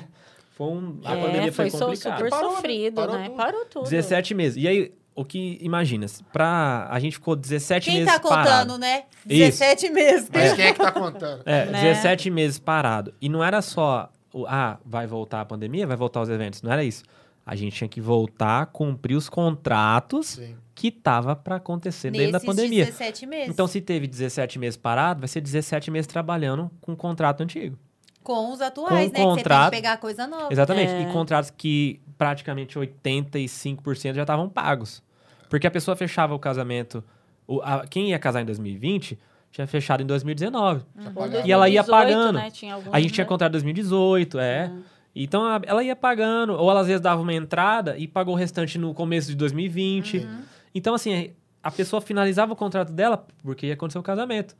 [0.55, 0.99] Foi um.
[1.03, 2.15] A É, pandemia foi, foi complicada.
[2.17, 2.55] super Parou, né?
[2.55, 3.25] sofrido, Parou né?
[3.25, 3.35] tudo.
[3.37, 3.89] Parou tudo.
[3.89, 4.63] 17 meses.
[4.63, 6.05] E aí, o que imagina?
[6.31, 8.77] Pra, a gente ficou 17 Quem meses tá contando, parado.
[8.77, 9.03] né?
[9.27, 9.59] Isso.
[9.59, 10.29] 17 meses.
[10.31, 11.41] Mas quem é que tá contando?
[11.45, 11.81] É, Né?
[11.93, 13.13] 17 meses parado.
[13.21, 14.09] E não era só,
[14.47, 16.61] ah, vai voltar a pandemia, vai voltar os eventos.
[16.61, 17.03] Não era isso.
[17.45, 20.55] A gente tinha que voltar a cumprir os contratos Sim.
[20.73, 22.85] que tava pra acontecer dentro da Nesses pandemia.
[22.85, 23.49] 17 meses.
[23.49, 27.77] Então, se teve 17 meses parado, vai ser 17 meses trabalhando com um contrato antigo.
[28.23, 29.01] com os atuais, com né?
[29.01, 30.47] Que você tem contrato- que pegar coisa nova.
[30.49, 30.91] Exatamente.
[30.93, 31.01] É.
[31.01, 35.03] E contratos que praticamente 85% já estavam pagos.
[35.49, 37.03] Porque a pessoa fechava o casamento.
[37.45, 39.19] o- a- quem ia casar em 2020
[39.53, 40.83] tinha fechado em 2019.
[41.15, 42.33] Ou E ela ia 2018, pagando.
[42.33, 42.49] Né?
[42.51, 43.29] Tinha alguns, A gente tinha né?
[43.29, 44.71] contrato em 2018, é.
[45.15, 48.37] Então a- ela ia pagando, ou ela às vezes dava uma entrada e pagou o
[48.37, 50.27] restante no começo de 2020.
[50.73, 51.29] Então, assim,
[51.61, 54.55] a pessoa finalizava o contrato dela porque ia acontecer o casamento.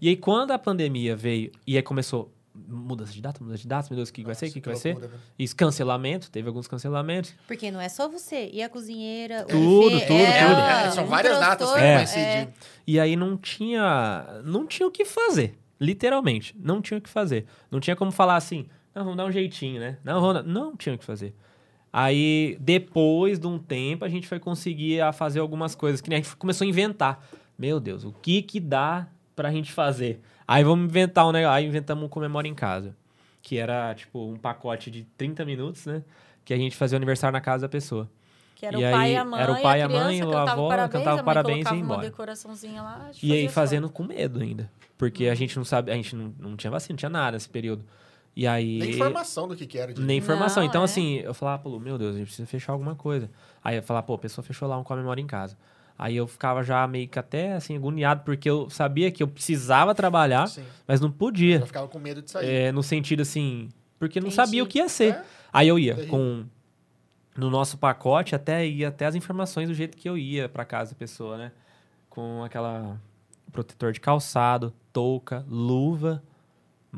[0.00, 3.88] E aí, quando a pandemia veio e aí começou mudança de data, mudança de data,
[3.90, 4.98] meu Deus, o que, que vai ser, o que, que vai ser?
[4.98, 5.08] né?
[5.38, 7.34] Isso, cancelamento, teve alguns cancelamentos.
[7.46, 8.50] Porque não é só você.
[8.52, 10.60] E a cozinheira, Tudo, o buffet, tudo, é, tudo.
[10.60, 11.96] É, são um várias datas que É.
[11.96, 12.48] coincidir.
[12.86, 17.46] E aí não tinha, não tinha o que fazer, literalmente, não tinha o que fazer.
[17.70, 19.98] Não tinha como falar assim, não, vamos dar um jeitinho, né?
[20.04, 21.34] Não, vamos não tinha o que fazer.
[21.92, 26.18] Aí, depois de um tempo, a gente foi conseguir a fazer algumas coisas, que nem
[26.18, 27.22] a gente começou a inventar.
[27.58, 30.20] Meu Deus, o que que dá pra gente fazer?
[30.46, 32.94] Aí vamos inventar um negócio, aí inventamos um comemora em casa,
[33.40, 36.02] que era tipo um pacote de 30 minutos, né?
[36.44, 38.08] Que a gente fazia o aniversário na casa da pessoa.
[38.56, 39.40] Que era E o pai aí, e a mãe.
[39.40, 41.68] era o pai e a criança mãe, a avó parabéns, cantava a mãe parabéns e
[41.68, 42.00] ia uma embora.
[42.02, 43.08] decoraçãozinha lá.
[43.08, 43.96] a E aí fazia fazendo foto.
[43.96, 44.70] com medo ainda.
[44.98, 47.48] Porque a gente não sabe, a gente não, não tinha vacina, não tinha nada nesse
[47.48, 47.84] período.
[48.34, 48.78] E aí.
[48.78, 49.92] Nem informação do que que era.
[49.92, 50.00] De...
[50.00, 50.62] Nem informação.
[50.62, 50.84] Não, então, é.
[50.84, 53.30] assim, eu falava, pô, meu Deus, a gente precisa fechar alguma coisa.
[53.62, 55.56] Aí eu falava, pô, a pessoa fechou lá um comemora em casa.
[55.98, 59.94] Aí eu ficava já meio que até assim, agoniado, porque eu sabia que eu precisava
[59.94, 60.64] trabalhar, Sim.
[60.86, 61.60] mas não podia.
[61.60, 62.48] Eu ficava com medo de sair.
[62.48, 64.36] É, no sentido assim, porque não Entendi.
[64.36, 65.14] sabia o que ia ser.
[65.14, 65.24] É.
[65.52, 66.44] Aí eu ia com
[67.36, 70.90] no nosso pacote até ia até as informações do jeito que eu ia para casa
[70.90, 71.52] da pessoa, né?
[72.10, 73.00] Com aquela
[73.50, 76.22] protetor de calçado, touca, luva,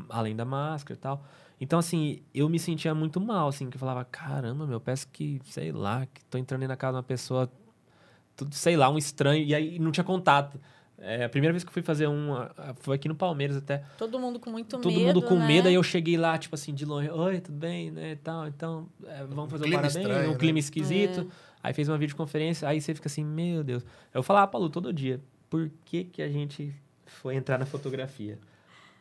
[0.09, 1.23] além da máscara e tal.
[1.59, 5.39] Então assim, eu me sentia muito mal, assim, que eu falava, caramba, meu, parece que,
[5.45, 7.49] sei lá, que tô entrando aí na casa de uma pessoa
[8.35, 10.59] tudo, sei lá, um estranho e aí não tinha contato.
[10.97, 13.83] É, a primeira vez que eu fui fazer um, ah, foi aqui no Palmeiras até.
[13.97, 15.05] Todo mundo com muito Todo medo.
[15.05, 15.45] mundo com né?
[15.45, 18.47] medo, aí eu cheguei lá, tipo assim, de longe, oi, tudo bem, né, e tal,
[18.47, 20.37] então, é, vamos fazer um clima parabéns, estranho, um né?
[20.37, 21.21] clima esquisito.
[21.21, 21.55] É.
[21.61, 23.83] Aí fez uma videoconferência, aí você fica assim, meu Deus.
[24.13, 26.73] Eu falava pra Lu todo dia, por que que a gente
[27.05, 28.39] foi entrar na fotografia?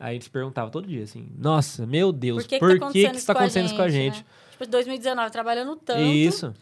[0.00, 2.78] Aí a gente se perguntava todo dia, assim, nossa, meu Deus, Por que, por que,
[2.78, 4.18] tá acontecendo, isso tá acontecendo isso com a gente?
[4.18, 4.24] né?
[4.50, 6.00] Tipo, 2019, trabalhando tanto.
[6.00, 6.52] Isso.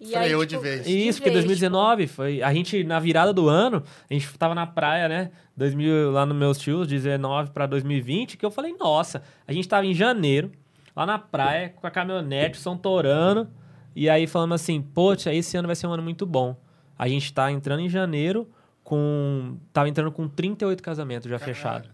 [0.00, 0.86] E Freou aí, de tipo, vez.
[0.86, 2.42] Isso, porque vez, 2019 foi.
[2.42, 5.30] A gente, na virada do ano, a gente tava na praia, né?
[5.56, 9.86] 2000, lá nos meus tios, 19 pra 2020, que eu falei, nossa, a gente tava
[9.86, 10.50] em janeiro,
[10.94, 13.48] lá na praia, com a caminhonete, São Torano,
[13.94, 16.56] e aí falamos assim, poxa, esse ano vai ser um ano muito bom.
[16.98, 18.48] A gente tá entrando em janeiro
[18.82, 19.56] com.
[19.72, 21.88] Tava entrando com 38 casamentos já fechados.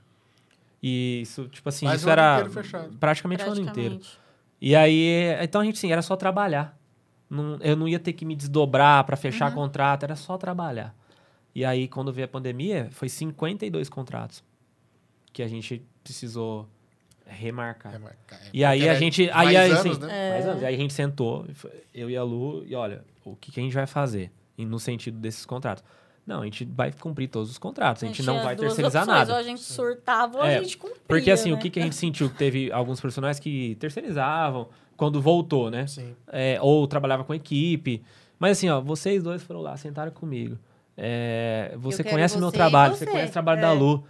[0.82, 2.96] E isso, tipo assim, Mais isso o ano era inteiro fechado.
[2.98, 3.96] praticamente o ano inteiro.
[3.96, 4.18] praticamente.
[4.60, 6.78] E aí, então a gente, sim, era só trabalhar.
[7.30, 10.92] Não- eu não ia ter que me desdobrar para fechar contrato, era só trabalhar.
[11.54, 14.42] E aí, quando veio a pandemia, foi 52 contratos
[15.32, 16.68] que a gente precisou
[17.26, 17.94] remarcar.
[17.94, 20.30] É, mas, cara, E aí a é gente- mais aí, aí, anos, assim, né?
[20.30, 20.64] Mais anos.
[20.64, 21.46] Aí a gente sentou,
[21.94, 24.78] eu e a Lu, e olha, o que, que a gente vai fazer e no
[24.80, 25.84] sentido desses contratos?
[26.26, 29.02] Não, a gente vai cumprir todos os contratos, a gente não tinha vai duas terceirizar
[29.02, 29.32] opções, nada.
[29.32, 31.56] Ou a gente surtava ou É, a gente cumpria, Porque assim, né?
[31.56, 32.28] o que, que a gente sentiu?
[32.30, 34.68] Que teve alguns profissionais que terceirizavam
[35.00, 35.86] quando voltou, né?
[35.86, 36.14] Sim.
[36.30, 38.02] É, ou trabalhava com equipe.
[38.38, 40.58] Mas assim, ó, vocês dois foram lá, sentaram comigo.
[40.94, 43.10] É, você conhece meu você e trabalho, você você.
[43.10, 43.62] conhece o trabalho É.
[43.62, 44.04] da Lu.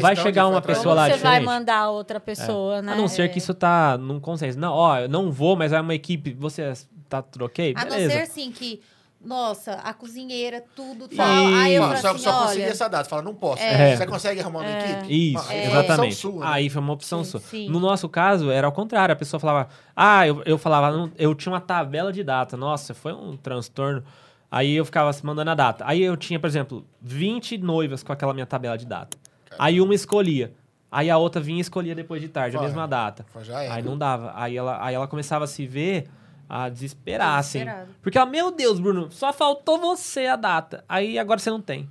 [0.00, 2.94] Vai de chegar uma pessoa lá você vai mandar outra pessoa, né?
[2.94, 4.58] A não ser que isso tá num consenso.
[4.58, 6.32] Não, ó, eu não vou, mas é uma equipe.
[6.32, 6.72] Você
[7.08, 7.72] tá tudo ok?
[7.76, 8.80] A não ser assim que,
[9.24, 11.26] nossa, a cozinheira, tudo tal.
[11.26, 12.70] Aí eu falo só, assim, só consegui olha...
[12.70, 13.08] essa data.
[13.08, 13.62] Fala, não posso.
[13.62, 13.96] É.
[13.96, 15.32] Você consegue arrumar uma equipe?
[15.32, 16.14] Isso, Ah, uma exatamente.
[16.14, 16.46] sua, né?
[16.52, 17.40] Aí foi uma opção sua.
[17.40, 17.68] sim.
[17.68, 19.12] No nosso caso, era ao contrário.
[19.12, 22.56] A pessoa falava, ah, eu, eu falava, não, eu tinha uma tabela de data.
[22.56, 24.04] Nossa, foi um transtorno.
[24.50, 25.84] Aí eu ficava se mandando a data.
[25.86, 29.16] Aí eu tinha, por exemplo, 20 noivas com aquela minha tabela de data.
[29.58, 30.52] Aí uma escolhia.
[30.90, 33.26] Aí a outra vinha e escolhia depois de tarde, a mesma data.
[33.48, 33.68] É.
[33.68, 34.32] Aí não dava.
[34.36, 36.08] Aí ela, aí ela começava a se ver,
[36.56, 37.64] a desesperar, assim.
[38.00, 40.84] Porque ela, meu Deus, Bruno, só faltou você a data.
[40.88, 41.90] Aí agora você não tem.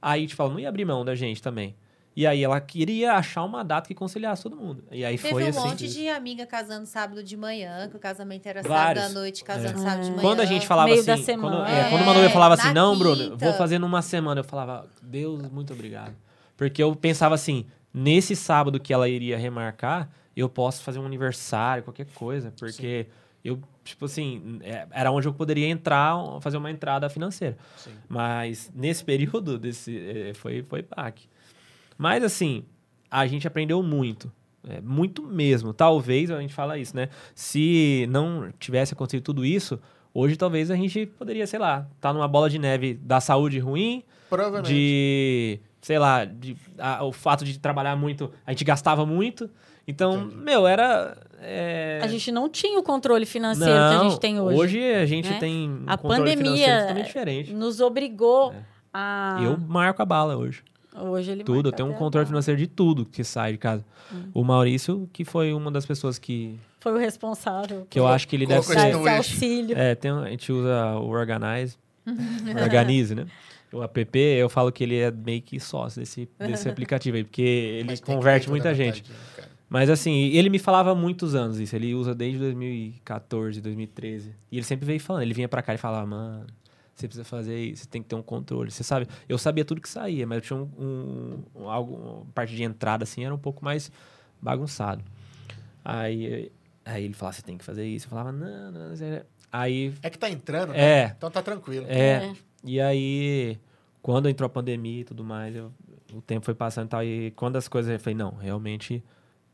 [0.00, 1.76] Aí, tipo, ela não ia abrir mão da gente também.
[2.16, 4.82] E aí ela queria achar uma data que conciliasse todo mundo.
[4.90, 5.58] E aí Teve foi um assim.
[5.60, 9.02] monte de amiga casando sábado de manhã, que o casamento era Vários.
[9.02, 9.82] sábado à noite, casando É.
[9.82, 10.22] sábado de manhã.
[10.22, 11.70] Quando a gente falava Meio assim, da quando, semana.
[11.70, 13.36] é, quando É, uma noiva falava assim, não, Bruno, quinta.
[13.36, 16.14] vou fazer numa semana, eu falava, Deus, muito obrigado.
[16.56, 21.82] Porque eu pensava assim, nesse sábado que ela iria remarcar, eu posso fazer um aniversário,
[21.82, 23.06] qualquer coisa, porque
[23.44, 27.56] eu, tipo assim, é, era onde eu poderia entrar, fazer uma entrada financeira.
[27.76, 27.90] Sim.
[28.08, 31.26] Mas nesse período, desse, eh, foi, foi baque.
[31.98, 32.64] Mas assim,
[33.10, 34.30] a gente aprendeu muito.
[34.68, 35.72] é, muito mesmo.
[35.72, 37.08] Talvez, a gente fala isso, né?
[37.34, 39.78] Se não tivesse acontecido tudo isso,
[40.14, 44.04] hoje talvez a gente poderia, sei lá, estar numa bola de neve da saúde ruim,
[44.30, 44.72] Provavelmente.
[44.72, 49.50] de, sei lá, de, a- o fato de trabalhar muito, a gente gastava muito.
[49.86, 50.36] Então, Entendi.
[50.36, 51.16] meu, era.
[51.42, 54.58] É, A gente não tinha o controle financeiro que a não, gente tem hoje.
[54.58, 55.38] Hoje a gente né?
[55.38, 57.52] tem um A pandemia diferente.
[57.52, 58.62] Nos obrigou É.
[58.92, 59.38] a.
[59.42, 60.62] Eu marco a bala hoje.
[60.94, 63.82] Hoje ele Tudo, eu tenho um controle financeiro de tudo que sai de casa.
[64.12, 64.24] Hum.
[64.34, 67.86] O Maurício, que foi uma das pessoas que, Foi o responsável.
[67.88, 68.76] que eu acho que ele deve ser.
[68.76, 69.78] esse auxílio.
[69.78, 71.78] É, tem, a gente usa o Organize,
[72.62, 73.26] Organize, né?
[73.72, 77.40] o app, eu falo que ele é meio que sócio desse, desse aplicativo aí, porque
[77.40, 79.02] ele Mas converte muita gente.
[79.02, 79.51] vontade, cara.
[79.72, 81.74] Mas assim, ele me falava há muitos anos isso.
[81.74, 84.34] Ele usa desde 2014, 2013.
[84.50, 85.22] E ele sempre veio falando.
[85.22, 86.46] Ele vinha pra cá e falava, mano,
[86.94, 88.70] você precisa fazer isso, você tem que ter um controle.
[88.70, 92.26] Você sabe, eu sabia tudo que saía, mas eu tinha um, um, um- algo, uma
[92.34, 93.90] parte de entrada assim, era um pouco mais
[94.42, 95.02] bagunçado.
[95.84, 96.52] Aí,
[96.84, 98.06] aí ele falava, você tem que fazer isso.
[98.06, 98.96] Eu falava, não, não, não.
[98.96, 100.80] sei." Aí, É que tá entrando, né?
[101.02, 101.14] É.
[101.16, 101.86] Então tá tranquilo.
[101.88, 102.32] é, É.
[102.64, 103.58] e aí,
[104.02, 105.72] quando entrou a pandemia e tudo mais, eu-
[106.12, 107.02] o tempo foi passando e tal.
[107.04, 109.02] E quando as coisas, eu falei, não, realmente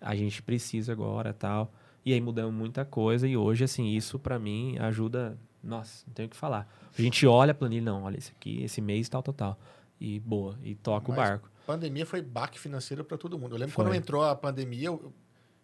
[0.00, 1.72] a gente precisa agora tal.
[2.04, 3.26] E aí mudamos muita coisa.
[3.28, 5.36] E hoje, assim, isso pra mim ajuda.
[5.62, 6.72] Nossa, não tenho o que falar.
[6.96, 9.60] A gente olha a planilha, não, olha, esse aqui, esse mês, tal, tal, tal.
[10.00, 11.50] E boa, e toca o Mas- barco.
[11.66, 13.54] Pandemia foi baque financeiro para todo mundo.
[13.54, 13.84] Eu lembro Foi.
[13.84, 15.12] quando entrou a pandemia, eu,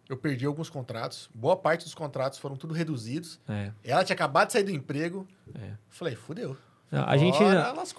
[0.07, 1.27] eu perdi alguns contratos.
[1.33, 3.39] Boa parte dos contratos foram tudo reduzidos.
[3.47, 5.25] É, Ela tinha acabado de sair do emprego.
[5.55, 5.71] é.
[5.89, 6.55] Falei, fudeu.
[6.91, 7.37] A gente.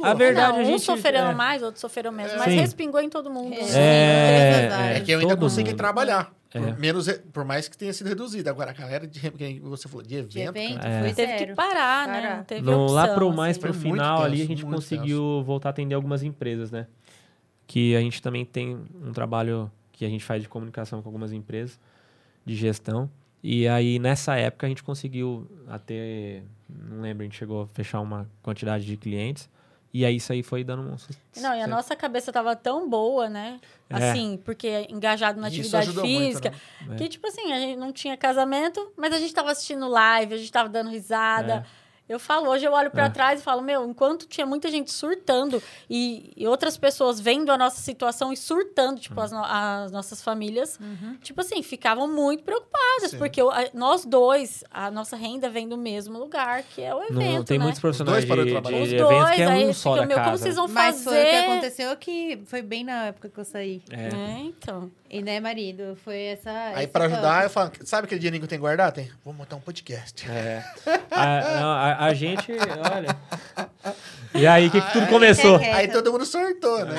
[0.02, 1.34] A verdade, não, a uns gente- sofreram é.
[1.34, 2.36] mais, outros sofreram menos, É.
[2.38, 2.56] mas Sim.
[2.60, 3.52] respingou em todo mundo.
[3.54, 3.58] É.
[3.58, 3.62] né?
[3.62, 5.78] É, as é, É que eu ainda todo consegui mundo.
[5.78, 6.32] trabalhar.
[6.54, 6.60] É.
[6.60, 8.48] Por, menos, por mais que tenha sido reduzido.
[8.48, 11.00] Agora, a galera de que você falou, de evento, De evento, cara, É.
[11.02, 11.46] foi Teve zero.
[11.48, 12.20] que parar, né?
[12.22, 12.36] Parar.
[12.38, 13.60] Não teve No, opção, lá pro mais assim.
[13.60, 16.86] pro Foi muito final ali, a tenso, gente conseguiu voltar a atender algumas empresas, né?
[17.66, 21.32] Que a gente também tem um trabalho que a gente faz de comunicação com algumas
[21.32, 21.78] empresas
[22.44, 23.10] de gestão.
[23.42, 26.42] E aí, nessa época, a gente conseguiu até.
[26.68, 29.48] Não lembro, a gente chegou a fechar uma quantidade de clientes.
[29.94, 30.96] E aí, isso aí foi dando um.
[31.40, 33.58] Não, e a nossa cabeça tava tão boa, né?
[33.88, 34.10] É.
[34.10, 36.52] Assim, porque engajado na atividade ajudou muito, física.
[36.86, 36.96] né?
[36.96, 40.36] Que, tipo assim, a gente não tinha casamento, mas a gente tava assistindo live, a
[40.36, 41.64] gente tava dando risada.
[42.08, 43.08] Eu falo, hoje eu olho pra É.
[43.10, 45.60] trás e falo, meu, enquanto tinha muita gente surtando
[45.90, 50.22] e, e outras pessoas vendo a nossa situação e surtando, tipo, as, no- as nossas
[50.22, 50.78] famílias,
[51.20, 53.18] tipo assim, ficavam muito preocupadas, Sim.
[53.18, 57.02] porque o- a- nós dois, a nossa renda vem do mesmo lugar, que é o
[57.02, 57.64] evento, Não, tem né?
[57.64, 58.82] muitos profissionais Os dois de, de de trabalhar.
[58.84, 61.10] Os dois, que é aí um só fica, da meu, como vocês vão Mas fazer?
[61.10, 63.82] foi o que aconteceu que foi bem na época que eu saí.
[63.90, 64.06] É.
[64.14, 64.90] É, então.
[65.08, 65.96] E né, marido?
[66.04, 66.50] Foi essa.
[66.74, 68.90] Aí pra ajudar, eu falo, sabe aquele dinheirinho que eu tenho que guardar?
[68.92, 70.28] Tem, vou montar um podcast.
[70.30, 70.64] É.
[71.10, 73.16] A, não, a- a gente, olha.
[74.34, 75.58] E aí, o que, que tudo começou?
[75.60, 76.94] É, Aí todo mundo sortou, né?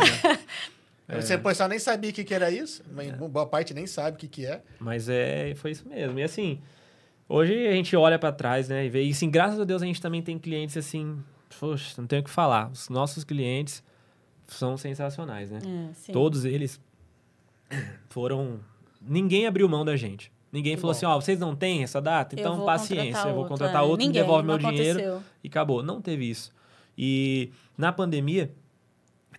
[1.09, 1.21] É.
[1.21, 2.83] Você, pessoal, nem sabia o que, que era isso.
[2.91, 4.61] Mas boa parte nem sabe o que, que é.
[4.79, 6.17] Mas é, foi isso mesmo.
[6.19, 6.59] E assim,
[7.29, 9.03] hoje a gente olha pra trás, né, e vê.
[9.05, 11.21] E assim, graças a Deus a gente também tem clientes assim.
[11.59, 12.69] Poxa, não tenho o que falar.
[12.71, 13.81] Os nossos clientes
[14.47, 15.59] são sensacionais, né?
[15.63, 16.11] É, sim.
[16.11, 16.79] Todos eles
[18.09, 18.59] foram.
[19.01, 20.31] Ninguém abriu mão da gente.
[20.51, 20.97] Ninguém Que falou bom.
[20.97, 22.35] assim: ó, vocês não têm essa data?
[22.35, 25.23] Eu Então vou paciência, contratar eu vou contratar outro, Ninguém, devolve meu não dinheiro aconteceu.
[25.43, 25.83] e acabou.
[25.83, 26.51] Não teve isso.
[26.97, 28.51] E na pandemia,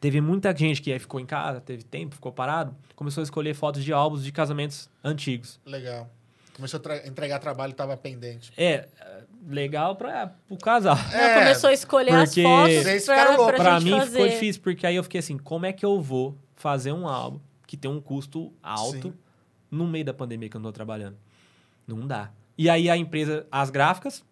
[0.00, 3.55] teve muita gente que aí ficou em casa, teve tempo, ficou parado, começou a escolher
[3.55, 5.58] fotos de álbuns de casamentos antigos.
[5.66, 6.08] Legal.
[6.55, 8.52] Começou a tra- entregar trabalho e tava pendente.
[8.57, 8.86] É,
[9.48, 10.97] legal para o casal.
[10.97, 13.60] Não, É, começou a escolher as porque fotos vocês pra, ficaram pra, loucos.
[13.62, 14.10] Pra mim fazer.
[14.10, 17.39] ficou difícil, porque aí eu fiquei assim, como é que eu vou fazer um álbum
[17.68, 19.14] que tem um custo alto Sim.
[19.70, 21.18] no meio da pandemia que eu não tô trabalhando?
[21.86, 22.32] Não dá.
[22.56, 24.24] E aí a empresa, as gráficas,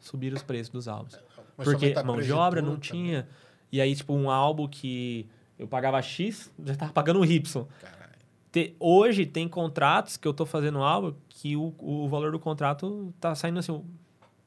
[0.00, 1.14] subiram os preços dos álbuns.
[1.14, 3.28] Começou a Porque aumentar mão de obra não tudo tinha.
[3.70, 7.40] E aí, tipo, um álbum que eu pagava X, já tava pagando Y.
[7.80, 8.04] também.
[8.50, 13.14] Te- hoje tem contratos que eu tô fazendo álbum que o, o valor do contrato
[13.20, 13.84] tá saindo assim.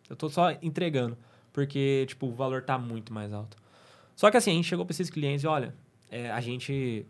[0.09, 1.17] Eu tô só entregando.
[1.53, 3.55] Porque, tipo, o valor tá muito mais alto.
[4.17, 5.73] Só que assim, a gente chegou pra esses clientes e olha,
[6.11, 7.05] é, a gente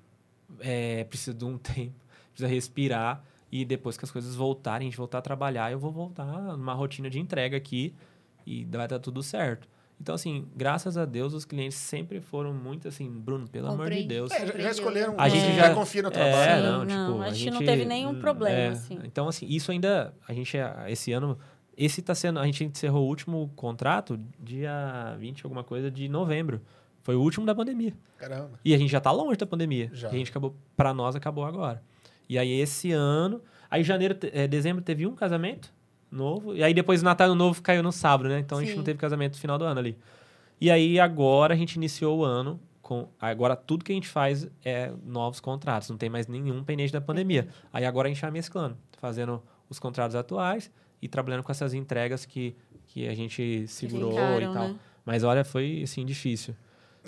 [0.60, 1.96] é, precisa de um tempo,
[2.32, 3.24] precisa respirar.
[3.52, 6.26] E depois que as coisas voltarem, a gente voltar a trabalhar, eu vou voltar
[6.58, 7.94] numa rotina de entrega aqui
[8.46, 9.68] e vai dar tudo certo.
[10.00, 14.04] Então, assim, graças a Deus, os clientes sempre foram muito assim, Bruno, pelo amor de.
[14.04, 14.32] Deus.
[14.32, 15.16] É, já, escolheram.
[15.18, 16.64] A gente já, já- confia no É, trabalho.
[16.64, 19.00] não, Sim, tipo, não, a a gente gente não teve nenhum problema, é, assim.
[19.06, 20.56] Então, assim, isso ainda, a gente,
[20.90, 21.38] esse ano,
[21.76, 26.62] esse tá sendo, a gente encerrou o último contrato dia 20 alguma coisa de novembro.
[27.08, 27.94] Foi o último da pandemia.
[28.18, 28.60] Caramba.
[28.66, 29.90] E a gente já tá longe da pandemia.
[29.94, 30.10] Já.
[30.10, 31.82] E a gente acabou, pra nós, acabou agora.
[32.28, 35.74] E aí, esse ano, aí janeiro, é, dezembro teve um casamento
[36.12, 38.40] novo, e aí depois o Natal Novo caiu no sábado, né?
[38.40, 38.76] Então a gente Sim.
[38.80, 39.98] não teve casamento no final do ano ali.
[40.60, 43.08] E aí, agora, a gente iniciou o ano com...
[43.22, 45.90] Agora, tudo que a gente faz é novos contratos.
[45.90, 47.48] Não tem mais nenhum pendente da pandemia.
[47.72, 48.78] Aí, agora, a gente tá mesclando.
[48.98, 50.70] Fazendo os contratos atuais
[51.02, 52.54] e trabalhando com essas entregas que,
[52.86, 54.68] que a gente segurou ficaram, e tal.
[54.68, 54.76] né?
[55.06, 56.54] Mas, olha, foi, assim, difícil.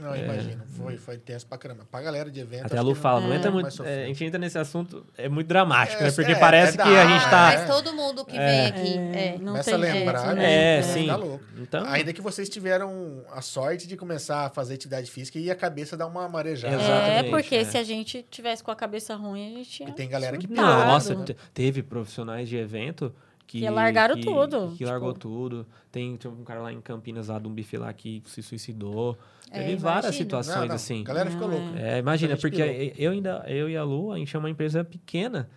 [0.01, 0.63] Não, imagino.
[0.77, 1.85] Foi, foi tenso pra caramba.
[1.89, 2.63] Pra galera de evento.
[2.63, 2.65] É.
[2.67, 3.35] Até a Lu fala, não É.
[3.35, 3.83] entra vai muito...
[3.83, 6.11] é, a gente entra nesse assunto, é muito dramático, É, né?
[6.11, 7.53] Porque é, parece é que a gente tá...
[7.55, 8.67] Mas todo mundo que vem É.
[8.67, 8.97] aqui.
[8.97, 9.31] É.
[9.39, 10.41] não Começa tem a lembrar, jeito, né?
[10.41, 10.51] né?
[10.53, 11.11] É, É, sim.
[11.11, 11.43] louco.
[11.57, 15.55] Então, Ainda que vocês tiveram a sorte de começar a fazer atividade física e a
[15.55, 16.75] cabeça dar uma marejada.
[16.75, 17.63] É, Exatamente, porque é.
[17.65, 19.89] se a gente tivesse com a cabeça ruim, a gente tinha...
[19.89, 21.25] E tem galera que Não, pula, nossa, né?
[21.25, 23.13] te- teve profissionais de evento
[23.49, 23.61] que...
[23.61, 24.89] Que largaram que- tudo, Que tipo.
[24.91, 25.65] largou tudo.
[25.91, 29.17] Tem, tinha um cara lá em Campinas, lá de um buffet lá, que se suicidou.
[29.49, 31.01] É, Teve várias situações Não, não, assim.
[31.01, 31.55] A galera ficou é.
[31.55, 31.79] louca.
[31.79, 32.93] É, imagina, porque pirou.
[32.97, 35.49] eu ainda, eu e a Lu, a gente é uma empresa pequena.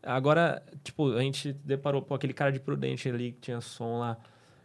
[0.00, 4.16] Agora, tipo, a gente deparou com aquele cara de Prudente ali que tinha som lá.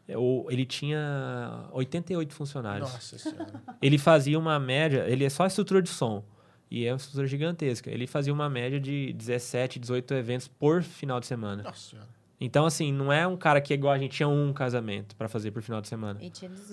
[0.07, 2.91] É, o- Ele tinha 88 funcionários.
[2.93, 3.63] Nossa senhora.
[3.81, 6.23] Ele fazia uma média, ele é só estrutura de som.
[6.69, 7.89] E é uma estrutura gigantesca.
[7.89, 11.63] Ele fazia uma média de 17, 18 eventos por final de semana.
[11.63, 12.14] Nossa senhora.
[12.39, 15.29] Então, assim, não é um cara que é igual a gente tinha um casamento pra
[15.29, 16.19] fazer por final de semana.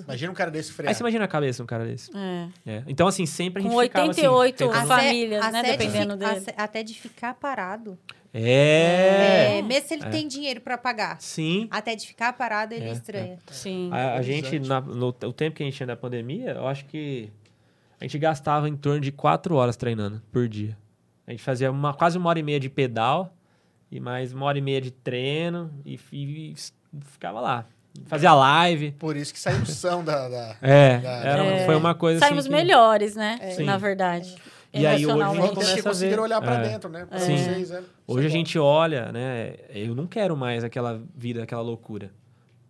[0.05, 0.89] Imagina um cara desse frear.
[0.91, 2.11] Aí você imagina a cabeça de um cara desse.
[2.17, 2.49] É.
[2.67, 2.83] É.
[2.89, 5.79] Então, assim, sempre a gente Com ficava assim, 88 tentando- As famílias, né, até de
[5.79, 6.39] dependendo fi- dele.
[6.51, 7.97] até- Até de ficar parado.
[8.35, 9.59] É.
[9.59, 10.09] É, mesmo se ele É.
[10.09, 11.21] tem dinheiro pra pagar.
[11.21, 11.69] Sim.
[11.71, 13.39] Até de ficar parado, ele É, estranha.
[13.51, 13.91] Sim.
[13.93, 16.85] A, a gente, na- no o tempo que a gente tinha da pandemia, eu acho
[16.87, 17.31] que
[18.01, 20.77] a gente gastava em torno de quatro horas treinando por dia.
[21.27, 23.33] A gente fazia uma, quase uma hora e meia de pedal
[23.93, 26.55] e mais uma hora e meia de treino e, e
[27.03, 27.67] ficava lá.
[28.07, 28.93] Fazia live.
[28.93, 30.27] Por isso que saiu o som da...
[30.29, 30.57] da...
[30.63, 31.67] É, Da- era, É.
[31.67, 32.55] foi uma coisa Saímos assim.
[32.55, 33.39] melhores, né?
[33.55, 33.65] Sim.
[33.65, 34.35] Na verdade.
[34.73, 35.41] E aí, hoje, Foi Emocionalmente.
[35.47, 36.29] quando começa que a conseguiram ver.
[36.31, 36.69] olhar pra É.
[36.71, 37.05] dentro, né?
[37.05, 37.37] Pra Sim.
[37.37, 37.83] vocês, é.
[38.07, 39.57] Hoje a é gente olha, né?
[39.69, 42.11] Eu não quero mais aquela vida, aquela loucura.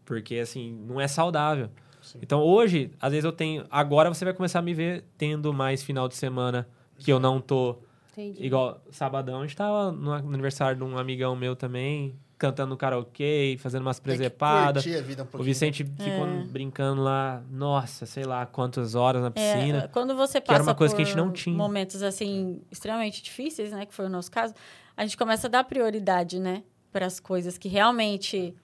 [0.04, 1.68] Porque, assim, não é saudável.
[2.00, 2.18] Sim.
[2.20, 3.64] Então, hoje, às vezes eu tenho.
[3.70, 6.66] Agora você vai começar a me ver tendo mais final de semana
[6.98, 7.78] que eu não tô.
[8.12, 8.44] Entendi.
[8.44, 13.56] Igual, sabadão, a gente tava no aniversário de um amigão meu também, cantando no karaokê,
[13.58, 14.82] fazendo umas que presepadas.
[14.84, 15.42] curtir a vida um O.
[15.42, 19.88] Vicente ficou brincando lá, nossa, sei lá quantas horas na É, piscina.
[19.92, 21.56] quando você que era passa uma coisa que a gente por não tinha.
[21.56, 24.52] momentos assim extremamente difíceis, né, que foi o nosso caso,
[24.96, 28.54] a gente começa a dar prioridade, né, para as coisas que realmente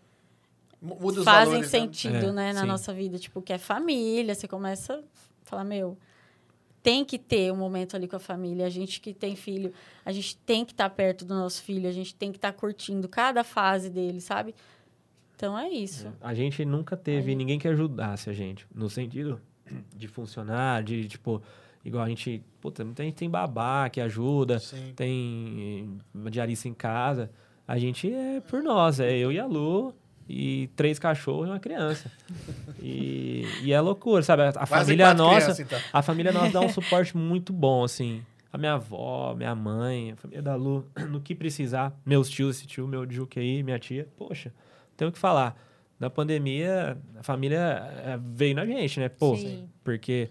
[0.80, 1.80] Mu- Muda os fazem valores, né?
[1.80, 2.66] sentido, É, né, na sim.
[2.66, 5.00] nossa vida, tipo, que é família, você começa a
[5.42, 5.96] falar, meu,
[6.88, 9.74] tem que ter um momento ali com a família, a gente que tem filho,
[10.06, 13.06] a gente tem que estar perto do nosso filho, a gente tem que estar curtindo
[13.06, 14.54] cada fase dele, sabe?
[15.36, 16.10] Então é isso.
[16.18, 17.36] A gente nunca teve Aí.
[17.36, 18.66] ninguém que ajudasse a gente.
[18.74, 19.38] No sentido
[19.94, 21.42] de funcionar, de, tipo,
[21.84, 22.42] igual a gente.
[22.58, 24.94] Puta, muita gente tem babá que ajuda, Sim.
[24.96, 27.30] tem eh, diarista em casa.
[27.66, 29.94] A gente é por nós, é eu e a Lu.
[30.28, 32.10] E três cachorros e uma criança.
[32.80, 34.42] E, e é loucura, sabe?
[34.42, 35.36] A, a família nossa.
[35.36, 35.80] crianças, então.
[35.90, 38.22] A família nossa dá um suporte muito bom, assim.
[38.52, 41.98] A minha avó, minha mãe, a família da Lu, no que precisar.
[42.04, 44.06] Meus tios, esse tio, meu Juque aí, minha tia.
[44.16, 44.52] Poxa,
[44.96, 45.56] tenho que falar.
[45.98, 47.58] Na pandemia, a família
[48.04, 49.08] eh, veio na gente, né?
[49.08, 49.68] Pô, Sim.
[49.82, 50.28] porque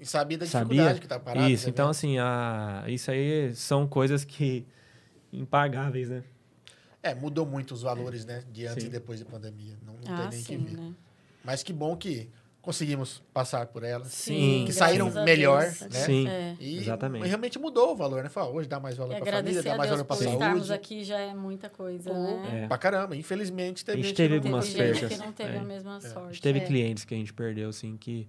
[0.00, 1.00] E sabia da dificuldade sabia.
[1.00, 1.48] que tá parado.
[1.48, 4.66] isso, né, então assim, a, isso aí são coisas que
[5.32, 6.24] impagáveis, né?
[7.02, 8.44] É, mudou muito os valores, né?
[8.52, 8.88] De antes Sim.
[8.88, 9.74] e depois da pandemia.
[9.84, 10.76] Não, não Ah, tem nem sim, que ver.
[10.80, 10.92] né?
[11.44, 14.04] Mas que bom que conseguimos passar por ela.
[14.04, 15.80] Sim, Que saíram a melhor, Deus.
[15.80, 15.88] né?
[15.90, 16.56] Sim, É.
[16.60, 17.26] E exatamente.
[17.26, 18.28] realmente mudou o valor, né?
[18.28, 20.16] Fala, hoje dá mais valor E pra família, agradecer dá a mais Deus valor pra
[20.16, 20.72] por estarmos saúde.
[20.72, 22.16] aqui já é muita coisa, Pô.
[22.16, 22.62] né?
[22.62, 22.68] É.
[22.68, 23.16] Pra caramba.
[23.16, 25.18] Infelizmente, teve A gente gente teve que não- algumas Teve gente percas.
[25.18, 25.58] que não teve É.
[25.58, 25.96] a mesma É.
[25.96, 26.32] A sorte.
[26.34, 26.64] gente teve É.
[26.64, 28.28] clientes que a gente perdeu, assim, que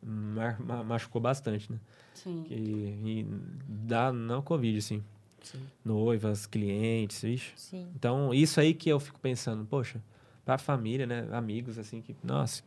[0.00, 1.78] ma- ma- machucou bastante, né?
[2.14, 2.44] Sim.
[2.46, 3.26] Que, e
[3.66, 5.02] dá, não Covid, assim.
[5.42, 5.60] Sim.
[5.84, 7.52] Noivas, clientes, vixe.
[7.56, 7.88] Sim.
[7.96, 10.00] Então, isso aí que eu fico pensando, poxa,
[10.44, 11.26] pra família, né?
[11.32, 12.62] Amigos, assim, que, nossa,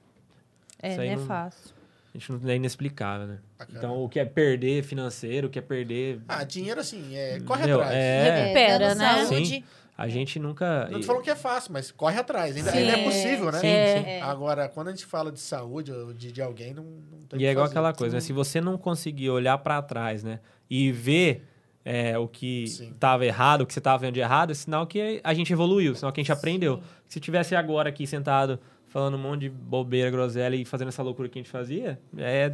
[0.82, 1.74] É, Isso não é não- fácil.
[2.14, 3.40] a gente não é inexplicável, né?
[3.58, 3.78] Caramba.
[3.78, 6.20] Então, o que é perder financeiro, o que é perder.
[6.28, 7.95] Ah, dinheiro assim, é, corre Meu, atrás.
[7.95, 8.42] é.
[8.44, 9.26] Recupera, dando né?
[9.26, 9.66] Saúde,
[9.98, 10.90] A gente nunca.
[10.92, 12.54] Não tô falando que é fácil, mas corre atrás.
[12.58, 12.80] Ainda, Sim.
[12.80, 13.60] ainda é possível, né?
[13.60, 13.98] Sim, É.
[14.04, 14.10] sim.
[14.10, 14.22] É.
[14.24, 17.40] Agora, quando a gente fala de saúde ou de, de alguém, não, não tem E
[17.40, 17.78] que é igual fazer.
[17.80, 18.20] aquela coisa, né?
[18.20, 20.42] Se você não conseguir olhar pra trás, né?
[20.70, 21.48] E ver
[21.86, 22.90] é, o que Sim.
[22.90, 25.94] estava errado, o que você estava vendo de errado, é sinal que a gente evoluiu,
[25.94, 26.82] sinal que a gente aprendeu.
[27.08, 31.30] Se tivesse agora aqui sentado falando um monte de bobeira, groselha e fazendo essa loucura
[31.30, 32.54] que a gente fazia, é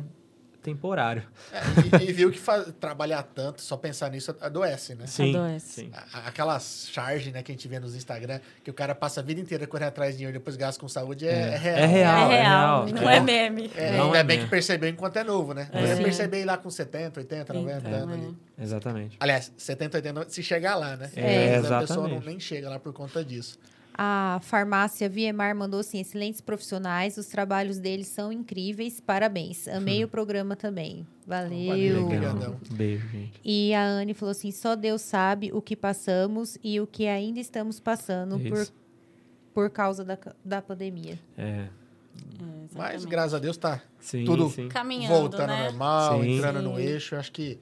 [0.61, 1.23] temporário.
[1.51, 5.07] É, e, e viu que fa- trabalhar tanto, só pensar nisso adoece, né?
[5.07, 5.35] Sim.
[5.35, 5.81] Adoece.
[5.83, 5.91] sim.
[6.13, 9.23] A- Aquelas charges né, que a gente vê nos Instagram, que o cara passa a
[9.23, 11.77] vida inteira correndo atrás de dinheiro e depois gasta com saúde, é, é real.
[11.77, 13.71] É real, é é real, não é, meme.
[13.75, 14.49] É, Não ainda é bem mesmo.
[14.49, 15.69] que percebeu enquanto é novo, né?
[15.73, 15.95] É.
[15.95, 18.19] Você percebeu ir lá com 70, 80, 90 Então, anos é.
[18.19, 18.37] ali.
[18.61, 19.17] Exatamente.
[19.19, 21.09] Aliás, 70, 80, se chegar lá, né?
[21.15, 22.27] É, vezes A pessoa não, exatamente.
[22.27, 23.57] nem chega lá por conta disso.
[24.03, 29.67] A farmácia Viemar mandou assim: excelentes profissionais, os trabalhos deles são incríveis, parabéns.
[29.67, 31.05] Amei o programa também.
[31.27, 32.09] Valeu.
[32.09, 32.59] Valeu.
[32.71, 33.39] Beijo, gente.
[33.45, 37.39] E a Anne falou assim: só Deus sabe o que passamos e o que ainda
[37.39, 38.73] estamos passando por, Isso.
[39.53, 41.19] por causa da, da pandemia.
[41.37, 41.67] É.
[42.39, 44.67] É, Mas, graças a Deus, tá Sim, Tudo sim.
[44.67, 45.57] Caminhando, voltando né?
[45.59, 46.37] ao normal, Sim.
[46.37, 46.65] entrando Sim.
[46.65, 47.13] no eixo.
[47.13, 47.59] Eu acho que,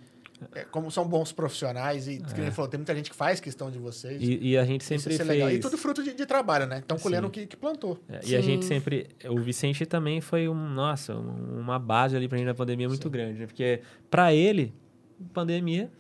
[0.55, 2.41] é, como são bons profissionais, e É.
[2.41, 4.21] ele falou, tem muita gente que faz questão de vocês.
[4.21, 5.29] E, e a gente isso sempre é fez.
[5.29, 5.51] legal.
[5.51, 6.79] E tudo fruto de, de trabalho, né?
[6.79, 7.99] Estão colhendo o que, que plantou.
[8.07, 9.07] É, E a gente sempre.
[9.29, 13.03] O Vicente também foi um, nossa, um- uma base ali pra gente na pandemia muito
[13.03, 13.09] Sim.
[13.11, 13.45] grande, né?
[13.47, 14.73] Porque pra ele,
[15.33, 15.91] pandemia,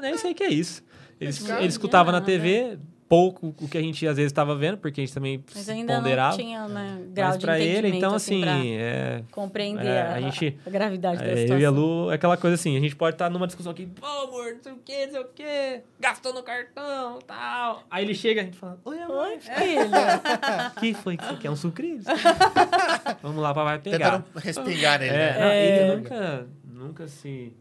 [0.00, 0.82] nem sei o que é isso.
[1.20, 2.78] Ele, ele escutava na TV,
[3.12, 5.96] pouco o que a gente às vezes estava vendo, porque a gente também Mas ainda
[5.96, 6.30] ponderava.
[6.30, 10.20] não tinha né, grau mas pra ele, então assim, assim, é, compreender é, a, a
[10.22, 11.56] gente- a gravidade da é, situação.
[11.56, 13.84] eu e a Lu, é aquela coisa assim, a gente pode estar numa discussão aqui,
[13.84, 17.82] pô, amor, não sei o que, não sei o que, gastou no cartão tal.
[17.90, 20.70] Aí ele chega, a gente fala, oi, amor, Oi, filha.
[20.80, 21.50] que foi que você quer?
[21.50, 22.06] Um sucrilhos?
[23.22, 24.22] Vamos lá, papai pegar.
[24.22, 25.36] Tentando respingar nele, É, né?
[25.38, 25.66] É.
[25.90, 27.52] ele nunca, nunca se...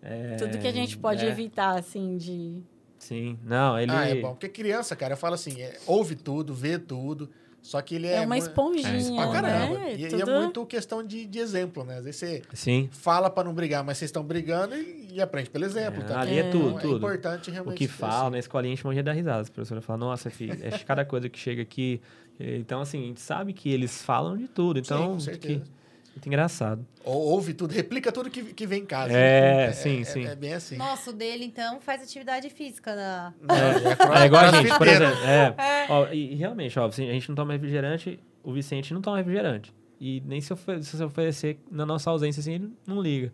[0.00, 2.62] é, Tudo que a gente pode é, evitar, assim, de...
[3.02, 3.90] Sim, não, ele...
[3.90, 4.30] Ah, é bom.
[4.30, 7.28] Porque criança, cara, eu falo assim, é, ouve tudo, vê tudo,
[7.60, 8.18] só que ele é...
[8.18, 9.78] É, uma esponjinha, Pra caramba.
[9.80, 9.94] né?
[9.96, 10.30] E, e Tudo...
[10.30, 11.98] é muito questão de, de exemplo, né?
[11.98, 15.50] Às vezes você Sim, fala pra não brigar, mas vocês estão brigando e, e aprende
[15.50, 16.00] pelo exemplo.
[16.02, 16.20] É, tá?
[16.20, 16.94] ali é tudo, Então, tudo.
[16.94, 17.76] É importante o realmente.
[17.78, 18.30] que ter fala, assim.
[18.30, 19.42] na escolinha a gente morria da risada.
[19.48, 22.00] A professora fala, nossa, filho, é cada coisa que chega aqui.
[22.38, 24.78] Então, assim, a gente sabe que eles falam de tudo.
[24.78, 25.60] Então, com certeza.
[25.60, 25.81] que-
[26.14, 26.86] muito engraçado.
[27.04, 29.12] Ou ouve tudo, replica tudo que, que vem em casa.
[29.12, 29.72] É, né?
[29.72, 30.24] sim, sim.
[30.26, 30.76] É, bem assim.
[30.76, 33.34] Nossa, o dele, então, faz atividade física na.
[33.48, 35.20] É, cross- É igual a gente, por exemplo.
[35.24, 39.00] É, ó, e, e realmente, ó, assim, a gente não toma refrigerante, o Vicente não
[39.00, 39.72] toma refrigerante.
[40.00, 43.32] E nem se, ofe- se oferecer na nossa ausência, assim, ele não liga.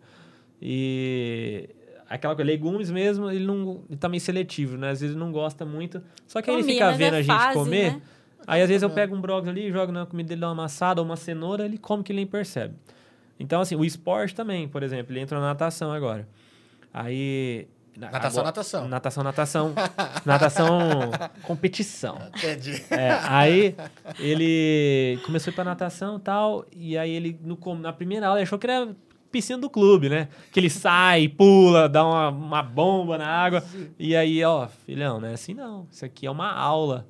[0.61, 1.69] E
[2.07, 3.81] aquela coisa, legumes mesmo, ele não.
[3.89, 4.91] Ele tá meio seletivo, né?
[4.91, 6.01] Às vezes ele não gosta muito.
[6.27, 7.93] Só que aí ele fica mas é vendo a gente fase, comer.
[7.93, 8.01] né?
[8.49, 10.99] Aí às vezes eu pego um brócolis ali, jogo na comida dele, dá uma amassada
[11.01, 12.75] ou uma cenoura, ele come que ele nem percebe.
[13.39, 16.27] Então, assim, o esporte também, por exemplo, ele entrou na natação agora.
[16.93, 17.67] Aí.
[17.95, 18.87] na- Natação, agora- natação.
[18.87, 19.73] Natação, natação.
[20.25, 20.69] natação,
[21.43, 22.17] competição.
[22.35, 22.83] Entendi.
[22.89, 23.75] É, aí
[24.19, 28.39] ele começou a ir pra natação e tal, e aí ele, no, na primeira aula,
[28.39, 28.89] ele achou que era
[29.31, 30.27] piscina do clube, né?
[30.51, 33.63] Que ele sai, pula, dá uma, uma bomba na água.
[33.97, 35.87] E aí, ó, filhão, não é assim não.
[35.91, 37.05] Isso aqui é uma aula.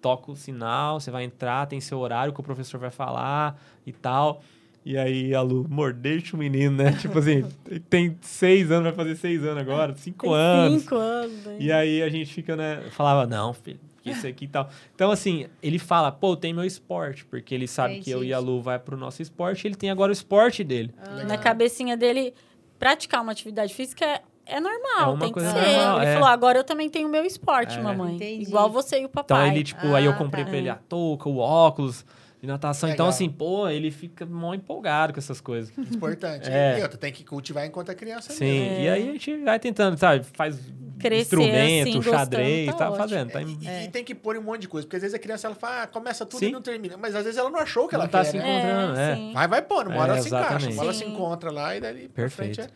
[0.00, 3.92] Toca o sinal, você vai entrar, tem seu horário que o professor vai falar e
[3.92, 4.42] tal.
[4.84, 6.92] E aí a Lu, amor, deixa o menino, né?
[6.98, 7.44] tipo assim,
[7.90, 10.82] tem seis anos, vai fazer seis anos agora, cinco Tem anos.
[10.82, 11.44] cinco anos.
[11.44, 11.56] né?
[11.60, 12.82] E aí a gente fica, né?
[12.92, 14.70] Falava, não, filho, isso aqui e tal.
[14.94, 18.38] Então, assim, ele fala, pô, tem meu esporte, porque ele sabe que eu e a
[18.38, 20.94] Lu vai pro nosso esporte, ele tem agora o esporte dele.
[21.26, 22.32] Na cabecinha dele,
[22.78, 25.46] praticar uma atividade física é, é normal, É uma tem que ser.
[25.46, 26.12] normal, ele é.
[26.14, 27.82] falou, agora eu também tenho o meu esporte, É.
[27.82, 28.14] mamãe.
[28.16, 28.42] Entendi.
[28.42, 29.48] Igual você e o Então papai.
[29.48, 30.50] ele, tipo, aí eu Ah, comprei tá.
[30.50, 32.04] pra ele a touca, o óculos
[32.40, 32.88] de natação.
[32.88, 33.14] Então, Legal.
[33.16, 35.70] assim, pô, ele fica mó empolgado com essas coisas.
[35.76, 36.48] Importante.
[36.50, 36.78] É.
[36.78, 38.80] E outra, tem que cultivar enquanto é criança Sim, mesmo.
[38.80, 40.24] e aí a gente vai tentando, sabe?
[40.34, 40.58] Faz
[40.98, 43.30] Crescer instrumento, assim, gostando, xadrez, tá tá, fazendo.
[43.30, 45.18] Tá em- E, e tem que pôr um monte de coisa, porque às vezes a
[45.18, 46.48] criança ela fala, ah, começa tudo Sim.
[46.48, 46.96] e não termina.
[46.98, 48.42] Mas às vezes ela não achou que Não ela tá quer, se né?
[48.58, 49.32] encontrando, é.
[49.32, 51.12] Vai, vai pôr, uma hora É, ela se encaixa, uma hora se Sim.
[51.14, 52.54] encontra lá e pra Perfeito.
[52.56, 52.66] frente é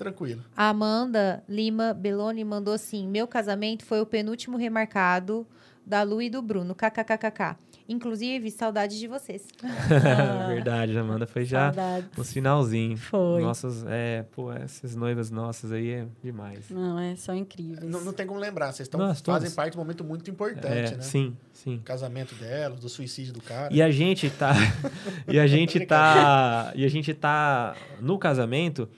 [0.00, 0.42] tranquilo.
[0.56, 5.46] A Amanda Lima Belloni mandou assim: Meu casamento foi o penúltimo remarcado
[5.86, 6.74] da Lu e do Bruno.
[6.74, 7.56] KKKKK.
[7.88, 9.48] Inclusive, saudades de vocês.
[9.90, 12.08] Ah, Verdade, Amanda foi já saudades.
[12.16, 12.96] no finalzinho.
[12.96, 13.42] Foi.
[13.42, 16.70] Nossas, é, pô, essas noivas nossas aí é demais.
[16.70, 17.90] Não, é, são incríveis.
[17.90, 19.54] Não, não tem como lembrar, vocês tão, Nossa, fazem todos.
[19.54, 21.02] parte de um momento muito importante, É, né?
[21.02, 21.76] Sim, sim.
[21.78, 23.72] O casamento delas, do suicídio do cara.
[23.74, 24.52] E a gente tá.
[25.26, 26.72] e a gente tá.
[26.76, 27.74] E a gente tá.
[28.00, 28.88] No casamento,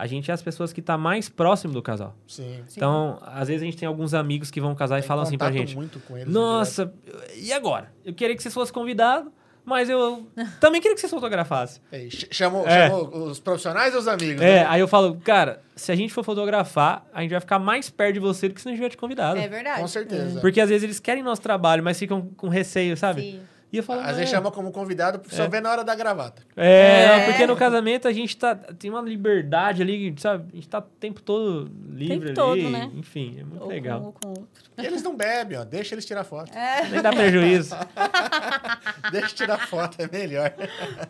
[0.00, 2.14] a gente é as pessoas que tá mais próximo do casal.
[2.26, 2.60] Sim.
[2.76, 5.36] Então, às vezes a gente tem alguns amigos que vão casar e Tem falam assim
[5.38, 6.92] pra gente: muito com eles, Nossa,
[7.36, 7.92] e agora?
[8.04, 9.30] Eu queria que vocês fossem convidados,
[9.64, 10.26] mas eu
[10.60, 11.82] também queria que vocês fotografassem.
[11.92, 12.88] É, ch- chamou, É.
[12.88, 14.40] chamou os profissionais ou os amigos?
[14.42, 14.66] É, né?
[14.68, 18.14] aí eu falo, cara, se a gente for fotografar, a gente vai ficar mais perto
[18.14, 19.38] de você do que se a gente tiver te convidado.
[19.38, 19.80] É verdade.
[19.80, 20.40] Com certeza.
[20.40, 23.20] Porque às vezes eles querem nosso trabalho, mas ficam com receio, sabe?
[23.22, 23.40] Sim.
[23.72, 25.48] E eu falo, Às vezes "É, chama como convidado, só É.
[25.48, 26.42] vê na hora da gravata.
[26.56, 27.06] É, É.
[27.18, 30.44] não, porque no casamento a gente tá, tem uma liberdade ali, sabe?
[30.52, 32.34] A gente tá o tempo todo livre Tempo ali.
[32.34, 32.90] todo, né?
[32.96, 34.02] Enfim, é muito Ou com um legal.
[34.02, 34.44] ou com outro.
[34.76, 35.64] E eles não bebem, ó.
[35.64, 36.50] Deixa eles tirar foto.
[36.90, 37.76] Nem dá prejuízo.
[39.12, 40.52] Deixa tirar foto, é melhor.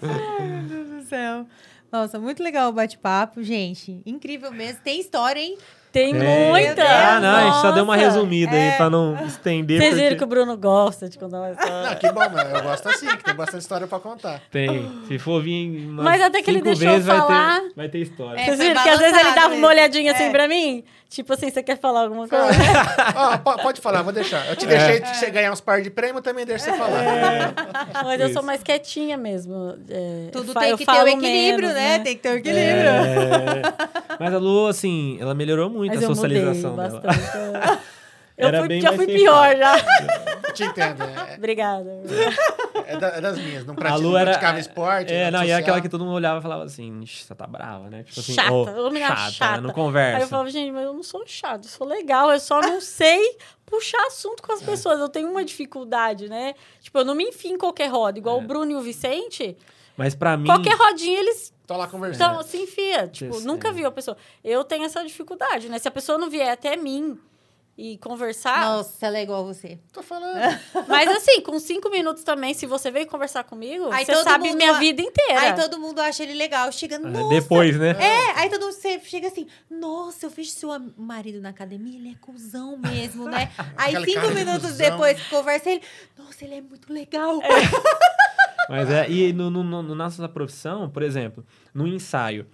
[0.02, 1.46] Meu Deus do céu.
[1.90, 4.00] Nossa, muito legal o bate-papo, gente.
[4.06, 4.80] Incrível mesmo.
[4.82, 5.56] Tem história, hein?
[5.92, 6.48] Tem É.
[6.50, 6.84] muita!
[6.84, 8.08] Ah, não, a gente só deu uma Nossa.
[8.08, 8.76] resumida aí É.
[8.76, 9.80] pra não estender.
[9.80, 11.82] Vocês viram porque que o Bruno gosta de contar uma história.
[11.90, 12.52] Não, que bom, né?
[12.54, 14.40] Eu gosto assim, que tem bastante história pra contar.
[14.52, 14.88] Tem.
[15.08, 15.68] Se for vir.
[15.88, 17.60] Mas até que ele deixou vezes, vai falar.
[17.60, 18.40] ter- Vai ter, história.
[18.40, 20.30] É, Vocês viram que às vezes ele dava uma olhadinha assim É.
[20.30, 20.84] pra mim?
[21.10, 22.46] Tipo assim, você quer falar alguma coisa?
[23.42, 24.46] Po- pode falar, vou deixar.
[24.48, 27.02] Eu te deixei de você ganhar uns par de prêmio, também deixa você falar.
[28.04, 29.76] Mas eu sou mais quietinha mesmo.
[29.90, 31.98] é, Tudo tem eu que ter o equilíbrio, menos, né?
[31.98, 32.90] Tem que ter o equilíbrio.
[32.90, 33.62] É.
[34.20, 37.00] Mas a Lu, assim, ela melhorou muito Mas a eu mudei socialização dela.
[37.00, 37.80] bastante.
[38.40, 39.74] Eu Era fui, bem já fui pior já.
[40.50, 41.02] Eu te entendo.
[41.02, 42.02] É, Obrigada.
[42.86, 43.64] é da- é das minhas.
[43.64, 44.30] Não, A pratica, Lu não era.
[44.30, 45.12] praticava esporte.
[45.12, 45.60] É, não, e é social.
[45.60, 48.02] aquela que todo mundo olhava e falava assim, "Ixi, você tá brava, né?
[48.04, 49.60] Tipo assim, Chata, ô, ô, menina chata, chata.
[49.60, 50.16] não conversa.
[50.18, 52.80] Aí eu falava, gente, mas eu não sou chato, eu sou legal, eu só não
[52.80, 54.98] sei puxar assunto com as pessoas.
[54.98, 56.54] Eu tenho uma dificuldade, né?
[56.80, 58.18] Tipo, eu não me enfio em qualquer roda.
[58.18, 58.42] Igual É.
[58.42, 59.56] o Bruno e o Vicente,
[59.96, 60.46] Mas pra mim.
[60.46, 62.32] qualquer rodinha eles Tô lá conversando.
[62.32, 63.06] então, se enfia.
[63.06, 63.72] Tipo, Isso, nunca é.
[63.72, 64.16] viu a pessoa.
[64.42, 65.78] Eu tenho essa dificuldade, né?
[65.78, 67.16] Se a pessoa não vier até mim
[67.78, 68.60] e conversar.
[68.66, 69.78] Nossa, ela é igual a você.
[69.92, 70.38] Tô falando.
[70.86, 74.56] Mas assim, com cinco minutos também, se você veio conversar comigo, Aí você sabe mundo
[74.58, 75.40] minha a- vida inteira.
[75.40, 76.70] Aí todo mundo acha ele legal.
[76.72, 77.28] Chega, nossa.
[77.30, 77.90] Depois, né?
[77.98, 82.10] É, aí todo mundo você chega assim, nossa, eu vejo seu marido na academia, ele
[82.10, 83.50] é cuzão mesmo, né?
[83.76, 84.90] Aí Aquele cinco de minutos cuzão.
[84.90, 85.82] depois que conversa ele,
[86.18, 87.38] nossa, ele é muito legal.
[88.68, 92.46] Mas é, e no, no, no, no nossa profissão, por exemplo, no ensaio,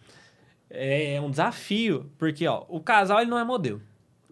[0.71, 3.83] é um desafio, porque ó, o casal ele não é modelo.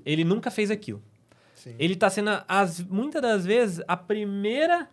[0.05, 1.02] Ele nunca fez aquilo.
[1.55, 1.74] Sim.
[1.78, 4.89] Ele tá sendo, as, muitas das vezes, a primeira.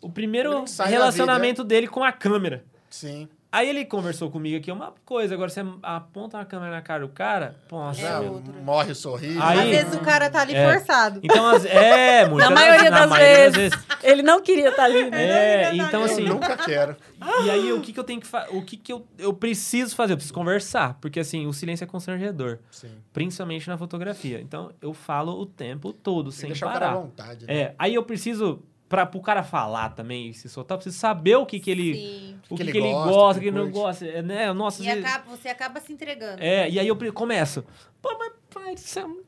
[0.00, 2.64] O primeiro relacionamento dele com a câmera.
[2.90, 3.28] Sim.
[3.54, 5.32] Aí ele conversou comigo aqui, é uma coisa.
[5.34, 8.20] Agora você aponta uma câmera na cara do cara, nossa.
[8.20, 8.52] Outro.
[8.64, 9.40] morre o sorriso.
[9.40, 10.72] Aí- Às vezes o cara tá ali É.
[10.72, 11.20] forçado.
[11.22, 13.78] Então, as, é, muitas Na maioria na das maioria vezes.
[14.02, 15.24] Ele não queria estar ali, né?
[15.24, 16.22] É, Não, não, então não, assim.
[16.26, 16.96] Eu nunca quero.
[17.44, 18.54] E aí, o que, que eu tenho que fazer?
[18.56, 20.14] O que, que eu, eu preciso fazer?
[20.14, 20.98] Eu preciso conversar.
[21.00, 22.58] Porque, assim, o silêncio é constrangedor.
[22.72, 22.90] Sim.
[23.12, 24.40] Principalmente na fotografia.
[24.40, 27.00] Então, eu falo o tempo todo, sem deixar o cara à parar.
[27.00, 27.46] vontade.
[27.46, 27.54] né?
[27.54, 31.36] É, aí eu preciso, pra, pro cara falar também, e se soltar, eu preciso saber
[31.36, 31.94] o que, que ele.
[31.94, 32.40] Sim.
[32.50, 34.04] O que que, ele que ele gosta, gosta, o o que ele não gosta.
[34.06, 34.52] É, né?
[34.52, 36.42] Nossa, E vezes- acaba, você acaba se entregando.
[36.42, 37.64] É, e aí eu começo.
[38.02, 39.24] Pô, mas pai, você, eu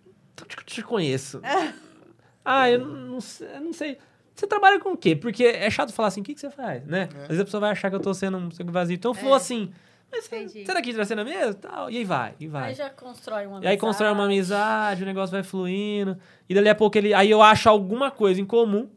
[0.64, 1.40] te, conheço.
[2.44, 3.98] ah, eu não, sei- eu não sei.
[4.34, 5.16] Você trabalha com o quê?
[5.16, 7.08] Porque é chato falar assim, o que, que você faz, né?
[7.22, 8.94] Às vezes a pessoa vai achar que eu tô sendo um vazio.
[8.94, 9.36] Então eu falo É.
[9.38, 9.72] assim,
[10.12, 10.66] mas você- Entendi.
[10.66, 11.54] será que a gente vai ser na mesma?
[11.54, 11.90] Tal.
[11.90, 12.68] E aí vai, e vai.
[12.68, 16.18] Aí já constrói uma E aí constrói uma amizade, o negócio vai fluindo.
[16.46, 17.14] E dali a pouco ele.
[17.14, 18.90] Aí eu acho alguma coisa em comum.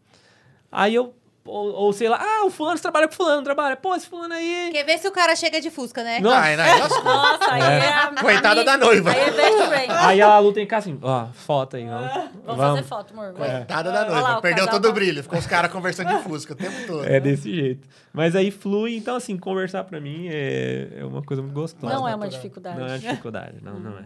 [0.72, 1.14] Aí eu.
[1.45, 3.75] Ou, ou sei lá, ah, o fulano trabalha com fulano, trabalha.
[3.75, 4.69] Pô, esse fulano aí.
[4.72, 6.19] Quer ver se o cara chega de Fusca, né?
[6.19, 6.38] Nossa.
[6.38, 7.03] Ai, não, lascou.
[7.03, 9.09] Nossa, aí é, a Coitada da noiva.
[9.09, 9.91] Aí é best friend.
[9.91, 12.11] Aí a Lu tem que ficar assim, ó, foto aí, vamos.
[12.45, 13.33] Vamos fazer foto, amor.
[13.33, 14.22] Coitada da Olha noiva.
[14.27, 15.23] lá, o Perdeu todo o tá- brilho.
[15.23, 17.03] Ficou os caras conversando de fusca o tempo todo.
[17.06, 17.88] É desse jeito.
[18.14, 21.91] Mas aí flui, então assim, conversar pra mim é, é uma coisa muito gostosa.
[21.91, 22.77] Não é uma dificuldade.
[22.77, 24.06] Não é dificuldade, não, não é.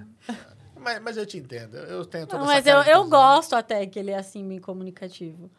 [0.80, 1.76] Mas, mas eu te entendo.
[1.76, 4.60] Eu tenho toda Não, essa mas eu, eu gosto até que ele é assim, bem
[4.60, 5.50] comunicativo.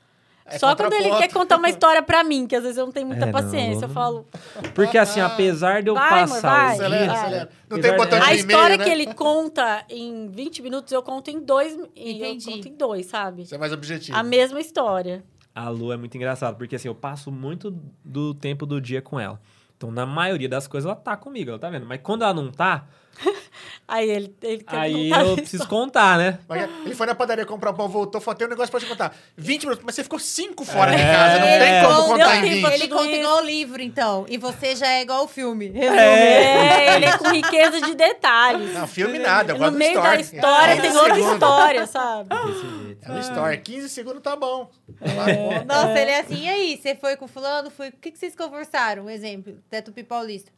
[0.47, 2.93] É Só quando ele quer contar uma história pra mim, que às vezes eu não
[2.93, 3.81] tenho muita É, paciência.
[3.83, 4.27] não- eu falo.
[4.75, 6.75] Porque assim, apesar de eu Vai, amor, passar vai.
[6.75, 7.51] Acelera, acelera.
[7.71, 8.85] Não Apesar tem botão de A história né?
[8.85, 11.73] que ele conta em 20 minutos, eu conto em dois.
[11.97, 12.45] e Eu Entendi.
[12.51, 13.43] conto em dois, sabe?
[13.43, 14.17] Isso é mais objetivo.
[14.19, 15.25] A mesma história.
[15.55, 17.71] A Lu é muito engraçada, porque assim, eu passo muito
[18.05, 19.41] do tempo do dia com ela.
[19.77, 21.87] Então, na maioria das coisas, ela tá comigo, ela tá vendo.
[21.87, 22.87] Mas quando ela não tá,
[23.87, 25.37] Aí ele, ele quer aí contar eu isso.
[25.37, 26.39] preciso contar, né?
[26.87, 29.15] Ele foi na padaria comprar um pão, voltou, falou, tem um negócio pra te contar.
[29.37, 31.13] 20 minutos, mas você ficou 5 fora de É.
[31.13, 32.63] casa, não Ele tem como conta- contar em deu 20.
[32.63, 34.25] tempo, Ele conta igual o livro, então.
[34.27, 35.69] E você já é igual o filme.
[35.69, 35.99] Resume.
[35.99, 38.73] É, ele é com riqueza de detalhes.
[38.73, 40.17] Não, filme nada, eu no gosto do meio story.
[40.17, 42.29] da história 15 tem outra história, sabe?
[42.31, 43.05] Desse jeito.
[43.07, 44.71] É um story, 15 segundos tá bom.
[45.01, 45.65] Lá, pô.
[45.67, 46.81] Nossa, ele é assim, e aí?
[46.83, 47.71] Você foi com fulano?
[47.71, 47.89] Foi...
[47.91, 49.05] O que, que vocês conversaram?
[49.05, 50.51] Um exemplo, Teto Paulista.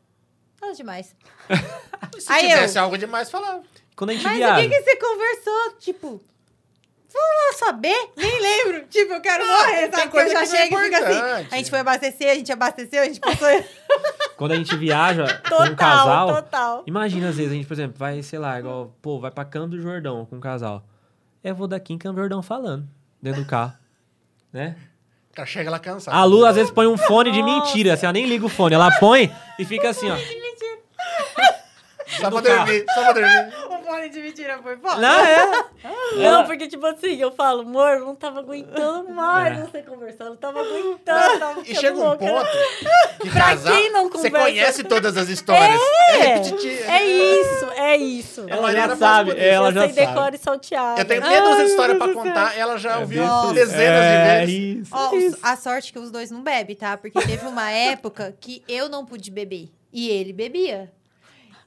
[0.60, 1.14] Nada demais.
[2.18, 3.62] Se Aí tivesse eu- algo demais, falava.
[3.94, 4.62] Quando a gente Mas o viaja...
[4.62, 5.72] que, que você conversou?
[5.78, 8.10] Tipo, vamos lá saber?
[8.16, 8.86] Nem lembro.
[8.90, 9.90] Tipo, eu quero morrer, sabe?
[9.90, 11.46] Porque eu coisa já é chego e fica assim.
[11.50, 13.48] A gente foi abastecer, a gente abasteceu, a gente passou...
[14.36, 16.34] Quando a gente viaja com Total, um casal...
[16.34, 16.84] total.
[16.86, 19.68] Imagina, às vezes, a gente, por exemplo, vai, sei lá, igual, pô, vai pra Campo
[19.76, 20.84] do Jordão com um casal.
[21.42, 22.86] Eu vou daqui em Campo do Jordão falando,
[23.22, 23.72] dentro do carro.
[24.52, 24.76] Né?
[25.36, 26.14] Cara chega lá cansado.
[26.14, 28.74] A Lu, às vezes, põe um fone de mentira, assim, ela nem liga o fone.
[28.74, 30.16] Ela põe e fica assim, ó.
[32.06, 32.64] Só pra carro.
[32.64, 33.75] dormir, só pra dormir.
[33.86, 34.96] O fone de mentira foi foda.
[34.96, 35.46] Não, é.
[36.16, 39.62] Não, porque, tipo assim, eu falo, amor, eu não tava aguentando mais É.
[39.62, 42.24] você conversar, eu não tava aguentando, tava E chega um louca.
[42.26, 42.46] ponto
[43.20, 45.80] que Pra casal, quem não você conversa- conhece todas as histórias.
[46.10, 46.90] É, repetitivo.
[46.90, 48.40] É isso, é isso.
[48.48, 50.06] É Ela maneira já sabe, ela eu já sei sabe.
[50.06, 51.00] decora e salteado.
[51.00, 54.40] Eu tenho meia dúzia de Ai, história pra contar, ela já ouviu desse- dezenas é,
[54.46, 54.88] de vezes.
[54.88, 55.38] Isso, isso.
[55.42, 56.96] a sorte que os dois não bebem, tá?
[56.96, 59.68] Porque teve uma época que eu não pude beber.
[59.92, 60.92] E ele bebia.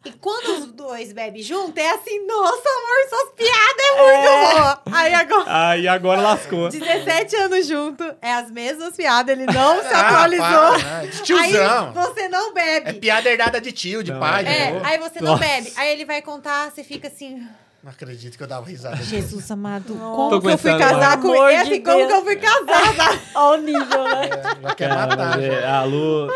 [0.06, 4.82] E quando os dois bebem junto, é assim, nossa, amor, suas piadas é muito boa.
[4.94, 6.70] Aí agora, Aí agora lascou.
[6.70, 10.78] 17 anos junto, é as mesmas piadas, ele não se Ah, atualizou.
[10.78, 11.08] né?
[11.08, 11.92] De Aí tiozão.
[11.94, 12.94] você não É bebe.
[13.00, 15.74] piada herdada de tio, de Não, pai, É, aí você não bebe.
[15.76, 17.46] Aí ele vai contar, você fica assim,
[17.82, 18.98] Não acredito que eu dava risada.
[18.98, 21.64] Jesus amado, como Tô que eu fui casar com Amor ele?
[21.64, 22.08] de Assim, como Deus.
[22.10, 23.22] que eu fui casar?
[23.36, 24.26] Olha o nível, né?
[24.26, 25.38] É, já quer Cara, matar.
[25.38, 25.54] mas já.
[25.54, 26.28] é, a Lu,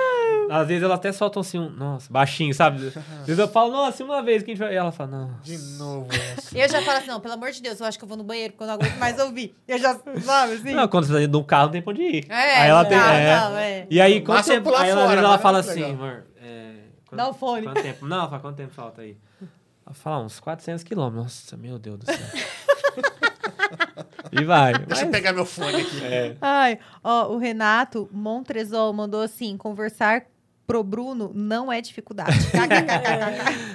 [0.50, 2.88] às vezes ela até solta assim um, nossa, baixinho, sabe?
[2.88, 4.74] Às vezes eu falo, nossa, uma vez que a gente vai.
[4.74, 5.38] E ela fala, não.
[5.44, 6.58] De novo essa.
[6.58, 8.24] Eu já falo assim, não, pelo amor de Deus, eu acho que eu vou no
[8.24, 9.54] banheiro, porque eu não aguento mais ouvir.
[9.68, 10.74] Eu já, sabe assim?
[10.74, 12.26] Não, quando você tá dentro de um carro, não tem pra onde ir.
[12.30, 12.98] É, aí ela não, tem.
[12.98, 13.38] é.
[13.38, 13.88] não, é.
[13.90, 14.64] E aí, tempo?
[14.64, 15.90] pular Aí ela, às fora, vezes ela mas fala assim, legal.
[15.92, 16.24] amor.
[16.42, 16.72] É,
[17.06, 17.64] quanto, Dá o fone.
[17.64, 18.06] Quanto tempo?
[18.08, 19.18] Não, fala, quanto tempo falta aí?
[19.86, 21.24] Ela fala, uns 400 quilômetros.
[21.24, 22.18] Nossa, meu Deus do céu.
[24.32, 24.74] e vai.
[24.74, 26.04] Deixa eu pegar meu fone aqui.
[26.04, 26.38] É.
[26.42, 30.26] Ai, ó, o Renato Montresol mandou assim, conversar
[30.66, 32.38] pro Bruno não é dificuldade.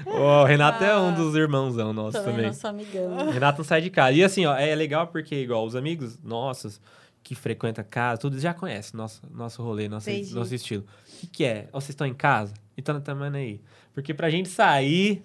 [0.07, 2.47] O Renato é um dos irmãozão nossos Também também.
[2.47, 3.31] nosso amigão.
[3.31, 4.13] Renato não sai de casa.
[4.13, 6.81] E assim, ó, é legal porque, igual, os amigos nossos
[7.23, 10.35] que frequentam casa, tudo já conhecem nosso, nosso rolê, nosso, Entendi.
[10.35, 10.83] nosso estilo.
[10.83, 11.69] O que, que é?
[11.73, 12.55] Ó, Vocês estão em casa?
[12.77, 13.61] Então também aí.
[13.93, 15.23] Porque pra gente sair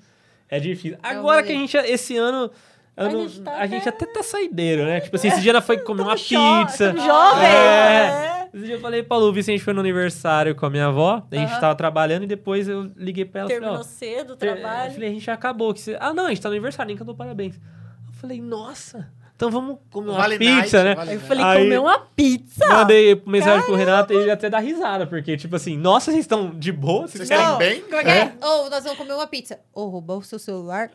[0.50, 0.98] é difícil.
[1.04, 2.50] É Agora que a gente, esse ano.
[2.96, 5.00] ano- a, gente tá gente, até tá saideiro, né?
[5.02, 6.94] Tipo assim, esse dia ela foi comer uma jo- pizza.
[6.94, 8.40] tamo jovem, É.
[8.40, 8.50] é.
[8.54, 11.26] Esse dia eu falei pra Lu, o Vicente foi no aniversário com a minha avó,
[11.32, 11.60] a gente Aham.
[11.60, 14.54] tava trabalhando e depois eu liguei pra ela e falei, ó, Terminou cedo o ter-
[14.60, 14.90] trabalho.
[14.90, 15.74] Eu falei, a gente já acabou.
[15.74, 15.98] Que você...
[16.00, 17.56] Ah, não, a gente tá no aniversário, nem cantou parabéns.
[17.56, 19.12] Eu falei, nossa,
[19.48, 20.96] então vamos comer uma Vale pizza, night, né?
[20.96, 22.68] vale eu falei, Aí- comer uma pizza.
[22.68, 26.50] Mandei mensagem pro Renato e ele até dá risada, porque, tipo assim, nossa, vocês estão
[26.52, 27.08] de boa?
[27.08, 27.82] Vocês estão- estão bem?
[27.82, 28.34] Como é que é?
[28.42, 29.60] Ou nós vamos comer uma pizza.
[29.74, 30.90] Ou roubar o seu celular.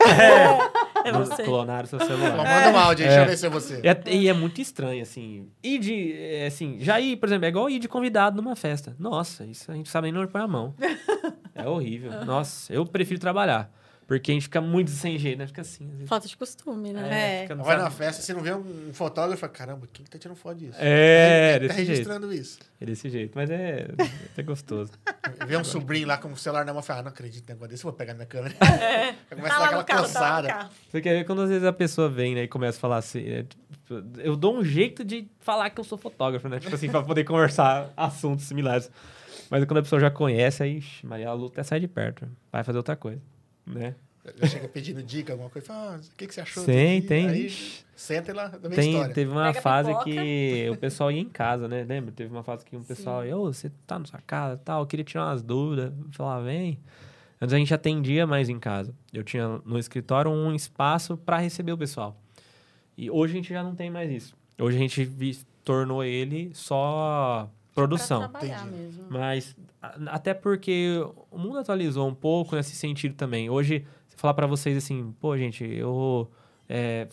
[1.05, 1.43] É você.
[1.43, 2.37] Clonaram seu celular.
[2.37, 3.09] Manda um áudio É.
[3.09, 3.81] deixa eu ver se é você.
[3.85, 5.49] E é, e é muito estranho, assim.
[5.63, 6.13] Ir de.
[6.17, 8.97] é, Assim, já ir, por exemplo, é igual ir de convidado numa festa.
[8.99, 10.75] Nossa, isso a gente sabe nem onde põe a mão.
[11.55, 12.25] É horrível.
[12.25, 13.69] Nossa, eu prefiro trabalhar.
[14.09, 15.47] Porque a gente fica muito sem jeito, né?
[15.47, 15.85] Fica assim.
[15.85, 16.09] às vezes.
[16.09, 17.45] Falta de costume, né?
[17.45, 17.55] É.
[17.55, 20.19] não Vai na festa, você não vê um fotógrafo e fala, caramba, quem que tá
[20.19, 20.79] tirando foto disso?
[20.81, 21.89] É, Quem tá desse jeito.
[21.91, 22.59] registrando isso?
[22.81, 23.33] É desse jeito.
[23.35, 23.87] Mas é,
[24.35, 24.93] é gostoso.
[25.47, 27.49] Vê um sobrinho lá com o celular na mão e fala, ah, não acredito no
[27.55, 28.55] negócio desse, eu vou pegar minha câmera.
[28.65, 29.13] É.
[29.29, 30.71] Começa a Tá dar lá aquela carro, tá coçada.
[30.91, 33.23] Você quer ver quando às vezes a pessoa vem, né, e começa a falar assim.
[33.25, 36.59] né, tipo, eu dou um jeito de falar que eu sou fotógrafo, né?
[36.59, 38.91] Tipo assim, pra poder conversar assuntos similares.
[39.51, 42.27] Mas quando a pessoa já conhece, aí, ixi, Maria, a luta até sai de perto.
[42.51, 43.21] Vai fazer outra coisa,
[43.69, 43.95] né?
[44.47, 46.63] Chega pedindo dica, alguma coisa, fala, ah, o que, que você achou?
[46.63, 47.29] Aqui?" tem.
[47.29, 47.51] Aí,
[47.97, 49.15] senta e lá, da Tem, história.
[49.15, 51.85] teve uma Pega fase que o pessoal ia em casa, né?
[51.85, 52.13] Lembra?
[52.13, 54.83] Teve uma fase que um pessoal ia, ô, você tá na sua casa e tal,
[54.83, 55.93] eu queria tirar umas dúvidas.
[56.13, 56.79] Falar, vem.
[57.41, 58.95] Antes a gente atendia mais em casa.
[59.13, 62.21] Eu tinha no escritório um espaço para receber o pessoal.
[62.97, 64.37] E hoje a gente já não tem mais isso.
[64.61, 67.49] Hoje a gente tornou ele só
[67.81, 68.21] produção.
[68.21, 68.77] Pra trabalhar Entendi.
[68.83, 69.05] mesmo.
[69.09, 71.01] Mas a- até porque
[71.31, 73.49] o mundo atualizou um pouco nesse sentido também.
[73.51, 76.31] Hoje, se falar pra vocês assim, pô, gente, eu.
[76.69, 77.07] é,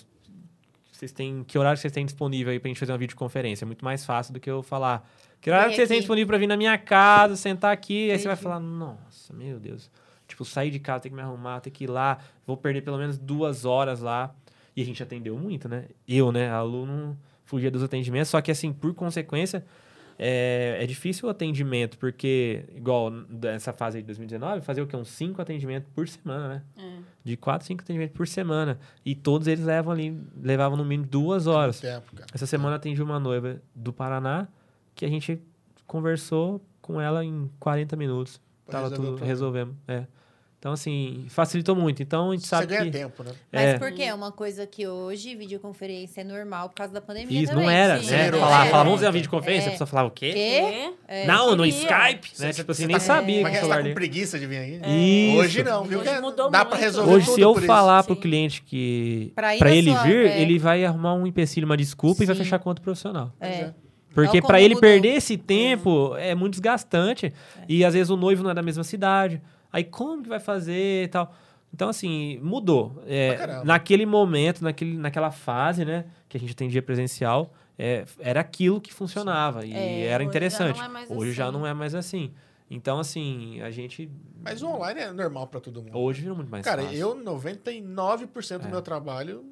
[0.92, 1.44] vocês têm.
[1.44, 3.66] Que horário vocês têm disponível aí pra gente fazer uma videoconferência?
[3.66, 5.08] É muito mais fácil do que eu falar.
[5.42, 8.10] Que horário vocês têm disponível pra vir na minha casa, sentar aqui?
[8.10, 9.92] Aí você vai falar, nossa, meu Deus.
[10.27, 12.98] Tipo, sair de casa, ter que me arrumar, ter que ir lá, vou perder pelo
[12.98, 14.34] menos duas horas lá.
[14.76, 15.85] E a gente atendeu muito, né?
[16.08, 16.50] Eu, né?
[16.50, 19.64] Aluno fugia dos atendimentos, só que assim, por consequência,
[20.18, 24.95] é, é difícil o atendimento, porque, igual nessa fase aí de 2019, fazer o quê?
[24.95, 26.64] Uns cinco atendimentos por semana, né?
[26.77, 27.00] É.
[27.24, 28.80] De quatro, cinco atendimentos por semana.
[29.06, 31.80] E todos eles levam ali, levavam no mínimo duas horas.
[31.80, 32.27] Tempo, cara.
[32.34, 34.48] Essa semana eu atendi uma noiva do Paraná
[34.94, 35.42] que a gente
[35.85, 38.40] conversou com ela em 40 minutos.
[38.66, 39.76] Pra Tava tudo, resolvemos.
[39.88, 40.06] É.
[40.66, 42.02] Então, assim, facilitou muito.
[42.02, 42.90] Então, a gente Você sabe ganha que...
[42.90, 43.34] tempo, né?
[43.53, 43.77] Mas É.
[43.77, 44.02] por quê?
[44.02, 47.66] É uma coisa que hoje videoconferência é normal por causa da pandemia Isso, também.
[47.66, 48.10] não era, sim.
[48.10, 48.18] né?
[48.24, 48.40] Zero.
[48.40, 48.69] Falar, É.
[48.72, 49.66] falar, vamos fazer uma videoconferência?
[49.66, 49.68] É.
[49.68, 50.32] A pessoa falava o quê?
[50.34, 50.92] Quê?
[51.08, 51.27] É.
[51.27, 51.68] não, no.
[51.68, 52.52] Skype, né?
[52.52, 54.58] Você- Tipo assim, você nem tá- sabia Mas que você tá com preguiça de vir
[54.58, 54.82] aí?
[55.30, 55.38] Isso.
[55.38, 56.00] Hoje não, viu?
[56.00, 56.69] Hoje mudou Dá muito.
[56.72, 57.68] pra resolver Hoje, tudo se eu por isso.
[57.68, 58.22] falar pro Sim.
[58.22, 60.42] cliente que Pra ele sua- vir, é.
[60.42, 62.42] ele vai arrumar um empecilho, uma desculpa e vai Sim.
[62.44, 63.32] fechar com outro profissional.
[63.40, 63.69] É.
[64.16, 67.32] Porque Olha pra como ele perder esse tempo é muito desgastante.
[67.69, 69.40] E às vezes o noivo não é da mesma cidade.
[69.76, 71.34] Aí como que vai fazer e tal?
[71.74, 73.04] Então, assim, mudou.
[73.06, 78.80] É, naquele momento, naquele, naquela fase, né, que a gente atendia presencial, é, era aquilo
[78.80, 79.66] que funcionava.
[79.66, 80.82] E É, era hoje já interessante.
[80.82, 81.54] é mais hoje já assim.
[81.58, 82.32] não é mais assim.
[82.72, 84.10] Então, assim, a gente.
[84.42, 85.98] Mas o online é normal pra todo mundo.
[85.98, 86.98] Hoje virou muito mais Cara, fácil.
[86.98, 88.72] eu, 99% do É.
[88.72, 89.44] meu trabalho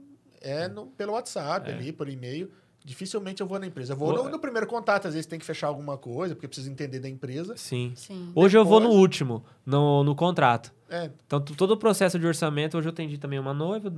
[0.42, 1.74] é no- pelo WhatsApp É.
[1.74, 2.50] ali, por e-mail.
[2.85, 3.93] Dificilmente eu vou na empresa.
[3.93, 6.69] Eu vou no, no primeiro contato, às vezes tem que fechar alguma coisa, porque precisa
[6.69, 7.55] entender da empresa.
[7.55, 7.93] Sim.
[7.95, 8.31] Sim.
[8.35, 10.73] Hoje eu vou no Depois- último, no, no contrato.
[10.89, 13.91] É, Então, todo o processo de orçamento, hoje eu atendi também uma noiva,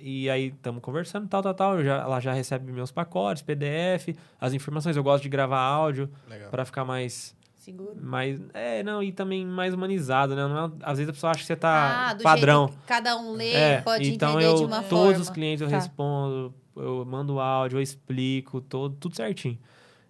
[0.00, 1.84] e aí estamos conversando, tal, tal, tal.
[1.84, 4.96] já- ela já recebe meus pacotes, PDF, as informações.
[4.96, 6.08] Eu gosto de gravar áudio
[6.50, 7.94] para ficar mais, Seguro.
[8.00, 8.40] mais.
[8.54, 10.48] É, não, e também mais humanizado, né?
[10.48, 12.68] Não é- às vezes a pessoa acha que você tá ah, do padrão.
[12.68, 15.20] jeito que cada um lê, É, pode então entender eu, de uma todos forma.
[15.20, 15.76] os clientes eu Tá.
[15.76, 19.58] respondo, eu mando áudio, eu explico, todo, tudo certinho.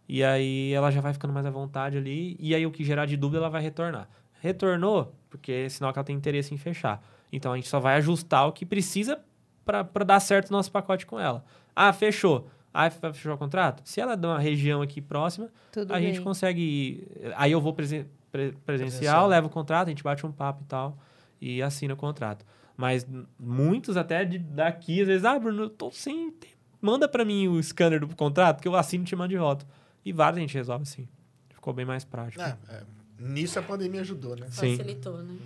[0.08, 3.06] E aí ela já vai ficando mais à vontade ali, e aí o que gerar
[3.06, 4.08] de dúvida ela vai retornar.
[4.40, 7.02] Retornou, porque é sinal que ela tem interesse em fechar.
[7.32, 9.20] Então a gente só vai ajustar o que precisa
[9.64, 11.44] para dar certo o nosso pacote com ela.
[11.76, 12.48] Ah, fechou.
[12.74, 13.82] Ah, fechar o contrato?
[13.84, 16.06] Se ela dá uma região aqui próxima, Tudo a bem.
[16.06, 17.06] gente consegue.
[17.36, 19.26] Aí eu vou presen- pre- presencial, Presencial.
[19.28, 20.98] levo o contrato, a gente bate um papo e tal,
[21.40, 22.44] e assina o contrato.
[22.76, 23.06] Mas
[23.38, 26.30] muitos até de- daqui, às vezes, ah, Bruno, eu tô sem.
[26.32, 29.36] tem- Manda pra mim o scanner do contrato, que eu assino e te mando de
[29.36, 29.66] volta.
[30.04, 31.08] E vários a gente resolve assim.
[31.50, 32.42] Ficou bem mais prático.
[32.42, 32.82] É, é,
[33.18, 34.46] nisso a pandemia ajudou, né?
[34.50, 34.76] Sim.
[34.76, 35.36] Facilitou, né?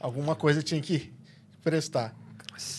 [0.00, 1.12] Alguma coisa tinha que
[1.62, 2.14] prestar.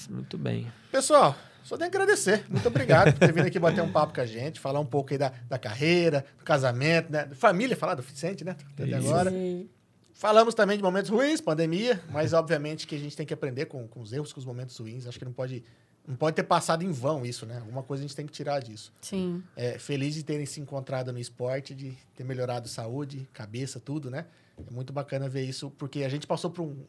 [0.09, 0.71] Muito bem.
[0.91, 2.45] Pessoal, só tenho que agradecer.
[2.49, 5.13] Muito obrigado por ter vindo aqui bater um papo com a gente, falar um pouco
[5.13, 7.29] aí da, da carreira, do casamento, né?
[7.33, 8.55] Família, falar do Vicente, né?
[8.73, 8.95] Até Isso.
[8.97, 9.31] agora.
[9.31, 9.69] E-
[10.13, 13.87] Falamos também de momentos ruins, pandemia, mas obviamente que a gente tem que aprender com,
[13.87, 15.07] com os erros, com os momentos ruins.
[15.07, 15.63] Acho que não pode,
[16.07, 17.59] não pode ter passado em vão isso, né?
[17.59, 18.91] Alguma coisa a gente tem que tirar disso.
[19.01, 19.41] Sim.
[19.55, 24.25] É, feliz de terem se encontrado no esporte, de ter melhorado saúde, cabeça, tudo, né?
[24.67, 26.83] É muito bacana ver isso, porque a gente passou por um-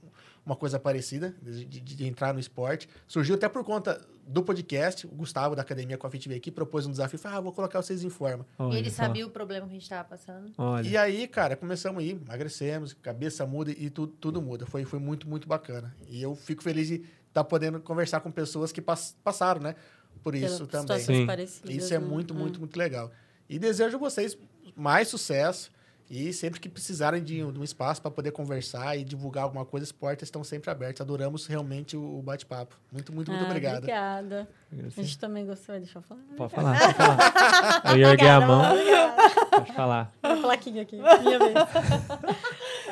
[0.44, 2.86] uma coisa parecida, de, de- de entrar no esporte.
[3.06, 5.06] Surgiu até por conta do podcast.
[5.06, 7.18] O Gustavo, da Academia com a Fit veio aqui, propôs um desafio.
[7.18, 8.44] Falou, ah, vou colocar vocês em forma.
[8.58, 9.04] E Olha ele só.
[9.04, 10.52] sabia o problema que a gente tava passando.
[10.58, 10.86] Olha.
[10.86, 14.66] E aí, cara, começamos a ir, emagrecemos, cabeça muda e tudo, tudo muda.
[14.66, 15.94] Foi, foi muito, muito bacana.
[16.08, 17.02] E eu fico feliz de
[17.34, 19.74] estar podendo conversar com pessoas que pass- passaram, né?
[20.22, 21.04] Por isso Pela- também.
[21.04, 21.26] Sim.
[21.26, 22.06] parecidas, Isso é né?
[22.06, 23.10] muito, muito, muito legal.
[23.48, 24.38] E desejo a vocês
[24.76, 25.70] mais sucesso.
[26.10, 29.64] E sempre que precisarem de um, de um espaço para poder conversar e divulgar alguma
[29.64, 31.00] coisa, as portas estão sempre abertas.
[31.00, 32.78] Adoramos realmente o o bate-papo.
[32.92, 33.78] Muito, muito, muito Ah, obrigado.
[33.78, 34.48] Obrigada.
[34.70, 35.74] A gente também gostou.
[35.78, 36.20] Deixa eu falar.
[36.36, 37.82] Pode falar, pode falar.
[37.90, 38.70] Eu ia erguer a mão.
[38.74, 39.22] obrigada.
[39.50, 40.12] Pode falar.
[40.22, 40.96] Uma plaquinha aqui.
[40.96, 41.54] Minha vez.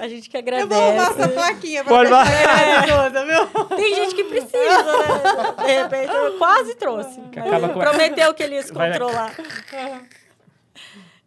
[0.02, 1.32] A gente que Eu vou arrumar essa agradece.
[1.34, 3.66] plaquinha pra ela toda, viu?
[3.76, 5.64] Tem gente que precisa, né?
[5.64, 7.20] De repente, eu quase trouxe.
[7.30, 9.32] Que mas acaba com- Prometeu que ele ia se controlar.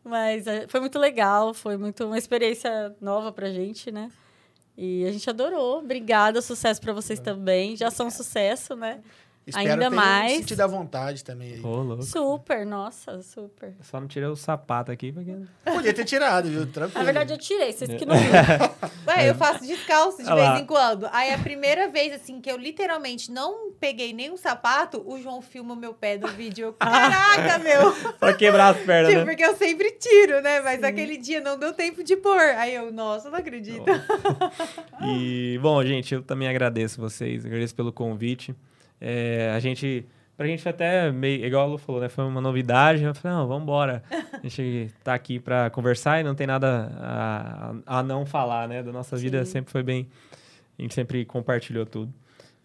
[0.04, 4.12] Mas é, foi muito legal, foi muito uma experiência nova pra gente, né?
[4.78, 5.80] E a gente adorou.
[5.80, 7.76] Obrigada, sucesso pra vocês também.
[7.78, 9.00] Já são sucesso, né?
[9.48, 10.38] Espero Ainda ter mais.
[10.38, 11.54] sentido à vontade também.
[11.54, 11.62] Aí.
[11.64, 12.02] Ô, louco.
[12.02, 13.76] Super, nossa, super.
[13.82, 15.36] Só não tirei o sapato aqui, porque...
[15.64, 16.66] Podia ter tirado, viu?
[16.66, 16.98] Tranquilo.
[17.00, 18.42] Na verdade, eu tirei, vocês que não viram.
[19.08, 20.50] Ué, eu faço descalço de Olha lá.
[20.54, 21.08] vez em quando.
[21.12, 25.76] Aí a primeira vez, assim, que eu literalmente não peguei nenhum sapato, o João filma
[25.76, 26.66] o meu pé no vídeo.
[26.68, 27.92] Eu, Caraca, meu!
[28.20, 29.32] Pra quebrar as pernas, Tipo, né?
[29.32, 30.60] porque eu sempre tiro, né?
[30.62, 32.40] Mas aquele dia não deu tempo de pôr.
[32.58, 33.86] Aí eu, nossa, não acredito.
[35.04, 38.56] E, bom, gente, eu também agradeço vocês, agradeço pelo convite.
[39.00, 40.06] É, a gente,
[40.38, 42.10] pra gente foi até meio, igual a Lu falou, né?
[42.10, 43.04] Foi uma novidade.
[43.04, 44.04] Eu falei, não, vamos embora.
[44.12, 48.82] A gente tá aqui pra conversar e não tem nada a, a não falar, né?
[48.82, 49.52] Da nossa vida Sim.
[49.52, 50.08] sempre foi bem.
[50.78, 52.14] A gente sempre compartilhou tudo.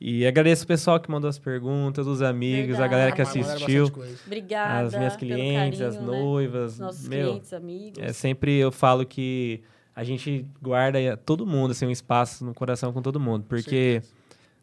[0.00, 3.92] E agradeço o pessoal que mandou as perguntas, os amigos, a galera que assistiu.
[4.26, 4.86] Obrigada.
[4.86, 6.18] as minhas pelo clientes, as carinho, né?
[6.18, 6.72] noivas.
[6.72, 8.02] Os nossos meu, clientes, amigos.
[8.02, 9.60] é, sempre eu falo que
[9.94, 14.00] a gente guarda todo mundo, assim, um espaço no coração com todo mundo, porque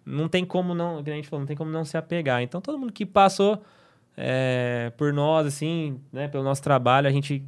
[0.08, 2.42] não tem como não, que a gente falou, não tem como não se apegar.
[2.42, 3.62] Então, todo mundo que passou
[4.16, 7.44] é, por nós, assim, né, pelo nosso trabalho, a gente,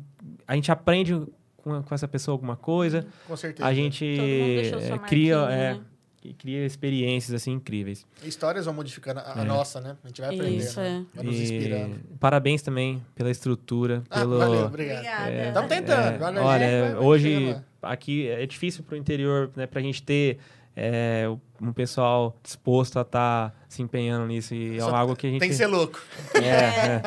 [0.47, 1.19] a gente aprende
[1.57, 3.67] com, com essa pessoa alguma coisa, Com certeza.
[3.67, 5.81] a gente é, cria, é, né?
[6.23, 8.05] e cria experiências, assim, incríveis.
[8.23, 9.45] Histórias vão modificando a, a É.
[9.45, 9.95] nossa, né?
[10.03, 10.59] A gente vai aprendendo.
[10.61, 11.05] Isso, né?
[11.13, 11.15] é.
[11.17, 11.95] Vai nos E inspirando.
[12.19, 14.37] parabéns também pela estrutura, Ah, pelo...
[14.37, 15.05] valeu, obrigado.
[15.47, 16.07] Estamos tentando.
[16.07, 20.37] É, devagarzinho, olha, vai- vai hoje aqui é difícil pro interior, né, pra gente ter
[20.79, 21.25] é,
[21.61, 25.49] um pessoal disposto a estar se empenhando nisso e é algo que a gente Tem
[25.49, 26.01] que ser louco.
[26.33, 27.01] é, é.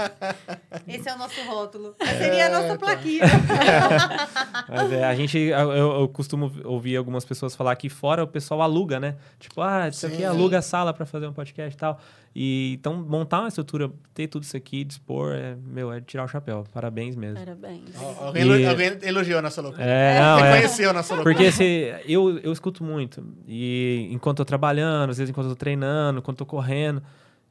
[0.96, 1.94] Esse é o nosso rótulo.
[2.00, 2.78] Seria a nossa tá.
[2.78, 3.22] plaquinha.
[4.68, 8.62] Mas é, a gente, eu, eu costumo ouvir algumas pessoas falar que fora o pessoal
[8.62, 9.16] aluga, né?
[9.40, 10.24] Tipo, ah, isso aqui Sim.
[10.24, 11.98] aluga a sala pra fazer um podcast e tal.
[12.34, 16.28] E então montar uma estrutura, ter tudo isso aqui, dispor, é, meu, é tirar o
[16.28, 16.64] chapéu.
[16.72, 17.38] Parabéns mesmo.
[17.38, 17.94] Parabéns.
[18.00, 19.84] Al- Alguém, E- alguém elogiou a nossa loucura.
[19.84, 20.52] É, não, é.
[20.54, 21.34] Reconheceu a nossa loucura.
[21.34, 23.22] Porque se, eu, eu escuto muito.
[23.46, 27.02] E enquanto eu tô trabalhando, às vezes enquanto eu tô treinando, enquanto eu tô correndo.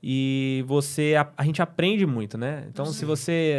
[0.03, 1.15] E você.
[1.19, 2.65] A, a gente aprende muito, né?
[2.69, 3.51] Então, se você.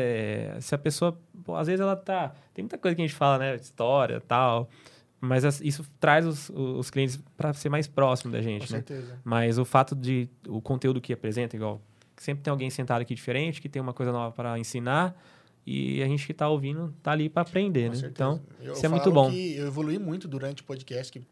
[0.57, 1.19] é, Se a pessoa.
[1.45, 2.33] pô, às vezes ela tá.
[2.55, 3.55] Tem muita coisa que a gente fala, né?
[3.57, 4.69] História tal.
[5.21, 8.79] Mas as- isso traz os, os clientes para ser mais próximo da Com gente, né?
[8.79, 9.21] certeza.
[9.25, 10.29] Mas o fato de.
[10.49, 11.81] O conteúdo que apresenta, igual.
[12.17, 15.15] Sempre tem alguém sentado aqui diferente, que tem uma coisa nova para ensinar.
[15.65, 17.97] E a gente que tá ouvindo tá ali para aprender, né?
[18.05, 19.31] Então, Eu isso é muito bom.
[19.31, 21.12] que eu evolui muito durante o podcast.
[21.12, 21.24] Que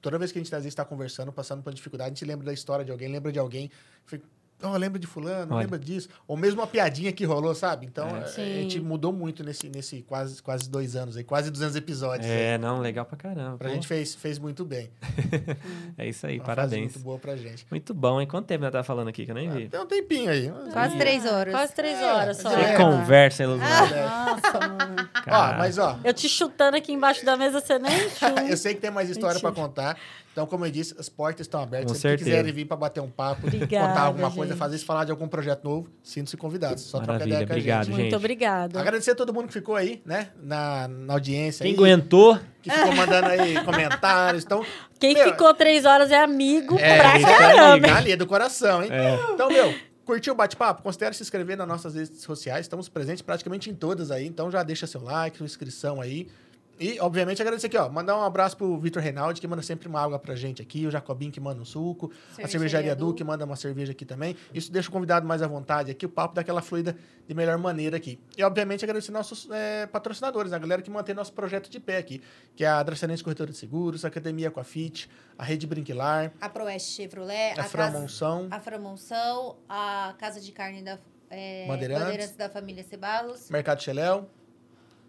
[0.00, 2.46] toda vez que a gente às vezes está conversando, passando por dificuldade, a gente lembra
[2.46, 3.70] da história de alguém, lembra de alguém.
[4.06, 4.24] Fica,
[4.64, 5.62] Oh, lembra de fulano, Olha.
[5.64, 6.08] lembra disso.
[6.26, 7.86] Ou mesmo uma piadinha que rolou, sabe?
[7.86, 8.20] Então, É.
[8.20, 12.28] a- a gente mudou muito nesse, nesse quase, quase dois anos aí, quase 200 episódios.
[12.30, 12.36] aí.
[12.36, 13.58] É, não, legal pra caramba.
[13.58, 13.74] Pra pô.
[13.74, 14.90] gente fez, fez muito bem.
[15.98, 16.92] É isso aí, Uma fase parabéns.
[16.94, 17.66] Muito boa pra gente.
[17.70, 18.26] Muito bom, hein?
[18.26, 19.68] Quanto tempo nós tá falando aqui que eu nem vi?
[19.68, 20.50] Tem um tempinho aí.
[20.72, 21.52] Quase três horas.
[21.54, 22.50] Quase três É, horas só.
[22.50, 22.72] é.
[22.72, 24.06] Que conversa, iluminada.
[24.06, 25.08] Nossa, mano.
[25.28, 27.92] Ó, mas ó, Eu te chutando aqui embaixo da mesa, você nem
[28.50, 29.66] eu sei que tem mais história pra Mentira.
[29.68, 29.98] contar.
[30.34, 31.92] Então, como eu disse, as portas estão abertas.
[31.92, 32.28] Com Se certeza.
[32.28, 34.58] quiserem vir pra bater um papo, Obrigada, contar alguma coisa, gente.
[34.58, 36.82] fazer falar de algum projeto novo, sintam-se convidados.
[36.82, 37.92] Só trocar Maravilha, ideia com a obrigado, gente.
[37.94, 38.00] gente.
[38.02, 38.80] Muito obrigada.
[38.80, 40.30] Agradecer a todo mundo que ficou aí, né?
[40.42, 41.62] Na, na audiência.
[41.62, 44.42] Quem aí, aguentou, Que ficou mandando aí comentários.
[44.42, 44.66] Então,
[44.98, 47.94] Quem Meu, ficou três horas é amigo é, pra isso aí, caramba.
[47.94, 48.90] ali é do coração, hein?
[49.34, 49.72] Então, meu,
[50.04, 50.82] curtiu o bate-papo?
[50.82, 52.62] Considere se inscrever nas nossas redes sociais.
[52.66, 54.26] Estamos presentes praticamente em todas aí.
[54.26, 56.26] Então, já deixa seu like, sua inscrição aí.
[56.78, 57.88] E, obviamente, agradecer aqui, ó.
[57.88, 60.86] Mandar um abraço pro Vitor Reinaldi, que manda sempre uma água pra gente aqui.
[60.86, 62.10] O Jacobinho, que manda um suco.
[62.42, 64.36] a Cervejaria Du, que manda uma cerveja aqui também.
[64.52, 66.06] Isso deixa o convidado mais à vontade aqui.
[66.06, 66.96] O papo daquela fluida
[67.26, 68.18] de melhor maneira aqui.
[68.36, 72.20] E, obviamente, agradecer nossos é, patrocinadores, a galera que mantém nosso projeto de pé aqui.
[72.56, 76.92] Que é a Dracenense Corretora de Seguros, a Academia Aquafit, a Rede Brinquilar, A Proeste
[76.92, 80.98] Chevrolet, a, a, Fran casa, Monção, a Framonção, a Casa de Carne da
[81.30, 82.32] é, Bandeirantes.
[82.32, 83.50] da família Cebalos.
[83.50, 84.28] Mercado Xeléu.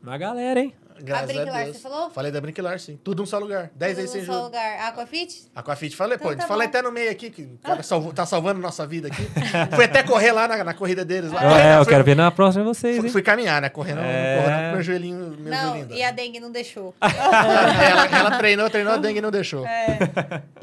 [0.06, 0.74] Uma galera, hein?
[0.98, 1.76] Graças a, Brinquilar, Deus.
[1.76, 2.10] você falou?
[2.10, 2.98] Falei da Brinquilar, sim.
[3.04, 3.70] Tudo num só lugar.
[3.76, 4.80] 10 vezes Tudo sem num só lugar.
[4.88, 5.44] Aquafit?
[5.54, 6.70] Aquafit, falei, Então pô, tá falei bom.
[6.70, 9.22] até no meio aqui, que o cara salvou- tá salvando nossa vida aqui.
[9.76, 11.34] Fui até correr lá na, na corrida deles.
[11.34, 11.42] Lá.
[11.60, 13.12] É, eu Fui- quero ver na próxima vocês, Fui, hein?
[13.12, 13.68] fui caminhar, né?
[13.68, 14.42] Correndo, É.
[14.42, 15.36] correndo com meu joelhinho.
[15.38, 16.96] Meu não, joelhinho e a dengue não deixou.
[17.02, 19.66] ela, ela treinou, treinou, a dengue não deixou.
[19.68, 20.00] É,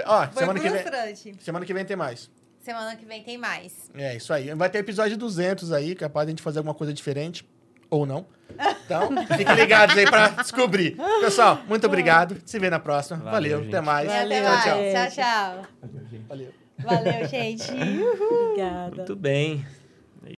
[0.06, 1.36] Ó, foi semana que, vem, frustrante.
[1.40, 2.30] semana que vem tem mais.
[2.60, 3.90] Semana que vem tem mais.
[3.94, 4.54] É, isso aí.
[4.54, 7.44] Vai ter episódio 200 aí, capaz de a gente fazer alguma coisa diferente.
[7.92, 8.24] Ou não.
[8.86, 10.96] Então, fiquem ligados aí pra descobrir.
[11.20, 12.38] Pessoal, muito obrigado.
[12.46, 13.18] Se vê na próxima.
[13.18, 13.84] Valeu, Valeu, até gente.
[13.84, 14.08] mais.
[14.08, 14.42] Valeu.
[14.42, 15.14] Tchau, Tchau, gente.
[15.14, 15.62] tchau.
[16.28, 16.54] Valeu.
[16.78, 17.70] Valeu, gente.
[17.70, 18.96] Obrigada.
[18.96, 19.66] Muito bem.